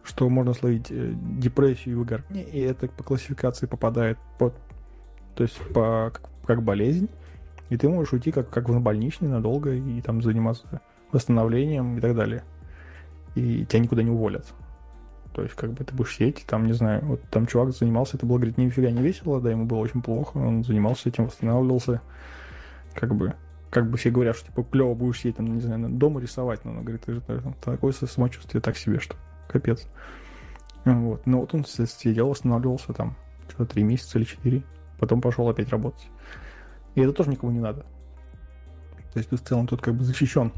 что 0.07 0.29
можно 0.29 0.55
словить 0.55 0.87
э, 0.91 1.13
депрессию 1.15 1.95
и 1.95 1.99
выгорание, 1.99 2.45
и 2.45 2.61
это 2.61 2.89
по 2.89 3.03
классификации 3.03 3.67
попадает 3.67 4.19
под, 4.39 4.55
то 5.35 5.43
есть 5.43 5.59
по, 5.75 6.11
как, 6.15 6.31
как 6.47 6.63
болезнь, 6.63 7.09
и 7.69 7.77
ты 7.77 7.89
можешь 7.89 8.13
уйти 8.13 8.31
как, 8.31 8.49
как 8.49 8.69
в 8.69 8.81
больничный 8.81 9.29
надолго 9.29 9.73
и 9.73 10.01
там 10.01 10.23
заниматься 10.23 10.81
восстановлением 11.11 11.99
и 11.99 12.01
так 12.01 12.15
далее. 12.15 12.45
И 13.35 13.67
тебя 13.67 13.81
никуда 13.81 14.03
не 14.03 14.11
уволят. 14.11 14.47
То 15.35 15.43
есть, 15.43 15.55
как 15.55 15.73
бы 15.73 15.85
ты 15.85 15.95
будешь 15.95 16.15
сидеть, 16.15 16.45
там, 16.47 16.65
не 16.65 16.73
знаю, 16.73 17.05
вот 17.05 17.21
там 17.31 17.47
чувак 17.47 17.73
занимался, 17.73 18.17
это 18.17 18.25
было, 18.25 18.37
говорит, 18.39 18.57
нифига 18.57 18.91
не 18.91 19.03
весело, 19.03 19.41
да, 19.41 19.51
ему 19.51 19.67
было 19.67 19.79
очень 19.79 20.01
плохо, 20.01 20.39
он 20.39 20.65
занимался 20.65 21.11
этим, 21.11 21.27
восстанавливался, 21.27 22.01
как 22.95 23.15
бы, 23.15 23.35
как 23.69 23.91
бы 23.91 23.99
все 23.99 24.11
говорят, 24.11 24.37
что, 24.37 24.47
типа, 24.47 24.63
клево 24.63 24.95
будешь 24.95 25.19
сидеть, 25.19 25.37
там, 25.37 25.53
не 25.53 25.61
знаю, 25.61 25.91
дома 25.91 26.23
рисовать, 26.23 26.65
но 26.65 26.71
он 26.71 26.83
говорит, 26.83 27.03
ты 27.03 27.13
же, 27.13 27.23
такое 27.63 27.93
самочувствие 27.93 28.63
так 28.63 28.79
себе, 28.79 28.99
что 28.99 29.17
капец. 29.49 29.87
Вот. 30.85 31.27
Но 31.27 31.41
вот 31.41 31.55
он 31.55 31.65
сидел, 31.65 32.29
восстанавливался 32.29 32.93
там 32.93 33.17
что-то 33.49 33.67
три 33.67 33.83
месяца 33.83 34.19
или 34.19 34.25
четыре. 34.25 34.63
Потом 34.99 35.21
пошел 35.21 35.49
опять 35.49 35.69
работать. 35.71 36.09
И 36.95 37.01
это 37.01 37.13
тоже 37.13 37.31
никому 37.31 37.53
не 37.53 37.61
надо. 37.61 37.85
То 39.13 39.19
есть 39.19 39.31
ты 39.31 39.37
в 39.37 39.43
целом 39.43 39.67
тут 39.67 39.81
как 39.83 39.95
бы 39.95 40.05
защищен 40.05 40.53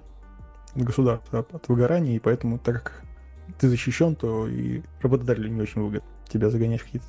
от 0.75 0.83
государства, 0.83 1.41
от 1.41 1.69
выгорания, 1.69 2.17
и 2.17 2.19
поэтому, 2.19 2.59
так 2.59 2.83
как 2.83 3.03
ты 3.59 3.69
защищен, 3.69 4.15
то 4.15 4.47
и 4.49 4.83
работодателю 5.01 5.49
не 5.49 5.61
очень 5.61 5.83
выгодно 5.83 6.09
тебя 6.29 6.51
загонять 6.51 6.81
в 6.81 6.85
какие-то 6.85 7.07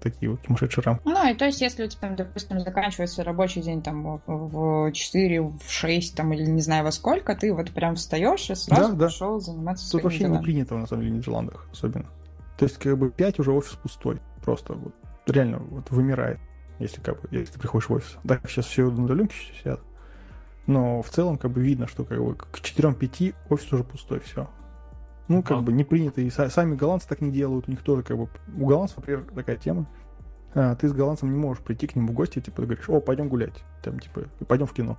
такие 0.00 0.30
вот 0.30 0.40
сумасшедшие 0.44 0.82
рамки. 0.82 1.02
Ну, 1.04 1.30
и 1.30 1.34
то 1.34 1.44
есть, 1.44 1.60
если 1.60 1.84
у 1.84 1.88
тебя, 1.88 2.10
допустим, 2.10 2.60
заканчивается 2.60 3.22
рабочий 3.24 3.62
день 3.62 3.82
там 3.82 4.20
в 4.26 4.92
4, 4.92 5.42
в 5.42 5.62
6, 5.68 6.16
там, 6.16 6.32
или 6.32 6.44
не 6.44 6.60
знаю 6.60 6.84
во 6.84 6.92
сколько, 6.92 7.34
ты 7.34 7.52
вот 7.52 7.70
прям 7.70 7.94
встаешь 7.94 8.50
и 8.50 8.54
сразу 8.54 8.94
да, 8.94 9.06
пошел 9.06 9.34
да. 9.34 9.40
заниматься 9.40 9.90
Тут 9.90 10.04
вообще 10.04 10.20
делами. 10.20 10.38
не 10.38 10.42
принято, 10.42 10.74
на 10.76 10.86
самом 10.86 11.02
деле, 11.02 11.14
в 11.14 11.16
Нидерландах 11.18 11.68
особенно. 11.72 12.06
То 12.58 12.64
есть, 12.64 12.78
как 12.78 12.98
бы 12.98 13.10
5 13.10 13.38
уже 13.38 13.52
офис 13.52 13.72
пустой. 13.72 14.20
Просто 14.42 14.74
вот 14.74 14.94
реально 15.26 15.58
вот 15.58 15.90
вымирает, 15.90 16.38
если 16.78 17.00
как 17.00 17.20
бы, 17.20 17.28
если 17.30 17.52
ты 17.52 17.58
приходишь 17.58 17.88
в 17.88 17.92
офис. 17.92 18.16
Да, 18.24 18.40
сейчас 18.46 18.66
все 18.66 18.90
на 18.90 19.04
удаленке 19.04 19.34
сидят. 19.58 19.80
Но 20.66 21.02
в 21.02 21.08
целом, 21.10 21.36
как 21.36 21.50
бы 21.50 21.60
видно, 21.62 21.86
что 21.86 22.04
как 22.04 22.22
бы 22.22 22.36
к 22.36 22.58
4-5 22.58 23.34
офис 23.48 23.72
уже 23.72 23.84
пустой, 23.84 24.20
все. 24.20 24.48
Ну, 25.30 25.44
как 25.44 25.58
а. 25.58 25.60
бы 25.60 25.72
не 25.72 25.84
принято. 25.84 26.20
И 26.20 26.28
сами 26.28 26.74
голландцы 26.74 27.08
так 27.08 27.20
не 27.20 27.30
делают. 27.30 27.68
У 27.68 27.70
них 27.70 27.82
тоже 27.82 28.02
как 28.02 28.18
бы... 28.18 28.28
У 28.58 28.66
голландцев, 28.66 28.96
например, 28.96 29.24
такая 29.32 29.56
тема. 29.56 29.86
А, 30.54 30.74
ты 30.74 30.88
с 30.88 30.92
голландцем 30.92 31.30
не 31.30 31.38
можешь 31.38 31.62
прийти 31.62 31.86
к 31.86 31.94
ним 31.94 32.08
в 32.08 32.12
гости, 32.12 32.40
типа, 32.40 32.62
ты 32.62 32.66
говоришь, 32.66 32.88
о, 32.88 33.00
пойдем 33.00 33.28
гулять. 33.28 33.62
Там, 33.84 34.00
типа, 34.00 34.22
пойдем 34.48 34.66
в 34.66 34.72
кино. 34.72 34.98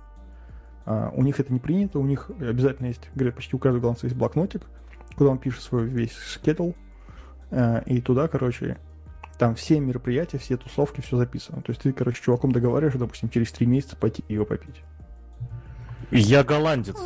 А, 0.86 1.12
у 1.14 1.22
них 1.22 1.38
это 1.38 1.52
не 1.52 1.60
принято. 1.60 1.98
У 1.98 2.06
них 2.06 2.30
обязательно 2.40 2.86
есть, 2.86 3.10
говорят, 3.14 3.36
почти 3.36 3.54
у 3.54 3.58
каждого 3.58 3.82
голландца 3.82 4.06
есть 4.06 4.16
блокнотик, 4.16 4.62
куда 5.16 5.28
он 5.28 5.38
пишет 5.38 5.62
свой 5.62 5.86
весь 5.86 6.14
скетл. 6.14 6.70
А, 7.50 7.82
и 7.84 8.00
туда, 8.00 8.26
короче, 8.26 8.78
там 9.38 9.54
все 9.54 9.80
мероприятия, 9.80 10.38
все 10.38 10.56
тусовки, 10.56 11.02
все 11.02 11.18
записано. 11.18 11.60
То 11.60 11.72
есть 11.72 11.82
ты, 11.82 11.92
короче, 11.92 12.22
чуваком 12.22 12.52
договариваешь, 12.52 12.98
допустим, 12.98 13.28
через 13.28 13.52
три 13.52 13.66
месяца 13.66 13.96
пойти 13.96 14.24
его 14.28 14.46
попить. 14.46 14.82
Я 16.10 16.42
голландец. 16.42 16.96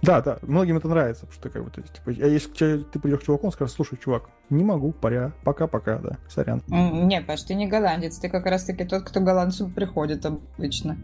Да, 0.00 0.22
да, 0.22 0.38
многим 0.42 0.76
это 0.76 0.88
нравится, 0.88 1.26
потому 1.26 1.40
что 1.40 1.50
как 1.50 1.64
бы, 1.64 1.70
то 1.70 1.80
есть, 1.80 1.92
типа, 1.94 2.10
а 2.10 2.28
если 2.28 2.82
ты 2.82 2.98
придешь 3.00 3.20
к 3.20 3.24
чуваку, 3.24 3.46
он 3.46 3.52
скажет, 3.52 3.74
слушай, 3.74 3.98
чувак, 4.02 4.30
не 4.48 4.62
могу, 4.62 4.92
паря, 4.92 5.32
пока-пока, 5.42 5.98
да, 5.98 6.18
сорян. 6.28 6.62
Нет, 6.68 7.26
Паш, 7.26 7.42
ты 7.42 7.54
не 7.54 7.66
голландец, 7.66 8.18
ты 8.18 8.28
как 8.28 8.46
раз-таки 8.46 8.84
тот, 8.84 9.02
кто 9.02 9.20
голландцу 9.20 9.68
приходит 9.68 10.24
обычно. 10.24 10.96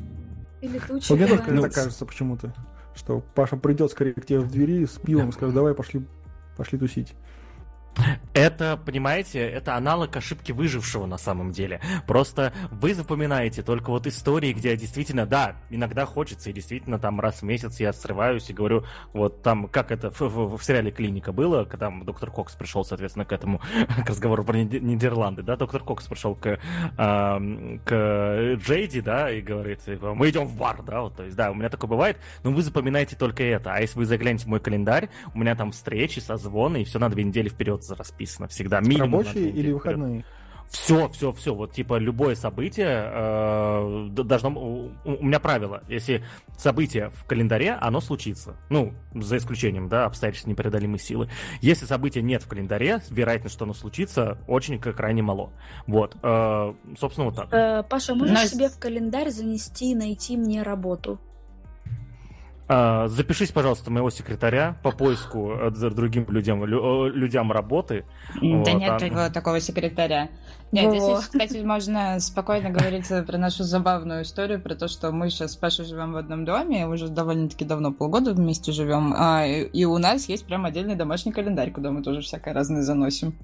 Или 0.60 0.78
ты 0.78 0.92
вот 0.92 1.10
мне 1.10 1.26
только 1.26 1.60
так 1.60 1.74
кажется 1.74 2.06
почему-то, 2.06 2.54
что 2.94 3.22
Паша 3.34 3.56
придет 3.56 3.90
скорее 3.90 4.14
к 4.14 4.24
тебе 4.24 4.40
в 4.40 4.50
двери 4.50 4.84
с 4.84 4.92
пивом 4.92 5.30
и 5.30 5.32
скажет, 5.32 5.54
давай 5.54 5.74
пошли, 5.74 6.06
пошли 6.56 6.78
тусить. 6.78 7.14
Это, 8.32 8.76
понимаете, 8.84 9.38
это 9.40 9.76
аналог 9.76 10.16
ошибки 10.16 10.50
выжившего 10.50 11.06
на 11.06 11.18
самом 11.18 11.52
деле. 11.52 11.80
Просто 12.06 12.52
вы 12.72 12.94
запоминаете 12.94 13.62
только 13.62 13.90
вот 13.90 14.06
истории, 14.08 14.52
где 14.52 14.76
действительно, 14.76 15.24
да, 15.24 15.56
иногда 15.70 16.04
хочется, 16.04 16.50
и 16.50 16.52
действительно 16.52 16.98
там 16.98 17.20
раз 17.20 17.40
в 17.40 17.42
месяц 17.42 17.78
я 17.78 17.92
срываюсь 17.92 18.50
и 18.50 18.52
говорю, 18.52 18.84
вот 19.12 19.42
там, 19.42 19.68
как 19.68 19.92
это 19.92 20.10
в, 20.10 20.20
в, 20.20 20.58
в 20.58 20.64
сериале 20.64 20.90
«Клиника» 20.90 21.32
было, 21.32 21.64
когда 21.64 21.90
доктор 21.90 22.30
Кокс 22.30 22.54
пришел, 22.54 22.84
соответственно, 22.84 23.24
к 23.24 23.32
этому, 23.32 23.60
к 24.04 24.08
разговору 24.08 24.42
про 24.42 24.56
Нидерланды, 24.56 25.42
да, 25.42 25.56
доктор 25.56 25.82
Кокс 25.84 26.06
пришел 26.06 26.34
к, 26.34 26.58
э, 26.98 27.78
к 27.84 28.56
Джейди, 28.56 29.00
да, 29.00 29.30
и 29.30 29.40
говорит, 29.40 29.84
типа, 29.84 30.14
мы 30.14 30.30
идем 30.30 30.46
в 30.46 30.56
бар, 30.56 30.82
да, 30.82 31.02
вот, 31.02 31.16
то 31.16 31.22
есть, 31.22 31.36
да, 31.36 31.52
у 31.52 31.54
меня 31.54 31.68
такое 31.68 31.88
бывает, 31.88 32.18
но 32.42 32.50
вы 32.50 32.62
запоминаете 32.62 33.14
только 33.14 33.44
это, 33.44 33.74
а 33.74 33.80
если 33.80 33.96
вы 33.96 34.06
заглянете 34.06 34.46
в 34.46 34.48
мой 34.48 34.58
календарь, 34.58 35.08
у 35.34 35.38
меня 35.38 35.54
там 35.54 35.70
встречи, 35.70 36.18
созвоны, 36.18 36.82
и 36.82 36.84
все 36.84 36.98
на 36.98 37.08
две 37.08 37.22
недели 37.22 37.48
вперед 37.48 37.83
расписано 37.90 38.48
всегда. 38.48 38.80
Минимум 38.80 39.20
Рабочие 39.20 39.50
или 39.50 39.70
выходные? 39.72 40.24
Все, 40.68 41.08
все, 41.10 41.30
все. 41.32 41.54
Вот 41.54 41.72
типа 41.72 41.98
любое 41.98 42.34
событие 42.34 43.10
э, 43.12 44.08
должно. 44.10 44.50
У, 44.50 44.90
у 45.04 45.24
меня 45.24 45.38
правило: 45.38 45.84
если 45.88 46.24
событие 46.56 47.10
в 47.10 47.24
календаре, 47.26 47.72
оно 47.72 48.00
случится. 48.00 48.56
Ну, 48.70 48.92
за 49.14 49.36
исключением, 49.36 49.88
да, 49.88 50.06
обстоятельств 50.06 50.48
непреодолимой 50.48 50.98
силы. 50.98 51.28
Если 51.60 51.86
события 51.86 52.22
нет 52.22 52.42
в 52.42 52.48
календаре, 52.48 53.00
вероятность, 53.10 53.54
что 53.54 53.64
оно 53.66 53.74
случится, 53.74 54.38
очень 54.48 54.78
крайне 54.80 55.22
мало. 55.22 55.52
Вот. 55.86 56.16
Э, 56.22 56.74
собственно, 56.98 57.26
вот 57.26 57.36
так. 57.36 57.52
Э, 57.52 57.82
Паша, 57.88 58.14
можешь 58.14 58.34
Но... 58.34 58.46
себе 58.46 58.68
в 58.68 58.78
календарь 58.78 59.30
занести 59.30 59.92
и 59.92 59.94
найти 59.94 60.36
мне 60.36 60.62
работу? 60.62 61.20
А, 62.66 63.08
запишись, 63.08 63.50
пожалуйста, 63.50 63.90
моего 63.90 64.08
секретаря 64.08 64.78
по 64.82 64.90
поиску 64.90 65.52
э, 65.52 65.70
другим 65.70 66.24
людям, 66.28 66.64
лю, 66.64 67.08
людям 67.08 67.52
работы. 67.52 68.06
Да 68.40 68.40
вот, 68.40 68.74
нет 68.74 69.02
а... 69.14 69.30
такого 69.30 69.60
секретаря. 69.60 70.30
Нет, 70.72 70.86
Во. 70.86 70.98
здесь, 70.98 71.26
кстати, 71.26 71.62
можно 71.62 72.18
спокойно 72.20 72.70
говорить 72.70 73.06
про 73.26 73.36
нашу 73.36 73.64
забавную 73.64 74.22
историю, 74.22 74.62
про 74.62 74.74
то, 74.74 74.88
что 74.88 75.12
мы 75.12 75.28
сейчас 75.28 75.52
с 75.52 75.56
Пашей 75.56 75.84
живем 75.84 76.12
в 76.12 76.16
одном 76.16 76.46
доме, 76.46 76.86
уже 76.86 77.08
довольно-таки 77.08 77.66
давно, 77.66 77.92
полгода 77.92 78.32
вместе 78.32 78.72
живем, 78.72 79.14
а, 79.16 79.46
и 79.46 79.84
у 79.84 79.98
нас 79.98 80.28
есть 80.28 80.46
прям 80.46 80.64
отдельный 80.64 80.94
домашний 80.94 81.32
календарь, 81.32 81.70
куда 81.70 81.90
мы 81.90 82.02
тоже 82.02 82.22
всякое 82.22 82.54
разное 82.54 82.82
заносим. 82.82 83.34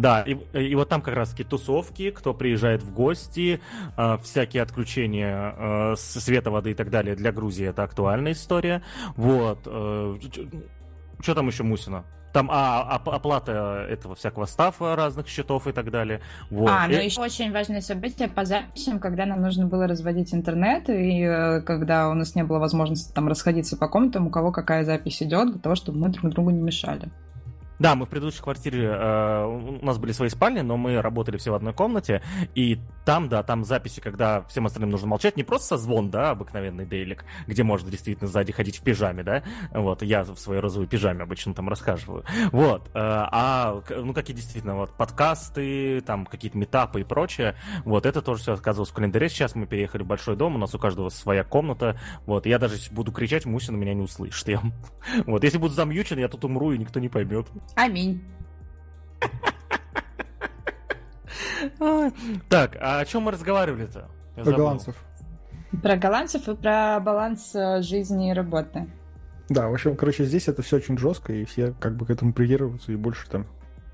Да, 0.00 0.22
и, 0.22 0.34
и 0.58 0.74
вот 0.74 0.88
там 0.88 1.02
как 1.02 1.14
раз 1.14 1.30
таки 1.30 1.44
тусовки, 1.44 2.10
кто 2.10 2.32
приезжает 2.32 2.82
в 2.82 2.92
гости, 2.92 3.60
э, 3.96 4.16
всякие 4.22 4.62
отключения 4.62 5.54
э, 5.56 5.96
света, 5.96 6.50
воды 6.50 6.70
и 6.70 6.74
так 6.74 6.90
далее 6.90 7.14
для 7.14 7.32
Грузии 7.32 7.66
это 7.66 7.82
актуальная 7.82 8.32
история. 8.32 8.82
Вот. 9.16 9.60
Э, 9.66 10.18
что 11.20 11.34
там 11.34 11.48
еще 11.48 11.64
Мусина? 11.64 12.04
Там 12.32 12.48
а, 12.50 12.82
оплата 12.94 13.86
этого 13.90 14.14
всякого 14.14 14.46
стафа 14.46 14.94
разных 14.94 15.26
счетов 15.26 15.66
и 15.66 15.72
так 15.72 15.90
далее. 15.90 16.20
Вот. 16.48 16.70
А, 16.70 16.86
ну 16.86 16.94
и... 16.94 17.04
еще 17.04 17.20
очень 17.20 17.52
важное 17.52 17.80
событие 17.80 18.28
по 18.28 18.44
записям, 18.44 19.00
когда 19.00 19.26
нам 19.26 19.42
нужно 19.42 19.66
было 19.66 19.88
разводить 19.88 20.32
интернет, 20.32 20.88
и 20.88 21.22
э, 21.22 21.60
когда 21.62 22.08
у 22.08 22.14
нас 22.14 22.36
не 22.36 22.44
было 22.44 22.60
возможности 22.60 23.12
там 23.12 23.26
расходиться 23.26 23.76
по 23.76 23.88
комнатам, 23.88 24.28
у 24.28 24.30
кого 24.30 24.52
какая 24.52 24.84
запись 24.84 25.22
идет, 25.22 25.50
для 25.50 25.60
того, 25.60 25.74
чтобы 25.74 25.98
мы 25.98 26.08
друг 26.10 26.30
другу 26.30 26.50
не 26.50 26.62
мешали. 26.62 27.10
Да, 27.80 27.94
мы 27.94 28.04
в 28.04 28.10
предыдущей 28.10 28.42
квартире, 28.42 28.84
э, 28.84 29.44
у 29.46 29.82
нас 29.82 29.96
были 29.96 30.12
свои 30.12 30.28
спальни, 30.28 30.60
но 30.60 30.76
мы 30.76 31.00
работали 31.00 31.38
все 31.38 31.50
в 31.50 31.54
одной 31.54 31.72
комнате, 31.72 32.22
и 32.54 32.78
там, 33.06 33.30
да, 33.30 33.42
там 33.42 33.64
записи, 33.64 34.00
когда 34.00 34.42
всем 34.42 34.66
остальным 34.66 34.90
нужно 34.90 35.08
молчать, 35.08 35.38
не 35.38 35.44
просто 35.44 35.68
созвон, 35.68 36.10
да, 36.10 36.30
обыкновенный 36.32 36.84
дейлик, 36.84 37.24
где 37.46 37.62
можно 37.62 37.90
действительно 37.90 38.28
сзади 38.28 38.52
ходить 38.52 38.76
в 38.76 38.82
пижаме, 38.82 39.22
да, 39.22 39.42
вот, 39.72 40.02
я 40.02 40.24
в 40.24 40.36
своей 40.36 40.60
розовой 40.60 40.88
пижаме 40.88 41.22
обычно 41.22 41.54
там 41.54 41.70
расхаживаю, 41.70 42.24
вот, 42.52 42.88
э, 42.88 42.90
а, 42.94 43.82
ну, 43.88 44.12
какие 44.12 44.36
действительно, 44.36 44.76
вот, 44.76 44.94
подкасты, 44.98 46.02
там, 46.02 46.26
какие-то 46.26 46.58
метапы 46.58 47.00
и 47.00 47.04
прочее, 47.04 47.54
вот, 47.86 48.04
это 48.04 48.20
тоже 48.20 48.42
все 48.42 48.54
оказывалось 48.56 48.90
в 48.90 48.94
календаре, 48.94 49.30
сейчас 49.30 49.54
мы 49.54 49.66
переехали 49.66 50.02
в 50.02 50.06
большой 50.06 50.36
дом, 50.36 50.56
у 50.56 50.58
нас 50.58 50.74
у 50.74 50.78
каждого 50.78 51.08
своя 51.08 51.44
комната, 51.44 51.98
вот, 52.26 52.44
я 52.44 52.58
даже 52.58 52.76
буду 52.90 53.10
кричать, 53.10 53.46
Мусина 53.46 53.76
меня 53.78 53.94
не 53.94 54.02
услышит, 54.02 54.46
я, 54.48 54.60
вот, 55.24 55.44
если 55.44 55.56
буду 55.56 55.72
замьючен, 55.72 56.18
я 56.18 56.28
тут 56.28 56.44
умру, 56.44 56.72
и 56.72 56.78
никто 56.78 57.00
не 57.00 57.08
поймет. 57.08 57.46
Аминь. 57.74 58.22
Так, 62.48 62.76
а 62.80 63.00
о 63.00 63.04
чем 63.04 63.22
мы 63.22 63.32
разговаривали-то? 63.32 64.08
Про 64.34 64.52
голландцев. 64.52 64.96
Про 65.82 65.96
голландцев 65.96 66.48
и 66.48 66.56
про 66.56 67.00
баланс 67.00 67.54
э, 67.54 67.82
жизни 67.82 68.30
и 68.30 68.32
работы. 68.32 68.90
Да, 69.48 69.68
в 69.68 69.74
общем, 69.74 69.96
короче, 69.96 70.24
здесь 70.24 70.48
это 70.48 70.62
все 70.62 70.76
очень 70.76 70.98
жестко, 70.98 71.32
и 71.32 71.44
все 71.44 71.72
как 71.78 71.96
бы 71.96 72.06
к 72.06 72.10
этому 72.10 72.32
придерживаются, 72.32 72.92
и 72.92 72.96
больше 72.96 73.28
там... 73.28 73.46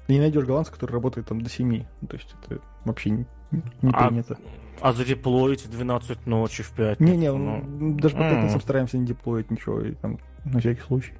Не 0.08 0.20
найдешь 0.20 0.44
голландца, 0.44 0.72
который 0.72 0.92
работает 0.92 1.26
там 1.26 1.40
до 1.40 1.50
7. 1.50 1.84
То 2.08 2.16
есть 2.16 2.34
это 2.44 2.60
вообще 2.84 3.26
не, 3.50 3.90
а, 3.92 4.08
принято. 4.08 4.38
А 4.80 4.92
задеплоить 4.92 5.64
в 5.64 5.70
12 5.70 6.26
ночи 6.26 6.62
в 6.62 6.70
5. 6.72 7.00
Не-не, 7.00 7.32
ну... 7.32 7.94
даже 7.96 8.16
по 8.16 8.22
пятницам 8.22 8.60
стараемся 8.60 8.98
не 8.98 9.06
деплоить 9.06 9.50
ничего, 9.50 9.80
и 9.80 9.92
там 9.92 10.18
на 10.44 10.60
всякий 10.60 10.82
случай. 10.82 11.12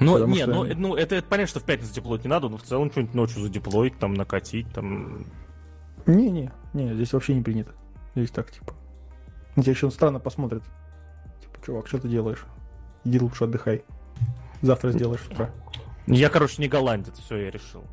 Ну, 0.00 0.26
не, 0.26 0.42
что... 0.42 0.46
ну, 0.46 0.74
ну 0.76 0.94
это, 0.96 1.16
это 1.16 1.26
понятно, 1.26 1.50
что 1.50 1.60
в 1.60 1.64
пятницу 1.64 1.92
деплоить 1.92 2.24
не 2.24 2.30
надо, 2.30 2.48
но 2.48 2.56
в 2.56 2.62
целом 2.62 2.90
что-нибудь 2.90 3.14
ночью 3.14 3.42
задеплоить, 3.42 3.98
там, 3.98 4.14
накатить, 4.14 4.72
там... 4.72 5.26
Не-не, 6.06 6.50
не, 6.72 6.94
здесь 6.94 7.12
вообще 7.12 7.34
не 7.34 7.42
принято. 7.42 7.72
Здесь 8.14 8.30
так, 8.30 8.50
типа... 8.50 8.74
На 9.56 9.62
тебя 9.62 9.72
еще 9.72 9.90
странно 9.90 10.20
посмотрят. 10.20 10.62
Типа, 11.40 11.58
чувак, 11.64 11.88
что 11.88 11.98
ты 11.98 12.08
делаешь? 12.08 12.44
Иди 13.04 13.18
лучше 13.18 13.44
отдыхай. 13.44 13.84
Завтра 14.62 14.92
сделаешь 14.92 15.20
с 15.20 15.26
утра. 15.26 15.50
Я, 16.06 16.28
короче, 16.28 16.60
не 16.62 16.68
голландец, 16.68 17.18
все, 17.18 17.36
я 17.36 17.50
решил. 17.50 17.84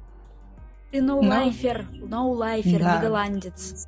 Ты 0.92 1.02
ноулайфер, 1.02 1.86
ноулайфер, 1.92 2.80
да. 2.80 2.96
не 2.96 3.02
голландец. 3.02 3.88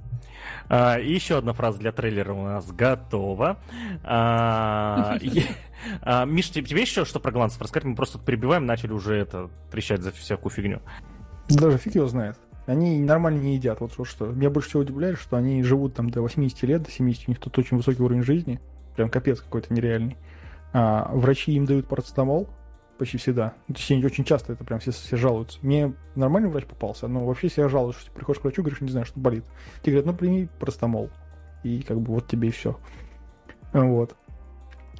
А, 0.67 0.97
еще 0.97 1.37
одна 1.37 1.53
фраза 1.53 1.79
для 1.79 1.91
трейлера 1.91 2.33
у 2.33 2.43
нас 2.43 2.71
готова. 2.71 3.57
А, 4.03 5.17
а, 6.01 6.25
Миш, 6.25 6.49
тебе 6.49 6.81
еще 6.81 7.05
что 7.05 7.19
про 7.19 7.31
голландцев 7.31 7.61
рассказать? 7.61 7.85
Мы 7.85 7.95
просто 7.95 8.19
перебиваем, 8.19 8.65
начали 8.65 8.91
уже 8.91 9.15
это 9.15 9.49
трещать 9.71 10.01
за 10.01 10.11
всякую 10.11 10.51
фигню. 10.51 10.81
Даже 11.47 11.77
фиг 11.77 11.95
его 11.95 12.07
знает. 12.07 12.37
Они 12.67 12.99
нормально 12.99 13.39
не 13.39 13.55
едят. 13.55 13.79
Вот 13.79 14.07
что. 14.07 14.27
Меня 14.27 14.51
больше 14.51 14.69
всего 14.69 14.83
удивляет, 14.83 15.17
что 15.17 15.37
они 15.37 15.63
живут 15.63 15.95
там 15.95 16.11
до 16.11 16.21
80 16.21 16.61
лет, 16.63 16.83
до 16.83 16.91
70, 16.91 17.27
у 17.27 17.31
них 17.31 17.39
тут 17.39 17.57
очень 17.57 17.77
высокий 17.77 18.03
уровень 18.03 18.23
жизни. 18.23 18.59
Прям 18.95 19.09
капец 19.09 19.39
какой-то 19.39 19.73
нереальный. 19.73 20.17
А, 20.71 21.09
врачи 21.13 21.53
им 21.53 21.65
дают 21.65 21.87
парацетамол, 21.87 22.47
почти 22.99 23.17
всегда. 23.17 23.53
Ну, 23.67 23.73
точнее, 23.73 24.05
очень 24.05 24.23
часто 24.23 24.53
это 24.53 24.63
прям 24.63 24.79
все, 24.79 24.91
все 24.91 25.17
жалуются. 25.17 25.57
Мне 25.63 25.95
нормальный 26.15 26.49
врач 26.49 26.65
попался, 26.65 27.07
но 27.07 27.25
вообще 27.25 27.47
все 27.47 27.67
жалуются, 27.67 28.01
что 28.01 28.11
ты 28.11 28.15
приходишь 28.15 28.41
к 28.41 28.43
врачу, 28.43 28.61
говоришь, 28.61 28.81
не 28.81 28.91
знаю, 28.91 29.05
что 29.05 29.19
болит. 29.19 29.45
Тебе 29.81 29.93
говорят, 29.93 30.05
ну 30.05 30.13
прими 30.13 30.49
простомол. 30.59 31.09
И 31.63 31.81
как 31.81 31.99
бы 31.99 32.13
вот 32.13 32.27
тебе 32.27 32.49
и 32.49 32.51
все. 32.51 32.77
Вот. 33.73 34.15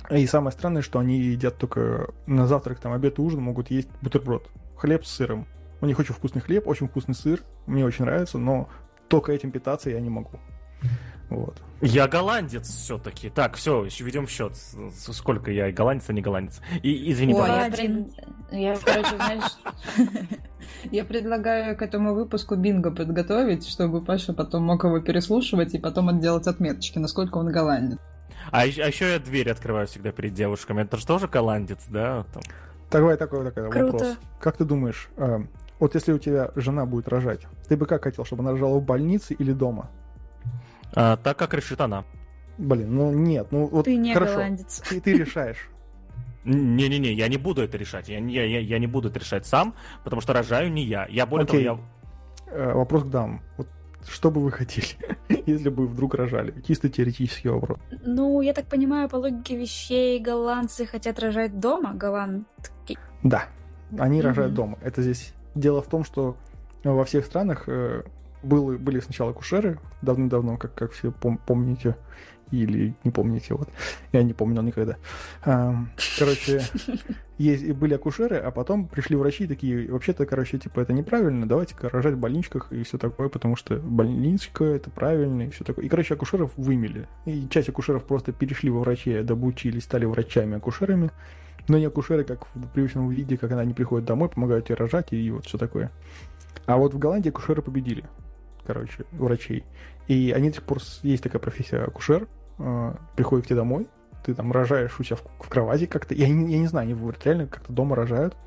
И 0.09 0.25
самое 0.25 0.51
странное, 0.51 0.81
что 0.81 0.97
они 0.97 1.19
едят 1.19 1.57
только 1.57 2.11
на 2.25 2.47
завтрак, 2.47 2.79
там, 2.79 2.93
обед 2.93 3.19
и 3.19 3.21
ужин 3.21 3.41
могут 3.41 3.69
есть 3.69 3.89
бутерброд. 4.01 4.49
Хлеб 4.77 5.05
с 5.05 5.11
сыром. 5.11 5.45
У 5.81 5.85
них 5.85 5.99
очень 5.99 6.13
вкусный 6.13 6.41
хлеб, 6.41 6.67
очень 6.67 6.87
вкусный 6.87 7.13
сыр. 7.13 7.41
Мне 7.67 7.85
очень 7.85 8.05
нравится, 8.05 8.37
но 8.37 8.69
только 9.07 9.31
этим 9.31 9.51
питаться 9.51 9.89
я 9.89 9.99
не 9.99 10.09
могу. 10.09 10.39
Вот. 11.29 11.61
Я 11.81 12.07
голландец 12.07 12.67
все-таки. 12.67 13.29
Так, 13.29 13.55
все, 13.55 13.85
еще 13.85 14.03
ведем 14.03 14.27
счет. 14.27 14.53
Сколько 14.95 15.51
я 15.51 15.71
голландец, 15.71 16.09
а 16.09 16.13
не 16.13 16.21
голландец. 16.21 16.59
И 16.81 17.11
извини, 17.11 17.33
Ой, 17.33 17.41
пожалуйста. 17.41 17.81
Я, 18.51 18.71
я, 18.71 18.77
короче, 18.77 19.15
знаешь, 19.15 19.51
я 20.91 21.05
предлагаю 21.05 21.77
к 21.77 21.81
этому 21.81 22.15
выпуску 22.15 22.55
бинго 22.55 22.91
подготовить, 22.91 23.67
чтобы 23.67 24.03
Паша 24.03 24.33
потом 24.33 24.63
мог 24.63 24.83
его 24.83 24.99
переслушивать 24.99 25.73
и 25.73 25.79
потом 25.79 26.09
отделать 26.09 26.47
отметочки, 26.47 26.97
насколько 26.97 27.37
он 27.37 27.51
голландец. 27.51 27.99
А, 28.51 28.61
а 28.61 28.65
еще 28.65 29.11
я 29.11 29.19
дверь 29.19 29.49
открываю 29.51 29.87
всегда 29.87 30.11
перед 30.11 30.33
девушками. 30.33 30.81
Это 30.81 30.97
же 30.97 31.05
тоже 31.05 31.27
голландец, 31.27 31.85
да? 31.89 32.25
Там. 32.33 32.41
Давай 32.91 33.17
такой, 33.17 33.45
такой 33.45 33.69
Круто. 33.69 33.91
вопрос. 33.91 34.17
Как 34.39 34.57
ты 34.57 34.65
думаешь, 34.65 35.09
э, 35.17 35.39
вот 35.79 35.95
если 35.95 36.11
у 36.11 36.17
тебя 36.17 36.51
жена 36.55 36.85
будет 36.85 37.07
рожать, 37.07 37.41
ты 37.67 37.77
бы 37.77 37.85
как 37.85 38.03
хотел, 38.03 38.25
чтобы 38.25 38.41
она 38.41 38.51
рожала 38.51 38.79
в 38.79 38.83
больнице 38.83 39.35
или 39.35 39.53
дома? 39.53 39.91
А, 40.93 41.17
так, 41.17 41.37
как 41.37 41.53
решит 41.53 41.81
она. 41.81 42.05
Блин, 42.57 42.95
ну 42.95 43.11
нет, 43.11 43.47
ну 43.51 43.67
вот 43.67 43.85
Ты 43.85 43.95
не 43.95 44.13
хорошо, 44.13 44.33
голландец. 44.33 44.81
Ты, 44.87 44.99
ты 44.99 45.13
решаешь. 45.13 45.69
Не-не-не, 46.43 47.13
я 47.13 47.27
не 47.27 47.37
буду 47.37 47.61
это 47.61 47.77
решать. 47.77 48.09
Я, 48.09 48.19
я, 48.19 48.45
я, 48.45 48.59
я 48.59 48.79
не 48.79 48.87
буду 48.87 49.09
это 49.09 49.19
решать 49.19 49.45
сам, 49.45 49.75
потому 50.03 50.21
что 50.21 50.33
рожаю 50.33 50.71
не 50.71 50.83
я. 50.83 51.05
Я 51.09 51.25
более 51.25 51.45
Окей. 51.45 51.65
того, 51.65 51.79
я... 52.47 52.53
Э, 52.53 52.73
вопрос 52.73 53.03
к 53.03 53.07
дамам. 53.07 53.41
Вот 53.57 53.67
что 54.07 54.31
бы 54.31 54.41
вы 54.41 54.51
хотели, 54.51 54.87
если 55.45 55.69
бы 55.69 55.85
вдруг 55.85 56.15
рожали? 56.15 56.53
Чисто 56.65 56.89
теоретический 56.89 57.49
вопрос. 57.49 57.77
Ну, 58.05 58.41
я 58.41 58.53
так 58.53 58.65
понимаю, 58.65 59.09
по 59.09 59.17
логике 59.17 59.57
вещей 59.57 60.19
голландцы 60.19 60.85
хотят 60.85 61.19
рожать 61.19 61.59
дома, 61.59 61.93
голландки. 61.93 62.97
Да, 63.23 63.45
они 63.97 64.19
mm-hmm. 64.19 64.23
рожают 64.23 64.53
дома. 64.53 64.77
Это 64.81 65.01
здесь 65.01 65.33
дело 65.55 65.81
в 65.81 65.87
том, 65.87 66.03
что 66.03 66.37
во 66.83 67.03
всех 67.03 67.25
странах 67.25 67.65
э, 67.67 68.03
было, 68.43 68.77
были 68.77 68.99
сначала 68.99 69.33
кушеры 69.33 69.79
давным-давно, 70.01 70.57
как, 70.57 70.73
как 70.73 70.91
все 70.91 71.09
пом- 71.09 71.39
помните, 71.45 71.95
или 72.51 72.95
не 73.03 73.11
помните, 73.11 73.53
вот. 73.53 73.69
Я 74.11 74.23
не 74.23 74.33
помнил 74.33 74.61
никогда. 74.61 74.97
Короче, 76.17 76.63
есть, 77.37 77.69
были 77.73 77.93
акушеры, 77.93 78.37
а 78.37 78.51
потом 78.51 78.87
пришли 78.87 79.15
врачи 79.15 79.47
такие, 79.47 79.91
вообще-то, 79.91 80.25
короче, 80.25 80.57
типа, 80.57 80.79
это 80.79 80.93
неправильно, 80.93 81.47
давайте-ка 81.47 81.89
рожать 81.89 82.15
в 82.15 82.17
больничках 82.17 82.71
и 82.71 82.83
все 82.83 82.97
такое, 82.97 83.29
потому 83.29 83.55
что 83.55 83.77
больничка 83.77 84.65
это 84.65 84.89
правильно 84.89 85.43
и 85.43 85.49
все 85.49 85.63
такое. 85.63 85.85
И, 85.85 85.89
короче, 85.89 86.15
акушеров 86.15 86.51
вымели. 86.57 87.07
И 87.25 87.47
часть 87.49 87.69
акушеров 87.69 88.03
просто 88.05 88.31
перешли 88.31 88.69
во 88.69 88.79
врачей, 88.79 89.21
добучились, 89.23 89.83
стали 89.83 90.05
врачами-акушерами, 90.05 91.11
но 91.67 91.77
не 91.77 91.85
акушеры, 91.85 92.23
как 92.23 92.47
в 92.47 92.67
привычном 92.73 93.09
виде, 93.09 93.37
как 93.37 93.51
они 93.51 93.73
приходят 93.75 94.07
домой, 94.07 94.29
помогают 94.29 94.65
тебе 94.65 94.75
рожать 94.75 95.13
и 95.13 95.29
вот 95.29 95.45
все 95.45 95.57
такое. 95.59 95.91
А 96.65 96.77
вот 96.77 96.93
в 96.93 96.97
Голландии 96.97 97.29
акушеры 97.29 97.61
победили 97.61 98.05
короче, 98.73 99.05
врачей. 99.13 99.63
И 100.07 100.31
они 100.31 100.49
до 100.49 100.55
сих 100.55 100.63
пор 100.63 100.77
есть 101.01 101.23
такая 101.23 101.41
профессия 101.41 101.79
акушер, 101.79 102.27
э, 102.59 102.93
приходит 103.15 103.45
к 103.45 103.47
тебе 103.47 103.55
домой, 103.55 103.87
ты 104.23 104.35
там 104.35 104.51
рожаешь 104.51 104.99
у 104.99 105.03
себя 105.03 105.15
в, 105.15 105.23
в 105.43 105.49
кровати 105.49 105.87
как-то, 105.87 106.13
я, 106.13 106.27
я 106.27 106.33
не 106.33 106.67
знаю, 106.67 106.83
они 106.83 106.93
вот 106.93 107.25
реально 107.25 107.47
как-то 107.47 107.73
дома 107.73 107.95
рожают, 107.95 108.37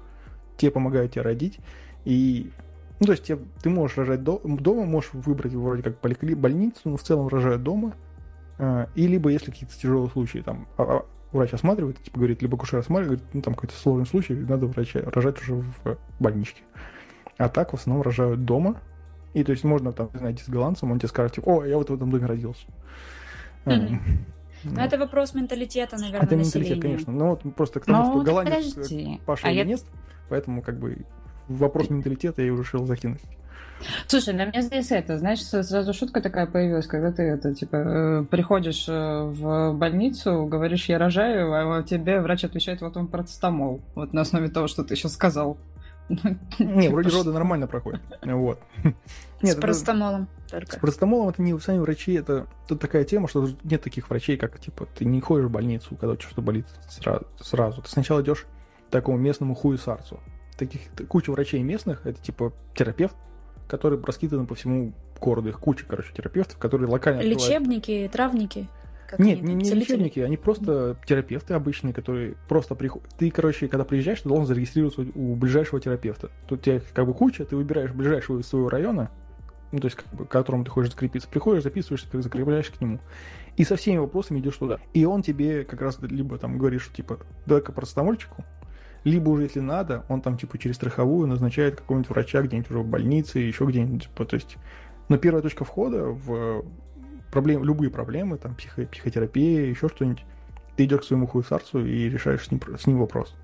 тебе 0.57 0.71
помогают 0.71 1.13
тебе 1.13 1.23
родить, 1.23 1.59
и 2.05 2.53
ну, 3.01 3.07
то 3.07 3.13
есть 3.13 3.25
тебе, 3.25 3.41
ты 3.61 3.69
можешь 3.69 3.97
рожать 3.97 4.23
до, 4.23 4.41
дома, 4.45 4.85
можешь 4.85 5.13
выбрать 5.13 5.55
вроде 5.55 5.83
как 5.83 5.99
поликли, 5.99 6.35
больницу, 6.35 6.83
но 6.85 6.97
в 6.97 7.03
целом 7.03 7.27
рожают 7.27 7.65
дома, 7.65 7.95
э, 8.59 8.87
и 8.95 9.09
либо 9.09 9.29
если 9.31 9.51
какие-то 9.51 9.77
тяжелые 9.77 10.09
случаи, 10.11 10.39
там, 10.39 10.69
а, 10.77 10.83
а, 10.83 11.07
врач 11.33 11.53
осматривает, 11.53 12.01
типа 12.01 12.19
говорит, 12.19 12.43
либо 12.43 12.57
акушер 12.57 12.79
осматривает, 12.79 13.23
говорит, 13.23 13.35
ну 13.35 13.43
там 13.43 13.55
какой-то 13.55 13.75
сложный 13.75 14.07
случай, 14.07 14.35
надо 14.35 14.67
врача 14.67 15.01
рожать 15.05 15.41
уже 15.43 15.55
в 15.55 15.99
больничке. 16.21 16.63
А 17.39 17.49
так 17.49 17.73
в 17.73 17.75
основном 17.75 18.03
рожают 18.03 18.45
дома, 18.45 18.77
и 19.35 19.45
то 19.45 19.53
есть 19.53 19.65
можно 19.65 19.93
там, 19.93 20.11
знаете, 20.15 20.45
с 20.45 20.49
голландцем, 20.49 20.91
он 20.91 20.99
тебе 20.99 21.09
скажет, 21.09 21.35
типа, 21.35 21.49
о, 21.49 21.65
я 21.65 21.77
вот 21.77 21.91
в 21.91 21.95
этом 21.95 22.11
доме 22.11 22.27
родился. 22.27 22.67
Mm-hmm. 23.65 23.99
Но 24.65 24.71
ну, 24.73 24.81
это 24.81 24.97
вопрос 24.99 25.35
менталитета, 25.35 25.97
наверное, 25.97 26.27
Это 26.27 26.37
менталитет, 26.37 26.81
конечно. 26.81 27.13
Ну 27.13 27.31
вот 27.31 27.55
просто 27.55 27.81
к 27.81 27.85
тому, 27.85 28.05
ну, 28.05 28.13
что 28.13 28.23
голландец 28.23 28.75
подожди. 28.75 29.21
Паша 29.27 29.49
а 29.49 29.51
или 29.51 29.59
я... 29.59 29.65
нет, 29.65 29.83
поэтому 30.29 30.63
как 30.63 30.79
бы 30.79 30.99
вопрос 31.49 31.91
менталитета 31.91 32.43
я 32.43 32.53
уже 32.53 32.63
решил 32.63 32.87
закинуть. 32.87 33.21
Слушай, 34.07 34.35
на 34.35 34.45
меня 34.45 34.63
здесь 34.63 34.93
это, 34.93 35.19
знаешь, 35.19 35.41
сразу 35.43 35.93
шутка 35.93 36.21
такая 36.21 36.47
появилась, 36.47 36.87
когда 36.87 37.11
ты 37.11 37.23
это, 37.23 37.53
типа, 37.55 37.77
э, 37.77 38.25
приходишь 38.31 38.89
э, 38.89 38.93
в 38.93 39.73
больницу, 39.73 40.47
говоришь, 40.47 40.89
я 40.89 40.99
рожаю, 40.99 41.53
а 41.53 41.83
тебе 41.83 42.21
врач 42.21 42.45
отвечает, 42.45 42.81
вот 42.81 42.97
он 42.97 43.09
процетамол. 43.09 43.81
Вот 43.97 44.13
на 44.13 44.21
основе 44.21 44.49
того, 44.49 44.69
что 44.69 44.85
ты 44.85 44.95
сейчас 44.95 45.15
сказал. 45.15 45.59
Не, 46.59 46.89
вроде 46.89 47.11
роды 47.11 47.33
нормально 47.33 47.67
проходят. 47.67 48.01
Вот. 48.23 48.61
С 49.43 49.55
парацетамолом 49.57 50.29
только. 50.51 50.77
С 50.77 50.79
парацетамолом 50.79 51.29
это 51.29 51.43
не 51.43 51.59
сами 51.59 51.79
врачи, 51.79 52.13
это 52.13 52.47
тут 52.69 52.81
такая 52.81 53.05
тема, 53.05 53.29
что 53.29 53.49
нет 53.65 53.83
таких 53.83 54.09
врачей, 54.09 54.37
как, 54.37 54.59
типа, 54.59 54.87
ты 54.87 55.05
не 55.05 55.21
ходишь 55.21 55.47
в 55.47 55.51
больницу, 55.51 55.97
когда 55.97 56.19
что-то 56.19 56.43
болит 56.43 56.67
сразу. 57.41 57.83
Ты 57.83 57.89
сначала 57.89 58.23
идешь 58.23 58.47
такому 58.91 59.19
местному 59.19 59.55
хуесарцу. 59.55 60.21
Таких 60.57 60.83
куча 61.09 61.31
врачей 61.31 61.63
местных, 61.63 62.07
это 62.07 62.21
типа 62.21 62.53
терапевт, 62.75 63.17
который 63.69 64.01
раскиданы 64.03 64.47
по 64.47 64.55
всему 64.55 64.93
городу. 65.21 65.49
Их 65.49 65.59
куча, 65.59 65.87
короче, 65.89 66.13
терапевтов, 66.13 66.59
которые 66.59 66.89
локально 66.89 67.23
Лечебники, 67.23 68.05
открывают... 68.05 68.13
травники? 68.13 68.69
Как 69.13 69.21
Нет, 69.21 69.43
не, 69.43 69.53
не 69.53 69.71
лечебники, 69.75 70.21
они 70.21 70.39
просто 70.39 70.97
терапевты 71.05 71.53
обычные, 71.53 71.93
которые 71.93 72.35
просто 72.49 72.75
приходят. 72.75 73.07
Ты, 73.19 73.31
короче, 73.31 73.69
когда 73.69 73.85
приезжаешь, 73.85 74.23
ты 74.23 74.29
должен 74.31 74.47
зарегистрироваться 74.47 75.03
у 75.15 75.35
ближайшего 75.35 75.83
терапевта. 75.83 76.31
Тут 76.49 76.63
тебя 76.63 76.81
как 76.95 77.07
бы 77.07 77.13
куча, 77.13 77.45
ты 77.45 77.55
выбираешь 77.55 77.93
ближайшего 77.93 78.39
из 78.39 78.47
своего 78.47 78.71
района, 78.71 79.11
ну, 79.71 79.81
то 79.81 79.85
есть, 79.85 79.99
как 79.99 80.07
бы, 80.15 80.25
к 80.25 80.31
которому 80.31 80.65
ты 80.65 80.71
хочешь 80.71 80.93
закрепиться. 80.93 81.29
Приходишь, 81.29 81.63
записываешься, 81.63 82.09
как 82.11 82.23
закрепляешься 82.23 82.73
к 82.73 82.81
нему. 82.81 83.01
И 83.59 83.65
со 83.65 83.77
всеми 83.77 83.99
вопросами 83.99 84.39
идешь 84.39 84.57
туда. 84.57 84.79
И 84.95 85.05
он 85.05 85.21
тебе 85.21 85.65
как 85.65 85.83
раз 85.83 85.99
либо 86.01 86.39
там 86.39 86.57
говоришь, 86.57 86.89
типа, 86.91 87.19
дай-ка 87.45 87.71
простомольчику, 87.71 88.47
либо 89.05 89.29
уже, 89.29 89.43
если 89.43 89.61
надо, 89.61 90.07
он 90.09 90.23
там, 90.23 90.39
типа, 90.39 90.57
через 90.57 90.77
страховую 90.77 91.29
назначает 91.29 91.77
какого-нибудь 91.77 92.09
врача 92.09 92.41
где-нибудь 92.41 92.71
уже 92.71 92.81
в 92.81 92.87
больнице, 92.87 93.41
еще 93.41 93.67
где-нибудь, 93.67 94.05
типа, 94.05 94.25
то 94.25 94.37
есть... 94.37 94.57
Но 95.11 95.19
первая 95.19 95.43
точка 95.43 95.67
входа 95.67 96.07
в 96.07 96.65
проблем, 97.33 97.65
любые 97.65 97.91
проблемы, 97.91 98.39
там, 98.39 98.55
психо, 98.55 98.83
психотерапия, 98.83 99.67
еще 99.67 99.89
что-нибудь, 99.89 100.25
ты 100.77 100.85
идешь 100.85 101.01
к 101.01 101.05
своему 101.05 101.27
хуесарцу 101.27 101.85
и 101.85 102.09
решаешь 102.09 102.47
с 102.47 102.51
ним, 102.53 102.61
с 102.79 102.87
ним 102.87 102.99
вопрос. 102.99 103.35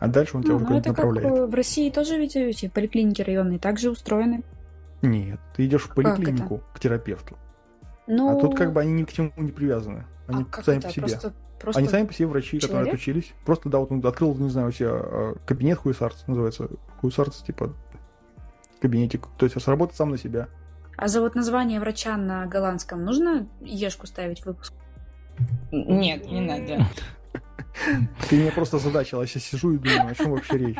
А 0.00 0.08
дальше 0.08 0.36
он 0.36 0.42
тебя 0.42 0.54
ну, 0.54 0.56
уже 0.56 0.66
куда-то 0.66 0.88
направляет. 0.88 1.28
Как 1.28 1.48
в 1.48 1.54
России 1.54 1.90
тоже 1.90 2.18
ведь 2.18 2.34
эти 2.34 2.68
поликлиники 2.68 3.22
районные 3.22 3.60
также 3.60 3.90
устроены. 3.90 4.42
Нет, 5.02 5.38
ты 5.56 5.66
идешь 5.66 5.82
в 5.82 5.94
поликлинику 5.94 6.62
к 6.74 6.80
терапевту. 6.80 7.36
Ну... 8.06 8.36
А 8.36 8.40
тут 8.40 8.56
как 8.56 8.72
бы 8.72 8.80
они 8.80 8.92
ни 8.92 9.04
к 9.04 9.12
чему 9.12 9.32
не 9.36 9.52
привязаны. 9.52 10.04
Они 10.26 10.44
а 10.50 10.62
сами 10.62 10.80
по 10.80 10.90
себе. 10.90 11.02
Просто 11.02 11.32
Просто 11.64 11.78
Они 11.78 11.88
сами 11.88 12.06
по 12.06 12.12
себе 12.12 12.26
врачи, 12.26 12.58
человек? 12.58 12.62
которые 12.68 12.92
отучились. 12.92 13.32
Просто, 13.46 13.70
да, 13.70 13.78
вот 13.78 13.90
он 13.90 14.04
открыл, 14.04 14.34
не 14.34 14.50
знаю, 14.50 14.68
у 14.68 14.72
себя 14.72 14.90
а, 14.90 15.34
кабинет 15.46 15.78
хуесарц, 15.78 16.26
называется. 16.26 16.68
Хуесарц, 17.00 17.42
типа, 17.42 17.72
кабинетик. 18.80 19.28
То 19.38 19.46
есть 19.46 19.58
сработать 19.62 19.96
сам 19.96 20.10
на 20.10 20.18
себя. 20.18 20.48
А 20.96 21.08
за 21.08 21.20
вот 21.20 21.34
название 21.34 21.80
врача 21.80 22.16
на 22.16 22.46
голландском 22.46 23.04
нужно 23.04 23.46
ешку 23.60 24.06
ставить 24.06 24.40
в 24.40 24.46
выпуск? 24.46 24.72
Нет, 25.72 26.26
не 26.30 26.40
надо. 26.40 26.86
Ты 28.28 28.36
меня 28.36 28.52
просто 28.52 28.78
задачила, 28.78 29.22
я 29.22 29.26
сейчас 29.26 29.44
сижу 29.44 29.72
и 29.72 29.78
думаю, 29.78 30.12
о 30.12 30.14
чем 30.14 30.30
вообще 30.30 30.58
речь. 30.58 30.78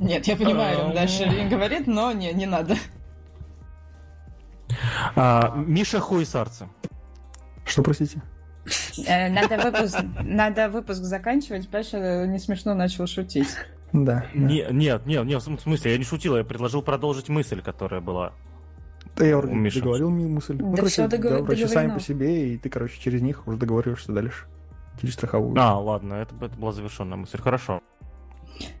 Нет, 0.00 0.26
я 0.26 0.36
понимаю, 0.36 0.86
он 0.86 0.94
дальше 0.94 1.24
говорит, 1.50 1.86
но 1.86 2.12
не, 2.12 2.32
не 2.32 2.46
надо. 2.46 2.76
А, 5.16 5.54
Миша 5.56 6.00
Хуесарца. 6.00 6.68
Что, 7.64 7.82
простите? 7.82 8.22
Э, 9.06 9.28
надо 9.28 9.58
выпуск, 9.58 9.98
надо 10.22 10.68
выпуск 10.68 11.02
заканчивать, 11.02 11.68
Паша 11.68 12.26
не 12.26 12.38
смешно 12.38 12.74
начал 12.74 13.06
шутить. 13.06 13.48
Да. 13.92 14.26
Не, 14.34 14.66
нет, 14.70 15.06
нет, 15.06 15.24
нет, 15.24 15.42
в 15.42 15.60
смысле, 15.60 15.92
я 15.92 15.98
не 15.98 16.04
шутил, 16.04 16.36
я 16.36 16.44
предложил 16.44 16.82
продолжить 16.82 17.28
мысль, 17.28 17.60
которая 17.60 18.00
была. 18.00 18.32
Да 19.16 19.26
я 19.26 19.38
уже 19.38 19.48
договорил 19.48 20.10
мысль. 20.10 20.54
Да 20.54 20.64
ну, 20.64 20.74
короче, 20.74 20.92
все 20.92 21.08
договор... 21.08 21.38
да, 21.38 21.44
врачи 21.44 21.66
сами 21.66 21.92
по 21.92 22.00
себе, 22.00 22.54
и 22.54 22.58
ты, 22.58 22.70
короче, 22.70 22.98
через 23.00 23.20
них 23.20 23.46
уже 23.46 23.58
договариваешься 23.58 24.12
дальше. 24.12 24.46
Через 25.00 25.14
страховую. 25.14 25.54
А, 25.58 25.78
ладно, 25.78 26.14
это, 26.14 26.34
это 26.40 26.56
была 26.56 26.72
завершенная 26.72 27.16
мысль. 27.16 27.38
Хорошо. 27.38 27.82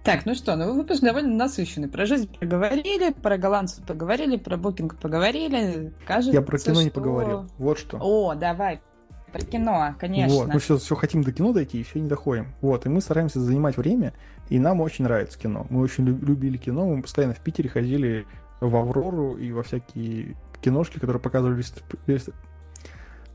Так, 0.04 0.26
ну 0.26 0.34
что, 0.34 0.56
ну 0.56 0.74
выпуск 0.74 1.02
довольно 1.02 1.34
насыщенный. 1.34 1.88
Про 1.88 2.06
жизнь 2.06 2.30
поговорили, 2.38 3.12
про 3.12 3.36
голландцев 3.36 3.84
поговорили, 3.84 4.36
про 4.36 4.56
букинг 4.56 4.96
поговорили. 4.98 5.92
Кажется, 6.06 6.32
Я 6.32 6.42
про 6.42 6.58
кино 6.58 6.76
что... 6.76 6.84
не 6.84 6.90
поговорил. 6.90 7.46
Вот 7.58 7.78
что. 7.78 7.98
О, 8.00 8.34
давай. 8.34 8.80
Про 9.32 9.40
кино, 9.40 9.94
конечно. 9.98 10.36
Вот, 10.36 10.48
мы 10.48 10.60
все, 10.60 10.76
все 10.76 10.94
хотим 10.94 11.22
до 11.22 11.32
кино 11.32 11.52
дойти 11.52 11.80
и 11.80 11.82
все 11.82 12.00
не 12.00 12.08
доходим. 12.08 12.52
Вот, 12.60 12.84
и 12.84 12.88
мы 12.88 13.00
стараемся 13.00 13.40
занимать 13.40 13.76
время, 13.76 14.12
и 14.48 14.58
нам 14.58 14.80
очень 14.80 15.04
нравится 15.04 15.38
кино. 15.38 15.66
Мы 15.70 15.80
очень 15.80 16.04
любили 16.04 16.58
кино, 16.58 16.86
мы 16.86 17.02
постоянно 17.02 17.34
в 17.34 17.40
Питере 17.40 17.68
ходили 17.68 18.26
в 18.60 18.76
Аврору 18.76 19.36
и 19.36 19.50
во 19.52 19.62
всякие 19.62 20.36
киношки, 20.60 20.98
которые 20.98 21.20
показывали 21.20 21.64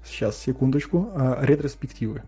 сейчас, 0.06 0.38
секундочку, 0.38 1.10
а, 1.16 1.40
ретроспективы. 1.42 2.24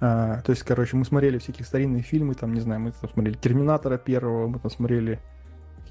А, 0.00 0.40
то 0.42 0.50
есть, 0.50 0.62
короче, 0.62 0.96
мы 0.96 1.04
смотрели 1.04 1.38
всякие 1.38 1.64
старинные 1.64 2.02
фильмы, 2.02 2.34
там, 2.34 2.52
не 2.52 2.60
знаю, 2.60 2.80
мы 2.80 2.92
там 2.92 3.08
смотрели 3.10 3.34
Терминатора 3.34 3.98
первого, 3.98 4.48
мы 4.48 4.58
там 4.58 4.70
смотрели 4.70 5.20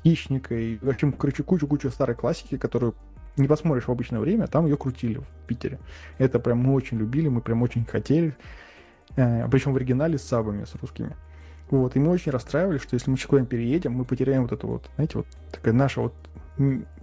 Хищника, 0.04 0.54
и, 0.54 0.78
в 0.78 0.90
общем, 0.90 1.14
короче, 1.14 1.44
кучу-кучу 1.44 1.90
старой 1.92 2.16
классики, 2.16 2.58
которую 2.58 2.96
не 3.38 3.48
посмотришь 3.48 3.88
в 3.88 3.92
обычное 3.92 4.20
время, 4.20 4.48
там 4.48 4.66
ее 4.66 4.78
крутили 4.78 5.18
в 5.20 5.48
Питере. 5.48 5.80
Это 6.18 6.40
прям 6.40 6.60
мы 6.60 6.74
очень 6.74 6.98
любили, 6.98 7.28
мы 7.28 7.42
прям 7.42 7.62
очень 7.62 7.86
хотели. 7.86 8.36
Э, 9.16 9.48
причем 9.50 9.74
в 9.74 9.78
оригинале 9.78 10.18
с 10.18 10.24
сабами, 10.24 10.66
с 10.66 10.76
русскими. 10.76 11.16
Вот, 11.70 11.96
и 11.96 12.00
мы 12.00 12.12
очень 12.12 12.32
расстраивались, 12.32 12.82
что 12.82 12.96
если 12.96 13.10
мы 13.10 13.18
куда-нибудь 13.18 13.50
переедем, 13.50 13.94
мы 13.94 14.04
потеряем 14.04 14.42
вот 14.42 14.52
это 14.52 14.68
вот, 14.68 14.90
знаете, 14.96 15.20
вот 15.20 15.28
такая 15.52 15.74
наша 15.74 16.02
вот, 16.02 16.14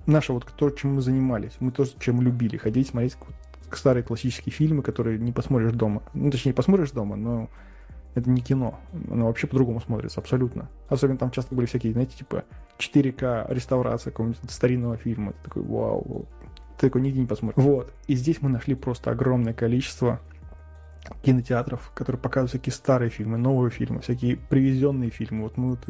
наша 0.04 0.34
вот 0.34 0.44
то, 0.44 0.70
чем 0.70 0.96
мы 0.96 1.00
занимались, 1.00 1.52
мы 1.60 1.70
то, 1.70 1.86
чем 1.98 2.20
любили, 2.20 2.58
ходить, 2.58 2.88
смотреть 2.88 3.16
старые 3.72 4.02
классические 4.02 4.52
фильмы, 4.52 4.82
которые 4.82 5.18
не 5.18 5.32
посмотришь 5.32 5.72
дома. 5.72 6.02
Ну, 6.14 6.30
точнее, 6.30 6.52
посмотришь 6.52 6.90
дома, 6.90 7.16
но 7.16 7.48
это 8.14 8.30
не 8.30 8.40
кино. 8.40 8.78
Оно 9.10 9.26
вообще 9.26 9.46
по-другому 9.46 9.80
смотрится, 9.80 10.20
абсолютно. 10.20 10.68
Особенно 10.88 11.18
там 11.18 11.30
часто 11.30 11.54
были 11.54 11.66
всякие, 11.66 11.92
знаете, 11.92 12.16
типа 12.16 12.44
4К 12.78 13.52
реставрация 13.52 14.10
какого-нибудь 14.10 14.50
старинного 14.50 14.96
фильма. 14.96 15.32
Ты 15.32 15.38
такой, 15.44 15.62
вау, 15.62 16.26
ты 16.78 16.88
такой 16.88 17.02
нигде 17.02 17.20
не 17.20 17.26
посмотришь. 17.26 17.62
Вот. 17.62 17.92
И 18.06 18.14
здесь 18.14 18.40
мы 18.40 18.48
нашли 18.48 18.74
просто 18.74 19.10
огромное 19.10 19.52
количество 19.52 20.20
кинотеатров, 21.22 21.90
которые 21.94 22.20
показывают 22.20 22.50
всякие 22.50 22.72
старые 22.72 23.10
фильмы, 23.10 23.38
новые 23.38 23.70
фильмы, 23.70 24.00
всякие 24.00 24.36
привезенные 24.36 25.10
фильмы. 25.10 25.44
Вот 25.44 25.56
мы 25.56 25.70
вот 25.70 25.86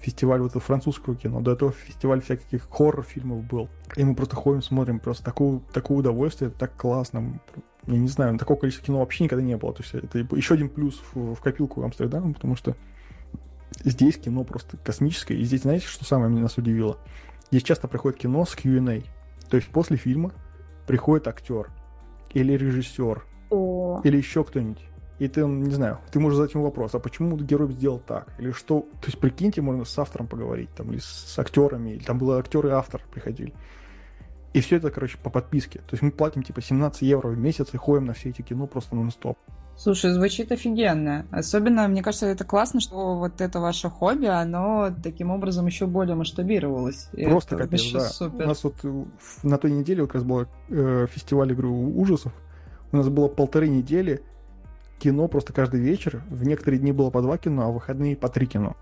фестиваль 0.00 0.40
вот 0.40 0.52
французского 0.52 1.16
кино, 1.16 1.40
до 1.40 1.52
этого 1.52 1.72
фестиваль 1.72 2.22
всяких 2.22 2.68
хоррор-фильмов 2.70 3.44
был. 3.44 3.68
И 3.96 4.04
мы 4.04 4.14
просто 4.14 4.36
ходим, 4.36 4.62
смотрим, 4.62 5.00
просто 5.00 5.24
такое, 5.24 5.60
такое 5.72 5.98
удовольствие, 5.98 6.50
так 6.50 6.76
классно. 6.76 7.40
Я 7.86 7.98
не 7.98 8.08
знаю, 8.08 8.38
такого 8.38 8.58
количества 8.58 8.86
кино 8.86 9.00
вообще 9.00 9.24
никогда 9.24 9.44
не 9.44 9.56
было. 9.56 9.72
То 9.74 9.82
есть 9.82 9.94
это 9.94 10.18
еще 10.36 10.54
один 10.54 10.68
плюс 10.68 11.00
в, 11.12 11.34
в 11.34 11.40
копилку 11.40 11.82
Амстердама, 11.82 12.32
потому 12.32 12.56
что 12.56 12.76
здесь 13.82 14.16
кино 14.16 14.44
просто 14.44 14.76
космическое. 14.78 15.34
И 15.34 15.44
здесь, 15.44 15.62
знаете, 15.62 15.86
что 15.86 16.04
самое 16.04 16.30
меня 16.30 16.42
нас 16.42 16.56
удивило? 16.56 16.98
Здесь 17.50 17.62
часто 17.62 17.88
приходит 17.88 18.18
кино 18.18 18.44
с 18.44 18.54
Q&A. 18.54 19.02
То 19.50 19.56
есть 19.56 19.68
после 19.68 19.96
фильма 19.96 20.32
приходит 20.86 21.28
актер 21.28 21.70
или 22.32 22.52
режиссер 22.54 23.24
о. 23.50 24.00
Или 24.02 24.16
еще 24.16 24.44
кто-нибудь. 24.44 24.82
И 25.18 25.28
ты, 25.28 25.46
не 25.46 25.70
знаю, 25.70 26.00
ты 26.10 26.18
можешь 26.18 26.36
задать 26.36 26.54
ему 26.54 26.64
вопрос, 26.64 26.94
а 26.94 26.98
почему 26.98 27.36
герой 27.36 27.70
сделал 27.70 28.00
так? 28.00 28.34
Или 28.38 28.50
что? 28.50 28.80
То 29.00 29.06
есть, 29.06 29.18
прикиньте, 29.18 29.62
можно 29.62 29.84
с 29.84 29.96
автором 29.96 30.26
поговорить, 30.26 30.70
там, 30.74 30.90
или 30.90 30.98
с 30.98 31.38
актерами, 31.38 31.90
или 31.90 32.02
там 32.02 32.18
было 32.18 32.38
актеры 32.38 32.70
и 32.70 32.72
автор 32.72 33.00
приходили. 33.12 33.54
И 34.54 34.60
все 34.60 34.76
это, 34.76 34.90
короче, 34.90 35.18
по 35.18 35.30
подписке. 35.30 35.80
То 35.80 35.92
есть 35.92 36.02
мы 36.02 36.10
платим 36.10 36.42
типа 36.42 36.62
17 36.62 37.02
евро 37.02 37.28
в 37.28 37.36
месяц 37.36 37.68
и 37.72 37.76
ходим 37.76 38.06
на 38.06 38.14
все 38.14 38.30
эти 38.30 38.40
кино 38.42 38.66
просто 38.66 38.94
нон-стоп. 38.96 39.36
Слушай, 39.76 40.12
звучит 40.12 40.52
офигенно. 40.52 41.26
Особенно, 41.32 41.88
мне 41.88 42.02
кажется, 42.02 42.26
это 42.26 42.44
классно, 42.44 42.80
что 42.80 43.18
вот 43.18 43.40
это 43.40 43.58
ваше 43.58 43.90
хобби, 43.90 44.26
оно 44.26 44.94
таким 45.02 45.30
образом 45.30 45.66
еще 45.66 45.86
более 45.86 46.14
масштабировалось. 46.14 47.10
Просто 47.12 47.56
это 47.56 47.64
капец, 47.64 47.92
да. 47.92 48.00
Супер. 48.08 48.44
У 48.44 48.48
нас 48.48 48.62
вот 48.62 48.76
на 49.42 49.58
той 49.58 49.72
неделе 49.72 50.02
как 50.02 50.14
раз 50.14 50.24
был 50.24 50.46
э, 50.68 51.06
фестиваль 51.10 51.50
игры 51.50 51.68
ужасов, 51.68 52.32
у 52.92 52.96
нас 52.96 53.08
было 53.08 53.26
полторы 53.26 53.68
недели 53.68 54.22
кино 55.00 55.26
просто 55.26 55.52
каждый 55.52 55.80
вечер. 55.80 56.22
В 56.30 56.44
некоторые 56.44 56.78
дни 56.78 56.92
было 56.92 57.10
по 57.10 57.20
два 57.20 57.36
кино, 57.38 57.66
а 57.66 57.70
в 57.70 57.74
выходные 57.74 58.16
по 58.16 58.28
три 58.28 58.46
кино. 58.46 58.76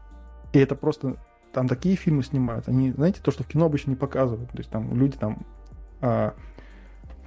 И 0.53 0.59
это 0.59 0.75
просто... 0.75 1.17
Там 1.53 1.69
такие 1.69 1.97
фильмы 1.97 2.23
снимают. 2.23 2.69
Они, 2.69 2.93
знаете, 2.93 3.21
то, 3.23 3.31
что 3.31 3.43
в 3.43 3.47
кино 3.47 3.67
обычно 3.67 3.91
не 3.91 3.97
показывают. 3.97 4.51
То 4.51 4.59
есть 4.59 4.71
там 4.71 4.95
люди 4.95 5.17
там... 5.17 5.47
А, 6.03 6.35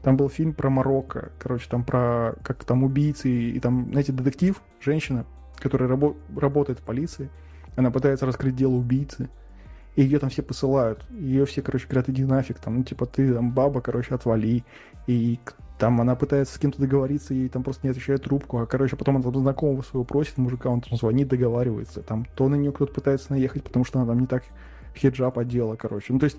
там 0.04 0.18
был 0.18 0.30
фильм 0.30 0.54
про 0.54 0.70
Марокко. 0.70 1.32
Короче, 1.40 1.68
там 1.70 1.84
про 1.84 2.36
как 2.44 2.64
там 2.64 2.84
убийцы. 2.84 3.30
И 3.30 3.60
там, 3.60 3.88
знаете, 3.90 4.12
детектив, 4.12 4.62
женщина, 4.80 5.26
которая 5.58 5.90
рабо- 5.90 6.16
работает 6.38 6.80
в 6.80 6.84
полиции. 6.84 7.30
Она 7.76 7.90
пытается 7.90 8.28
раскрыть 8.28 8.56
дело 8.56 8.74
убийцы. 8.74 9.30
И 9.96 10.04
ее 10.04 10.20
там 10.20 10.30
все 10.30 10.44
посылают. 10.44 11.02
Ее 11.10 11.46
все, 11.46 11.62
короче, 11.62 11.88
говорят, 11.88 12.10
иди 12.10 12.24
нафиг. 12.24 12.60
Там, 12.60 12.78
ну, 12.78 12.84
типа, 12.84 13.08
ты 13.08 13.34
там 13.34 13.52
баба, 13.52 13.82
короче, 13.82 14.14
отвали. 14.14 14.64
И 15.08 15.40
там 15.78 16.00
она 16.00 16.16
пытается 16.16 16.56
с 16.56 16.58
кем-то 16.58 16.80
договориться, 16.80 17.34
ей 17.34 17.50
там 17.50 17.64
просто 17.64 17.86
не 17.86 17.92
отвечает 17.92 18.24
трубку, 18.24 18.60
а, 18.60 18.66
короче, 18.66 18.96
потом 18.96 19.18
она 19.18 19.24
там 19.24 19.42
знакомого 19.42 19.82
своего 19.82 20.06
просит, 20.06 20.38
мужика, 20.38 20.70
он 20.70 20.80
там 20.82 20.98
звонит, 20.98 21.28
договаривается, 21.28 22.02
там 22.02 22.26
то 22.36 22.48
на 22.48 22.56
нее 22.56 22.72
кто-то 22.72 22.94
пытается 22.94 23.32
наехать, 23.32 23.64
потому 23.64 23.84
что 23.84 24.00
она 24.00 24.08
там 24.08 24.20
не 24.20 24.28
так 24.28 24.44
хиджаб 24.96 25.38
одела, 25.38 25.76
короче. 25.76 26.14
Ну, 26.14 26.20
то 26.20 26.26
есть, 26.26 26.38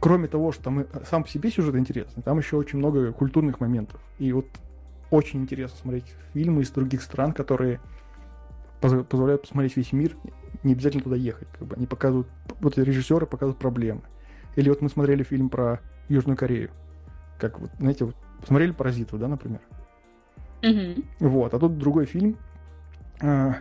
кроме 0.00 0.28
того, 0.28 0.52
что 0.52 0.64
там 0.64 0.86
сам 1.08 1.24
по 1.24 1.28
себе 1.28 1.50
сюжет 1.50 1.76
интересный, 1.76 2.22
там 2.22 2.38
еще 2.38 2.56
очень 2.56 2.78
много 2.78 3.12
культурных 3.12 3.60
моментов. 3.60 4.00
И 4.18 4.32
вот 4.32 4.46
очень 5.10 5.42
интересно 5.42 5.76
смотреть 5.78 6.04
фильмы 6.32 6.62
из 6.62 6.70
других 6.70 7.02
стран, 7.02 7.32
которые 7.32 7.80
позволяют 8.80 9.42
посмотреть 9.42 9.76
весь 9.76 9.92
мир, 9.92 10.16
не 10.62 10.72
обязательно 10.72 11.02
туда 11.02 11.16
ехать. 11.16 11.48
Как 11.58 11.66
бы. 11.66 11.76
Они 11.76 11.86
показывают, 11.86 12.28
вот 12.60 12.78
режиссеры 12.78 13.26
показывают 13.26 13.58
проблемы. 13.58 14.02
Или 14.56 14.68
вот 14.68 14.82
мы 14.82 14.88
смотрели 14.88 15.22
фильм 15.22 15.48
про 15.48 15.80
Южную 16.08 16.36
Корею. 16.36 16.70
Как 17.38 17.58
вот, 17.58 17.70
знаете, 17.78 18.04
вот 18.04 18.16
посмотрели 18.40 18.72
«Паразитов», 18.72 19.18
да, 19.18 19.28
например? 19.28 19.60
Угу. 20.62 21.28
Вот, 21.28 21.54
а 21.54 21.58
тут 21.58 21.78
другой 21.78 22.06
фильм, 22.06 22.36
uh, 23.20 23.54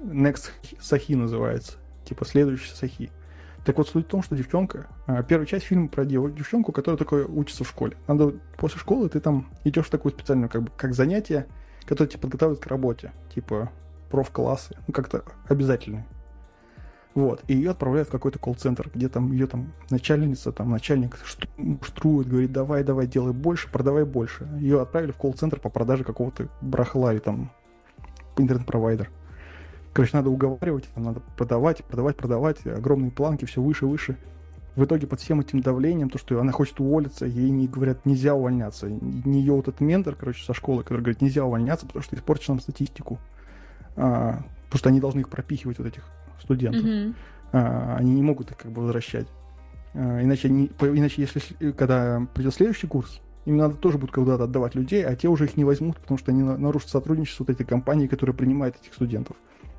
Next 0.00 0.50
Сахи 0.80 1.14
называется, 1.14 1.78
типа 2.04 2.24
следующий 2.24 2.72
Сахи. 2.74 3.10
Так 3.64 3.78
вот, 3.78 3.88
суть 3.88 4.06
в 4.06 4.08
том, 4.08 4.22
что 4.22 4.36
девчонка... 4.36 4.86
А, 5.06 5.22
первая 5.22 5.46
часть 5.46 5.64
фильма 5.64 5.88
про 5.88 6.04
девчонку, 6.04 6.70
которая 6.70 6.98
только 6.98 7.14
учится 7.26 7.64
в 7.64 7.68
школе. 7.68 7.96
Надо 8.06 8.34
после 8.58 8.78
школы 8.78 9.08
ты 9.08 9.20
там 9.20 9.48
идешь 9.64 9.86
в 9.86 9.90
такую 9.90 10.12
специальную, 10.12 10.50
как 10.50 10.62
бы, 10.62 10.70
как 10.76 10.94
занятие, 10.94 11.46
которое 11.86 12.08
тебя 12.10 12.20
подготавливает 12.20 12.62
к 12.62 12.66
работе. 12.66 13.12
Типа 13.34 13.70
профклассы. 14.10 14.76
Ну, 14.86 14.92
как-то 14.92 15.24
обязательные. 15.48 16.06
Вот. 17.14 17.42
И 17.46 17.54
ее 17.54 17.70
отправляют 17.70 18.08
в 18.08 18.12
какой-то 18.12 18.38
колл-центр, 18.38 18.90
где 18.92 19.08
там 19.08 19.30
ее 19.32 19.46
там 19.46 19.72
начальница, 19.88 20.52
там 20.52 20.70
начальник 20.70 21.16
штрует, 21.82 22.28
говорит, 22.28 22.52
давай, 22.52 22.82
давай, 22.82 23.06
делай 23.06 23.32
больше, 23.32 23.70
продавай 23.70 24.04
больше. 24.04 24.48
Ее 24.58 24.82
отправили 24.82 25.12
в 25.12 25.16
колл-центр 25.16 25.60
по 25.60 25.70
продаже 25.70 26.04
какого-то 26.04 26.48
брахла 26.60 27.12
или 27.12 27.20
там 27.20 27.52
интернет-провайдер. 28.36 29.10
Короче, 29.94 30.16
надо 30.16 30.28
уговаривать, 30.28 30.88
там 30.92 31.04
надо 31.04 31.20
продавать, 31.36 31.84
продавать, 31.84 32.16
продавать, 32.16 32.66
огромные 32.66 33.12
планки, 33.12 33.44
все 33.44 33.62
выше, 33.62 33.86
выше. 33.86 34.18
В 34.74 34.84
итоге 34.84 35.06
под 35.06 35.20
всем 35.20 35.38
этим 35.38 35.60
давлением, 35.60 36.10
то, 36.10 36.18
что 36.18 36.40
она 36.40 36.50
хочет 36.50 36.80
уволиться, 36.80 37.26
ей 37.26 37.48
не 37.50 37.68
говорят, 37.68 38.04
нельзя 38.04 38.34
увольняться. 38.34 38.90
Не 38.90 39.38
ее 39.38 39.52
вот 39.52 39.68
этот 39.68 39.80
ментор, 39.80 40.16
короче, 40.16 40.44
со 40.44 40.52
школы, 40.52 40.82
который 40.82 40.98
говорит, 40.98 41.22
нельзя 41.22 41.44
увольняться, 41.44 41.86
потому 41.86 42.02
что 42.02 42.16
испортишь 42.16 42.48
нам 42.48 42.58
статистику. 42.58 43.20
А, 43.94 44.42
потому 44.64 44.78
что 44.80 44.88
они 44.88 44.98
должны 44.98 45.20
их 45.20 45.28
пропихивать, 45.28 45.78
вот 45.78 45.86
этих 45.86 46.02
студентов. 46.42 46.82
Mm-hmm. 46.82 47.14
А, 47.52 47.96
они 47.96 48.14
не 48.14 48.22
могут 48.22 48.50
их 48.50 48.56
как 48.56 48.72
бы 48.72 48.82
возвращать. 48.82 49.28
А, 49.94 50.20
иначе, 50.20 50.48
они, 50.48 50.72
иначе, 50.80 51.22
если 51.22 51.70
когда 51.70 52.26
придет 52.34 52.52
следующий 52.52 52.88
курс, 52.88 53.20
им 53.44 53.58
надо 53.58 53.76
тоже 53.76 53.98
будет 53.98 54.10
куда-то 54.10 54.42
отдавать 54.42 54.74
людей, 54.74 55.06
а 55.06 55.14
те 55.14 55.28
уже 55.28 55.44
их 55.44 55.56
не 55.56 55.64
возьмут, 55.64 55.98
потому 55.98 56.18
что 56.18 56.32
они 56.32 56.42
нарушат 56.42 56.88
сотрудничество 56.88 57.44
вот 57.44 57.50
этой 57.50 57.64
компании, 57.64 58.08
которая 58.08 58.34
принимает 58.34 58.74
этих 58.82 58.92
студентов. 58.94 59.36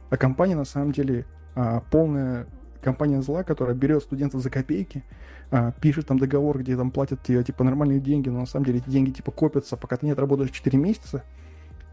А 0.10 0.18
компания 0.18 0.56
на 0.56 0.65
самом 0.65 0.91
деле 0.91 1.26
а, 1.56 1.82
полная 1.91 2.48
компания 2.82 3.22
зла, 3.22 3.44
которая 3.44 3.76
берет 3.76 4.03
студентов 4.03 4.41
за 4.41 4.49
копейки, 4.49 5.03
а, 5.52 5.72
пишет 5.72 6.07
там 6.07 6.19
договор, 6.19 6.60
где 6.60 6.77
там 6.77 6.91
платят 6.91 7.23
тебе 7.23 7.44
типа 7.44 7.64
нормальные 7.64 7.99
деньги, 7.99 8.30
но 8.30 8.41
на 8.41 8.45
самом 8.45 8.65
деле 8.65 8.80
эти 8.80 8.90
деньги 8.90 9.11
типа 9.11 9.32
копятся, 9.32 9.77
пока 9.77 9.98
ты 9.98 10.06
не 10.06 10.11
отработаешь 10.11 10.52
4 10.52 10.77
месяца, 10.77 11.23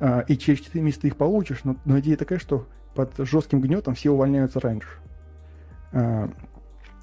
а, 0.01 0.21
и 0.21 0.37
через 0.37 0.61
4 0.61 0.85
месяца 0.85 1.03
ты 1.03 1.09
их 1.09 1.17
получишь, 1.17 1.65
но, 1.65 1.77
но 1.85 1.99
идея 2.01 2.17
такая, 2.17 2.39
что 2.39 2.67
под 2.95 3.17
жестким 3.19 3.61
гнетом 3.61 3.95
все 3.95 4.11
увольняются 4.11 4.61
раньше. 4.61 4.89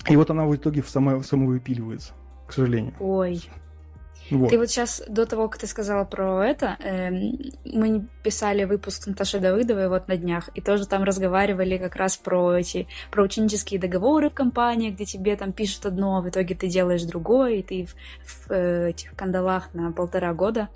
И 0.07 0.15
вот 0.15 0.30
она 0.30 0.45
в 0.45 0.56
итоге 0.56 0.81
в 0.81 0.90
само, 0.90 1.22
самовыпиливается, 1.22 2.14
к 2.48 2.53
сожалению. 2.53 2.94
Ой. 2.99 3.41
Вот. 4.32 4.50
Ты 4.50 4.58
вот 4.58 4.70
сейчас, 4.70 5.02
до 5.08 5.26
того, 5.26 5.48
как 5.48 5.62
ты 5.62 5.68
сказала 5.68 6.06
про 6.06 6.46
это, 6.46 6.78
э, 6.84 7.10
мы 7.66 8.08
писали 8.24 8.64
выпуск 8.66 9.04
с 9.04 9.08
Наташей 9.08 9.40
Давыдовой 9.40 9.90
вот 9.90 10.08
на 10.08 10.18
днях, 10.18 10.50
и 10.56 10.62
тоже 10.62 10.88
там 10.88 11.04
разговаривали 11.04 11.78
как 11.78 11.96
раз 11.96 12.18
про 12.18 12.56
эти, 12.56 12.88
про 13.12 13.24
ученические 13.24 13.80
договоры 13.80 14.30
в 14.30 14.34
компании, 14.34 14.92
где 14.92 15.06
тебе 15.06 15.36
там 15.36 15.52
пишут 15.52 15.86
одно, 15.86 16.18
а 16.18 16.22
в 16.22 16.30
итоге 16.30 16.56
ты 16.56 16.68
делаешь 16.68 17.04
другое, 17.04 17.56
и 17.56 17.64
ты 17.64 17.86
в, 17.86 17.96
в 18.26 18.52
э, 18.52 18.90
этих 18.90 19.16
кандалах 19.16 19.74
на 19.74 19.92
полтора 19.92 20.34
года. 20.34 20.70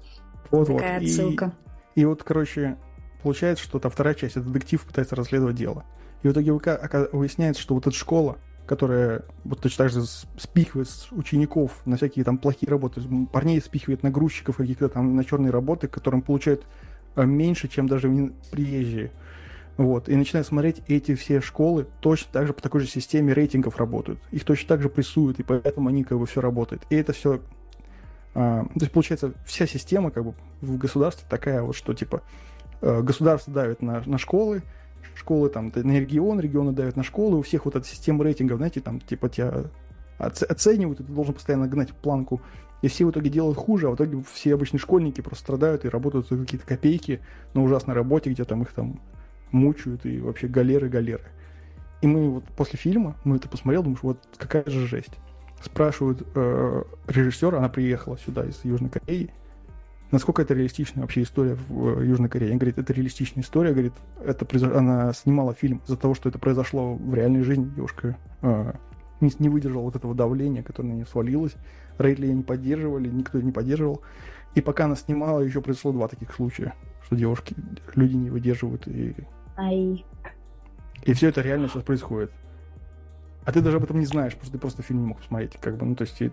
Вот, 0.52 0.68
Такая 0.68 1.00
вот. 1.00 1.06
отсылка. 1.06 1.54
И, 1.96 2.02
и 2.02 2.06
вот, 2.06 2.24
короче, 2.24 2.78
получается, 3.22 3.64
что 3.64 3.80
та 3.80 3.90
вторая 3.90 4.16
часть, 4.16 4.38
это 4.38 4.48
детектив 4.48 4.84
пытается 4.84 5.16
расследовать 5.16 5.56
дело. 5.56 5.86
И 6.24 6.28
в 6.28 6.32
итоге 6.32 6.54
выясняется, 6.54 7.62
что 7.62 7.76
вот 7.76 7.86
эта 7.86 7.96
школа, 7.96 8.38
которая 8.66 9.24
вот 9.44 9.62
точно 9.62 9.86
так 9.86 9.94
же 9.94 10.04
спихивает 10.38 10.88
учеников 11.12 11.82
на 11.86 11.98
всякие 11.98 12.24
там 12.24 12.38
плохие 12.38 12.70
работы, 12.70 13.02
парней 13.32 13.62
спихивает 13.62 14.04
на 14.04 14.10
грузчиков 14.10 14.58
каких-то 14.58 14.90
там 14.90 15.16
на 15.16 15.26
черные 15.26 15.52
работы, 15.52 15.88
которым 15.88 16.22
получают 16.22 16.66
э, 17.16 17.26
меньше, 17.26 17.68
чем 17.68 17.88
даже 17.88 18.10
приезжие. 18.52 19.12
Вот. 19.76 20.08
И 20.08 20.16
начинаю 20.16 20.46
смотреть, 20.46 20.82
эти 20.88 21.16
все 21.16 21.42
школы 21.42 21.88
точно 22.00 22.32
так 22.32 22.48
же 22.48 22.54
по 22.54 22.62
такой 22.62 22.82
же 22.82 22.88
системе 22.88 23.34
рейтингов 23.34 23.78
работают. 23.78 24.20
Их 24.32 24.46
точно 24.46 24.68
так 24.68 24.82
же 24.82 24.90
прессуют, 24.90 25.40
и 25.40 25.44
поэтому 25.44 25.90
они 25.90 26.04
как 26.04 26.20
бы 26.20 26.26
все 26.26 26.42
работает. 26.42 26.84
И 26.90 26.96
это 26.96 27.12
все... 27.14 27.42
А, 28.36 28.64
то 28.64 28.80
есть, 28.80 28.92
получается, 28.92 29.34
вся 29.46 29.66
система 29.66 30.12
как 30.12 30.26
бы 30.26 30.36
в 30.62 30.78
государстве 30.78 31.26
такая 31.28 31.62
вот, 31.64 31.76
что 31.76 31.94
типа 31.94 32.22
э, 32.82 33.02
государство 33.02 33.52
давит 33.52 33.82
на, 33.82 34.02
на 34.06 34.18
школы, 34.18 34.62
школы 35.16 35.50
там 35.50 35.72
на 35.74 36.00
регион, 36.00 36.40
регионы 36.40 36.72
давят 36.72 36.96
на 36.96 37.04
школы, 37.04 37.38
у 37.38 37.42
всех 37.42 37.66
вот 37.66 37.76
эта 37.76 37.86
система 37.86 38.24
рейтингов, 38.24 38.58
знаете, 38.58 38.82
там 38.82 39.00
типа 39.00 39.30
тебя 39.30 39.66
оценивают, 40.18 41.00
и 41.00 41.04
ты 41.04 41.12
должен 41.12 41.34
постоянно 41.34 41.68
гнать 41.68 41.94
планку. 41.94 42.42
И 42.82 42.88
все 42.90 43.06
в 43.06 43.12
итоге 43.12 43.30
делают 43.30 43.58
хуже, 43.58 43.88
а 43.88 43.92
в 43.92 43.96
итоге 43.96 44.22
все 44.34 44.54
обычные 44.54 44.80
школьники 44.80 45.22
просто 45.22 45.44
страдают 45.44 45.86
и 45.86 45.90
работают 45.90 46.28
за 46.28 46.38
какие-то 46.38 46.68
копейки 46.68 47.22
на 47.54 47.64
ужасной 47.64 47.96
работе, 47.96 48.30
где 48.30 48.44
там 48.44 48.62
их 48.62 48.74
там 48.74 49.00
мучают 49.52 50.06
и 50.06 50.20
вообще 50.20 50.48
галеры-галеры. 50.48 51.24
И 52.02 52.08
мы 52.08 52.30
вот 52.30 52.44
после 52.58 52.78
фильма, 52.78 53.16
мы 53.24 53.38
это 53.38 53.48
посмотрели, 53.48 53.84
думаешь, 53.84 54.04
вот 54.04 54.20
какая 54.38 54.66
же 54.70 54.86
жесть. 54.86 55.14
Спрашивают 55.64 56.28
э, 56.36 56.84
режиссера, 57.08 57.60
она 57.60 57.70
приехала 57.70 58.18
сюда 58.18 58.44
из 58.44 58.66
Южной 58.66 58.90
Кореи, 58.90 59.32
насколько 60.14 60.44
это 60.44 60.54
реалистичная 60.54 61.02
вообще 61.02 61.24
история 61.24 61.56
в 61.56 62.00
э, 62.00 62.06
Южной 62.06 62.30
Корее. 62.30 62.52
Она 62.52 62.60
говорит, 62.60 62.78
это 62.78 62.94
реалистичная 62.94 63.44
история, 63.44 63.72
говорит, 63.72 63.94
это 64.24 64.46
произош... 64.46 64.72
она 64.72 65.12
снимала 65.12 65.54
фильм 65.54 65.82
из-за 65.86 65.98
того, 65.98 66.14
что 66.14 66.30
это 66.30 66.38
произошло 66.38 66.94
в 66.94 67.14
реальной 67.16 67.42
жизни. 67.42 67.66
Девушка 67.76 68.16
э, 68.44 68.74
не, 69.20 69.32
не 69.40 69.50
выдержала 69.50 69.82
вот 69.82 69.96
этого 69.96 70.14
давления, 70.14 70.62
которое 70.62 70.90
на 70.90 70.94
нее 70.94 71.06
свалилось. 71.08 71.56
Рейтли 71.98 72.28
ее 72.28 72.36
не 72.36 72.44
поддерживали, 72.44 73.10
никто 73.10 73.40
ее 73.40 73.44
не 73.44 73.52
поддерживал. 73.52 74.02
И 74.54 74.62
пока 74.62 74.86
она 74.86 74.96
снимала, 74.96 75.42
еще 75.42 75.62
произошло 75.62 75.92
два 75.92 76.08
таких 76.08 76.32
случая, 76.34 76.76
что 77.04 77.16
девушки, 77.16 77.56
люди 77.96 78.16
не 78.16 78.30
выдерживают. 78.30 78.88
И, 78.88 79.16
Ай. 79.58 80.06
и 81.04 81.14
все 81.14 81.30
это 81.30 81.42
реально 81.42 81.70
сейчас 81.70 81.84
происходит. 81.84 82.32
А 83.46 83.52
ты 83.52 83.62
даже 83.62 83.78
об 83.78 83.84
этом 83.84 84.00
не 84.00 84.06
знаешь, 84.06 84.34
потому 84.34 84.46
что 84.46 84.54
ты 84.54 84.60
просто 84.60 84.84
фильм 84.84 85.02
не 85.02 85.08
мог 85.08 85.18
посмотреть. 85.20 85.58
Как 85.60 85.78
бы, 85.78 85.86
ну, 85.86 85.96
то 85.96 86.04
есть, 86.04 86.22
и, 86.22 86.32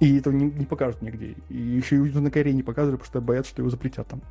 и 0.00 0.18
это 0.18 0.30
не, 0.32 0.46
не 0.46 0.66
покажут 0.66 1.02
нигде. 1.02 1.36
И 1.48 1.56
еще 1.56 1.96
и 1.96 2.18
на 2.18 2.30
Корее 2.30 2.54
не 2.54 2.62
показывали, 2.62 2.96
потому 2.96 3.10
что 3.10 3.20
боятся, 3.20 3.50
что 3.50 3.62
его 3.62 3.70
запретят 3.70 4.08
там. 4.08 4.22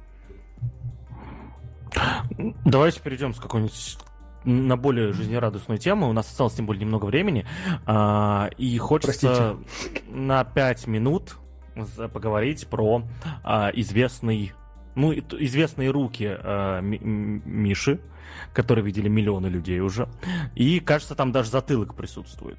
Давайте 2.66 3.02
перейдем 3.02 3.34
с 3.34 3.40
какой-нибудь 3.40 3.98
на 4.44 4.78
более 4.78 5.14
жизнерадостную 5.14 5.78
тему. 5.78 6.10
У 6.10 6.14
нас 6.14 6.28
осталось 6.28 6.54
тем 6.54 6.66
более 6.66 6.84
немного 6.84 7.06
времени. 7.06 7.46
А, 7.86 8.50
и 8.58 8.78
хочется 8.78 9.58
Простите. 9.60 10.10
на 10.10 10.44
5 10.44 10.88
минут 10.88 11.38
поговорить 12.14 12.68
про 12.68 13.04
а, 13.44 13.70
известный 13.74 14.54
ну, 14.96 15.14
известные 15.14 15.90
руки 15.90 16.26
э, 16.28 16.82
Миши, 16.82 18.00
которые 18.54 18.86
видели 18.86 19.08
миллионы 19.08 19.48
людей 19.48 19.80
уже. 19.80 20.08
И, 20.56 20.80
кажется, 20.80 21.16
там 21.16 21.32
даже 21.32 21.50
затылок 21.50 21.96
присутствует. 21.96 22.58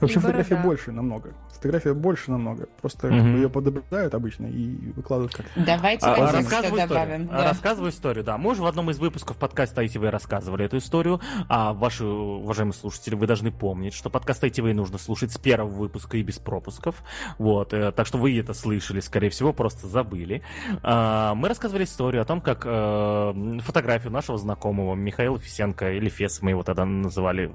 Вообще 0.00 0.20
фотографий 0.20 0.54
больше 0.54 0.92
намного. 0.92 1.34
Фотография 1.52 1.94
больше 1.94 2.30
намного. 2.30 2.66
Просто 2.80 3.08
угу. 3.08 3.16
ее 3.16 3.50
подобрают 3.50 4.14
обычно 4.14 4.46
и 4.46 4.92
выкладывают 4.92 5.34
как 5.34 5.46
Давайте 5.56 6.06
а, 6.06 6.14
а 6.14 6.32
рассказывай 6.32 6.80
добавим. 6.80 7.24
Историю. 7.24 7.28
Да. 7.30 7.44
Рассказывай 7.44 7.90
историю, 7.90 8.24
да. 8.24 8.38
Мы 8.38 8.52
уже 8.52 8.62
в 8.62 8.66
одном 8.66 8.90
из 8.90 8.98
выпусков 8.98 9.36
подкаста 9.36 9.82
ITV 9.82 10.08
рассказывали 10.10 10.64
эту 10.64 10.78
историю. 10.78 11.20
А 11.48 11.72
ваши, 11.72 12.04
уважаемые 12.04 12.74
слушатели, 12.74 13.14
вы 13.14 13.26
должны 13.26 13.52
помнить, 13.52 13.94
что 13.94 14.10
подкаст 14.10 14.42
ITV 14.42 14.72
нужно 14.72 14.98
слушать 14.98 15.32
с 15.32 15.38
первого 15.38 15.70
выпуска 15.70 16.16
и 16.16 16.22
без 16.22 16.38
пропусков. 16.38 17.02
Вот. 17.38 17.74
Э, 17.74 17.92
так 17.92 18.06
что 18.06 18.18
вы 18.18 18.38
это 18.38 18.54
слышали, 18.54 19.00
скорее 19.00 19.30
всего, 19.30 19.52
просто 19.52 19.86
забыли. 19.86 20.42
А, 20.82 21.34
мы 21.34 21.48
рассказывали 21.48 21.84
историю 21.84 22.22
о 22.22 22.24
том, 22.24 22.40
как 22.40 22.62
э, 22.64 23.58
фотографию 23.60 24.12
нашего 24.12 24.38
знакомого 24.38 24.94
Михаила 24.94 25.38
Фисенко, 25.38 25.92
или 25.92 26.08
Фес, 26.08 26.42
мы 26.42 26.50
его 26.50 26.62
тогда 26.62 26.84
называли, 26.84 27.52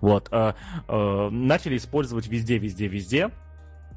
вот, 0.00 0.28
э, 0.30 0.52
начали 1.56 1.78
использовать 1.78 2.26
везде, 2.28 2.58
везде, 2.58 2.86
везде 2.86 3.30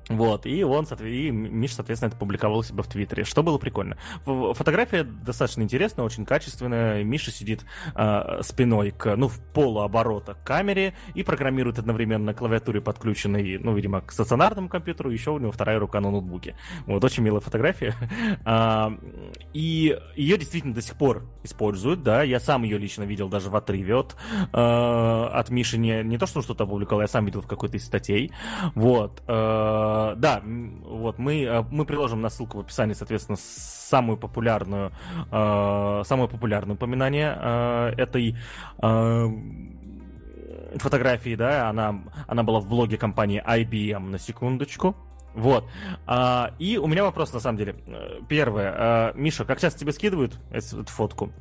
Вот, 0.09 0.47
и 0.47 0.63
он, 0.63 0.85
и 1.01 1.29
Миш, 1.29 1.75
соответственно, 1.75 2.09
это 2.09 2.17
публиковал 2.17 2.63
себя 2.63 2.81
в 2.81 2.87
Твиттере, 2.87 3.23
что 3.23 3.43
было 3.43 3.59
прикольно. 3.59 3.97
Фотография 4.25 5.03
достаточно 5.03 5.61
интересная, 5.61 6.03
очень 6.03 6.25
качественная. 6.25 7.03
Миша 7.03 7.29
сидит 7.29 7.63
э, 7.95 8.41
спиной 8.41 8.89
к, 8.89 9.15
ну, 9.15 9.27
в 9.27 9.39
полуоборота 9.53 10.33
к 10.33 10.43
камере 10.43 10.95
и 11.13 11.21
программирует 11.21 11.77
одновременно 11.77 12.25
на 12.25 12.33
клавиатуре, 12.33 12.81
подключенной, 12.81 13.59
ну, 13.59 13.75
видимо, 13.75 14.01
к 14.01 14.11
стационарному 14.11 14.67
компьютеру, 14.67 15.11
еще 15.11 15.29
у 15.29 15.37
него 15.37 15.51
вторая 15.51 15.77
рука 15.77 15.99
на 16.01 16.09
ноутбуке. 16.09 16.55
Вот, 16.87 17.03
очень 17.03 17.23
милая 17.23 17.41
фотография. 17.41 17.95
А, 18.45 18.93
и 19.53 19.97
ее 20.15 20.37
действительно 20.37 20.73
до 20.73 20.81
сих 20.81 20.95
пор 20.95 21.23
используют, 21.43 22.03
да, 22.03 22.23
я 22.23 22.39
сам 22.39 22.63
ее 22.63 22.77
лично 22.77 23.03
видел 23.03 23.29
даже 23.29 23.49
в 23.49 23.55
отрыве 23.55 23.95
от, 23.95 24.15
э, 24.53 24.57
от 24.57 25.49
Миши, 25.49 25.77
не, 25.77 26.03
не 26.03 26.17
то, 26.17 26.25
что 26.25 26.41
что-то 26.41 26.63
опубликовал, 26.63 27.01
я 27.01 27.07
сам 27.07 27.25
видел 27.25 27.41
в 27.41 27.47
какой-то 27.47 27.77
из 27.77 27.85
статей. 27.85 28.31
Вот. 28.75 29.21
Э, 29.27 29.98
да, 30.15 30.41
вот 30.43 31.17
мы, 31.17 31.43
э, 31.43 31.63
мы 31.71 31.85
приложим 31.85 32.21
на 32.21 32.29
ссылку 32.29 32.57
в 32.57 32.61
описании, 32.61 32.93
соответственно, 32.93 33.37
самую 33.39 34.17
популярную, 34.17 34.91
э, 35.31 36.03
самое 36.05 36.29
популярное 36.29 36.75
упоминание 36.75 37.29
этой 37.97 38.35
фотографии, 40.77 41.35
да, 41.35 41.69
она, 41.69 42.03
она 42.27 42.43
была 42.43 42.59
в 42.59 42.67
блоге 42.67 42.97
компании 42.97 43.43
IBM, 43.45 44.09
на 44.09 44.19
секундочку. 44.19 44.95
Вот. 45.33 45.69
И 46.59 46.79
у 46.81 46.87
меня 46.87 47.03
вопрос, 47.03 47.33
на 47.33 47.39
самом 47.39 47.57
деле. 47.57 47.75
Первое. 48.27 49.13
Миша, 49.13 49.45
как 49.45 49.59
часто 49.59 49.79
тебе 49.79 49.91
скидывают 49.91 50.39
эту 50.51 50.85
фотку? 50.85 51.31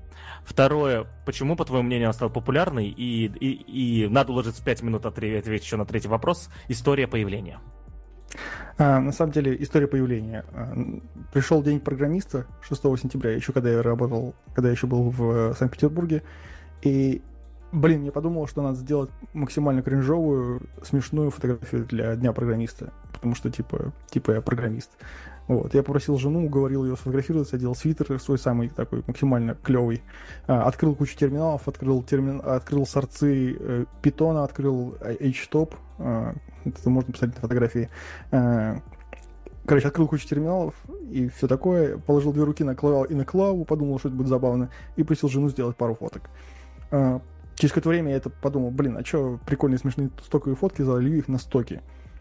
Второе. 0.44 1.06
Почему, 1.26 1.56
по 1.56 1.64
твоему 1.64 1.86
мнению, 1.86 2.06
она 2.06 2.12
стала 2.12 2.30
популярной? 2.30 2.89
И, 2.89 3.26
и, 3.26 4.05
и 4.05 4.09
надо 4.09 4.32
уложиться 4.32 4.64
5 4.64 4.82
минут 4.82 5.06
ответить 5.06 5.62
еще 5.62 5.76
на 5.76 5.85
третий 5.85 6.09
вопрос. 6.09 6.48
История 6.68 7.06
появления. 7.06 7.60
А, 8.78 9.00
на 9.00 9.12
самом 9.12 9.32
деле, 9.32 9.56
история 9.60 9.86
появления. 9.86 10.44
А, 10.52 10.72
пришел 11.32 11.62
день 11.62 11.80
программиста 11.80 12.46
6 12.62 12.82
сентября, 12.98 13.32
еще 13.32 13.52
когда 13.52 13.70
я 13.70 13.82
работал, 13.82 14.34
когда 14.55 14.68
я 14.68 14.74
еще 14.74 14.86
был 14.86 15.10
в 15.10 15.55
Санкт-Петербурге, 15.55 16.22
и, 16.82 17.20
блин, 17.72 18.05
я 18.05 18.12
подумал, 18.12 18.46
что 18.46 18.62
надо 18.62 18.76
сделать 18.76 19.10
максимально 19.32 19.82
кринжовую, 19.82 20.62
смешную 20.82 21.30
фотографию 21.30 21.84
для 21.86 22.14
Дня 22.14 22.32
программиста, 22.32 22.92
потому 23.12 23.34
что, 23.34 23.50
типа, 23.50 23.92
типа 24.10 24.32
я 24.32 24.40
программист. 24.40 24.90
Вот. 25.48 25.72
Я 25.72 25.82
попросил 25.82 26.18
жену, 26.18 26.44
уговорил 26.44 26.84
ее 26.84 26.94
сфотографироваться, 26.94 27.56
одел 27.56 27.74
свитер 27.74 28.20
свой 28.20 28.38
самый 28.38 28.68
такой 28.68 29.02
максимально 29.06 29.55
клевый. 29.55 30.02
А, 30.46 30.64
открыл 30.64 30.94
кучу 30.94 31.16
терминалов, 31.16 31.66
открыл, 31.66 32.02
термин... 32.02 32.42
открыл 32.44 32.86
сорцы 32.86 33.56
э, 33.59 33.84
питона, 34.02 34.44
открыл 34.44 34.96
HTOP. 35.00 35.74
Это 36.64 36.90
можно 36.90 37.12
посмотреть 37.12 37.36
на 37.36 37.43
фотографии. 37.43 37.89
А, 38.30 38.76
короче, 39.66 39.89
открыл 39.89 40.09
кучу 40.09 40.26
терминалов 40.26 40.74
и 41.10 41.28
все 41.28 41.48
такое. 41.48 41.98
Положил 41.98 42.32
две 42.32 42.44
руки 42.44 42.64
на 42.64 42.74
клаву 42.74 43.05
и 43.05 43.14
на 43.14 43.24
клаву, 43.24 43.64
подумал, 43.64 43.98
что 43.98 44.09
это 44.09 44.16
будет 44.16 44.28
забавно, 44.28 44.70
и 44.97 45.02
просил 45.02 45.28
жену 45.28 45.48
сделать 45.48 45.76
пару 45.76 45.94
фоток. 45.94 46.22
А, 46.90 47.20
через 47.55 47.72
какое-то 47.72 47.90
время 47.90 48.10
я 48.10 48.16
это 48.16 48.30
подумал, 48.30 48.70
блин, 48.70 48.97
а 48.97 49.05
что 49.05 49.39
прикольные 49.47 49.78
смешные 49.78 50.10
стоковые 50.24 50.56
фотки, 50.56 50.82
залью 50.82 51.18
их 51.18 51.28
на 51.28 51.39
стоки. 51.39 51.80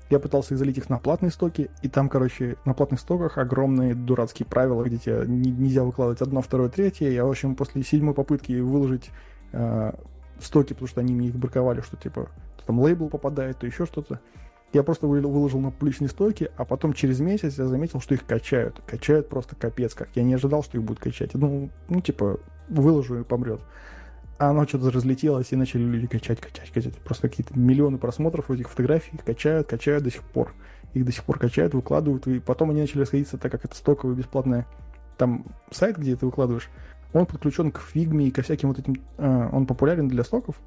Я 0.10 0.20
пытался 0.20 0.56
залить 0.56 0.78
их 0.78 0.90
на 0.90 1.00
платные 1.00 1.32
стоки, 1.32 1.70
и 1.82 1.90
там, 1.90 2.08
короче, 2.08 2.56
на 2.64 2.74
платных 2.74 3.02
стоках 3.02 3.38
огромные 3.38 3.94
дурацкие 3.94 4.46
правила, 4.46 4.84
где 4.84 4.98
тебе 4.98 5.24
не, 5.28 5.52
нельзя 5.52 5.84
выкладывать 5.84 6.22
одно, 6.22 6.42
второе, 6.42 6.70
третье. 6.70 7.10
Я, 7.10 7.26
в 7.26 7.30
общем, 7.30 7.56
после 7.56 7.84
седьмой 7.84 8.14
попытки 8.14 8.54
выложить 8.54 9.12
э, 9.52 9.92
стоки, 10.40 10.74
потому 10.74 10.88
что 10.88 11.02
они 11.02 11.14
мне 11.14 11.28
их 11.28 11.36
браковали, 11.36 11.82
что 11.82 11.98
типа 11.98 12.30
там 12.68 12.80
лейбл 12.80 13.10
попадает, 13.10 13.58
то 13.58 13.66
еще 13.66 13.86
что-то. 13.86 14.20
Я 14.74 14.84
просто 14.84 15.08
выложил 15.08 15.60
на 15.62 15.72
публичные 15.72 16.10
стойки, 16.10 16.52
а 16.58 16.66
потом 16.66 16.92
через 16.92 17.22
месяц 17.22 17.58
я 17.58 17.66
заметил, 17.66 18.02
что 18.02 18.14
их 18.14 18.26
качают. 18.26 18.82
Качают 18.86 19.30
просто 19.30 19.56
капец 19.56 19.94
как. 19.94 20.10
Я 20.14 20.24
не 20.24 20.34
ожидал, 20.34 20.62
что 20.62 20.78
их 20.78 20.84
будут 20.84 21.02
качать. 21.02 21.34
Я 21.34 21.40
думал, 21.40 21.70
ну, 21.88 22.02
типа, 22.02 22.40
выложу 22.68 23.22
и 23.22 23.24
помрет. 23.24 23.62
А 24.38 24.50
оно 24.50 24.68
что-то 24.68 24.92
разлетелось, 24.92 25.52
и 25.52 25.56
начали 25.56 25.84
люди 25.84 26.08
качать, 26.08 26.42
качать, 26.42 26.70
качать. 26.72 26.96
Просто 26.98 27.30
какие-то 27.30 27.58
миллионы 27.58 27.98
просмотров 27.98 28.52
этих 28.52 28.70
фотографий, 28.70 29.18
качают, 29.18 29.68
качают 29.68 30.04
до 30.04 30.12
сих 30.12 30.22
пор. 30.22 30.54
Их 30.94 31.06
до 31.06 31.12
сих 31.14 31.24
пор 31.24 31.40
качают, 31.40 31.74
выкладывают, 31.74 32.28
и 32.28 32.40
потом 32.40 32.70
они 32.70 32.82
начали 32.82 33.02
расходиться, 33.02 33.38
так 33.38 33.52
как 33.52 33.66
это 33.66 33.76
стоковый 33.76 34.16
бесплатный 34.16 34.66
там 35.18 35.46
сайт, 35.72 35.98
где 35.98 36.16
ты 36.16 36.26
выкладываешь. 36.26 36.70
Он 37.14 37.26
подключен 37.26 37.72
к 37.72 37.80
фигме 37.80 38.28
и 38.28 38.32
ко 38.32 38.42
всяким 38.42 38.68
вот 38.68 38.80
этим... 38.80 38.96
Э, 39.18 39.50
он 39.52 39.66
популярен 39.66 40.08
для 40.10 40.24
стоков. 40.24 40.60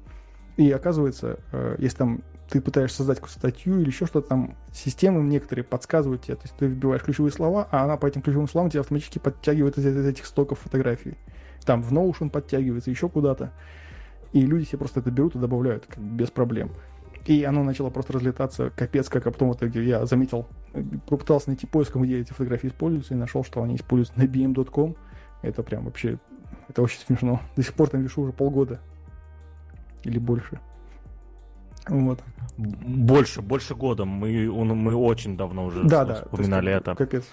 И 0.57 0.71
оказывается, 0.71 1.39
э, 1.51 1.75
если 1.79 1.97
там 1.97 2.23
ты 2.49 2.59
пытаешься 2.59 2.97
создать 2.97 3.19
какую-то 3.19 3.39
статью 3.39 3.79
или 3.79 3.87
еще 3.87 4.05
что-то, 4.05 4.27
там 4.27 4.57
системы 4.73 5.21
некоторые 5.21 5.63
подсказывают 5.63 6.23
тебе, 6.23 6.35
то 6.35 6.43
есть 6.43 6.55
ты 6.57 6.65
вбиваешь 6.65 7.01
ключевые 7.01 7.31
слова, 7.31 7.67
а 7.71 7.85
она 7.85 7.95
по 7.95 8.05
этим 8.05 8.21
ключевым 8.21 8.49
словам 8.49 8.69
тебе 8.69 8.81
автоматически 8.81 9.19
подтягивает 9.19 9.77
из, 9.77 9.85
из 9.85 10.05
этих 10.05 10.25
стоков 10.25 10.59
фотографий 10.59 11.17
там 11.65 11.81
в 11.81 11.91
Notion 11.91 12.29
подтягивается, 12.29 12.89
еще 12.89 13.09
куда-то. 13.09 13.51
И 14.33 14.41
люди 14.41 14.65
себе 14.65 14.79
просто 14.79 15.01
это 15.01 15.11
берут 15.11 15.35
и 15.35 15.39
добавляют 15.39 15.85
как 15.85 15.99
без 15.99 16.31
проблем. 16.31 16.71
И 17.25 17.43
оно 17.43 17.63
начало 17.63 17.89
просто 17.89 18.13
разлетаться 18.13 18.71
капец, 18.71 19.07
как 19.09 19.27
а 19.27 19.31
потом 19.31 19.49
вот 19.49 19.61
я 19.75 20.05
заметил, 20.05 20.47
попытался 21.07 21.49
найти 21.49 21.67
поиском, 21.67 22.01
где 22.01 22.19
эти 22.19 22.31
фотографии 22.31 22.67
используются, 22.67 23.13
и 23.13 23.17
нашел, 23.17 23.43
что 23.43 23.61
они 23.61 23.75
используются 23.75 24.19
на 24.19 24.23
bm.com. 24.23 24.95
Это 25.43 25.61
прям 25.61 25.85
вообще, 25.85 26.17
это 26.67 26.81
очень 26.81 26.99
смешно. 27.01 27.41
До 27.55 27.63
сих 27.63 27.73
пор 27.73 27.89
там 27.89 28.01
вешу 28.01 28.23
уже 28.23 28.31
полгода. 28.31 28.79
Или 30.03 30.19
больше. 30.19 30.59
Вот. 31.87 32.23
Больше, 32.57 33.41
больше 33.41 33.75
года. 33.75 34.05
Мы, 34.05 34.49
он, 34.49 34.69
мы 34.69 34.95
очень 34.95 35.35
давно 35.37 35.65
уже 35.65 35.83
да, 35.83 36.05
да, 36.05 36.15
вспоминали 36.15 36.69
есть, 36.69 36.81
это. 36.81 36.95
Капец. 36.95 37.25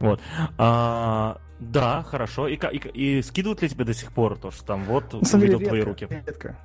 Вот. 0.00 0.20
А, 0.58 1.38
да, 1.60 2.02
хорошо. 2.02 2.48
И, 2.48 2.56
и, 2.56 3.18
и 3.18 3.22
скидывают 3.22 3.62
ли 3.62 3.68
тебе 3.68 3.84
до 3.84 3.94
сих 3.94 4.12
пор 4.12 4.38
то, 4.38 4.50
что 4.50 4.64
там 4.64 4.84
вот 4.84 5.12
На 5.12 5.38
увидел 5.38 5.58
редко, 5.58 5.68
твои 5.68 5.80
руки? 5.80 6.08
Редко. 6.10 6.56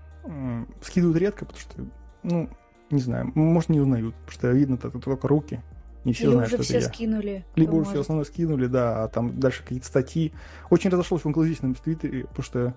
Скидывают 0.81 1.17
редко, 1.17 1.45
потому 1.45 1.61
что, 1.61 1.85
ну, 2.23 2.49
не 2.91 2.99
знаю, 2.99 3.31
может, 3.35 3.69
не 3.69 3.79
узнают, 3.79 4.13
потому 4.15 4.31
что 4.31 4.51
видно 4.51 4.75
-то, 4.75 4.99
только 4.99 5.27
руки. 5.27 5.61
Не 6.05 6.13
все 6.13 6.25
Или 6.25 6.31
знают, 6.31 6.47
уже 6.47 6.55
что 6.57 6.63
все 6.63 6.77
это 6.77 6.87
скинули. 6.87 7.45
Либо 7.55 7.75
уже 7.75 7.89
все 7.89 8.01
основное 8.01 8.25
скинули, 8.25 8.67
да, 8.67 9.03
а 9.03 9.07
там 9.07 9.39
дальше 9.39 9.63
какие-то 9.63 9.85
статьи. 9.85 10.33
Очень 10.69 10.89
разошлось 10.89 11.23
в 11.23 11.25
англоязычном 11.25 11.75
твиттере, 11.75 12.25
потому 12.25 12.43
что 12.43 12.73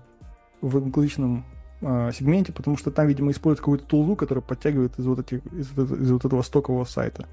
в 0.61 0.77
англоязычном 0.77 1.45
э, 1.83 2.11
сегменте, 2.13 2.51
потому 2.51 2.77
что 2.77 2.91
там, 2.91 3.07
видимо, 3.07 3.31
используют 3.31 3.59
какую-то 3.59 3.85
тулзу, 3.85 4.15
которая 4.15 4.41
подтягивает 4.41 4.97
из 4.97 5.05
вот, 5.05 5.19
этих, 5.19 5.45
из, 5.53 5.71
из 5.71 6.11
вот 6.11 6.25
этого 6.25 6.41
стокового 6.41 6.85
сайта. 6.85 7.27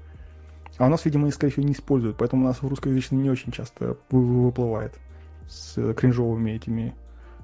А 0.77 0.85
у 0.85 0.89
нас, 0.89 1.05
видимо, 1.05 1.27
их, 1.27 1.33
скорее 1.33 1.51
всего, 1.51 1.65
не 1.65 1.73
используют, 1.73 2.17
поэтому 2.17 2.43
у 2.43 2.47
нас 2.47 2.61
в 2.61 2.67
русскоязычном 2.67 3.21
не 3.21 3.29
очень 3.29 3.51
часто 3.51 3.97
выплывает 4.09 4.93
с 5.47 5.93
кринжовыми 5.93 6.51
этими 6.51 6.95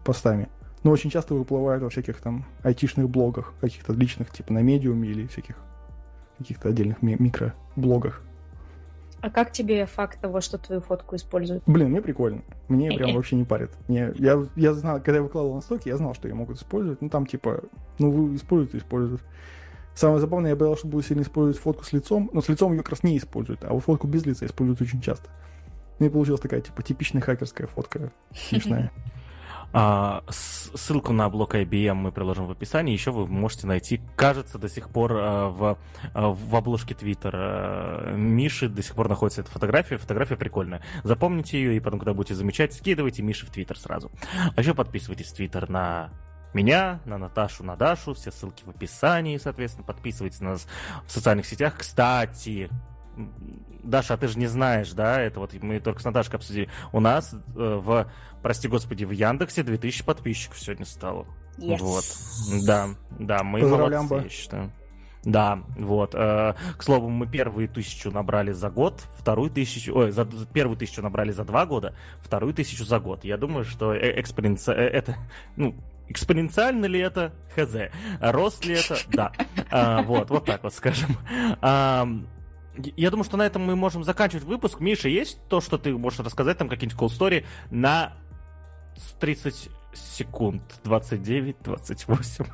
постами. 0.04 0.50
Но 0.84 0.92
очень 0.92 1.10
часто 1.10 1.34
выплывает 1.34 1.82
во 1.82 1.90
всяких 1.90 2.18
там 2.18 2.46
айтишных 2.64 3.10
блогах, 3.10 3.54
каких-то 3.60 3.94
личных, 3.94 4.32
типа 4.32 4.54
на 4.54 4.62
медиуме 4.62 5.10
или 5.10 5.28
всяких 5.28 5.56
каких-то 6.38 6.70
отдельных 6.70 7.02
ми- 7.02 7.18
микроблогах. 7.20 8.22
А 9.22 9.30
как 9.30 9.52
тебе 9.52 9.86
факт 9.86 10.20
того, 10.20 10.42
что 10.42 10.58
твою 10.58 10.82
фотку 10.82 11.16
используют? 11.16 11.64
Блин, 11.66 11.90
мне 11.90 12.02
прикольно. 12.02 12.42
Мне 12.68 12.92
прям 12.98 13.14
вообще 13.16 13.36
не 13.36 13.46
парит. 13.46 13.72
Мне, 13.88 14.14
я, 14.16 14.46
я 14.56 14.74
знал, 14.74 14.98
когда 14.98 15.16
я 15.16 15.22
выкладывал 15.24 15.56
на 15.56 15.62
стоки, 15.62 15.90
я 15.90 15.98
знал, 15.98 16.14
что 16.14 16.28
ее 16.28 16.36
могут 16.36 16.58
использовать. 16.58 17.02
Ну, 17.02 17.10
там, 17.10 17.26
типа, 17.26 17.64
ну, 18.00 18.12
вы 18.12 18.36
используют, 18.36 18.76
используют. 18.76 19.22
Самое 19.96 20.20
забавное, 20.20 20.52
я 20.52 20.56
боялся, 20.56 20.82
что 20.82 20.88
буду 20.90 21.04
сильно 21.04 21.24
использовать 21.24 21.58
фотку 21.58 21.84
с 21.84 21.92
лицом, 21.92 22.30
но 22.32 22.42
с 22.42 22.50
лицом 22.50 22.72
ее 22.72 22.80
как 22.80 22.90
раз 22.90 23.02
не 23.02 23.18
используют, 23.18 23.64
а 23.64 23.74
вот 23.74 23.84
фотку 23.84 24.06
без 24.06 24.28
лица 24.28 24.46
используют 24.46 24.80
очень 24.80 25.02
часто. 25.02 25.28
Ну 25.98 26.06
и 26.06 26.10
получилась 26.10 26.40
такая, 26.40 26.62
типа, 26.62 26.84
типичная 26.84 27.24
хакерская 27.24 27.66
фотка, 27.66 28.12
смешная. 28.32 28.92
А, 29.74 30.24
ссылку 30.30 31.14
на 31.14 31.30
блог 31.30 31.56
IBM 31.56 31.94
мы 31.94 32.12
приложим 32.12 32.48
в 32.48 32.52
описании. 32.52 32.94
Еще 32.94 33.12
вы 33.12 33.28
можете 33.28 33.68
найти, 33.68 34.02
кажется, 34.16 34.58
до 34.58 34.70
сих 34.70 34.90
пор 34.90 35.14
а, 35.14 35.50
в, 35.50 35.78
а, 36.14 36.30
в 36.30 36.56
обложке 36.56 36.96
Твиттера 36.96 38.14
Миши 38.16 38.70
до 38.70 38.82
сих 38.82 38.96
пор 38.96 39.10
находится 39.10 39.42
эта 39.42 39.52
фотография. 39.52 39.98
Фотография 39.98 40.38
прикольная. 40.38 40.82
Запомните 41.04 41.60
ее, 41.60 41.76
и 41.76 41.80
потом, 41.80 42.00
когда 42.00 42.14
будете 42.14 42.36
замечать, 42.36 42.74
скидывайте 42.74 43.22
Миши 43.24 43.46
в 43.46 43.50
Твиттер 43.50 43.78
сразу. 43.78 44.12
А 44.56 44.60
еще 44.60 44.74
подписывайтесь 44.74 45.28
в 45.28 45.36
Твиттер 45.36 45.70
на 45.70 46.12
меня, 46.54 47.02
на 47.06 47.18
Наташу, 47.18 47.64
на 47.64 47.76
Дашу. 47.76 48.14
Все 48.14 48.32
ссылки 48.32 48.64
в 48.64 48.70
описании, 48.70 49.38
соответственно. 49.38 49.86
Подписывайтесь 49.86 50.40
на 50.40 50.52
нас 50.52 50.68
в 51.06 51.12
социальных 51.12 51.46
сетях. 51.46 51.76
Кстати, 51.78 52.70
Даша, 53.88 54.16
а 54.16 54.18
ты 54.18 54.28
же 54.28 54.38
не 54.38 54.48
знаешь, 54.48 54.92
да, 54.92 55.20
это 55.22 55.40
вот 55.40 55.54
мы 55.62 55.80
только 55.80 56.02
с 56.02 56.06
Наташкой 56.06 56.38
обсудили. 56.38 56.70
У 56.92 57.00
нас 57.00 57.34
э, 57.34 57.38
в, 57.56 58.12
прости 58.42 58.68
господи, 58.68 59.06
в 59.06 59.12
Яндексе 59.12 59.64
2000 59.64 60.04
подписчиков 60.04 60.60
сегодня 60.60 60.86
стало. 60.86 61.26
Yes. 61.58 61.78
Вот. 61.80 62.06
Да, 62.66 62.90
да, 63.20 63.44
мы 63.44 63.62
молодцы, 63.62 64.16
я 64.16 64.30
считаю. 64.30 64.72
Да, 65.24 65.64
вот. 65.78 66.16
Э, 66.16 66.54
к 66.78 66.84
слову, 66.84 67.10
мы 67.10 67.28
первую 67.28 67.68
тысячу 67.68 68.12
набрали 68.12 68.52
за 68.52 68.70
год, 68.70 69.04
вторую 69.18 69.50
тысячу, 69.50 69.94
ой, 69.96 70.12
за 70.12 70.26
первую 70.26 70.78
тысячу 70.78 71.02
набрали 71.02 71.32
за 71.32 71.44
два 71.44 71.66
года, 71.66 71.96
вторую 72.22 72.54
тысячу 72.54 72.86
за 72.86 73.00
год. 73.00 73.24
Я 73.24 73.38
думаю, 73.38 73.66
что 73.66 73.94
э, 73.94 74.20
экспоненция, 74.20 74.76
э, 74.76 74.88
это, 74.88 75.18
ну, 75.56 75.76
Экспоненциально 76.10 76.86
ли 76.86 77.02
это? 77.02 77.34
Хз. 77.54 77.76
Рост 78.22 78.66
ли 78.66 78.76
это? 78.76 78.98
Да. 79.10 79.32
А, 79.70 80.02
вот, 80.04 80.30
вот 80.30 80.46
так 80.46 80.64
вот 80.64 80.74
скажем. 80.74 81.18
А, 81.62 82.08
я 82.96 83.12
думаю, 83.12 83.24
что 83.24 83.38
на 83.38 83.46
этом 83.46 83.64
мы 83.64 83.76
можем 83.76 84.04
заканчивать 84.04 84.44
выпуск. 84.44 84.80
Миша, 84.80 85.10
есть 85.10 85.40
то, 85.48 85.62
что 85.62 85.78
ты 85.78 85.96
можешь 85.98 86.20
рассказать, 86.20 86.58
там 86.58 86.70
какие-нибудь 86.70 87.00
cool 87.00 87.08
story 87.08 87.46
на 87.72 88.14
30 89.20 89.70
секунд, 89.94 90.62
29, 90.84 91.58
28. 91.64 92.46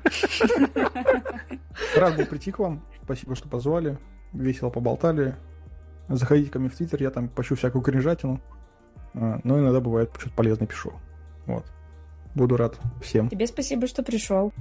Рад 1.95 2.17
был 2.17 2.25
прийти 2.25 2.51
к 2.51 2.59
вам. 2.59 2.85
Спасибо, 3.03 3.35
что 3.35 3.49
позвали. 3.49 3.97
Весело 4.33 4.69
поболтали. 4.69 5.35
Заходите 6.07 6.51
ко 6.51 6.59
мне 6.59 6.69
в 6.69 6.75
Твиттер, 6.75 7.01
я 7.01 7.11
там 7.11 7.29
пощу 7.29 7.55
всякую 7.55 7.81
кринжатину. 7.81 8.41
А, 9.13 9.39
но 9.43 9.59
иногда 9.59 9.79
бывает 9.79 10.11
что-то 10.17 10.35
полезное 10.35 10.67
пишу. 10.67 10.93
Вот. 11.45 11.65
Буду 12.35 12.57
рад 12.57 12.79
всем. 13.01 13.29
Тебе 13.29 13.45
спасибо, 13.45 13.85
что 13.85 14.01
пришел. 14.01 14.51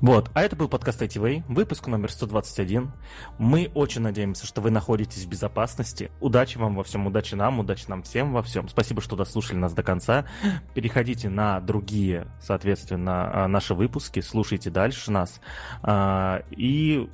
Вот, 0.00 0.30
а 0.34 0.42
это 0.42 0.56
был 0.56 0.68
подкаст 0.68 1.00
ITV, 1.00 1.44
выпуск 1.48 1.86
номер 1.86 2.12
121. 2.12 2.92
Мы 3.38 3.70
очень 3.74 4.02
надеемся, 4.02 4.46
что 4.46 4.60
вы 4.60 4.70
находитесь 4.70 5.24
в 5.24 5.28
безопасности. 5.28 6.10
Удачи 6.20 6.58
вам 6.58 6.76
во 6.76 6.84
всем, 6.84 7.06
удачи 7.06 7.34
нам, 7.34 7.60
удачи 7.60 7.84
нам 7.88 8.02
всем 8.02 8.32
во 8.32 8.42
всем. 8.42 8.68
Спасибо, 8.68 9.00
что 9.00 9.16
дослушали 9.16 9.56
нас 9.56 9.72
до 9.72 9.82
конца. 9.82 10.26
Переходите 10.74 11.30
на 11.30 11.60
другие, 11.60 12.26
соответственно, 12.40 13.44
а, 13.44 13.48
наши 13.48 13.74
выпуски, 13.74 14.20
слушайте 14.20 14.68
дальше 14.68 15.10
нас. 15.10 15.40
А, 15.82 16.42
и 16.50 17.08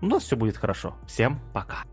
у 0.00 0.06
нас 0.06 0.22
все 0.22 0.36
будет 0.36 0.56
хорошо. 0.56 0.94
Всем 1.06 1.40
пока. 1.52 1.84